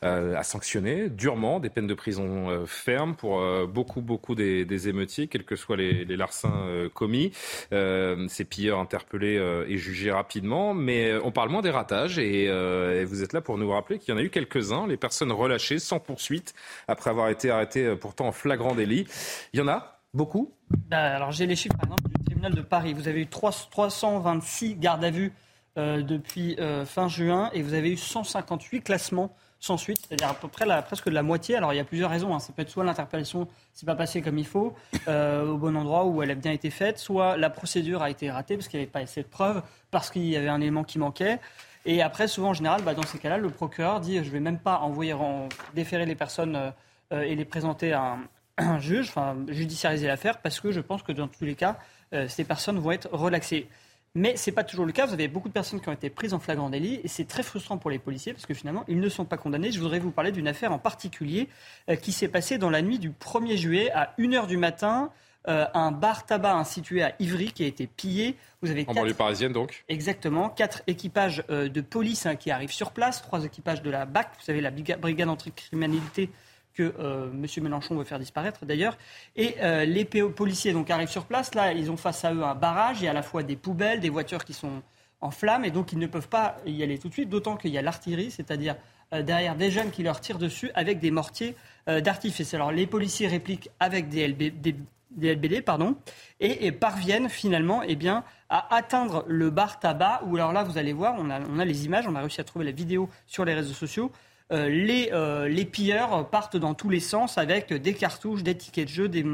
euh, 0.05 0.37
a 0.37 0.43
sanctionné 0.45 1.09
durement 1.09 1.59
des 1.59 1.71
peines 1.71 1.87
de 1.87 1.95
prison 1.95 2.49
euh, 2.51 2.67
fermes 2.67 3.17
pour 3.17 3.41
euh, 3.41 3.67
beaucoup, 3.67 4.03
beaucoup 4.03 4.35
des, 4.35 4.65
des 4.65 4.89
émeutiers, 4.89 5.27
quels 5.27 5.45
que 5.45 5.57
soient 5.57 5.77
les, 5.77 6.05
les 6.05 6.17
larcins 6.17 6.55
euh, 6.69 6.89
commis. 6.89 7.33
Euh, 7.73 8.27
ces 8.29 8.45
pilleurs 8.45 8.79
interpellés 8.79 9.37
euh, 9.39 9.65
et 9.69 9.77
jugés 9.79 10.13
rapidement. 10.13 10.75
Mais 10.75 11.11
euh, 11.11 11.21
on 11.25 11.33
parle 11.33 11.49
moins 11.49 11.63
des 11.63 11.71
ratages 11.71 12.19
et, 12.19 12.47
euh, 12.49 13.01
et 13.01 13.05
vous 13.05 13.23
êtes 13.23 13.33
là 13.33 13.41
pour 13.41 13.59
nous 13.59 13.71
rappeler 13.71 13.99
qu'il 13.99 14.13
y 14.13 14.17
en 14.17 14.21
a 14.21 14.23
eu 14.23 14.31
quelques-uns, 14.31 14.87
les 14.87 14.97
personnes 14.97 15.33
relâchées 15.33 15.79
sans 15.79 15.99
poursuite 15.99 16.55
après 16.89 17.11
avoir 17.11 17.29
été 17.29 17.51
arrêtées 17.51 17.87
euh, 17.87 17.97
pourtant 17.97 18.29
en 18.29 18.33
flagrant 18.33 18.75
délit. 18.75 19.07
Il 19.53 19.61
y 19.61 19.63
en 19.63 19.69
a 19.69 19.96
beaucoup 20.17 20.53
Bah, 20.89 21.15
alors 21.15 21.31
j'ai 21.31 21.47
les 21.47 21.55
chiffres 21.55 21.77
par 21.77 21.85
exemple 21.85 22.09
du 22.09 22.25
tribunal 22.25 22.55
de 22.55 22.63
Paris. 22.63 22.95
Vous 22.95 23.07
avez 23.07 23.21
eu 23.21 23.27
3 23.27 23.53
326 23.71 24.77
gardes 24.77 25.05
à 25.05 25.11
vue 25.11 25.33
euh, 25.79 26.03
depuis 26.03 26.57
euh, 26.59 26.85
fin 26.87 27.07
juin 27.07 27.51
et 27.53 27.63
vous 27.63 27.75
avez 27.75 27.91
eu 27.93 27.97
158 27.97 28.81
classements 28.81 29.35
sans 29.61 29.77
suite, 29.77 29.99
c'est-à-dire 30.07 30.29
à 30.29 30.35
peu 30.35 30.49
près 30.49 30.67
la, 30.67 30.83
presque 30.83 31.07
la 31.07 31.23
moitié. 31.23 31.57
Alors 31.57 31.73
il 31.73 31.77
y 31.77 31.81
a 31.81 31.85
plusieurs 31.85 32.11
raisons. 32.11 32.35
hein. 32.35 32.39
Ça 32.39 32.53
peut 32.53 32.63
être 32.63 32.71
soit 32.71 32.85
l'interpellation 32.85 33.47
s'est 33.73 33.87
pas 33.87 33.95
passée 33.95 34.23
comme 34.23 34.39
il 34.39 34.47
faut, 34.47 34.75
euh, 35.07 35.47
au 35.47 35.59
bon 35.59 35.77
endroit 35.77 36.07
où 36.07 36.23
elle 36.23 36.31
a 36.31 36.35
bien 36.35 36.53
été 36.53 36.71
faite, 36.71 36.99
soit 36.99 37.37
la 37.37 37.51
procédure 37.51 38.03
a 38.03 38.11
été 38.11 38.31
ratée 38.31 38.57
parce 38.57 38.69
qu'il 38.69 38.81
n'y 38.81 38.85
avait 38.85 38.93
pas 38.93 39.01
assez 39.01 39.23
de 39.23 39.29
preuves, 39.29 39.63
parce 39.91 40.11
qu'il 40.11 40.25
y 40.25 40.37
avait 40.37 40.49
un 40.49 40.61
élément 40.61 40.85
qui 40.85 40.99
manquait. 40.99 41.41
Et 41.85 42.03
après, 42.03 42.27
souvent 42.27 42.49
en 42.49 42.55
général, 42.55 42.83
bah, 42.83 42.95
dans 42.95 43.05
ces 43.05 43.19
cas-là, 43.19 43.39
le 43.39 43.51
procureur 43.51 44.01
dit 44.01 44.23
je 44.25 44.31
vais 44.31 44.41
même 44.41 44.59
pas 44.59 44.79
envoyer 44.79 45.13
en, 45.13 45.49
déférer 45.75 46.07
les 46.07 46.15
personnes 46.15 46.73
et 47.13 47.37
les 47.37 47.45
présenter 47.45 47.93
à 47.93 48.03
un, 48.03 48.19
un 48.59 48.79
juge, 48.79 49.09
enfin 49.09 49.37
judiciariser 49.49 50.07
l'affaire, 50.07 50.39
parce 50.41 50.61
que 50.61 50.73
je 50.73 50.81
pense 50.81 51.03
que 51.03 51.13
dans 51.13 51.29
tous 51.29 51.45
les 51.45 51.55
cas, 51.55 51.79
euh, 52.13 52.29
ces 52.29 52.45
personnes 52.45 52.79
vont 52.79 52.91
être 52.93 53.09
relaxées. 53.13 53.69
Mais 54.15 54.35
ce 54.37 54.49
n'est 54.49 54.55
pas 54.55 54.65
toujours 54.65 54.87
le 54.87 54.93
cas. 54.93 55.05
Vous 55.05 55.13
avez 55.13 55.29
beaucoup 55.29 55.49
de 55.49 55.53
personnes 55.53 55.79
qui 55.79 55.91
ont 55.91 55.93
été 55.93 56.09
prises 56.09 56.33
en 56.33 56.39
flagrant 56.39 56.71
délit 56.71 57.01
et 57.05 57.09
c'est 57.09 57.27
très 57.27 57.43
frustrant 57.43 57.77
pour 57.77 57.91
les 57.91 57.99
policiers 57.99 58.33
parce 58.33 58.47
que 58.47 58.55
finalement, 58.55 58.83
ils 58.89 58.99
ne 58.99 59.09
sont 59.11 59.27
pas 59.27 59.37
condamnés. 59.37 59.71
Je 59.73 59.79
voudrais 59.79 59.99
vous 59.99 60.11
parler 60.11 60.33
d'une 60.33 60.49
affaire 60.49 60.73
en 60.73 60.79
particulier 60.79 61.49
euh, 61.91 61.97
qui 61.97 62.13
s'est 62.13 62.29
passée 62.29 62.57
dans 62.57 62.71
la 62.71 62.81
nuit 62.81 62.99
du 62.99 63.11
1er 63.11 63.57
juillet 63.57 63.91
à 63.93 64.15
1h 64.19 64.47
du 64.47 64.57
matin. 64.57 65.11
euh, 65.49 65.67
un 65.75 65.93
bar 65.93 66.25
tabac 66.27 66.65
situé 66.65 67.03
à 67.05 67.15
Ivry 67.21 67.53
qui 67.53 67.63
a 67.63 67.67
été 67.69 67.87
pillé. 67.87 68.37
Vous 68.63 68.71
avez 68.71 68.83
en 68.83 68.85
quatre- 68.87 68.97
banlieue 68.97 69.15
parisienne 69.15 69.53
donc. 69.53 69.85
Exactement. 69.89 70.49
Quatre 70.49 70.83
équipages 70.89 71.45
euh, 71.51 71.69
de 71.69 71.81
police 71.83 72.25
hein, 72.27 72.35
qui 72.37 72.51
arrivent 72.51 72.73
sur 72.73 72.91
place, 72.93 73.21
trois 73.23 73.45
équipages 73.45 73.81
de 73.83 73.91
la 73.91 74.07
BAC, 74.07 74.31
vous 74.39 74.45
savez, 74.45 74.61
la 74.63 74.71
briga- 74.73 74.97
brigade 74.97 75.29
anticriminalité 75.29 76.31
que 76.77 76.95
euh, 77.01 77.31
M. 77.33 77.47
Mélenchon 77.65 77.97
veut 77.97 78.05
faire 78.05 78.19
disparaître 78.19 78.65
d'ailleurs. 78.67 78.97
Et 79.35 79.57
euh, 79.63 79.85
les 79.85 80.05
PO 80.05 80.31
policiers 80.31 80.73
donc, 80.73 80.91
arrivent 80.91 81.09
sur 81.09 81.25
place. 81.25 81.55
Là, 81.55 81.73
ils 81.73 81.91
ont 81.91 81.97
face 81.97 82.25
à 82.25 82.33
eux 82.35 82.45
un 82.45 82.55
barrage 82.55 83.03
et 83.03 83.09
à 83.09 83.13
la 83.13 83.23
fois 83.23 83.43
des 83.43 83.57
poubelles, 83.57 84.01
des 84.01 84.11
voitures 84.11 84.45
qui 84.45 84.53
sont 84.53 84.83
en 85.21 85.31
flammes 85.31 85.65
et 85.65 85.71
donc 85.71 85.93
ils 85.93 85.99
ne 85.99 86.07
peuvent 86.07 86.29
pas 86.29 86.59
y 86.67 86.83
aller 86.83 86.99
tout 86.99 87.09
de 87.09 87.13
suite, 87.15 87.31
d'autant 87.31 87.57
qu'il 87.57 87.71
y 87.73 87.79
a 87.79 87.83
l'artillerie, 87.83 88.31
c'est-à-dire 88.31 88.77
euh, 89.15 89.23
derrière 89.23 89.57
des 89.57 89.71
jeunes 89.71 89.91
qui 89.91 90.03
leur 90.03 90.21
tirent 90.21 90.39
dessus 90.39 90.71
avec 90.75 90.99
des 91.01 91.11
mortiers 91.11 91.57
d'artifice. 91.89 92.53
Alors 92.53 92.73
les 92.73 92.85
policiers 92.87 93.29
répliquent 93.29 93.71
avec 93.79 94.09
des, 94.09 94.27
LB 94.27 94.61
des- 94.61 94.75
des 95.13 95.35
LBD 95.35 95.63
pardon, 95.63 95.97
et, 96.41 96.73
parviennent 96.73 97.29
finalement 97.29 97.83
eh 97.87 97.97
bien, 97.97 98.25
à 98.49 98.75
atteindre 98.75 99.25
le 99.27 99.51
bar 99.51 99.79
tabac, 99.79 100.23
où 100.27 100.37
alors 100.37 100.53
là 100.53 100.63
vous 100.65 100.79
allez 100.79 100.93
voir, 100.93 101.15
on 101.19 101.31
a 101.59 101.65
les 101.65 101.87
images, 101.87 102.07
on 102.09 102.15
a 102.15 102.21
réussi 102.21 102.41
à 102.41 102.45
trouver 102.45 102.65
la 102.65 102.71
vidéo 102.73 103.09
sur 103.27 103.45
les 103.45 103.55
réseaux 103.55 103.73
sociaux. 103.75 104.11
Euh, 104.53 104.69
les, 104.69 105.11
euh, 105.13 105.65
pilleurs 105.65 106.29
partent 106.31 106.57
dans 106.57 106.75
tous 106.75 106.89
les 106.89 107.01
sens 107.01 107.37
avec 107.37 107.73
des 107.73 107.95
cartouches, 107.95 108.45
des 108.45 108.57
tickets 108.57 108.87
de 108.87 108.93
jeu, 108.93 109.09
des, 109.09 109.25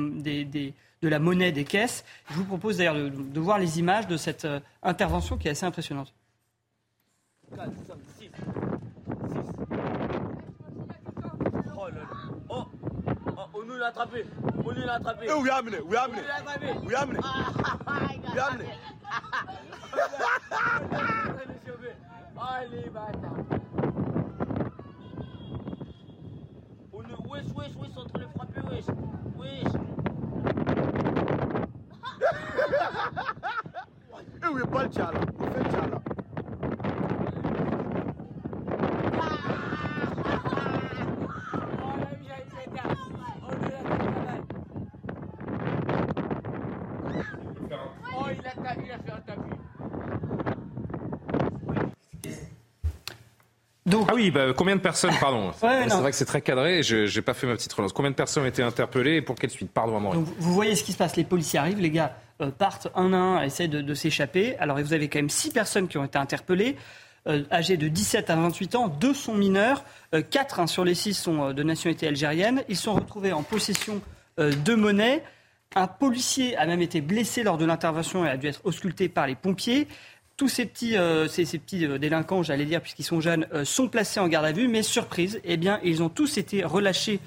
de 1.03 1.09
la 1.09 1.19
monnaie, 1.19 1.53
des 1.53 1.65
caisses. 1.65 2.05
Je 2.31 2.35
vous 2.35 2.45
propose 2.45 2.79
d'ailleurs 2.79 2.95
de, 2.95 3.41
voir 3.41 3.59
les 3.59 3.79
images 3.79 4.07
de 4.07 4.17
cette 4.17 4.45
euh, 4.45 4.61
intervention 4.83 5.37
qui 5.37 5.49
est 5.49 5.51
assez 5.51 5.67
impressionnante. 5.67 6.15
Oh. 12.49 12.65
Oh, 12.65 12.65
oh, 13.37 13.41
on 13.55 13.77
l'a 13.77 13.89
attrapé. 13.89 14.25
On 14.65 14.71
l'a 14.71 14.95
attrapé. 14.95 15.27
Eh. 15.27 15.33
On 26.93 27.03
nous... 27.03 27.22
Wesh, 27.33 27.45
wesh, 27.55 27.75
wesh, 27.77 27.89
ils 27.89 27.95
sont 27.95 28.01
en 28.01 28.05
train 28.05 28.19
de 28.19 28.25
le 28.25 28.29
frapper, 28.29 28.61
wesh. 28.71 28.85
Wesh. 29.39 29.73
Eh 34.43 34.49
oui, 34.53 34.61
pas 34.71 34.83
le 34.83 34.89
tchala. 34.91 35.21
On 35.41 35.47
fait 35.47 35.65
le 35.65 35.71
tchala. 35.71 36.03
Oh, 48.15 48.27
il 48.31 48.47
a, 48.47 48.75
il 48.77 48.93
a 48.93 48.99
fait 48.99 49.13
un 49.13 49.21
tapis. 49.21 49.62
Ah 54.09 54.13
oui, 54.15 54.31
bah, 54.31 54.53
combien 54.57 54.77
de 54.77 54.81
personnes, 54.81 55.15
pardon 55.21 55.49
ouais, 55.63 55.89
C'est 55.89 56.01
vrai 56.01 56.11
que 56.11 56.17
c'est 56.17 56.25
très 56.25 56.41
cadré, 56.41 56.83
je 56.83 57.15
n'ai 57.15 57.23
pas 57.23 57.35
fait 57.35 57.47
ma 57.47 57.55
petite 57.55 57.73
relance. 57.73 57.93
Combien 57.93 58.11
de 58.11 58.17
personnes 58.17 58.45
ont 58.45 58.47
été 58.47 58.63
interpellées 58.63 59.17
et 59.17 59.23
pour 59.23 59.37
quelle 59.37 59.51
suite? 59.51 59.71
Pardon, 59.73 59.97
Amaury. 59.97 60.19
Donc, 60.19 60.29
vous 60.39 60.53
voyez 60.53 60.75
ce 60.75 60.85
qui 60.85 60.93
se 60.93 60.99
passe. 60.99 61.17
Les 61.17 61.25
policiers 61.25 61.59
arrivent, 61.59 61.81
les 61.81 61.91
gars 61.91 62.17
euh, 62.41 62.51
partent 62.51 62.89
un 62.95 63.13
à 63.13 63.17
un, 63.17 63.43
essayent 63.43 63.69
de, 63.69 63.81
de 63.81 63.95
s'échapper. 63.95 64.57
Alors, 64.59 64.79
vous 64.79 64.93
avez 64.93 65.09
quand 65.09 65.19
même 65.19 65.31
six 65.31 65.51
personnes 65.51 65.89
qui 65.89 65.99
ont 65.99 66.05
été 66.05 66.19
interpellées, 66.19 66.77
euh, 67.29 67.45
âgées 67.53 67.77
de 67.77 67.89
17 67.89 68.31
à 68.31 68.37
28 68.37 68.75
ans. 68.75 68.89
Deux 68.89 69.15
sont 69.15 69.35
mineurs. 69.35 69.85
Euh, 70.15 70.23
quatre 70.23 70.61
hein, 70.61 70.67
sur 70.67 70.85
les 70.85 70.95
six 70.95 71.15
sont 71.15 71.49
euh, 71.49 71.53
de 71.53 71.63
nationalité 71.63 72.09
algérienne. 72.09 72.63
Ils 72.69 72.77
sont 72.77 72.95
retrouvés 72.95 73.33
en 73.33 73.43
possession 73.43 74.01
euh, 74.39 74.53
de 74.53 74.75
monnaie. 74.75 75.23
Un 75.75 75.87
policier 75.87 76.57
a 76.57 76.67
même 76.67 76.83
été 76.83 77.01
blessé 77.01 77.43
lors 77.43 77.57
de 77.59 77.65
l'intervention 77.65 78.27
et 78.27 78.29
a 78.29 78.37
dû 78.37 78.49
être 78.49 78.61
ausculté 78.65 79.09
par 79.09 79.27
les 79.27 79.35
pompiers. 79.35 79.89
Tous 80.43 80.49
ces 80.49 80.67
petits, 80.67 80.97
euh, 80.97 81.29
ces, 81.29 81.47
euh, 81.85 81.99
délinquants, 81.99 82.43
j'allais 82.43 82.65
dire, 82.65 82.81
puisqu'ils 82.81 83.05
sont 83.05 83.21
jeunes, 83.21 83.47
euh, 83.55 83.65
sont 83.65 83.87
placés 83.87 84.19
en 84.19 84.27
garde 84.27 84.45
à 84.45 84.51
vue. 84.51 84.67
Mais 84.67 84.83
surprise, 84.83 85.41
eh 85.45 85.57
bien, 85.57 85.79
ils 85.85 86.03
ont 86.03 86.09
tous 86.09 86.37
été 86.37 86.65
relâchés 86.65 87.21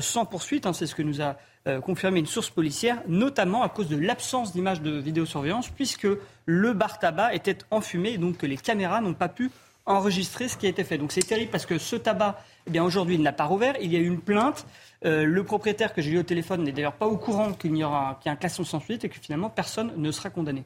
sans 0.00 0.24
poursuite. 0.24 0.64
hein, 0.64 0.72
c'est 0.72 0.86
ce 0.86 0.94
que 0.94 1.02
nous 1.02 1.20
a 1.20 1.36
confirmé 1.82 2.20
une 2.20 2.26
source 2.26 2.48
policière, 2.48 3.02
notamment 3.08 3.62
à 3.62 3.68
cause 3.68 3.88
de 3.88 3.96
l'absence 3.96 4.54
d'images 4.54 4.80
de 4.80 4.92
vidéosurveillance, 4.92 5.68
puisque 5.68 6.08
le 6.46 6.72
bar 6.72 6.98
tabac 6.98 7.34
était 7.34 7.58
enfumé, 7.70 8.12
et 8.12 8.18
donc 8.18 8.38
que 8.38 8.46
les 8.46 8.56
caméras 8.56 9.02
n'ont 9.02 9.12
pas 9.12 9.28
pu 9.28 9.50
enregistrer 9.84 10.48
ce 10.48 10.56
qui 10.56 10.64
a 10.64 10.70
été 10.70 10.82
fait. 10.82 10.96
Donc 10.96 11.12
c'est 11.12 11.26
terrible 11.26 11.50
parce 11.50 11.66
que 11.66 11.76
ce 11.76 11.96
tabac, 11.96 12.42
eh 12.72 12.80
aujourd'hui, 12.80 13.16
il 13.16 13.22
n'a 13.22 13.32
pas 13.32 13.44
rouvert. 13.44 13.74
Il 13.82 13.92
y 13.92 13.96
a 13.96 13.98
eu 13.98 14.06
une 14.06 14.20
plainte. 14.20 14.64
Le 15.02 15.42
propriétaire 15.42 15.92
que 15.92 16.00
j'ai 16.00 16.12
eu 16.12 16.18
au 16.18 16.22
téléphone 16.22 16.62
n'est 16.62 16.72
d'ailleurs 16.72 16.94
pas 16.94 17.06
au 17.06 17.18
courant 17.18 17.52
qu'il 17.52 17.76
y 17.76 17.84
aura 17.84 18.18
qu'il 18.22 18.30
y 18.30 18.30
a 18.30 18.32
un 18.32 18.36
classement 18.36 18.64
sans 18.64 18.80
suite 18.80 19.04
et 19.04 19.10
que 19.10 19.18
finalement 19.20 19.50
personne 19.50 19.92
ne 19.94 20.10
sera 20.10 20.30
condamné. 20.30 20.64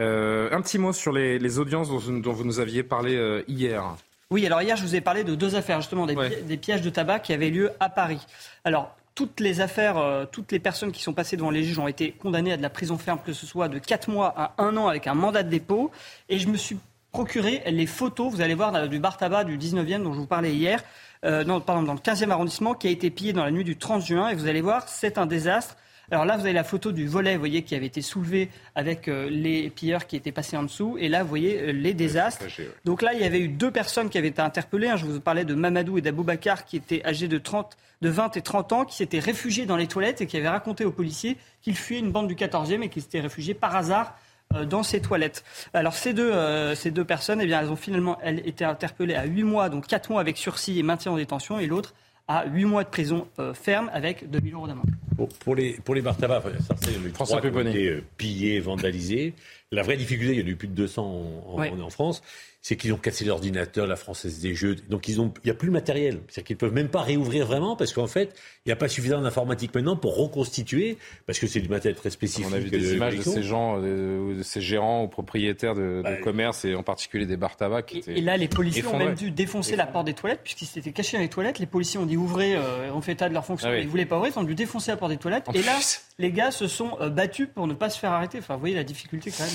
Euh, 0.00 0.48
un 0.52 0.60
petit 0.62 0.78
mot 0.78 0.92
sur 0.92 1.12
les, 1.12 1.38
les 1.38 1.58
audiences 1.58 1.88
dont, 1.90 1.98
vous- 1.98 2.20
dont 2.20 2.32
vous 2.32 2.44
nous 2.44 2.58
aviez 2.58 2.82
parlé 2.82 3.16
euh, 3.16 3.42
hier. 3.48 3.84
Oui, 4.30 4.46
alors 4.46 4.62
hier, 4.62 4.76
je 4.76 4.82
vous 4.82 4.94
ai 4.94 5.00
parlé 5.00 5.24
de 5.24 5.34
deux 5.34 5.56
affaires, 5.56 5.80
justement, 5.80 6.06
des, 6.06 6.14
des 6.42 6.56
pièges 6.56 6.82
de 6.82 6.90
tabac 6.90 7.18
qui 7.20 7.32
avaient 7.32 7.50
lieu 7.50 7.70
à 7.80 7.88
Paris. 7.88 8.24
Alors, 8.64 8.96
toutes 9.14 9.40
les 9.40 9.60
affaires, 9.60 9.98
euh, 9.98 10.24
toutes 10.30 10.52
les 10.52 10.60
personnes 10.60 10.92
qui 10.92 11.02
sont 11.02 11.12
passées 11.12 11.36
devant 11.36 11.50
les 11.50 11.64
juges 11.64 11.78
ont 11.78 11.88
été 11.88 12.12
condamnées 12.12 12.52
à 12.52 12.56
de 12.56 12.62
la 12.62 12.70
prison 12.70 12.96
ferme, 12.96 13.18
que 13.26 13.32
ce 13.32 13.44
soit 13.44 13.68
de 13.68 13.78
4 13.78 14.08
mois 14.08 14.32
à 14.36 14.54
1 14.62 14.76
an 14.76 14.86
avec 14.88 15.06
un 15.06 15.14
mandat 15.14 15.42
de 15.42 15.50
dépôt. 15.50 15.90
Et 16.28 16.38
je 16.38 16.48
me 16.48 16.56
suis 16.56 16.78
procuré 17.12 17.60
les 17.66 17.86
photos, 17.86 18.30
vous 18.32 18.40
allez 18.40 18.54
voir, 18.54 18.88
du 18.88 19.00
bar 19.00 19.16
tabac 19.16 19.42
du 19.44 19.58
19e 19.58 20.04
dont 20.04 20.12
je 20.14 20.18
vous 20.20 20.26
parlais 20.26 20.54
hier, 20.54 20.82
euh, 21.24 21.42
non, 21.44 21.60
pardon, 21.60 21.82
dans 21.82 21.92
le 21.94 21.98
15e 21.98 22.30
arrondissement, 22.30 22.72
qui 22.74 22.86
a 22.86 22.90
été 22.90 23.10
pillé 23.10 23.32
dans 23.32 23.44
la 23.44 23.50
nuit 23.50 23.64
du 23.64 23.76
30 23.76 24.06
juin. 24.06 24.28
Et 24.28 24.34
vous 24.36 24.46
allez 24.46 24.60
voir, 24.62 24.88
c'est 24.88 25.18
un 25.18 25.26
désastre 25.26 25.76
Alors 26.10 26.24
là, 26.24 26.36
vous 26.36 26.44
avez 26.44 26.52
la 26.52 26.64
photo 26.64 26.92
du 26.92 27.06
volet, 27.06 27.34
vous 27.34 27.40
voyez, 27.40 27.62
qui 27.62 27.74
avait 27.74 27.86
été 27.86 28.02
soulevé 28.02 28.48
avec 28.74 29.06
euh, 29.08 29.28
les 29.30 29.70
pilleurs 29.70 30.06
qui 30.06 30.16
étaient 30.16 30.32
passés 30.32 30.56
en 30.56 30.64
dessous. 30.64 30.96
Et 30.98 31.08
là, 31.08 31.22
vous 31.22 31.28
voyez 31.28 31.60
euh, 31.60 31.72
les 31.72 31.94
désastres. 31.94 32.46
Donc 32.84 33.02
là, 33.02 33.14
il 33.14 33.20
y 33.20 33.24
avait 33.24 33.40
eu 33.40 33.48
deux 33.48 33.70
personnes 33.70 34.10
qui 34.10 34.18
avaient 34.18 34.28
été 34.28 34.42
interpellées. 34.42 34.88
hein. 34.88 34.96
Je 34.96 35.06
vous 35.06 35.20
parlais 35.20 35.44
de 35.44 35.54
Mamadou 35.54 35.98
et 35.98 36.00
d'Aboubacar, 36.00 36.64
qui 36.64 36.76
étaient 36.76 37.04
âgés 37.06 37.28
de, 37.28 37.38
30, 37.38 37.76
de 38.02 38.08
20 38.08 38.36
et 38.36 38.42
30 38.42 38.72
ans, 38.72 38.84
qui 38.84 38.96
s'étaient 38.96 39.20
réfugiés 39.20 39.66
dans 39.66 39.76
les 39.76 39.86
toilettes 39.86 40.20
et 40.20 40.26
qui 40.26 40.36
avaient 40.36 40.48
raconté 40.48 40.84
aux 40.84 40.92
policiers 40.92 41.36
qu'ils 41.62 41.76
fuyaient 41.76 42.00
une 42.00 42.10
bande 42.10 42.28
du 42.28 42.34
14e 42.34 42.82
et 42.82 42.88
qu'ils 42.88 43.02
s'étaient 43.02 43.20
réfugiés 43.20 43.54
par 43.54 43.76
hasard 43.76 44.16
euh, 44.56 44.64
dans 44.64 44.82
ces 44.82 45.00
toilettes. 45.00 45.44
Alors 45.74 45.94
ces 45.94 46.12
deux, 46.12 46.32
euh, 46.32 46.74
ces 46.74 46.90
deux 46.90 47.04
personnes, 47.04 47.40
eh 47.40 47.46
bien, 47.46 47.60
elles 47.60 47.70
ont 47.70 47.76
finalement 47.76 48.18
elles, 48.20 48.44
été 48.48 48.64
interpellées 48.64 49.14
à 49.14 49.24
8 49.24 49.44
mois, 49.44 49.68
donc 49.68 49.86
4 49.86 50.10
mois 50.10 50.20
avec 50.20 50.36
sursis 50.36 50.76
et 50.76 50.82
maintien 50.82 51.12
en 51.12 51.16
détention, 51.16 51.60
et 51.60 51.68
l'autre 51.68 51.94
à 52.30 52.46
8 52.46 52.64
mois 52.64 52.84
de 52.84 52.88
prison 52.88 53.26
euh, 53.40 53.52
ferme 53.54 53.90
avec 53.92 54.30
2000 54.30 54.54
euros 54.54 54.66
d'amende. 54.68 54.86
Pour, 55.16 55.28
pour 55.30 55.54
les, 55.56 55.72
pour 55.84 55.96
les 55.96 56.00
bar 56.00 56.16
tabac, 56.16 56.42
ça, 56.66 56.76
c'est 56.80 56.96
le 56.96 57.10
François 57.10 57.40
qui 57.40 57.48
ont 57.48 57.50
Pupponi. 57.50 57.70
été 57.70 57.88
euh, 57.88 58.04
pillés, 58.16 58.60
vandalisés. 58.60 59.34
La 59.72 59.82
vraie 59.82 59.96
difficulté, 59.96 60.34
il 60.34 60.40
y 60.40 60.42
en 60.42 60.46
a 60.46 60.50
eu 60.50 60.54
plus 60.56 60.68
de 60.68 60.74
200 60.74 61.02
en, 61.04 61.52
en- 61.54 61.58
Ouais. 61.58 61.70
en 61.70 61.90
France, 61.90 62.22
c'est 62.62 62.76
qu'ils 62.76 62.92
ont 62.92 62.98
cassé 62.98 63.24
l'ordinateur, 63.24 63.86
la 63.86 63.96
française 63.96 64.40
des 64.40 64.54
jeux. 64.54 64.74
Donc 64.88 65.08
ils 65.08 65.20
ont, 65.20 65.32
il 65.42 65.46
n'y 65.46 65.50
a 65.50 65.54
plus 65.54 65.66
le 65.66 65.72
matériel. 65.72 66.20
C'est-à-dire 66.28 66.44
qu'ils 66.44 66.56
ne 66.56 66.58
peuvent 66.58 66.74
même 66.74 66.88
pas 66.88 67.00
réouvrir 67.00 67.46
vraiment 67.46 67.74
parce 67.74 67.94
qu'en 67.94 68.06
fait, 68.06 68.38
il 68.66 68.68
n'y 68.68 68.72
a 68.72 68.76
pas 68.76 68.88
suffisamment 68.88 69.22
d'informatique 69.22 69.74
maintenant 69.74 69.96
pour 69.96 70.16
reconstituer, 70.16 70.98
parce 71.26 71.38
que 71.38 71.46
c'est 71.46 71.60
du 71.60 71.70
matériel 71.70 71.96
très 71.96 72.10
spécifique. 72.10 72.46
On 72.50 72.52
a 72.52 72.58
vu 72.58 72.68
des 72.68 72.92
images 72.92 73.16
de 73.16 73.22
ces 73.22 73.42
gens, 73.42 73.80
euh, 73.82 74.36
de 74.36 74.42
ces 74.42 74.60
gérants 74.60 75.04
ou 75.04 75.08
propriétaires 75.08 75.74
de, 75.74 76.02
de 76.04 76.22
commerce 76.22 76.66
et 76.66 76.74
en 76.74 76.82
particulier 76.82 77.24
des 77.24 77.38
bars 77.38 77.56
tabac 77.56 77.82
qui 77.82 77.98
étaient 77.98 78.18
Et 78.18 78.20
là, 78.20 78.36
les 78.36 78.48
policiers 78.48 78.84
ont 78.86 78.98
même 78.98 79.14
dû 79.14 79.30
défoncer 79.30 79.74
la 79.74 79.86
porte 79.86 80.06
des 80.06 80.14
toilettes, 80.14 80.40
puisqu'ils 80.42 80.66
s'étaient 80.66 80.92
cachés 80.92 81.16
dans 81.16 81.22
les 81.22 81.30
toilettes. 81.30 81.60
Les 81.60 81.66
policiers 81.66 81.98
ont 81.98 82.06
dit 82.06 82.18
ouvrez, 82.18 82.56
euh, 82.56 82.92
on 82.92 83.00
fait 83.00 83.12
état 83.12 83.30
de 83.30 83.34
leur 83.34 83.46
fonction. 83.46 83.68
Ah 83.70 83.72
oui. 83.72 83.80
Ils 83.80 83.86
ne 83.86 83.90
voulaient 83.90 84.04
pas 84.04 84.18
ouvrir, 84.18 84.34
ils 84.36 84.38
ont 84.38 84.44
dû 84.44 84.54
défoncer 84.54 84.90
la 84.90 84.98
porte 84.98 85.12
des 85.12 85.18
toilettes. 85.18 85.48
En 85.48 85.52
et 85.52 85.62
là, 85.62 85.78
les 86.18 86.30
gars 86.30 86.50
se 86.50 86.68
sont 86.68 86.98
euh, 87.00 87.08
battus 87.08 87.48
pour 87.54 87.66
ne 87.66 87.74
pas 87.74 87.88
se 87.88 87.98
faire 87.98 88.12
arrêter. 88.12 88.38
Enfin, 88.38 88.54
vous 88.54 88.60
voyez 88.60 88.74
la 88.74 88.84
difficulté 88.84 89.30
quand 89.30 89.44
même. 89.44 89.52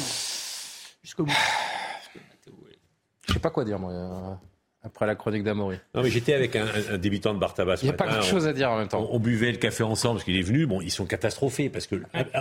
Jusqu'au 1.03 1.25
bout. 1.25 1.33
Je 3.35 3.39
sais 3.39 3.41
pas 3.41 3.49
quoi 3.49 3.65
dire, 3.65 3.77
moi, 3.79 3.91
euh, 3.91 4.33
après 4.81 5.05
la 5.05 5.15
chronique 5.15 5.43
d'Amaury. 5.43 5.77
Non, 5.93 6.03
mais 6.03 6.09
j'étais 6.09 6.33
avec 6.33 6.55
un, 6.55 6.65
un- 6.91 6.97
débutant 6.97 7.33
de 7.33 7.39
bar 7.39 7.53
tabac. 7.53 7.75
ce 7.77 7.83
Il 7.83 7.87
y 7.87 7.89
a 7.89 7.93
pas 7.93 8.07
grand-chose 8.07 8.47
à 8.47 8.53
dire 8.53 8.71
en 8.71 8.77
même 8.77 8.87
temps. 8.87 9.05
On, 9.11 9.15
on 9.17 9.19
buvait 9.19 9.51
le 9.51 9.57
café 9.57 9.83
ensemble 9.83 10.15
parce 10.15 10.23
qu'il 10.23 10.37
est 10.37 10.41
venu. 10.41 10.65
Bon, 10.65 10.79
ils 10.79 10.89
sont 10.91 11.05
catastrophés 11.05 11.69
parce 11.69 11.85
que, 11.85 11.95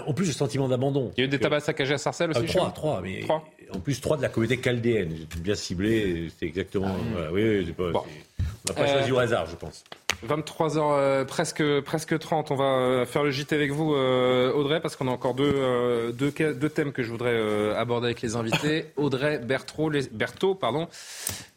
en 0.06 0.12
plus, 0.14 0.26
le 0.26 0.32
sentiment 0.32 0.68
d'abandon. 0.68 1.10
Il 1.16 1.20
y 1.20 1.22
a 1.24 1.26
eu 1.26 1.28
des 1.28 1.40
tabacs 1.40 1.62
saccagés 1.62 1.94
à 1.94 1.98
Sarcelles 1.98 2.30
aussi 2.30 2.40
Ah, 2.44 2.46
trois, 2.46 2.70
trois, 2.72 3.00
mais 3.02 3.20
Trois. 3.22 3.44
en 3.74 3.80
plus 3.80 4.00
trois 4.00 4.16
de 4.16 4.22
la 4.22 4.28
communauté 4.28 4.60
chaldéenne. 4.62 5.14
Bien 5.38 5.56
ciblé, 5.56 6.30
c'est 6.38 6.46
exactement. 6.46 6.94
voilà, 7.12 7.32
oui, 7.32 7.42
oui, 7.66 7.72
pas- 7.72 7.90
Bon. 7.90 8.02
on 8.38 8.42
n'a 8.68 8.74
pas 8.74 8.82
Euh, 8.88 8.92
choisi 8.98 9.10
au 9.10 9.18
hasard, 9.18 9.46
je 9.46 9.56
pense. 9.56 9.82
23h, 10.24 11.24
presque, 11.26 11.62
presque 11.80 12.18
30. 12.18 12.50
On 12.50 12.56
va 12.56 12.64
euh, 12.64 13.06
faire 13.06 13.22
le 13.22 13.30
JT 13.30 13.54
avec 13.54 13.70
vous, 13.70 13.94
euh, 13.94 14.52
Audrey, 14.52 14.80
parce 14.80 14.96
qu'on 14.96 15.08
a 15.08 15.10
encore 15.10 15.34
deux, 15.34 15.52
euh, 15.54 16.12
deux, 16.12 16.32
deux 16.32 16.68
thèmes 16.68 16.92
que 16.92 17.02
je 17.02 17.10
voudrais 17.10 17.34
euh, 17.34 17.78
aborder 17.78 18.06
avec 18.06 18.22
les 18.22 18.36
invités. 18.36 18.86
Audrey 18.96 19.38
Berthaud, 19.38 19.90
Berthaud, 20.12 20.54
pardon. 20.54 20.88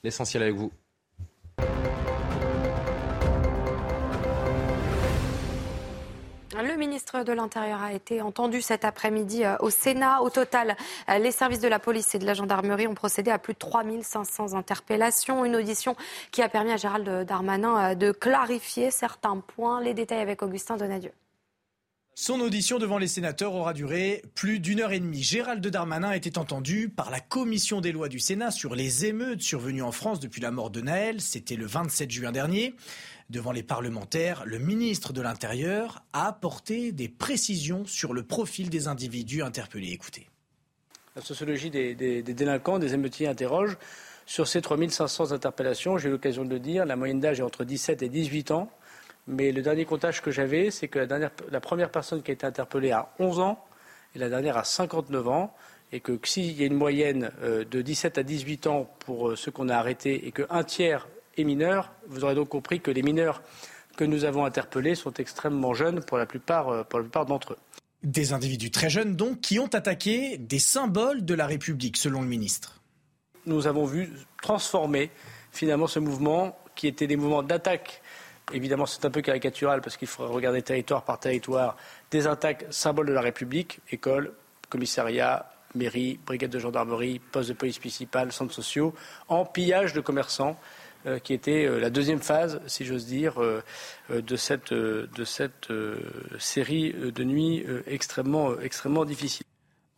L'essentiel 0.03 0.43
avec 0.43 0.55
vous. 0.55 0.71
Ministre 6.97 7.23
de 7.23 7.31
l'Intérieur 7.31 7.83
a 7.83 7.93
été 7.93 8.23
entendu 8.23 8.59
cet 8.59 8.83
après-midi 8.83 9.43
euh, 9.43 9.55
au 9.59 9.69
Sénat. 9.69 10.23
Au 10.23 10.31
total, 10.31 10.75
euh, 11.09 11.19
les 11.19 11.29
services 11.29 11.59
de 11.59 11.67
la 11.67 11.77
police 11.77 12.15
et 12.15 12.17
de 12.17 12.25
la 12.25 12.33
gendarmerie 12.33 12.87
ont 12.87 12.95
procédé 12.95 13.29
à 13.29 13.37
plus 13.37 13.53
de 13.53 13.59
3500 13.59 14.55
interpellations. 14.55 15.45
Une 15.45 15.55
audition 15.55 15.95
qui 16.31 16.41
a 16.41 16.49
permis 16.49 16.71
à 16.71 16.77
Gérald 16.77 17.07
Darmanin 17.27 17.91
euh, 17.91 17.93
de 17.93 18.11
clarifier 18.11 18.89
certains 18.89 19.37
points. 19.37 19.79
Les 19.79 19.93
détails 19.93 20.21
avec 20.21 20.41
Augustin 20.41 20.75
Donadieu. 20.75 21.11
Son 22.15 22.39
audition 22.39 22.79
devant 22.79 22.97
les 22.97 23.07
sénateurs 23.07 23.53
aura 23.53 23.73
duré 23.73 24.23
plus 24.33 24.59
d'une 24.59 24.79
heure 24.79 24.91
et 24.91 24.99
demie. 24.99 25.21
Gérald 25.21 25.63
Darmanin 25.67 26.13
était 26.13 26.39
entendu 26.39 26.89
par 26.89 27.11
la 27.11 27.19
commission 27.19 27.79
des 27.79 27.91
lois 27.91 28.09
du 28.09 28.19
Sénat 28.19 28.49
sur 28.49 28.73
les 28.73 29.05
émeutes 29.05 29.43
survenues 29.43 29.83
en 29.83 29.91
France 29.91 30.19
depuis 30.19 30.41
la 30.41 30.49
mort 30.49 30.71
de 30.71 30.81
Naël. 30.81 31.21
C'était 31.21 31.57
le 31.57 31.67
27 31.67 32.09
juin 32.09 32.31
dernier. 32.31 32.73
Devant 33.29 33.51
les 33.51 33.63
parlementaires, 33.63 34.43
le 34.45 34.57
ministre 34.57 35.11
de 35.11 35.21
l'Intérieur 35.21 36.01
a 36.13 36.27
apporté 36.27 36.93
des 36.93 37.09
précisions 37.09 37.85
sur 37.85 38.13
le 38.13 38.23
profil 38.23 38.69
des 38.69 38.87
individus 38.87 39.43
interpellés. 39.43 39.91
Écoutez. 39.91 40.29
La 41.17 41.21
sociologie 41.21 41.69
des, 41.69 41.93
délinquants, 42.23 42.79
des 42.79 42.93
émeutiers 42.93 43.27
interroge. 43.27 43.77
Sur 44.25 44.47
ces 44.47 44.61
3500 44.61 45.33
interpellations, 45.33 45.97
j'ai 45.97 46.07
eu 46.07 46.11
l'occasion 46.11 46.45
de 46.45 46.49
le 46.49 46.59
dire, 46.59 46.85
la 46.85 46.95
moyenne 46.95 47.19
d'âge 47.19 47.39
est 47.39 47.43
entre 47.43 47.65
17 47.65 48.01
et 48.01 48.09
18 48.09 48.51
ans. 48.51 48.69
Mais 49.25 49.51
le 49.51 49.61
dernier 49.61 49.83
comptage 49.83 50.21
que 50.21 50.31
j'avais, 50.31 50.71
c'est 50.71 50.87
que 50.87 50.99
la, 50.99 51.31
la 51.51 51.59
première 51.59 51.91
personne 51.91 52.23
qui 52.23 52.31
a 52.31 52.33
été 52.33 52.45
interpellée 52.45 52.91
a 52.91 53.11
11 53.19 53.39
ans 53.39 53.65
et 54.15 54.19
la 54.19 54.29
dernière 54.29 54.57
a 54.57 54.63
59 54.63 55.27
ans. 55.27 55.53
Et 55.91 55.99
que 56.01 56.17
s'il 56.23 56.51
y 56.59 56.63
a 56.63 56.65
une 56.65 56.75
moyenne 56.75 57.31
euh, 57.41 57.65
de 57.65 57.81
17 57.81 58.17
à 58.17 58.23
18 58.23 58.67
ans 58.67 58.89
pour 58.99 59.29
euh, 59.29 59.35
ceux 59.35 59.51
qu'on 59.51 59.69
a 59.69 59.75
arrêtés 59.75 60.27
et 60.27 60.31
qu'un 60.31 60.63
tiers 60.63 61.07
est 61.37 61.43
mineur, 61.43 61.91
vous 62.07 62.23
aurez 62.23 62.35
donc 62.35 62.49
compris 62.49 62.81
que 62.81 62.91
les 62.91 63.01
mineurs 63.01 63.41
que 63.95 64.03
nous 64.03 64.25
avons 64.25 64.45
interpellés 64.45 64.95
sont 64.95 65.13
extrêmement 65.13 65.73
jeunes 65.73 66.03
pour 66.03 66.17
la 66.17 66.25
plupart, 66.25 66.69
euh, 66.69 66.83
pour 66.83 66.99
la 66.99 67.03
plupart 67.03 67.25
d'entre 67.25 67.53
eux. 67.53 67.57
Des 68.03 68.31
individus 68.31 68.71
très 68.71 68.89
jeunes 68.89 69.15
donc 69.15 69.41
qui 69.41 69.59
ont 69.59 69.67
attaqué 69.67 70.37
des 70.37 70.59
symboles 70.59 71.25
de 71.25 71.33
la 71.33 71.47
République, 71.47 71.97
selon 71.97 72.21
le 72.21 72.27
ministre. 72.27 72.81
nous 73.45 73.65
avons 73.65 73.85
vu 73.85 74.11
transformer 74.41 75.09
finalement 75.51 75.87
ce 75.87 75.99
mouvement 75.99 76.57
qui 76.75 76.87
était 76.87 77.07
des 77.07 77.15
mouvements 77.15 77.43
d'attaque. 77.43 78.01
Évidemment, 78.53 78.85
c'est 78.85 79.03
un 79.03 79.09
peu 79.09 79.21
caricatural 79.21 79.81
parce 79.81 79.97
qu'il 79.97 80.07
faudrait 80.07 80.33
regarder 80.33 80.61
territoire 80.61 81.03
par 81.03 81.19
territoire 81.19 81.75
des 82.11 82.27
attaques 82.27 82.65
symboles 82.69 83.07
de 83.07 83.13
la 83.13 83.21
République, 83.21 83.79
école, 83.91 84.33
commissariat, 84.69 85.49
mairie, 85.75 86.19
brigade 86.25 86.51
de 86.51 86.59
gendarmerie, 86.59 87.19
poste 87.19 87.49
de 87.49 87.53
police 87.53 87.79
municipale, 87.79 88.31
centres 88.31 88.53
sociaux, 88.53 88.93
en 89.27 89.45
pillage 89.45 89.93
de 89.93 90.01
commerçants, 90.01 90.57
qui 91.23 91.33
était 91.33 91.65
euh, 91.65 91.79
la 91.79 91.89
deuxième 91.89 92.21
phase, 92.21 92.59
si 92.67 92.85
j'ose 92.85 93.05
dire, 93.05 93.41
euh, 93.41 93.63
euh, 94.11 94.21
de 94.21 94.35
cette, 94.35 94.71
euh, 94.73 95.07
euh, 95.69 95.95
série 96.39 96.93
euh, 96.93 97.11
de 97.11 97.23
nuits 97.23 97.63
euh, 97.67 97.81
extrêmement, 97.87 98.51
euh, 98.51 98.61
extrêmement 98.61 99.05
difficile. 99.05 99.45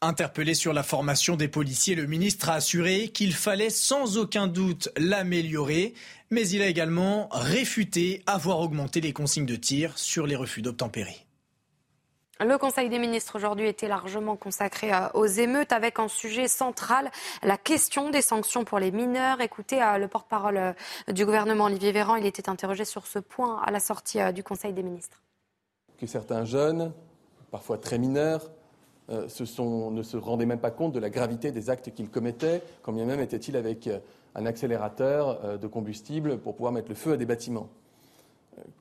Interpellé 0.02 0.54
sur 0.54 0.72
la 0.72 0.84
formation 0.84 1.36
des 1.36 1.50
policiers, 1.50 1.96
le 1.96 2.06
ministre 2.06 2.50
a 2.50 2.54
assuré 2.54 3.10
qu'il 3.10 3.34
fallait 3.34 3.70
sans 3.70 4.18
aucun 4.18 4.48
doute 4.48 4.90
l'améliorer, 4.98 5.94
mais 6.30 6.48
il 6.48 6.62
a 6.62 6.68
également 6.68 7.28
réfuté 7.32 8.24
avoir 8.26 8.60
augmenté 8.60 9.02
les 9.02 9.12
consignes 9.12 9.46
de 9.46 9.58
tir 9.58 9.98
sur 9.98 10.26
les 10.26 10.38
refus 10.38 10.62
d'obtempérer. 10.62 11.26
Le 12.42 12.58
Conseil 12.58 12.88
des 12.88 13.00
ministres 13.00 13.36
aujourd'hui 13.36 13.68
était 13.68 13.90
largement 13.90 14.38
consacré 14.38 14.94
euh, 14.94 15.10
aux 15.14 15.26
émeutes 15.26 15.74
avec 15.74 16.00
en 16.00 16.08
sujet 16.08 16.48
central 16.48 17.12
la 17.44 17.58
question 17.58 18.12
des 18.12 18.22
sanctions 18.22 18.64
pour 18.64 18.80
les 18.80 18.92
mineurs. 18.92 19.42
Écoutez 19.42 19.84
euh, 19.84 19.98
le 19.98 20.08
porte-parole 20.08 20.56
euh, 20.56 21.12
du 21.12 21.26
gouvernement 21.26 21.66
Olivier 21.66 21.92
Véran, 21.92 22.16
il 22.16 22.26
était 22.26 22.48
interrogé 22.48 22.86
sur 22.86 23.08
ce 23.08 23.20
point 23.20 23.62
à 23.62 23.72
la 23.72 23.82
sortie 23.82 24.20
du 24.34 24.42
Conseil 24.42 24.72
des 24.72 24.84
ministres. 24.84 25.22
que 25.98 26.08
certains 26.08 26.46
jeunes, 26.46 26.94
parfois 27.52 27.78
très 27.78 27.98
mineurs, 27.98 28.50
ne 29.10 29.28
se 29.28 30.18
rendaient 30.18 30.46
même 30.46 30.62
pas 30.62 30.72
compte 30.72 30.94
de 30.94 31.00
la 31.00 31.10
gravité 31.10 31.52
des 31.52 31.70
actes 31.70 31.94
qu'ils 31.94 32.10
commettaient, 32.10 32.62
quand 32.84 32.94
bien 32.94 33.04
même 33.04 33.20
étaient-ils 33.20 33.58
avec 33.58 33.90
un 34.36 34.46
accélérateur 34.46 35.58
de 35.58 35.68
combustible 35.68 36.38
pour 36.38 36.56
pouvoir 36.56 36.72
mettre 36.72 36.90
le 36.90 36.96
feu 36.96 37.14
à 37.14 37.18
des 37.18 37.26
bâtiments. 37.26 37.70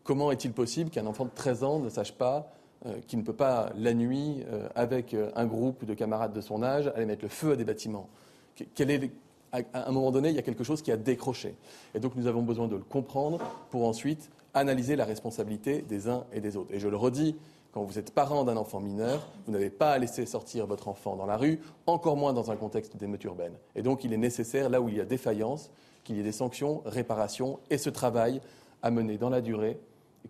Comment 0.04 0.30
est-il 0.30 0.52
possible 0.52 0.90
qu'un 0.90 1.06
enfant 1.06 1.24
de 1.24 1.30
13 1.34 1.64
ans 1.64 1.78
ne 1.78 1.88
sache 1.88 2.12
pas 2.12 2.52
euh, 2.86 2.94
qu'il 3.06 3.18
ne 3.18 3.24
peut 3.24 3.32
pas, 3.32 3.70
la 3.76 3.94
nuit, 3.94 4.44
euh, 4.50 4.68
avec 4.74 5.14
euh, 5.14 5.30
un 5.34 5.46
groupe 5.46 5.84
de 5.84 5.94
camarades 5.94 6.32
de 6.32 6.40
son 6.40 6.62
âge, 6.62 6.90
aller 6.94 7.06
mettre 7.06 7.22
le 7.24 7.28
feu 7.28 7.52
à 7.52 7.56
des 7.56 7.64
bâtiments 7.64 8.08
Que- 8.56 8.64
quel 8.74 8.90
est, 8.90 9.10
à 9.52 9.58
à 9.72 9.88
un 9.88 9.92
moment 9.92 10.10
donné, 10.10 10.28
il 10.28 10.34
y 10.34 10.38
a 10.38 10.42
quelque 10.42 10.64
chose 10.64 10.82
qui 10.82 10.92
a 10.92 10.96
décroché. 10.96 11.54
Et 11.94 12.00
donc 12.00 12.14
nous 12.16 12.26
avons 12.26 12.42
besoin 12.42 12.68
de 12.68 12.76
le 12.76 12.82
comprendre 12.82 13.38
pour 13.70 13.86
ensuite 13.86 14.30
analyser 14.54 14.94
la 14.96 15.04
responsabilité 15.04 15.82
des 15.82 16.08
uns 16.08 16.24
et 16.32 16.40
des 16.40 16.56
autres. 16.56 16.72
Et 16.74 16.78
je 16.78 16.88
le 16.88 16.96
redis, 16.96 17.36
quand 17.72 17.82
vous 17.82 17.98
êtes 17.98 18.12
parent 18.12 18.44
d'un 18.44 18.56
enfant 18.56 18.80
mineur, 18.80 19.26
vous 19.46 19.52
n'avez 19.52 19.70
pas 19.70 19.92
à 19.92 19.98
laisser 19.98 20.26
sortir 20.26 20.66
votre 20.66 20.88
enfant 20.88 21.16
dans 21.16 21.26
la 21.26 21.36
rue, 21.36 21.60
encore 21.86 22.16
moins 22.16 22.32
dans 22.32 22.50
un 22.50 22.56
contexte 22.56 22.96
d'émeute 22.96 23.22
urbaine. 23.24 23.52
Et 23.74 23.82
donc 23.82 24.04
il 24.04 24.12
est 24.12 24.16
nécessaire, 24.18 24.68
là 24.70 24.80
où 24.80 24.88
il 24.88 24.96
y 24.96 25.00
a 25.00 25.04
défaillance, 25.04 25.70
qu'il 26.04 26.16
y 26.16 26.20
ait 26.20 26.24
des 26.24 26.32
sanctions, 26.32 26.82
réparations 26.86 27.58
et 27.70 27.78
ce 27.78 27.90
travail 27.90 28.40
à 28.82 28.90
mener 28.90 29.18
dans 29.18 29.30
la 29.30 29.40
durée, 29.40 29.78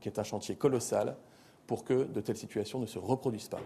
qui 0.00 0.08
est 0.08 0.18
un 0.18 0.24
chantier 0.24 0.54
colossal, 0.56 1.16
pour 1.68 1.84
que 1.84 2.04
de 2.04 2.20
telles 2.20 2.38
situations 2.38 2.80
ne 2.80 2.86
se 2.86 2.98
reproduisent 2.98 3.48
pas. 3.48 3.60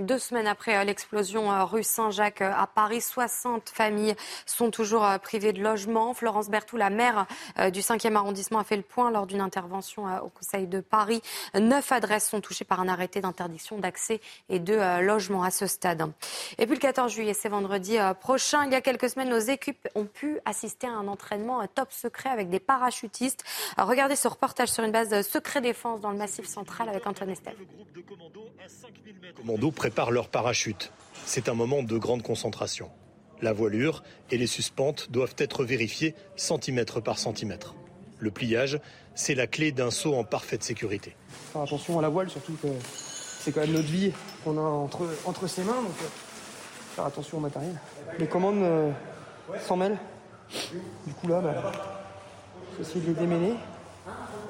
Deux 0.00 0.18
semaines 0.18 0.48
après 0.48 0.76
euh, 0.76 0.82
l'explosion 0.82 1.52
euh, 1.52 1.64
rue 1.64 1.84
Saint-Jacques 1.84 2.42
euh, 2.42 2.50
à 2.52 2.66
Paris, 2.66 3.00
60 3.00 3.68
familles 3.68 4.16
sont 4.44 4.72
toujours 4.72 5.06
privées 5.22 5.52
de 5.52 5.62
logement. 5.62 6.14
Florence 6.14 6.48
Berthoud, 6.48 6.80
la 6.80 6.90
maire 6.90 7.26
du 7.72 7.80
5e 7.80 8.16
arrondissement, 8.16 8.58
a 8.58 8.64
fait 8.64 8.76
le 8.76 8.82
point 8.82 9.12
lors 9.12 9.26
d'une 9.26 9.40
intervention 9.40 10.06
au 10.18 10.28
Conseil 10.30 10.66
de 10.66 10.80
Paris. 10.80 11.22
Neuf 11.54 11.92
adresses 11.92 12.28
sont 12.28 12.40
touchées 12.40 12.64
par 12.64 12.80
un 12.80 12.88
arrêté 12.88 13.20
d'interdiction 13.20 13.78
d'accès 13.78 14.20
et 14.48 14.58
de 14.58 15.00
logement 15.00 15.44
à 15.44 15.50
ce 15.50 15.66
stade. 15.66 16.10
Et 16.58 16.66
puis 16.66 16.74
le 16.74 16.80
14 16.80 17.12
juillet, 17.12 17.34
c'est 17.34 17.48
vendredi 17.48 17.96
prochain. 18.20 18.64
Il 18.66 18.72
y 18.72 18.74
a 18.74 18.80
quelques 18.80 19.08
semaines, 19.08 19.30
nos 19.30 19.38
équipes 19.38 19.88
ont 19.94 20.06
pu 20.06 20.38
assister 20.44 20.86
à 20.86 20.92
un 20.92 21.06
entraînement 21.06 21.64
top 21.68 21.92
secret 21.92 22.30
avec 22.30 22.50
des 22.50 22.60
parachutistes. 22.60 23.44
Regardez 23.78 24.16
ce 24.16 24.28
reportage 24.28 24.68
sur 24.68 24.84
une 24.84 24.92
base 24.92 25.26
secret 25.26 25.60
défense 25.60 26.00
dans 26.00 26.10
le 26.10 26.18
Massif 26.18 26.46
central 26.46 26.88
avec 26.88 27.06
Antoine 27.06 27.30
Estelle 27.30 27.56
préparent 29.84 30.12
leur 30.12 30.28
parachute. 30.28 30.90
C'est 31.26 31.46
un 31.50 31.52
moment 31.52 31.82
de 31.82 31.98
grande 31.98 32.22
concentration. 32.22 32.88
La 33.42 33.52
voilure 33.52 34.02
et 34.30 34.38
les 34.38 34.46
suspentes 34.46 35.10
doivent 35.10 35.34
être 35.36 35.62
vérifiées 35.62 36.14
centimètre 36.36 37.02
par 37.02 37.18
centimètre. 37.18 37.74
Le 38.18 38.30
pliage, 38.30 38.80
c'est 39.14 39.34
la 39.34 39.46
clé 39.46 39.72
d'un 39.72 39.90
saut 39.90 40.14
en 40.14 40.24
parfaite 40.24 40.62
sécurité. 40.62 41.14
Faire 41.52 41.60
attention 41.60 41.98
à 41.98 42.02
la 42.02 42.08
voile, 42.08 42.30
surtout 42.30 42.54
que 42.62 42.68
c'est 42.88 43.52
quand 43.52 43.60
même 43.60 43.72
notre 43.72 43.88
vie 43.88 44.10
qu'on 44.42 44.56
a 44.56 44.62
entre, 44.62 45.06
entre 45.26 45.46
ses 45.48 45.62
mains, 45.64 45.74
donc 45.74 46.00
euh, 46.02 46.08
faire 46.94 47.04
attention 47.04 47.36
au 47.36 47.42
matériel. 47.42 47.78
Les 48.18 48.26
commandes 48.26 48.62
euh, 48.62 48.90
s'en 49.66 49.76
mêlent. 49.76 49.98
Du 51.06 51.12
coup 51.12 51.28
là, 51.28 51.42
bah, 51.42 51.72
essayer 52.80 53.02
de 53.02 53.08
les 53.08 53.20
démêler. 53.20 53.52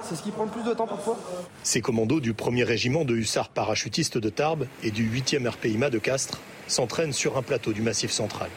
C'est 0.06 0.16
ce 0.16 0.22
qui 0.22 0.31
prend 0.31 0.44
le 0.44 0.51
plus 0.51 0.62
de 0.62 0.74
temps 0.74 0.86
parfois. 0.86 1.18
Ces 1.62 1.81
commandos 1.81 2.20
du 2.20 2.35
1er 2.35 2.64
régiment 2.64 3.05
de 3.05 3.14
hussards 3.16 3.48
parachutistes 3.48 4.18
de 4.18 4.28
Tarbes 4.28 4.66
et 4.82 4.90
du 4.90 5.09
8e 5.09 5.48
RPIMA 5.48 5.89
de 5.89 5.98
Castres 5.98 6.40
s'entraînent 6.66 7.12
sur 7.12 7.39
un 7.39 7.43
plateau 7.43 7.72
du 7.72 7.81
Massif 7.81 8.10
central. 8.10 8.51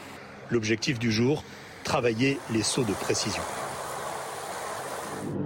L'objectif 0.50 1.00
du 1.00 1.12
jour, 1.12 1.44
travailler 1.86 2.38
les 2.52 2.64
sauts 2.64 2.84
de 2.84 2.92
précision. 2.92 3.42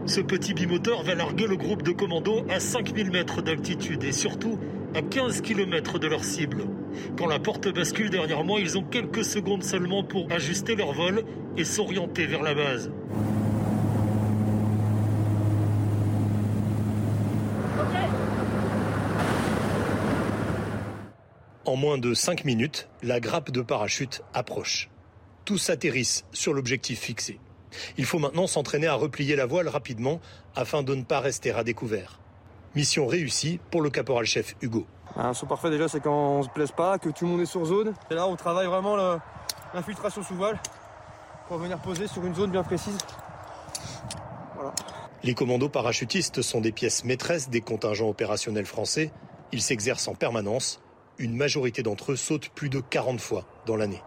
Ce 0.07 0.21
petit 0.21 0.53
bimoteur 0.53 1.03
va 1.03 1.13
larguer 1.13 1.45
le 1.45 1.55
groupe 1.55 1.83
de 1.83 1.91
commandos 1.91 2.45
à 2.49 2.59
5000 2.59 3.11
mètres 3.11 3.41
d'altitude 3.41 4.03
et 4.03 4.11
surtout 4.11 4.57
à 4.95 5.01
15 5.01 5.41
km 5.41 5.99
de 5.99 6.07
leur 6.07 6.23
cible. 6.23 6.65
Quand 7.17 7.27
la 7.27 7.39
porte 7.39 7.67
bascule 7.69 8.09
derrière 8.09 8.43
moi, 8.43 8.59
ils 8.59 8.77
ont 8.77 8.83
quelques 8.83 9.23
secondes 9.23 9.63
seulement 9.63 10.03
pour 10.03 10.31
ajuster 10.31 10.75
leur 10.75 10.93
vol 10.93 11.23
et 11.57 11.63
s'orienter 11.63 12.25
vers 12.25 12.41
la 12.41 12.55
base. 12.55 12.91
En 21.72 21.77
moins 21.77 21.98
de 21.98 22.14
5 22.14 22.43
minutes, 22.43 22.89
la 23.02 23.22
grappe 23.22 23.49
de 23.49 23.61
parachute 23.61 24.23
approche. 24.34 24.89
Tous 25.45 25.69
atterrissent 25.69 26.26
sur 26.34 26.53
l'objectif 26.53 26.99
fixé. 26.99 27.39
Il 27.98 28.03
faut 28.03 28.19
maintenant 28.19 28.45
s'entraîner 28.45 28.88
à 28.88 28.95
replier 28.95 29.38
la 29.38 29.45
voile 29.45 29.69
rapidement 29.69 30.19
afin 30.53 30.84
de 30.84 30.93
ne 30.93 31.03
pas 31.03 31.22
rester 31.22 31.53
à 31.53 31.64
découvert. 31.64 32.19
Mission 32.76 33.07
réussie 33.07 33.61
pour 33.72 33.81
le 33.81 33.89
caporal-chef 33.89 34.57
Hugo. 34.61 34.85
Un 35.15 35.34
saut 35.34 35.45
parfait 35.45 35.69
déjà, 35.69 35.88
c'est 35.88 36.02
quand 36.02 36.39
on 36.39 36.43
se 36.43 36.49
plaise 36.49 36.73
pas, 36.73 36.99
que 36.99 37.07
tout 37.07 37.23
le 37.23 37.31
monde 37.31 37.39
est 37.39 37.45
sur 37.45 37.64
zone. 37.64 37.93
Et 38.10 38.15
là, 38.15 38.27
on 38.27 38.35
travaille 38.35 38.68
vraiment 38.68 38.98
l'infiltration 39.73 40.23
sous 40.23 40.35
voile 40.35 40.60
pour 41.48 41.57
venir 41.57 41.80
poser 41.80 42.07
sur 42.07 42.26
une 42.26 42.35
zone 42.35 42.52
bien 42.52 42.64
précise. 42.64 42.98
Les 45.23 45.34
commandos 45.34 45.69
parachutistes 45.69 46.41
sont 46.41 46.60
des 46.60 46.73
pièces 46.73 47.06
maîtresses 47.06 47.49
des 47.49 47.61
contingents 47.61 48.10
opérationnels 48.10 48.65
français. 48.65 49.14
Ils 49.53 49.61
s'exercent 49.61 50.10
en 50.10 50.15
permanence 50.15 50.80
une 51.22 51.35
majorité 51.35 51.84
d'entre 51.84 52.14
eux 52.14 52.15
sautent 52.15 52.49
plus 52.49 52.69
de 52.69 52.80
40 52.80 53.22
fois 53.22 53.45
dans 53.65 53.76
l'année. 53.76 54.02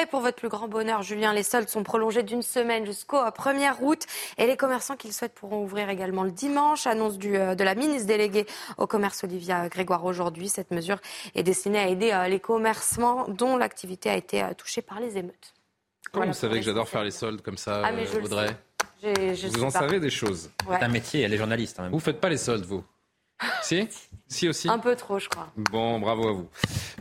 Et 0.00 0.06
pour 0.06 0.20
votre 0.20 0.36
plus 0.36 0.48
grand 0.48 0.68
bonheur, 0.68 1.02
Julien, 1.02 1.34
les 1.34 1.42
soldes 1.42 1.68
sont 1.68 1.82
prolongés 1.82 2.22
d'une 2.22 2.40
semaine 2.40 2.86
jusqu'au 2.86 3.18
1er 3.18 3.72
euh, 3.72 3.84
août. 3.84 4.06
Et 4.38 4.46
les 4.46 4.56
commerçants 4.56 4.96
qui 4.96 5.08
le 5.08 5.12
souhaitent 5.12 5.34
pourront 5.34 5.62
ouvrir 5.62 5.90
également 5.90 6.22
le 6.22 6.30
dimanche. 6.30 6.86
Annonce 6.86 7.18
du, 7.18 7.36
euh, 7.36 7.54
de 7.54 7.62
la 7.62 7.74
ministre 7.74 8.06
déléguée 8.06 8.46
au 8.78 8.86
commerce 8.86 9.22
Olivia 9.22 9.68
Grégoire 9.68 10.04
aujourd'hui. 10.06 10.48
Cette 10.48 10.70
mesure 10.70 10.98
est 11.34 11.42
destinée 11.42 11.78
à 11.78 11.88
aider 11.88 12.10
euh, 12.10 12.26
les 12.28 12.40
commerçants 12.40 13.28
dont 13.28 13.58
l'activité 13.58 14.08
a 14.08 14.16
été 14.16 14.42
touchée 14.56 14.80
par 14.80 14.98
les 14.98 15.18
émeutes. 15.18 15.52
Comment 16.10 16.26
vous 16.26 16.32
savez 16.32 16.60
que 16.60 16.64
j'adore 16.64 16.88
faire 16.88 17.04
les 17.04 17.10
soldes 17.10 17.42
comme 17.42 17.58
ça, 17.58 17.82
ah, 17.84 17.92
mais 17.92 18.06
je 18.06 18.18
Audrey 18.18 18.56
je 19.02 19.48
Vous 19.48 19.64
en 19.64 19.70
savez 19.70 19.98
des 19.98 20.10
choses. 20.10 20.50
C'est 20.68 20.82
un 20.82 20.88
métier, 20.88 21.22
elle 21.22 21.32
est 21.32 21.38
journaliste. 21.38 21.80
Vous 21.90 22.00
faites 22.00 22.20
pas 22.20 22.28
les 22.28 22.36
soldes, 22.36 22.64
vous 22.64 22.84
Si 23.62 23.88
Si 24.32 24.48
aussi 24.48 24.66
Un 24.68 24.78
peu 24.78 24.96
trop, 24.96 25.18
je 25.18 25.28
crois. 25.28 25.48
Bon, 25.56 26.00
bravo 26.00 26.28
à 26.28 26.32
vous. 26.32 26.48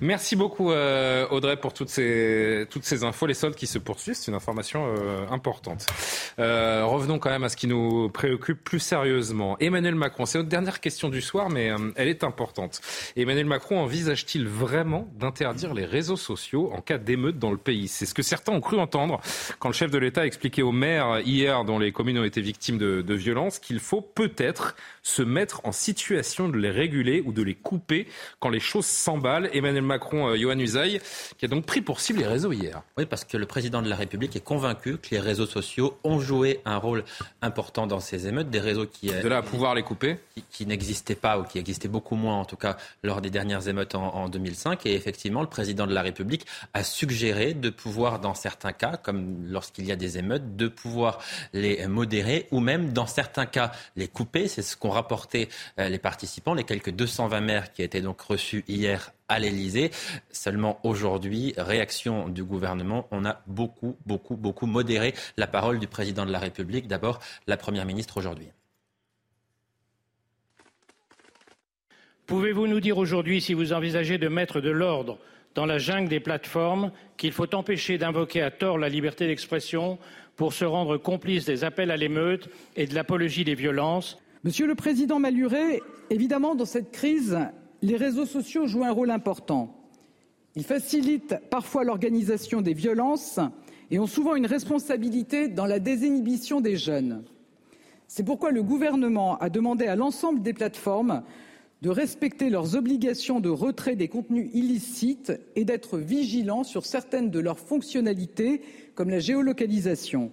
Merci 0.02 0.36
beaucoup 0.36 0.72
euh, 0.72 1.26
Audrey 1.30 1.56
pour 1.56 1.74
toutes 1.74 1.88
ces, 1.88 2.68
toutes 2.70 2.84
ces 2.84 3.06
infos. 3.06 3.26
Les 3.26 3.34
soldes 3.34 3.56
qui 3.56 3.68
se 3.68 3.78
poursuivent, 3.78 4.16
c'est 4.16 4.32
une 4.32 4.36
information 4.36 4.86
euh, 4.86 5.26
importante. 5.32 5.86
Euh, 6.40 6.84
revenons 6.86 7.20
quand 7.20 7.30
même 7.30 7.46
à 7.46 7.50
ce 7.50 7.56
qui 7.56 7.68
nous 7.68 8.10
préoccupe 8.10 8.62
plus 8.62 8.80
sérieusement. 8.80 9.56
Emmanuel 9.60 9.96
Macron, 9.96 10.26
c'est 10.26 10.40
notre 10.40 10.50
dernière 10.50 10.82
question 10.82 11.08
du 11.08 11.22
soir, 11.22 11.50
mais 11.50 11.72
elle 11.96 12.10
est 12.10 12.26
importante. 12.26 12.82
Emmanuel 13.16 13.46
Macron 13.46 13.80
envisage-t-il 13.80 14.46
vraiment 14.46 15.08
d'interdire 15.18 15.74
les 15.74 15.86
réseaux 15.86 16.18
sociaux 16.18 16.72
en 16.74 16.82
cas 16.82 16.98
d'émeute 16.98 17.40
dans 17.40 17.52
le 17.52 17.58
pays? 17.58 17.88
C'est 17.88 18.06
ce 18.06 18.14
que 18.14 18.24
certains 18.24 18.52
ont 18.52 18.62
cru 18.62 18.78
entendre 18.78 19.22
quand 19.60 19.70
le 19.70 19.74
chef 19.74 19.90
de 19.90 19.98
l'État 19.98 20.22
a 20.22 20.26
expliqué 20.26 20.64
aux 20.64 20.74
maires 20.74 21.22
hier, 21.22 21.64
dont 21.64 21.80
les 21.80 21.94
communes 21.94 22.20
ont 22.20 22.26
été 22.26 22.42
victimes 22.42 22.78
de, 22.78 23.02
de 23.02 23.14
violences, 23.14 23.60
qu'il 23.60 23.80
faut 23.80 24.02
peut-être 24.02 24.76
se 25.02 25.22
mettre 25.22 25.62
en 25.64 25.72
situation 25.72 26.50
de 26.50 26.58
les 26.58 26.72
réguler 26.72 27.21
ou 27.26 27.32
de 27.32 27.42
les 27.42 27.56
couper 27.56 28.08
quand 28.40 28.50
les 28.50 28.60
choses 28.60 28.86
s'emballent. 28.86 29.50
Emmanuel 29.54 29.84
Macron, 29.84 30.30
euh, 30.30 30.38
Johan 30.38 30.60
Usaï, 30.60 31.02
qui 31.38 31.46
a 31.46 31.48
donc 31.48 31.66
pris 31.66 31.82
pour 31.82 32.00
cible 32.00 32.20
les 32.20 32.28
réseaux 32.28 32.52
hier. 32.52 32.82
Oui, 32.98 33.06
parce 33.06 33.26
que 33.26 33.38
le 33.38 33.46
président 33.46 33.82
de 33.82 33.90
la 33.90 33.96
République 33.96 34.36
est 34.36 34.44
convaincu 34.44 34.98
que 34.98 35.10
les 35.12 35.20
réseaux 35.20 35.46
sociaux 35.46 35.98
ont 36.04 36.20
joué 36.20 36.60
un 36.66 36.78
rôle 36.78 37.04
important 37.42 37.88
dans 37.88 38.00
ces 38.00 38.28
émeutes, 38.28 38.50
des 38.50 38.60
réseaux 38.60 38.86
qui... 38.86 39.08
De 39.08 39.28
là 39.28 39.38
à 39.38 39.42
pouvoir 39.42 39.76
les 39.76 39.84
couper 39.84 40.18
Qui, 40.50 40.66
n'existaient 40.66 41.16
pas 41.16 41.40
ou 41.40 41.44
qui 41.44 41.60
existaient 41.60 41.88
beaucoup 41.88 42.16
moins, 42.16 42.40
en 42.40 42.46
tout 42.46 42.56
cas, 42.56 42.78
lors 43.04 43.22
des 43.22 43.30
dernières 43.30 43.68
émeutes 43.68 43.96
en, 43.96 44.14
en 44.16 44.30
2005. 44.30 44.86
Et 44.86 44.94
effectivement, 44.94 45.42
le 45.42 45.48
président 45.48 45.88
de 45.88 45.94
la 45.94 46.02
République 46.02 46.46
a 46.74 46.84
suggéré 46.84 47.54
de 47.54 47.70
pouvoir, 47.70 48.20
dans 48.20 48.34
certains 48.34 48.74
cas, 48.74 48.98
comme 48.98 49.46
lorsqu'il 49.48 49.86
y 49.86 49.92
a 49.92 49.96
des 49.96 50.18
émeutes, 50.18 50.56
de 50.56 50.68
pouvoir 50.68 51.20
les 51.54 51.88
modérer 51.88 52.48
ou 52.52 52.60
même, 52.60 52.94
dans 52.94 53.06
certains 53.06 53.46
cas, 53.46 53.72
les 53.96 54.08
couper. 54.08 54.48
C'est 54.48 54.62
ce 54.62 54.78
qu'ont 54.78 54.90
rapporté 54.90 55.50
euh, 55.80 55.90
les 55.90 56.00
participants, 56.00 56.54
les 56.54 56.64
quelques 56.64 56.92
220 57.12 57.42
maires 57.42 57.74
qui 57.74 57.84
étaient 57.84 58.02
donc 58.02 58.22
reçus 58.22 58.64
hier 58.68 59.12
à 59.28 59.40
l'Elysée. 59.40 59.92
Seulement 60.32 60.80
aujourd'hui, 60.84 61.54
réaction 61.58 62.30
du 62.30 62.44
gouvernement, 62.44 63.08
on 63.12 63.26
a 63.26 63.42
beaucoup, 63.48 63.98
beaucoup, 64.06 64.38
beaucoup 64.38 64.66
modéré 64.66 65.14
la 65.38 65.48
parole 65.48 65.80
du 65.80 65.88
président 65.88 66.26
de 66.26 66.32
la 66.32 66.40
République. 66.40 66.88
D'abord, 66.88 67.20
la 67.48 67.58
Première 67.58 67.86
ministre 67.86 68.18
aujourd'hui. 68.18 68.48
Pouvez-vous 72.28 72.68
nous 72.68 72.80
dire 72.80 72.98
aujourd'hui 72.98 73.42
si 73.42 73.54
vous 73.54 73.74
envisagez 73.74 74.18
de 74.18 74.30
mettre 74.30 74.62
de 74.62 74.70
l'ordre 74.70 75.18
dans 75.54 75.66
la 75.66 75.80
jungle 75.80 76.08
des 76.08 76.22
plateformes, 76.22 76.94
qu'il 77.18 77.34
faut 77.34 77.54
empêcher 77.54 77.98
d'invoquer 77.98 78.42
à 78.42 78.52
tort 78.52 78.78
la 78.78 78.88
liberté 78.88 79.28
d'expression 79.28 80.00
pour 80.38 80.54
se 80.54 80.64
rendre 80.64 80.96
complice 80.96 81.44
des 81.44 81.66
appels 81.66 81.92
à 81.92 81.98
l'émeute 81.98 82.48
et 82.78 82.88
de 82.88 82.96
l'apologie 82.96 83.44
des 83.44 83.56
violences? 83.56 84.18
Monsieur 84.44 84.66
le 84.66 84.74
Président 84.74 85.20
Maluré, 85.20 85.84
évidemment, 86.10 86.56
dans 86.56 86.66
cette 86.66 86.92
crise, 86.92 87.38
les 87.84 87.96
réseaux 87.96 88.26
sociaux 88.26 88.66
jouent 88.66 88.84
un 88.84 88.92
rôle 88.92 89.12
important. 89.12 89.76
Ils 90.56 90.64
facilitent 90.64 91.36
parfois 91.52 91.84
l'organisation 91.84 92.62
des 92.62 92.74
violences 92.74 93.40
et 93.92 94.00
ont 94.00 94.08
souvent 94.08 94.34
une 94.34 94.48
responsabilité 94.48 95.48
dans 95.48 95.68
la 95.68 95.78
désinhibition 95.78 96.60
des 96.60 96.76
jeunes. 96.76 97.24
C'est 98.08 98.24
pourquoi 98.24 98.50
le 98.50 98.64
gouvernement 98.64 99.38
a 99.38 99.52
demandé 99.52 99.86
à 99.86 99.96
l'ensemble 99.96 100.42
des 100.42 100.54
plateformes 100.54 101.22
de 101.84 101.92
respecter 101.92 102.50
leurs 102.50 102.76
obligations 102.76 103.42
de 103.42 103.50
retrait 103.50 103.96
des 103.96 104.08
contenus 104.08 104.50
illicites 104.54 105.34
et 105.56 105.66
d'être 105.66 106.00
vigilants 106.00 106.64
sur 106.64 106.88
certaines 106.88 107.30
de 107.30 107.40
leurs 107.40 107.60
fonctionnalités, 107.60 108.62
comme 108.96 109.12
la 109.12 109.20
géolocalisation. 109.20 110.32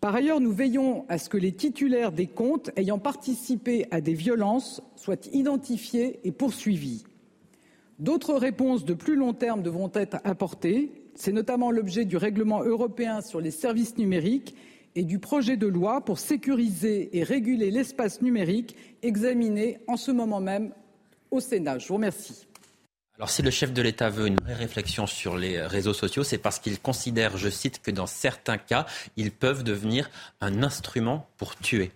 Par 0.00 0.14
ailleurs, 0.14 0.40
nous 0.40 0.52
veillons 0.52 1.04
à 1.08 1.18
ce 1.18 1.28
que 1.28 1.36
les 1.36 1.52
titulaires 1.52 2.12
des 2.12 2.28
comptes 2.28 2.70
ayant 2.76 3.00
participé 3.00 3.86
à 3.90 4.00
des 4.00 4.14
violences 4.14 4.80
soient 4.94 5.26
identifiés 5.32 6.20
et 6.22 6.30
poursuivis. 6.30 7.04
D'autres 7.98 8.34
réponses 8.34 8.84
de 8.84 8.94
plus 8.94 9.16
long 9.16 9.34
terme 9.34 9.62
devront 9.62 9.90
être 9.94 10.18
apportées. 10.22 10.92
C'est 11.16 11.32
notamment 11.32 11.72
l'objet 11.72 12.04
du 12.04 12.16
règlement 12.16 12.62
européen 12.62 13.20
sur 13.22 13.40
les 13.40 13.50
services 13.50 13.98
numériques 13.98 14.54
et 14.94 15.02
du 15.02 15.18
projet 15.18 15.56
de 15.56 15.66
loi 15.66 16.00
pour 16.00 16.20
sécuriser 16.20 17.16
et 17.16 17.24
réguler 17.24 17.72
l'espace 17.72 18.22
numérique 18.22 18.76
examiné 19.02 19.78
en 19.88 19.96
ce 19.96 20.12
moment 20.12 20.40
même 20.40 20.72
au 21.32 21.40
Sénat. 21.40 21.78
Je 21.78 21.88
vous 21.88 21.94
remercie. 21.94 22.47
Alors 23.18 23.30
si 23.30 23.42
le 23.42 23.50
chef 23.50 23.72
de 23.72 23.82
l'État 23.82 24.10
veut 24.10 24.28
une 24.28 24.36
vraie 24.36 24.54
réflexion 24.54 25.08
sur 25.08 25.36
les 25.36 25.60
réseaux 25.60 25.92
sociaux, 25.92 26.22
c'est 26.22 26.38
parce 26.38 26.60
qu'il 26.60 26.78
considère, 26.78 27.36
je 27.36 27.48
cite, 27.48 27.82
que 27.82 27.90
dans 27.90 28.06
certains 28.06 28.58
cas, 28.58 28.86
ils 29.16 29.32
peuvent 29.32 29.64
devenir 29.64 30.08
un 30.40 30.62
instrument 30.62 31.28
pour 31.36 31.56
tuer. 31.56 31.90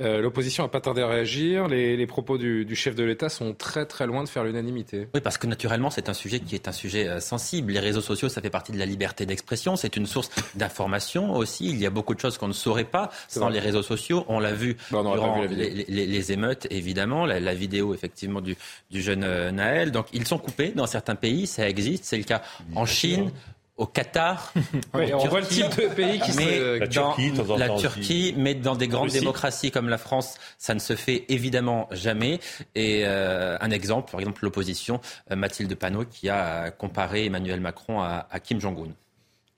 Euh, 0.00 0.20
L'opposition 0.20 0.64
n'a 0.64 0.68
pas 0.68 0.80
tardé 0.80 1.02
à 1.02 1.06
réagir. 1.06 1.68
Les, 1.68 1.96
les 1.96 2.06
propos 2.06 2.36
du, 2.36 2.64
du, 2.64 2.74
chef 2.74 2.96
de 2.96 3.04
l'État 3.04 3.28
sont 3.28 3.54
très 3.54 3.86
très 3.86 4.06
loin 4.06 4.24
de 4.24 4.28
faire 4.28 4.42
l'unanimité. 4.42 5.06
Oui, 5.14 5.20
parce 5.20 5.38
que 5.38 5.46
naturellement, 5.46 5.88
c'est 5.88 6.08
un 6.08 6.14
sujet 6.14 6.40
qui 6.40 6.56
est 6.56 6.66
un 6.66 6.72
sujet 6.72 7.06
euh, 7.06 7.20
sensible. 7.20 7.72
Les 7.72 7.78
réseaux 7.78 8.00
sociaux, 8.00 8.28
ça 8.28 8.40
fait 8.40 8.50
partie 8.50 8.72
de 8.72 8.78
la 8.78 8.86
liberté 8.86 9.24
d'expression. 9.24 9.76
C'est 9.76 9.96
une 9.96 10.06
source 10.06 10.30
d'information 10.56 11.34
aussi. 11.34 11.70
Il 11.70 11.78
y 11.78 11.86
a 11.86 11.90
beaucoup 11.90 12.14
de 12.14 12.18
choses 12.18 12.38
qu'on 12.38 12.48
ne 12.48 12.52
saurait 12.52 12.82
pas 12.84 13.10
sans 13.28 13.48
les 13.48 13.60
réseaux 13.60 13.82
sociaux. 13.82 14.24
On 14.28 14.40
l'a 14.40 14.52
vu 14.52 14.76
non, 14.90 15.04
non, 15.04 15.14
durant 15.14 15.40
vu 15.42 15.54
les, 15.54 15.70
les, 15.70 16.06
les, 16.06 16.32
émeutes, 16.32 16.66
évidemment, 16.70 17.24
la, 17.24 17.38
la, 17.38 17.54
vidéo 17.54 17.94
effectivement 17.94 18.40
du, 18.40 18.56
du 18.90 19.00
jeune 19.00 19.22
euh, 19.22 19.52
Naël. 19.52 19.92
Donc, 19.92 20.06
ils 20.12 20.26
sont 20.26 20.38
coupés 20.38 20.72
dans 20.74 20.86
certains 20.86 21.14
pays. 21.14 21.46
Ça 21.46 21.68
existe. 21.68 22.04
C'est 22.04 22.18
le 22.18 22.24
cas 22.24 22.42
en 22.74 22.84
Chine 22.84 23.30
au 23.76 23.86
Qatar, 23.86 24.52
oui, 24.94 25.12
on 25.14 25.26
voit 25.26 25.40
le 25.40 25.46
type 25.46 25.66
de 25.76 25.92
pays 25.94 26.20
qui 26.20 26.36
mais 26.36 26.58
se... 26.58 26.78
la 26.78 26.86
Turquie, 26.86 27.32
dans, 27.32 27.56
la 27.56 27.68
Turquie, 27.70 28.34
mais 28.36 28.54
dans 28.54 28.76
des 28.76 28.86
grandes 28.86 29.04
Russie. 29.04 29.18
démocraties 29.18 29.70
comme 29.70 29.88
la 29.88 29.98
France, 29.98 30.36
ça 30.58 30.74
ne 30.74 30.78
se 30.78 30.94
fait 30.94 31.24
évidemment 31.28 31.88
jamais. 31.90 32.38
Et 32.74 33.02
euh, 33.04 33.56
un 33.60 33.70
exemple, 33.70 34.10
par 34.12 34.20
exemple, 34.20 34.44
l'opposition, 34.44 35.00
euh, 35.30 35.36
Mathilde 35.36 35.74
Panot, 35.74 36.04
qui 36.04 36.28
a 36.28 36.70
comparé 36.70 37.26
Emmanuel 37.26 37.60
Macron 37.60 38.00
à, 38.00 38.28
à 38.30 38.40
Kim 38.40 38.60
Jong-un 38.60 38.92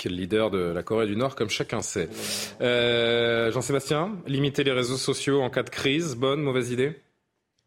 le 0.04 0.16
leader 0.16 0.50
de 0.50 0.58
la 0.58 0.82
Corée 0.82 1.06
du 1.06 1.16
Nord, 1.16 1.34
comme 1.34 1.50
chacun 1.50 1.80
sait. 1.80 2.08
Euh, 2.60 3.50
Jean-Sébastien, 3.52 4.12
limiter 4.26 4.64
les 4.64 4.72
réseaux 4.72 4.96
sociaux 4.96 5.42
en 5.42 5.50
cas 5.50 5.62
de 5.62 5.70
crise, 5.70 6.16
bonne, 6.16 6.40
mauvaise 6.40 6.70
idée? 6.70 7.00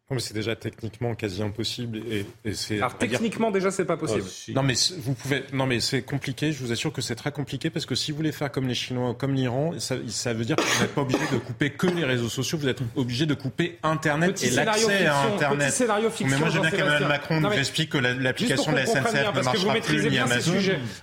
Non, 0.09 0.15
mais 0.15 0.21
c'est 0.21 0.33
déjà 0.33 0.55
techniquement 0.55 1.13
quasi 1.13 1.43
impossible. 1.43 1.99
Et, 2.09 2.25
et 2.43 2.55
c'est. 2.55 2.77
Alors 2.77 2.97
techniquement 2.97 3.51
déjà 3.51 3.69
c'est 3.69 3.85
pas 3.85 3.95
possible. 3.95 4.23
Oh, 4.25 4.29
si. 4.29 4.53
Non 4.53 4.63
mais 4.63 4.73
vous 4.97 5.13
pouvez. 5.13 5.43
Non 5.53 5.67
mais 5.67 5.79
c'est 5.79 6.01
compliqué. 6.01 6.51
Je 6.51 6.63
vous 6.63 6.71
assure 6.71 6.91
que 6.91 7.01
c'est 7.01 7.13
très 7.13 7.31
compliqué 7.31 7.69
parce 7.69 7.85
que 7.85 7.93
si 7.93 8.11
vous 8.11 8.17
voulez 8.17 8.31
faire 8.31 8.51
comme 8.51 8.67
les 8.67 8.73
Chinois, 8.73 9.13
comme 9.13 9.35
l'Iran, 9.35 9.73
ça, 9.77 9.97
ça, 10.07 10.33
veut 10.33 10.45
dire 10.45 10.55
que 10.55 10.63
vous 10.63 10.81
n'êtes 10.81 10.95
pas 10.95 11.01
obligé 11.01 11.23
de 11.31 11.37
couper 11.37 11.69
que 11.69 11.85
les 11.85 12.05
réseaux 12.05 12.27
sociaux. 12.29 12.57
Vous 12.57 12.67
êtes 12.67 12.79
obligé 12.95 13.27
de 13.27 13.35
couper 13.35 13.77
Internet 13.83 14.33
petit 14.33 14.47
et 14.47 14.51
l'accès 14.51 15.05
à 15.05 15.21
Internet. 15.21 15.67
Petit 15.67 15.77
scénario 15.77 16.09
fiction, 16.09 16.27
mais 16.27 16.39
moi 16.39 16.49
j'aime 16.49 16.61
bien 16.61 16.71
qu'Emmanuel 16.71 17.07
Macron 17.07 17.41
nous 17.41 17.51
explique 17.51 17.91
que 17.91 17.99
l'application 17.99 18.71
de 18.71 18.77
la 18.77 18.87
SNCF 18.87 19.13
bien, 19.13 19.31
ne 19.31 19.41
marchera 19.43 19.73
plus 19.75 20.09
ni 20.09 20.17
Amazon. 20.17 20.53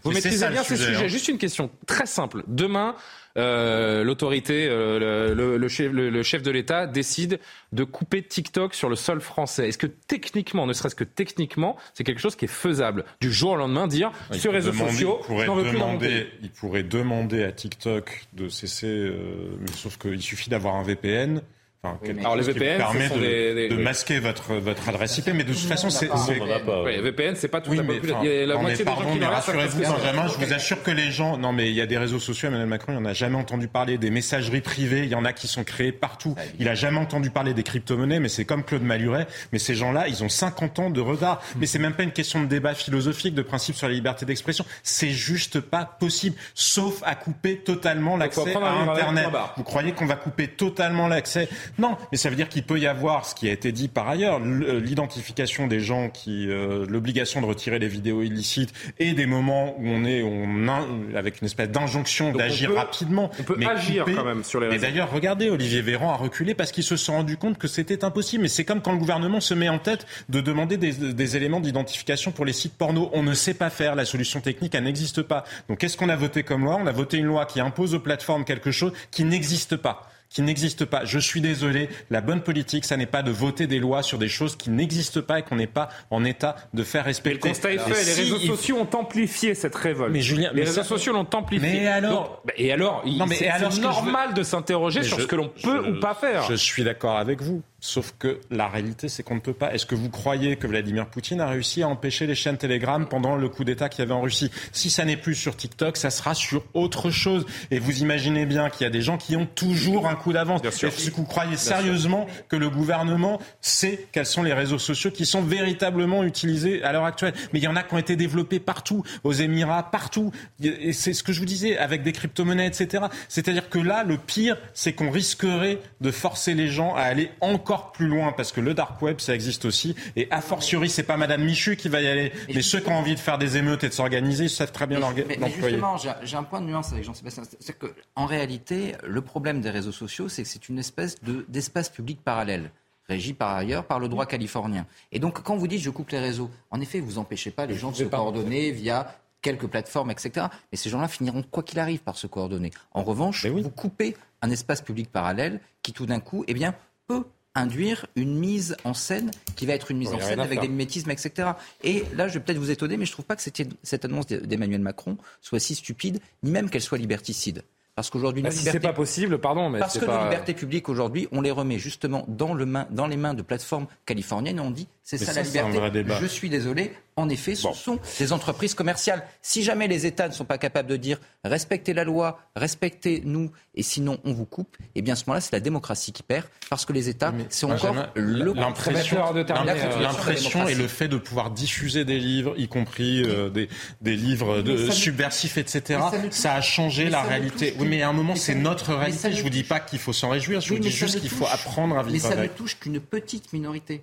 Vous 0.02 0.10
maîtrisez 0.10 0.48
bien 0.48 0.64
ces 0.64 0.76
sujets. 0.76 0.96
hein. 0.96 1.06
Juste 1.06 1.28
une 1.28 1.38
question 1.38 1.70
très 1.86 2.06
simple. 2.06 2.42
Demain. 2.48 2.96
Euh, 3.36 4.02
l'autorité, 4.02 4.66
euh, 4.68 5.34
le, 5.34 5.56
le, 5.58 5.68
chef, 5.68 5.92
le, 5.92 6.08
le, 6.08 6.22
chef, 6.22 6.42
de 6.42 6.50
l'État 6.50 6.86
décide 6.86 7.38
de 7.72 7.84
couper 7.84 8.22
TikTok 8.22 8.74
sur 8.74 8.88
le 8.88 8.96
sol 8.96 9.20
français. 9.20 9.68
Est-ce 9.68 9.78
que 9.78 9.86
techniquement, 9.86 10.66
ne 10.66 10.72
serait-ce 10.72 10.94
que 10.94 11.04
techniquement, 11.04 11.76
c'est 11.92 12.04
quelque 12.04 12.20
chose 12.20 12.36
qui 12.36 12.46
est 12.46 12.48
faisable 12.48 13.04
Du 13.20 13.30
jour 13.32 13.52
au 13.52 13.56
lendemain, 13.56 13.86
dire 13.86 14.10
il 14.32 14.40
sur 14.40 14.52
les 14.52 14.58
réseaux 14.58 14.72
demander, 14.72 14.92
sociaux, 14.92 15.18
il 15.20 15.26
pourrait, 15.26 15.46
je 15.46 15.50
veux 15.50 15.72
demander, 15.72 16.08
pays. 16.08 16.26
il 16.42 16.50
pourrait 16.50 16.82
demander 16.82 17.44
à 17.44 17.52
TikTok 17.52 18.26
de 18.32 18.48
cesser, 18.48 18.86
euh, 18.86 19.56
mais 19.60 19.68
sauf 19.68 19.98
qu'il 19.98 20.22
suffit 20.22 20.48
d'avoir 20.50 20.76
un 20.76 20.82
VPN. 20.82 21.42
Enfin, 21.86 21.98
oui, 22.02 22.20
alors 22.20 22.36
les 22.36 22.42
VPN 22.42 22.78
permet 22.78 23.08
de, 23.08 23.14
des, 23.18 23.54
des, 23.54 23.68
de, 23.68 23.82
masquer 23.82 24.18
votre, 24.18 24.54
votre 24.54 24.88
adresse 24.88 25.18
IP, 25.18 25.28
mais 25.34 25.44
de 25.44 25.52
toute 25.52 25.62
façon, 25.62 25.90
c'est. 25.90 26.08
Oui, 26.10 27.00
VPN, 27.00 27.36
c'est 27.36 27.48
pas 27.48 27.60
tout 27.60 27.70
oui, 27.70 27.78
il 27.80 28.28
y 28.28 28.42
a 28.42 28.46
la 28.46 28.54
non, 28.54 28.62
moitié 28.62 28.84
mais 28.84 28.84
pardon, 28.84 29.00
des 29.02 29.06
gens 29.06 29.12
qui 29.12 29.18
mais 29.18 29.26
l'ont 29.26 29.32
rassurez-vous, 29.32 29.80
Benjamin, 29.80 30.28
je 30.28 30.44
vous 30.44 30.52
assure 30.52 30.82
que 30.82 30.90
les 30.90 31.10
gens. 31.10 31.36
Non, 31.36 31.52
mais 31.52 31.68
il 31.68 31.74
y 31.74 31.80
a 31.80 31.86
des 31.86 31.98
réseaux 31.98 32.18
sociaux, 32.18 32.48
Emmanuel 32.48 32.68
Macron, 32.68 32.92
il 32.92 32.96
n'y 32.96 33.02
en 33.02 33.06
a 33.06 33.12
jamais 33.12 33.36
entendu 33.36 33.68
parler. 33.68 33.98
Des 33.98 34.10
messageries 34.10 34.60
privées, 34.60 35.04
il 35.04 35.08
y 35.08 35.14
en 35.14 35.24
a 35.24 35.32
qui 35.32 35.48
sont 35.48 35.64
créées 35.64 35.92
partout. 35.92 36.34
Il 36.58 36.68
a 36.68 36.74
jamais 36.74 36.98
entendu 36.98 37.30
parler 37.30 37.54
des 37.54 37.62
crypto-monnaies, 37.62 38.20
mais 38.20 38.28
c'est 38.28 38.44
comme 38.44 38.64
Claude 38.64 38.82
Maluret. 38.82 39.26
Mais 39.52 39.58
ces 39.58 39.74
gens-là, 39.74 40.08
ils 40.08 40.24
ont 40.24 40.28
50 40.28 40.78
ans 40.78 40.90
de 40.90 41.00
retard. 41.00 41.42
Mais 41.58 41.66
c'est 41.66 41.78
même 41.78 41.94
pas 41.94 42.02
une 42.02 42.12
question 42.12 42.40
de 42.40 42.46
débat 42.46 42.74
philosophique, 42.74 43.34
de 43.34 43.42
principe 43.42 43.76
sur 43.76 43.88
la 43.88 43.94
liberté 43.94 44.26
d'expression. 44.26 44.64
C'est 44.82 45.10
juste 45.10 45.60
pas 45.60 45.84
possible, 45.84 46.36
sauf 46.54 47.02
à 47.04 47.14
couper 47.14 47.58
totalement 47.58 48.16
l'accès 48.16 48.54
à 48.56 48.92
Internet. 48.92 49.28
Vous 49.56 49.62
croyez 49.62 49.92
qu'on 49.92 50.06
va 50.06 50.16
couper 50.16 50.48
totalement 50.48 51.08
l'accès 51.08 51.48
Non, 51.78 51.96
mais 52.10 52.18
ça 52.18 52.30
veut 52.30 52.36
dire 52.36 52.48
qu'il 52.48 52.62
peut 52.62 52.78
y 52.78 52.86
avoir 52.86 53.26
ce 53.26 53.34
qui 53.34 53.48
a 53.48 53.52
été 53.52 53.72
dit 53.72 53.88
par 53.88 54.08
ailleurs, 54.08 54.40
l'identification 54.40 55.66
des 55.66 55.80
gens 55.80 56.08
qui, 56.08 56.48
euh, 56.48 56.86
l'obligation 56.88 57.40
de 57.40 57.46
retirer 57.46 57.78
les 57.78 57.88
vidéos 57.88 58.22
illicites 58.22 58.72
et 58.98 59.12
des 59.12 59.26
moments 59.26 59.74
où 59.78 59.86
on 59.86 60.04
est, 60.04 60.22
on 60.22 60.68
a, 60.68 60.84
avec 61.18 61.40
une 61.40 61.46
espèce 61.46 61.68
d'injonction 61.68 62.32
d'agir 62.32 62.74
rapidement. 62.74 63.30
On 63.38 63.42
peut 63.42 63.56
mais 63.58 63.66
agir 63.66 64.04
couper, 64.04 64.16
quand 64.16 64.24
même 64.24 64.44
sur 64.44 64.60
les 64.60 64.68
réseaux. 64.68 64.80
Mais 64.80 64.88
d'ailleurs, 64.88 65.10
regardez, 65.10 65.50
Olivier 65.50 65.82
Véran 65.82 66.12
a 66.12 66.16
reculé 66.16 66.54
parce 66.54 66.72
qu'il 66.72 66.84
se 66.84 66.96
sont 66.96 67.14
rendu 67.14 67.36
compte 67.36 67.58
que 67.58 67.68
c'était 67.68 68.04
impossible. 68.04 68.42
Mais 68.42 68.48
c'est 68.48 68.64
comme 68.64 68.80
quand 68.80 68.92
le 68.92 68.98
gouvernement 68.98 69.40
se 69.40 69.54
met 69.54 69.68
en 69.68 69.78
tête 69.78 70.06
de 70.28 70.40
demander 70.40 70.76
des, 70.76 70.92
des 70.92 71.36
éléments 71.36 71.60
d'identification 71.60 72.32
pour 72.32 72.44
les 72.44 72.52
sites 72.52 72.74
porno. 72.74 73.10
On 73.12 73.22
ne 73.22 73.34
sait 73.34 73.54
pas 73.54 73.70
faire. 73.70 73.94
La 73.94 74.04
solution 74.04 74.40
technique, 74.40 74.74
elle 74.74 74.84
n'existe 74.84 75.22
pas. 75.22 75.44
Donc, 75.68 75.78
qu'est-ce 75.78 75.96
qu'on 75.96 76.08
a 76.08 76.16
voté 76.16 76.42
comme 76.42 76.64
loi? 76.64 76.78
On 76.80 76.86
a 76.86 76.92
voté 76.92 77.18
une 77.18 77.26
loi 77.26 77.46
qui 77.46 77.60
impose 77.60 77.94
aux 77.94 78.00
plateformes 78.00 78.44
quelque 78.44 78.70
chose 78.70 78.92
qui 79.10 79.24
n'existe 79.24 79.76
pas 79.76 80.08
qui 80.36 80.42
n'existe 80.42 80.84
pas. 80.84 81.06
Je 81.06 81.18
suis 81.18 81.40
désolé, 81.40 81.88
la 82.10 82.20
bonne 82.20 82.42
politique, 82.42 82.84
ça 82.84 82.98
n'est 82.98 83.06
pas 83.06 83.22
de 83.22 83.30
voter 83.30 83.66
des 83.66 83.78
lois 83.78 84.02
sur 84.02 84.18
des 84.18 84.28
choses 84.28 84.54
qui 84.54 84.68
n'existent 84.68 85.22
pas 85.22 85.38
et 85.38 85.42
qu'on 85.42 85.56
n'est 85.56 85.66
pas 85.66 85.88
en 86.10 86.26
état 86.26 86.56
de 86.74 86.82
faire 86.82 87.06
respecter. 87.06 87.40
Mais 87.42 87.48
le 87.48 87.54
constat 87.54 87.72
est 87.72 87.78
fait, 87.78 88.04
les 88.04 88.12
réseaux 88.12 88.38
sociaux 88.40 88.76
ont 88.76 88.98
amplifié 88.98 89.54
cette 89.54 89.74
révolte. 89.74 90.12
Mais 90.12 90.20
Julien, 90.20 90.50
les 90.52 90.60
mais 90.60 90.66
réseaux 90.66 90.82
ça... 90.82 90.88
sociaux 90.88 91.14
l'ont 91.14 91.26
amplifié. 91.32 91.80
Mais 91.80 91.86
alors 91.86 92.42
Donc, 92.44 92.52
Et 92.58 92.70
alors, 92.70 93.02
c'est 93.30 93.80
normal 93.80 94.28
veux... 94.28 94.34
de 94.34 94.42
s'interroger 94.42 95.04
sur 95.04 95.16
je, 95.16 95.22
ce 95.22 95.26
que 95.26 95.36
l'on 95.36 95.48
peut 95.48 95.82
je, 95.82 95.90
ou 95.90 96.00
pas 96.00 96.12
faire. 96.12 96.42
Je 96.42 96.54
suis 96.54 96.84
d'accord 96.84 97.16
avec 97.16 97.40
vous. 97.40 97.62
Sauf 97.86 98.14
que 98.18 98.40
la 98.50 98.66
réalité, 98.66 99.08
c'est 99.08 99.22
qu'on 99.22 99.36
ne 99.36 99.40
peut 99.40 99.52
pas. 99.52 99.72
Est-ce 99.72 99.86
que 99.86 99.94
vous 99.94 100.10
croyez 100.10 100.56
que 100.56 100.66
Vladimir 100.66 101.06
Poutine 101.06 101.40
a 101.40 101.46
réussi 101.46 101.84
à 101.84 101.88
empêcher 101.88 102.26
les 102.26 102.34
chaînes 102.34 102.56
Telegram 102.56 103.06
pendant 103.08 103.36
le 103.36 103.48
coup 103.48 103.62
d'État 103.62 103.88
qu'il 103.88 104.00
y 104.00 104.02
avait 104.02 104.12
en 104.12 104.22
Russie? 104.22 104.50
Si 104.72 104.90
ça 104.90 105.04
n'est 105.04 105.16
plus 105.16 105.36
sur 105.36 105.56
TikTok, 105.56 105.96
ça 105.96 106.10
sera 106.10 106.34
sur 106.34 106.64
autre 106.74 107.10
chose. 107.10 107.46
Et 107.70 107.78
vous 107.78 108.00
imaginez 108.00 108.44
bien 108.44 108.70
qu'il 108.70 108.82
y 108.82 108.88
a 108.88 108.90
des 108.90 109.02
gens 109.02 109.18
qui 109.18 109.36
ont 109.36 109.46
toujours 109.46 110.08
un 110.08 110.16
coup 110.16 110.32
d'avance. 110.32 110.62
Est-ce 110.64 111.10
que 111.10 111.14
vous 111.14 111.22
croyez 111.22 111.50
bien 111.50 111.58
sérieusement 111.58 112.26
sûr. 112.26 112.48
que 112.48 112.56
le 112.56 112.70
gouvernement 112.70 113.40
sait 113.60 114.06
quels 114.10 114.26
sont 114.26 114.42
les 114.42 114.52
réseaux 114.52 114.80
sociaux 114.80 115.12
qui 115.12 115.24
sont 115.24 115.42
véritablement 115.42 116.24
utilisés 116.24 116.82
à 116.82 116.90
l'heure 116.90 117.04
actuelle? 117.04 117.34
Mais 117.52 117.60
il 117.60 117.62
y 117.62 117.68
en 117.68 117.76
a 117.76 117.84
qui 117.84 117.94
ont 117.94 117.98
été 117.98 118.16
développés 118.16 118.58
partout, 118.58 119.04
aux 119.22 119.32
Émirats, 119.32 119.92
partout. 119.92 120.32
Et 120.60 120.92
c'est 120.92 121.12
ce 121.12 121.22
que 121.22 121.32
je 121.32 121.38
vous 121.38 121.46
disais, 121.46 121.78
avec 121.78 122.02
des 122.02 122.10
crypto-monnaies, 122.10 122.66
etc. 122.66 123.04
C'est-à-dire 123.28 123.70
que 123.70 123.78
là, 123.78 124.02
le 124.02 124.18
pire, 124.18 124.56
c'est 124.74 124.92
qu'on 124.92 125.12
risquerait 125.12 125.78
de 126.00 126.10
forcer 126.10 126.54
les 126.54 126.66
gens 126.66 126.92
à 126.96 127.02
aller 127.02 127.30
encore 127.40 127.75
plus 127.92 128.06
loin 128.06 128.32
parce 128.32 128.52
que 128.52 128.60
le 128.60 128.74
dark 128.74 129.00
web 129.02 129.20
ça 129.20 129.34
existe 129.34 129.64
aussi 129.64 129.94
et 130.16 130.28
a 130.30 130.40
fortiori 130.40 130.88
c'est 130.88 131.02
pas 131.02 131.16
Madame 131.16 131.44
Michu 131.44 131.76
qui 131.76 131.88
va 131.88 132.00
y 132.00 132.06
aller 132.06 132.32
mais, 132.48 132.54
mais 132.56 132.62
ceux 132.62 132.80
qui 132.80 132.88
ont 132.90 132.96
envie 132.96 133.14
de 133.14 133.20
faire 133.20 133.38
des 133.38 133.56
émeutes 133.56 133.84
et 133.84 133.88
de 133.88 133.94
s'organiser 133.94 134.44
ils 134.44 134.50
savent 134.50 134.72
très 134.72 134.86
bien 134.86 134.98
l'employer. 134.98 135.26
Mais, 135.28 135.36
mais 135.38 135.50
justement 135.50 135.96
j'ai 135.96 136.36
un 136.36 136.42
point 136.42 136.60
de 136.60 136.66
nuance 136.66 136.92
avec 136.92 137.04
Jean-Sébastien 137.04 137.44
c'est 137.60 137.78
que 137.78 137.94
en 138.14 138.26
réalité 138.26 138.94
le 139.04 139.20
problème 139.20 139.60
des 139.60 139.70
réseaux 139.70 139.92
sociaux 139.92 140.28
c'est 140.28 140.42
que 140.42 140.48
c'est 140.48 140.68
une 140.68 140.78
espèce 140.78 141.20
de 141.22 141.44
d'espace 141.48 141.88
public 141.88 142.20
parallèle 142.24 142.70
régi 143.08 143.34
par 143.34 143.54
ailleurs 143.54 143.84
par 143.84 144.00
le 144.00 144.08
droit 144.08 144.26
californien. 144.26 144.86
Et 145.12 145.18
donc 145.18 145.42
quand 145.42 145.56
vous 145.56 145.68
dites 145.68 145.80
je 145.80 145.90
coupe 145.90 146.10
les 146.10 146.18
réseaux, 146.18 146.50
en 146.70 146.80
effet 146.80 147.00
vous 147.00 147.18
empêchez 147.18 147.50
pas 147.50 147.66
les 147.66 147.76
gens 147.76 147.90
de 147.92 147.96
se 147.96 148.04
coordonner 148.04 148.72
via 148.72 149.14
quelques 149.46 149.68
plateformes, 149.68 150.10
etc. 150.10 150.46
Mais 150.72 150.76
ces 150.76 150.90
gens-là 150.90 151.06
finiront, 151.06 151.42
quoi 151.42 151.62
qu'il 151.62 151.78
arrive, 151.78 152.00
par 152.00 152.16
se 152.16 152.26
coordonner. 152.26 152.72
En 152.90 153.04
revanche, 153.04 153.46
oui. 153.48 153.62
vous 153.62 153.70
coupez 153.70 154.16
un 154.42 154.50
espace 154.50 154.82
public 154.82 155.10
parallèle 155.10 155.60
qui, 155.82 155.92
tout 155.92 156.04
d'un 156.04 156.18
coup, 156.18 156.44
eh 156.48 156.54
bien, 156.54 156.74
peut 157.06 157.24
induire 157.56 158.06
une 158.14 158.36
mise 158.38 158.76
en 158.84 158.94
scène 158.94 159.30
qui 159.56 159.66
va 159.66 159.72
être 159.74 159.90
une 159.90 159.98
mise 159.98 160.12
en 160.12 160.20
scène 160.20 160.40
avec 160.40 160.60
des 160.60 160.68
mimétismes, 160.68 161.10
etc. 161.10 161.50
Et 161.82 162.04
là, 162.14 162.28
je 162.28 162.34
vais 162.34 162.40
peut-être 162.40 162.58
vous 162.58 162.70
étonner, 162.70 162.96
mais 162.96 163.06
je 163.06 163.12
trouve 163.12 163.24
pas 163.24 163.36
que 163.36 163.42
cette, 163.42 164.04
annonce 164.04 164.26
d'Emmanuel 164.26 164.80
Macron 164.80 165.16
soit 165.40 165.58
si 165.58 165.74
stupide, 165.74 166.20
ni 166.42 166.50
même 166.50 166.70
qu'elle 166.70 166.82
soit 166.82 166.98
liberticide. 166.98 167.62
Parce 167.94 168.10
qu'aujourd'hui, 168.10 168.42
Bah, 168.42 168.50
nos 168.50 168.54
si 168.54 168.58
libertés- 168.60 168.72
c'est 168.72 168.80
pas 168.80 168.92
possible, 168.92 169.38
pardon, 169.38 169.70
mais 169.70 169.78
parce 169.78 169.98
que 169.98 170.04
pas- 170.04 170.18
nos 170.18 170.24
libertés 170.24 170.52
publiques 170.52 170.90
aujourd'hui, 170.90 171.28
on 171.32 171.40
les 171.40 171.50
remet 171.50 171.78
justement 171.78 172.26
dans, 172.28 172.52
le 172.52 172.66
main, 172.66 172.86
dans 172.90 173.06
les 173.06 173.16
mains 173.16 173.32
de 173.32 173.40
plateformes 173.40 173.86
californiennes 174.04 174.58
et 174.58 174.60
on 174.60 174.70
dit 174.70 174.86
c'est 175.02 175.16
ça, 175.16 175.32
ça, 175.32 175.42
la 175.42 175.70
liberté. 175.70 176.04
Je 176.20 176.26
suis 176.26 176.50
désolé, 176.50 176.92
en 177.16 177.28
effet, 177.30 177.54
ce 177.54 177.72
sont 177.72 177.98
des 178.18 178.32
entreprises 178.32 178.74
commerciales. 178.74 179.26
Si 179.40 179.62
jamais 179.62 179.88
les 179.88 180.04
États 180.04 180.28
ne 180.28 180.32
sont 180.34 180.44
pas 180.44 180.58
capables 180.58 180.88
de 180.88 180.96
dire 180.96 181.18
respectez 181.44 181.94
la 181.94 182.04
loi, 182.04 182.38
respectez-nous, 182.56 183.50
et 183.74 183.82
sinon 183.82 184.18
on 184.24 184.32
vous 184.34 184.44
coupe, 184.44 184.76
eh 184.94 185.02
bien 185.02 185.14
à 185.14 185.16
ce 185.16 185.24
moment-là, 185.26 185.40
c'est 185.40 185.52
la 185.52 185.60
démocratie 185.60 186.12
qui 186.12 186.22
perd 186.22 186.44
parce 186.68 186.84
que 186.84 186.92
les 186.92 187.08
États, 187.08 187.32
c'est 187.48 187.64
encore 187.66 187.94
le 188.14 188.52
l'impression, 188.52 189.16
l'impression 189.34 190.60
et 190.68 190.74
démocratie. 190.74 190.74
le 190.74 190.88
fait 190.88 191.08
de 191.08 191.16
pouvoir 191.16 191.50
diffuser 191.50 192.04
des 192.04 192.18
livres, 192.18 192.54
y 192.56 192.68
compris 192.68 193.22
euh, 193.24 193.48
des, 193.50 193.68
des 194.00 194.16
livres 194.16 194.62
de, 194.62 194.72
Mais 194.72 194.86
ça 194.86 194.92
subversifs, 194.92 195.56
etc. 195.58 196.00
mais 196.12 196.30
ça 196.30 196.30
Ça 196.30 196.54
a 196.54 196.60
changé 196.60 197.04
mais 197.04 197.10
la 197.10 197.22
ça 197.22 197.28
réalité. 197.28 197.74
Oui, 197.78 197.86
mais 197.88 198.02
à 198.02 198.08
un 198.08 198.12
moment, 198.12 198.34
mais 198.34 198.38
c'est 198.38 198.52
ça 198.52 198.58
notre 198.58 198.90
mais 198.90 198.96
réalité. 198.98 199.18
ça 199.18 199.28
ne 199.30 199.34
Je 199.36 199.42
vous 199.42 199.50
dis 199.50 199.62
pas 199.64 199.80
qu'il 199.80 199.98
faut 199.98 200.12
s'en 200.12 200.28
réjouir. 200.30 200.60
Je 200.60 200.70
Oui, 200.70 200.76
vous 200.76 200.82
dis 200.82 200.88
mais 200.88 200.94
ça 200.94 201.06
juste 201.06 201.20
qu'il 201.20 201.30
faut 201.30 201.46
apprendre 201.46 201.98
à 201.98 202.02
Mais 202.04 202.12
vivre 202.12 202.26
ça 202.28 202.32
avec. 202.34 202.52
ne 202.52 202.56
touche 202.56 202.78
qu'une 202.78 203.00
petite 203.00 203.52
minorité. 203.52 204.02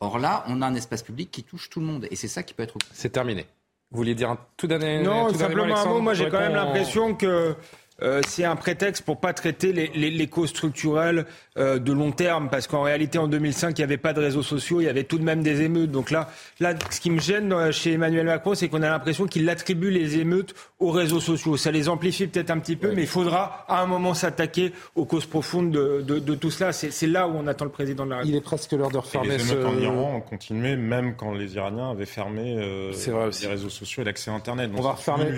Or 0.00 0.18
là, 0.18 0.44
on 0.48 0.60
a 0.62 0.66
un 0.66 0.74
espace 0.74 1.02
public 1.02 1.30
qui 1.30 1.42
touche 1.42 1.70
tout 1.70 1.80
le 1.80 1.86
monde, 1.86 2.06
et 2.10 2.16
c'est 2.16 2.28
ça 2.28 2.42
qui 2.42 2.54
peut 2.54 2.62
être. 2.62 2.76
C'est 2.92 3.10
terminé. 3.10 3.46
Vous 3.90 3.98
vouliez 3.98 4.14
dire 4.14 4.30
un 4.30 4.38
tout 4.56 4.66
dernier 4.66 5.02
Non, 5.02 5.30
tout 5.30 5.38
dernier 5.38 5.54
mot, 5.54 5.62
simplement 5.62 5.78
un 5.78 5.86
mot. 5.86 6.00
Moi, 6.00 6.14
j'ai 6.14 6.28
quand 6.28 6.40
même 6.40 6.54
l'impression 6.54 7.14
que 7.14 7.56
euh, 8.02 8.20
c'est 8.28 8.44
un 8.44 8.56
prétexte 8.56 9.04
pour 9.04 9.18
pas 9.18 9.32
traiter 9.32 9.72
les, 9.72 9.90
les, 9.94 10.10
les 10.10 10.26
causes 10.26 10.50
structurelles 10.50 11.24
euh, 11.56 11.78
de 11.78 11.92
long 11.92 12.12
terme, 12.12 12.48
parce 12.50 12.66
qu'en 12.66 12.82
réalité, 12.82 13.18
en 13.18 13.28
2005, 13.28 13.78
il 13.78 13.80
n'y 13.80 13.84
avait 13.84 13.96
pas 13.96 14.12
de 14.12 14.20
réseaux 14.20 14.42
sociaux, 14.42 14.80
il 14.80 14.84
y 14.84 14.88
avait 14.88 15.04
tout 15.04 15.18
de 15.18 15.24
même 15.24 15.42
des 15.42 15.62
émeutes. 15.62 15.90
Donc 15.90 16.10
là, 16.10 16.28
là 16.60 16.74
ce 16.90 17.00
qui 17.00 17.10
me 17.10 17.20
gêne 17.20 17.52
euh, 17.52 17.72
chez 17.72 17.92
Emmanuel 17.92 18.26
Macron, 18.26 18.54
c'est 18.54 18.68
qu'on 18.68 18.82
a 18.82 18.90
l'impression 18.90 19.26
qu'il 19.26 19.48
attribue 19.48 19.90
les 19.90 20.18
émeutes 20.18 20.54
aux 20.78 20.90
réseaux 20.90 21.20
sociaux. 21.20 21.56
Ça 21.56 21.70
les 21.70 21.88
amplifie 21.88 22.26
peut-être 22.26 22.50
un 22.50 22.58
petit 22.58 22.76
peu, 22.76 22.92
mais 22.92 23.02
il 23.02 23.08
faudra 23.08 23.64
à 23.68 23.80
un 23.80 23.86
moment 23.86 24.12
s'attaquer 24.12 24.72
aux 24.94 25.06
causes 25.06 25.26
profondes 25.26 25.70
de, 25.70 26.02
de, 26.02 26.18
de 26.18 26.34
tout 26.34 26.50
cela. 26.50 26.72
C'est 26.72 27.06
là 27.06 27.26
où 27.28 27.32
on 27.34 27.46
attend 27.46 27.64
le 27.64 27.70
président 27.70 28.04
de 28.04 28.10
la 28.10 28.16
République. 28.16 28.34
Il 28.34 28.38
est 28.38 28.44
presque 28.44 28.72
l'heure 28.72 28.90
de 28.90 28.98
refermer. 28.98 29.38
les 29.38 29.52
émeutes 29.52 29.64
en 29.64 29.78
Iran 29.78 30.16
ont 30.16 30.20
continué, 30.20 30.76
même 30.76 31.14
quand 31.16 31.32
les 31.32 31.54
Iraniens 31.54 31.92
avaient 31.92 32.04
fermé 32.04 32.56
euh, 32.58 32.92
les 33.40 33.48
réseaux 33.48 33.70
sociaux 33.70 34.02
et 34.02 34.04
l'accès 34.04 34.30
à 34.30 34.34
Internet. 34.34 34.70
Donc 34.70 34.80
on 34.80 34.82
va 34.82 34.92
refermer 34.92 35.30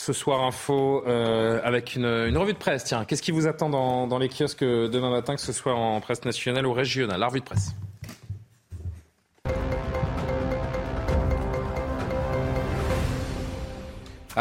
ce 0.00 0.14
soir 0.14 0.42
info 0.44 1.04
euh, 1.06 1.60
avec 1.62 1.94
une, 1.94 2.06
une, 2.06 2.38
revue 2.38 2.54
de 2.54 2.58
presse. 2.58 2.84
Tiens, 2.84 3.04
qu'est-ce 3.04 3.20
qui 3.20 3.32
vous 3.32 3.46
attend 3.46 3.68
dans, 3.68 4.06
dans 4.06 4.18
les 4.18 4.30
kiosques 4.30 4.64
demain 4.64 5.10
matin, 5.10 5.34
que 5.34 5.42
ce 5.42 5.52
soit 5.52 5.74
en 5.74 6.00
presse 6.00 6.24
nationale 6.24 6.66
ou 6.66 6.72
régionale? 6.72 7.20
La 7.20 7.26
revue 7.26 7.40
de 7.40 7.44
presse. 7.44 7.74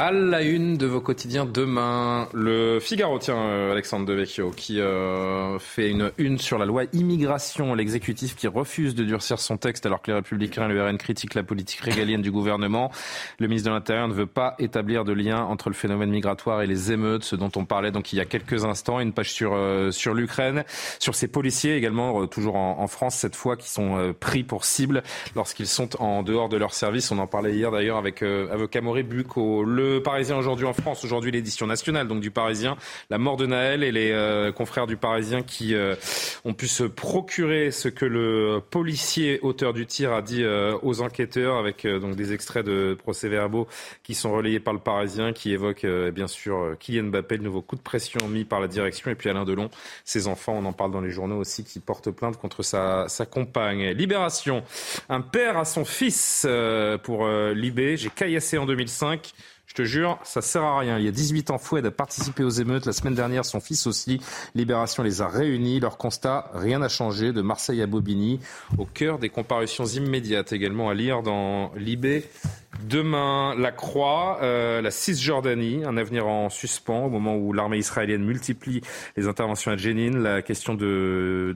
À 0.02 0.14
la 0.14 0.44
une 0.44 0.78
de 0.78 0.86
vos 0.86 1.02
quotidiens 1.02 1.44
demain, 1.44 2.30
le 2.34 2.80
Figaro, 2.80 3.20
tiens, 3.20 3.36
euh, 3.36 3.74
Alexandre 3.74 4.06
Devecchio, 4.06 4.50
qui 4.52 4.80
euh, 4.80 5.60
fait 5.60 5.90
une 5.90 6.14
une 6.18 6.38
sur 6.38 6.58
la 6.58 6.66
loi 6.66 6.84
immigration. 6.94 7.76
L'exécutif 7.76 8.38
qui 8.38 8.48
refuse 8.48 8.96
de 8.96 9.04
durcir 9.04 9.40
son 9.40 9.58
texte 9.58 9.86
alors 9.86 10.02
que 10.02 10.10
les 10.12 10.16
Républicains 10.16 10.70
et 10.70 10.74
le 10.74 10.82
RN 10.82 10.98
critiquent 10.98 11.34
la 11.34 11.44
politique 11.44 11.82
régalienne 11.82 12.22
du 12.22 12.32
gouvernement. 12.32 12.92
Le 13.40 13.50
ministre 13.50 13.72
de 13.72 13.76
l'Intérieur 13.76 14.08
ne 14.08 14.14
veut 14.14 14.26
pas 14.26 14.56
établir 14.58 15.04
de 15.04 15.12
lien 15.12 15.44
entre 15.44 15.68
le 15.68 15.76
phénomène 15.76 16.12
migratoire 16.12 16.62
et 16.62 16.68
les 16.68 16.94
émeutes, 16.94 17.26
ce 17.26 17.36
dont 17.36 17.52
on 17.58 17.66
parlait 17.66 17.92
donc 17.92 18.14
il 18.14 18.16
y 18.16 18.22
a 18.22 18.26
quelques 18.26 18.64
instants. 18.64 19.02
Une 19.02 19.12
page 19.12 19.34
sur, 19.34 19.52
euh, 19.54 19.92
sur 19.92 20.14
l'Ukraine, 20.14 20.64
sur 21.00 21.14
ces 21.14 21.28
policiers 21.28 21.76
également, 21.76 22.22
euh, 22.22 22.26
toujours 22.26 22.56
en, 22.56 22.80
en, 22.80 22.88
France 22.88 23.16
cette 23.16 23.36
fois, 23.36 23.58
qui 23.58 23.70
sont 23.70 23.98
euh, 23.98 24.14
pris 24.18 24.46
pour 24.46 24.64
cible 24.64 25.04
lorsqu'ils 25.36 25.68
sont 25.68 26.02
en 26.02 26.24
dehors 26.24 26.48
de 26.48 26.56
leur 26.56 26.74
service. 26.74 27.12
On 27.12 27.18
en 27.18 27.28
parlait 27.28 27.54
hier 27.54 27.70
d'ailleurs 27.70 27.98
avec 27.98 28.24
avocat 28.24 28.80
Maurice 28.80 29.06
Bucco. 29.06 29.66
Le 29.66 29.89
Parisien 29.98 30.38
aujourd'hui 30.38 30.66
en 30.66 30.74
France, 30.74 31.03
aujourd'hui 31.03 31.32
l'édition 31.32 31.66
nationale 31.66 32.07
donc 32.07 32.22
du 32.22 32.32
Parisien, 32.32 32.78
la 33.10 33.18
mort 33.18 33.38
de 33.38 33.45
Naël 33.45 33.84
et 33.84 33.91
les 33.91 34.11
euh, 34.11 34.52
confrères 34.52 34.88
du 34.88 34.98
Parisien 34.98 35.41
qui 35.41 35.74
euh, 35.74 35.95
ont 36.45 36.53
pu 36.53 36.68
se 36.68 36.84
procurer 36.84 37.72
ce 37.72 37.88
que 37.88 38.06
le 38.06 38.61
policier 38.70 39.40
auteur 39.41 39.74
du 39.74 39.86
tir 39.86 40.14
a 40.14 40.22
dit 40.22 40.44
euh, 40.44 40.78
aux 40.84 41.02
enquêteurs 41.02 41.57
avec 41.57 41.88
donc 41.88 42.16
des 42.16 42.34
extraits 42.34 42.66
de 42.66 42.95
procès-verbaux 42.99 43.68
qui 44.03 44.14
sont 44.14 44.32
relayés 44.32 44.60
par 44.60 44.74
le 44.74 44.80
Parisien 44.80 45.34
qui 45.34 45.52
évoquent 45.52 45.88
bien 46.14 46.28
sûr 46.28 46.76
Kylian 46.80 47.06
Mbappé, 47.06 47.38
le 47.38 47.44
nouveau 47.44 47.61
coup 47.61 47.76
de 47.76 47.82
pression 47.82 48.28
mis 48.28 48.45
par 48.45 48.60
la 48.60 48.68
direction 48.68 49.10
et 49.10 49.16
puis 49.16 49.30
Alain 49.30 49.45
Delon, 49.45 49.70
ses 50.06 50.28
enfants, 50.28 50.53
on 50.57 50.66
en 50.66 50.74
parle 50.74 50.91
dans 50.91 51.02
les 51.02 51.11
journaux 51.11 51.38
aussi, 51.38 51.64
qui 51.64 51.80
portent 51.80 52.11
plainte 52.11 52.38
contre 52.38 52.64
sa, 52.64 53.07
sa 53.07 53.26
compagne. 53.26 53.90
Libération, 53.90 54.64
un 55.10 55.22
père 55.22 55.57
à 55.57 55.66
son 55.66 55.86
fils 55.86 56.48
pour 57.03 57.28
Libé, 57.28 57.98
j'ai 57.98 58.10
caillassé 58.10 58.57
en 58.57 58.66
2005. 58.66 59.34
Je 59.70 59.76
te 59.76 59.84
jure, 59.84 60.18
ça 60.24 60.41
sert 60.41 60.64
à 60.64 60.80
rien. 60.80 60.98
Il 60.98 61.06
y 61.06 61.08
a 61.08 61.12
18 61.12 61.52
ans, 61.52 61.60
Foued 61.60 61.86
a 61.86 61.91
participé 61.91 62.44
aux 62.44 62.50
émeutes. 62.50 62.88
La 62.88 62.91
semaine 62.91 63.14
dernière, 63.14 63.46
son 63.46 63.60
fils 63.60 63.86
aussi. 63.86 64.20
Libération 64.56 65.04
les 65.04 65.22
a 65.22 65.28
réunis. 65.28 65.80
Leur 65.80 65.98
constat, 65.98 66.50
rien 66.56 66.80
n'a 66.80 66.90
changé. 66.90 67.32
De 67.34 67.44
Marseille 67.44 67.84
à 67.84 67.86
Bobigny, 67.86 68.40
au 68.80 68.86
cœur 68.86 69.20
des 69.20 69.30
comparutions 69.30 69.86
immédiates 69.86 70.54
également 70.54 70.90
à 70.90 70.96
lire 70.96 71.22
dans 71.22 71.72
Libé. 71.76 72.26
Demain, 72.84 73.56
la 73.58 73.72
Croix, 73.72 74.40
euh, 74.41 74.82
la 74.82 74.91
Cisjordanie, 74.91 75.84
un 75.86 75.98
avenir 75.98 76.28
en 76.28 76.50
suspens 76.50 77.06
au 77.06 77.10
moment 77.10 77.36
où 77.36 77.52
l'armée 77.52 77.78
israélienne 77.78 78.24
multiplie 78.24 78.82
les 79.18 79.28
interventions 79.28 79.72
à 79.72 79.76
Jenin. 79.78 80.18
La 80.18 80.41
question 80.41 80.76
du 80.76 81.56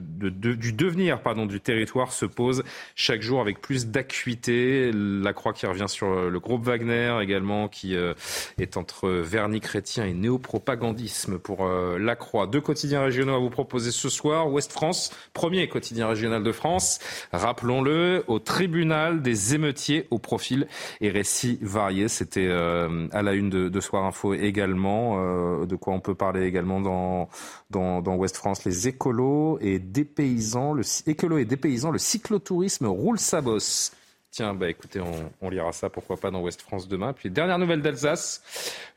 devenir 0.72 1.22
pardon, 1.22 1.46
du 1.46 1.60
territoire 1.60 2.12
se 2.12 2.26
pose 2.26 2.62
chaque 2.94 3.22
jour 3.22 3.40
avec 3.40 3.60
plus 3.60 3.86
d'acuité. 3.86 4.90
La 4.92 5.32
Croix 5.32 5.52
qui 5.52 5.66
revient 5.66 5.88
sur 5.88 6.28
le 6.30 6.40
groupe 6.40 6.64
Wagner 6.64 7.16
également, 7.22 7.68
qui 7.68 7.96
euh, 7.96 8.03
est 8.58 8.76
entre 8.76 9.08
vernis 9.08 9.60
chrétien 9.60 10.04
et 10.04 10.12
néopropagandisme 10.12 11.38
pour 11.38 11.64
euh, 11.64 11.98
la 11.98 12.16
Croix. 12.16 12.46
Deux 12.46 12.60
quotidiens 12.60 13.02
régionaux 13.02 13.34
à 13.34 13.38
vous 13.38 13.50
proposer 13.50 13.90
ce 13.90 14.08
soir. 14.08 14.50
Ouest 14.50 14.72
France, 14.72 15.10
premier 15.32 15.68
quotidien 15.68 16.08
régional 16.08 16.42
de 16.42 16.52
France. 16.52 16.98
Rappelons-le, 17.32 18.24
au 18.28 18.38
tribunal 18.38 19.22
des 19.22 19.54
émeutiers 19.54 20.06
au 20.10 20.18
profil 20.18 20.66
et 21.00 21.10
récits 21.10 21.58
variés. 21.62 22.08
C'était 22.08 22.46
euh, 22.48 23.08
à 23.12 23.22
la 23.22 23.32
une 23.32 23.50
de, 23.50 23.68
de, 23.68 23.80
Soir 23.80 24.04
Info 24.04 24.34
également. 24.34 25.16
Euh, 25.18 25.66
de 25.66 25.76
quoi 25.76 25.94
on 25.94 26.00
peut 26.00 26.14
parler 26.14 26.44
également 26.46 26.80
dans, 26.80 27.28
dans, 27.70 28.02
dans 28.02 28.14
Ouest 28.16 28.36
France. 28.36 28.64
Les 28.64 28.88
écolos 28.88 29.58
et 29.60 29.78
des 29.78 30.04
paysans, 30.04 30.72
le, 30.72 30.82
écolos 31.06 31.38
et 31.38 31.44
des 31.44 31.56
paysans, 31.56 31.90
le 31.90 31.98
cyclotourisme 31.98 32.86
roule 32.86 33.18
sa 33.18 33.40
bosse. 33.40 33.92
Tiens, 34.34 34.52
bah 34.52 34.68
écoutez, 34.68 34.98
on, 34.98 35.30
on, 35.42 35.48
lira 35.48 35.70
ça, 35.70 35.88
pourquoi 35.88 36.16
pas, 36.16 36.32
dans 36.32 36.40
Ouest 36.40 36.60
France 36.60 36.88
demain. 36.88 37.12
Puis, 37.12 37.30
dernière 37.30 37.56
nouvelle 37.56 37.82
d'Alsace. 37.82 38.42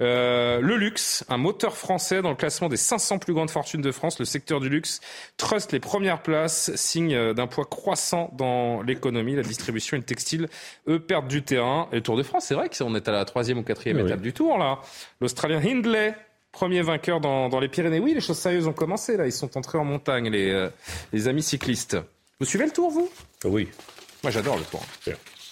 Euh, 0.02 0.60
le 0.62 0.78
luxe, 0.78 1.24
un 1.30 1.38
moteur 1.38 1.78
français 1.78 2.24
dans 2.24 2.32
le 2.32 2.36
classement 2.36 2.70
des 2.70 2.76
500 2.78 3.20
plus 3.20 3.36
grandes 3.36 3.52
fortunes 3.52 3.84
de 3.84 3.92
France. 3.92 4.18
Le 4.18 4.26
secteur 4.26 4.60
du 4.60 4.68
luxe 4.68 5.00
trust 5.38 5.74
les 5.74 5.80
premières 5.80 6.24
places, 6.24 6.76
signe 6.76 7.36
d'un 7.36 7.46
poids 7.46 7.66
croissant 7.66 8.34
dans 8.36 8.82
l'économie. 8.82 9.36
La 9.36 9.44
distribution 9.44 9.96
et 9.96 10.00
le 10.00 10.06
textile, 10.08 10.50
eux, 10.88 11.00
perdent 11.00 11.28
du 11.28 11.44
terrain. 11.44 11.88
Et 11.92 11.98
le 11.98 12.02
Tour 12.02 12.18
de 12.18 12.24
France, 12.24 12.46
c'est 12.46 12.56
vrai 12.56 12.68
qu'on 12.76 12.96
est 12.96 13.08
à 13.08 13.12
la 13.12 13.24
troisième 13.24 13.60
ou 13.60 13.64
quatrième 13.64 13.98
oui. 13.98 14.08
étape 14.08 14.22
du 14.22 14.34
Tour, 14.34 14.58
là. 14.58 14.80
L'Australien 15.22 15.62
Hindley, 15.64 16.16
premier 16.52 16.82
vainqueur 16.82 17.20
dans, 17.22 17.48
dans, 17.48 17.60
les 17.60 17.68
Pyrénées. 17.68 18.00
Oui, 18.00 18.16
les 18.16 18.22
choses 18.22 18.40
sérieuses 18.40 18.66
ont 18.66 18.74
commencé, 18.74 19.18
là. 19.18 19.28
Ils 19.28 19.32
sont 19.32 19.56
entrés 19.56 19.78
en 19.78 19.86
montagne, 19.86 20.32
les, 20.32 20.50
euh, 20.50 20.70
les 21.14 21.28
amis 21.28 21.44
cyclistes. 21.44 21.96
Vous 22.40 22.48
suivez 22.48 22.66
le 22.66 22.72
Tour, 22.72 22.90
vous? 22.90 23.08
Oui. 23.46 23.68
Moi, 24.28 24.32
j'adore 24.34 24.58
le 24.58 24.64
tour. 24.64 24.86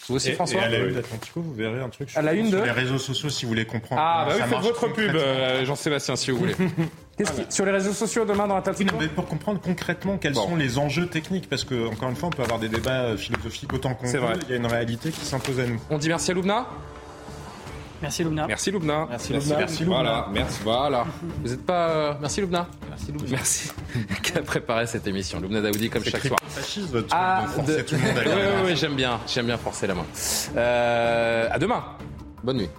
Vous 0.09 0.15
aussi, 0.17 0.31
et, 0.31 0.33
François 0.33 0.59
et 0.59 0.63
à 0.65 0.67
la 0.67 0.79
une 0.79 0.95
d'Atlantico, 0.95 1.39
vous 1.39 1.53
verrez 1.53 1.79
un 1.79 1.87
truc 1.87 2.09
sur, 2.09 2.19
à 2.19 2.21
la 2.21 2.33
une 2.33 2.49
sur 2.49 2.59
de... 2.59 2.65
les 2.65 2.71
réseaux 2.71 2.97
sociaux 2.97 3.29
si 3.29 3.45
vous 3.45 3.49
voulez 3.51 3.65
comprendre. 3.65 4.01
Ah, 4.03 4.25
bah 4.27 4.35
oui, 4.35 4.43
faites 4.49 4.59
votre 4.59 4.87
pub, 4.89 5.15
euh, 5.15 5.63
Jean-Sébastien, 5.63 6.17
si 6.17 6.31
vous 6.31 6.39
voulez. 6.39 6.55
Qu'est-ce 7.17 7.31
qui... 7.31 7.45
Sur 7.49 7.63
les 7.63 7.71
réseaux 7.71 7.93
sociaux 7.93 8.25
demain 8.25 8.47
dans 8.47 8.57
Atlantico 8.57 8.89
oui, 8.89 8.99
non, 8.99 9.01
mais 9.01 9.07
Pour 9.07 9.27
comprendre 9.27 9.61
concrètement 9.61 10.17
quels 10.17 10.33
bon. 10.33 10.49
sont 10.49 10.55
les 10.57 10.77
enjeux 10.77 11.07
techniques, 11.07 11.47
parce 11.49 11.63
que, 11.63 11.87
encore 11.87 12.09
une 12.09 12.17
fois, 12.17 12.27
on 12.27 12.31
peut 12.31 12.43
avoir 12.43 12.59
des 12.59 12.67
débats 12.67 13.15
philosophiques 13.15 13.71
autant 13.71 13.93
qu'on 13.93 14.07
veut. 14.07 14.19
Vrai. 14.19 14.33
Il 14.43 14.49
y 14.49 14.53
a 14.53 14.57
une 14.57 14.65
réalité 14.65 15.09
qui 15.09 15.25
s'impose 15.25 15.61
à 15.61 15.67
nous. 15.67 15.79
On 15.89 15.97
dit 15.97 16.09
merci 16.09 16.31
à 16.31 16.33
Loubna? 16.33 16.67
Merci 18.01 18.23
Loubna. 18.23 18.47
Merci 18.47 18.71
Loubna. 18.71 19.07
Merci 19.09 19.33
Loubna. 19.33 19.57
Merci 19.57 19.83
Loubna. 19.83 19.95
Voilà, 19.95 20.27
merci. 20.31 20.59
Voilà. 20.63 21.05
Vous 21.41 21.49
n'êtes 21.49 21.65
pas. 21.65 21.89
Euh... 21.89 22.13
Merci 22.19 22.41
Loubna. 22.41 22.67
Merci 22.89 23.11
Loubna. 23.11 23.29
Merci. 23.29 23.71
Qui 24.23 24.37
a 24.37 24.41
préparé 24.41 24.87
cette 24.87 25.07
émission 25.07 25.39
Loubna 25.39 25.61
Daoudi, 25.61 25.89
comme 25.89 26.03
chaque 26.03 26.25
soir. 26.25 26.39
Fasciste, 26.47 26.91
votre 26.91 27.07
ah, 27.11 27.45
de 27.65 27.81
tout 27.81 27.95
le 27.95 28.01
monde 28.01 28.17
à 28.17 28.21
Oui, 28.23 28.31
oui, 28.35 28.61
oui, 28.65 28.75
j'aime 28.75 28.95
bien. 28.95 29.19
J'aime 29.27 29.47
bien 29.47 29.57
forcer 29.57 29.87
la 29.87 29.95
main. 29.95 30.05
Euh, 30.55 31.47
à 31.51 31.59
demain. 31.59 31.83
Bonne 32.43 32.57
nuit. 32.57 32.69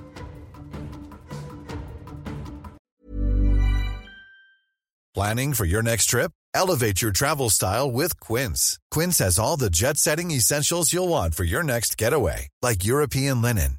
Planning 5.15 5.55
for 5.55 5.65
your 5.65 5.83
next 5.83 6.11
trip? 6.11 6.31
Elevate 6.55 7.01
your 7.03 7.11
travel 7.11 7.51
style 7.51 7.91
with 7.91 8.19
Quince. 8.21 8.79
Quince 8.91 9.19
has 9.19 9.39
all 9.39 9.57
the 9.57 9.71
jet 9.71 9.97
setting 9.97 10.31
essentials 10.31 10.93
you'll 10.93 11.09
want 11.09 11.35
for 11.35 11.45
your 11.45 11.63
next 11.63 11.97
getaway, 11.97 12.49
like 12.63 12.85
European 12.85 13.43
linen, 13.43 13.79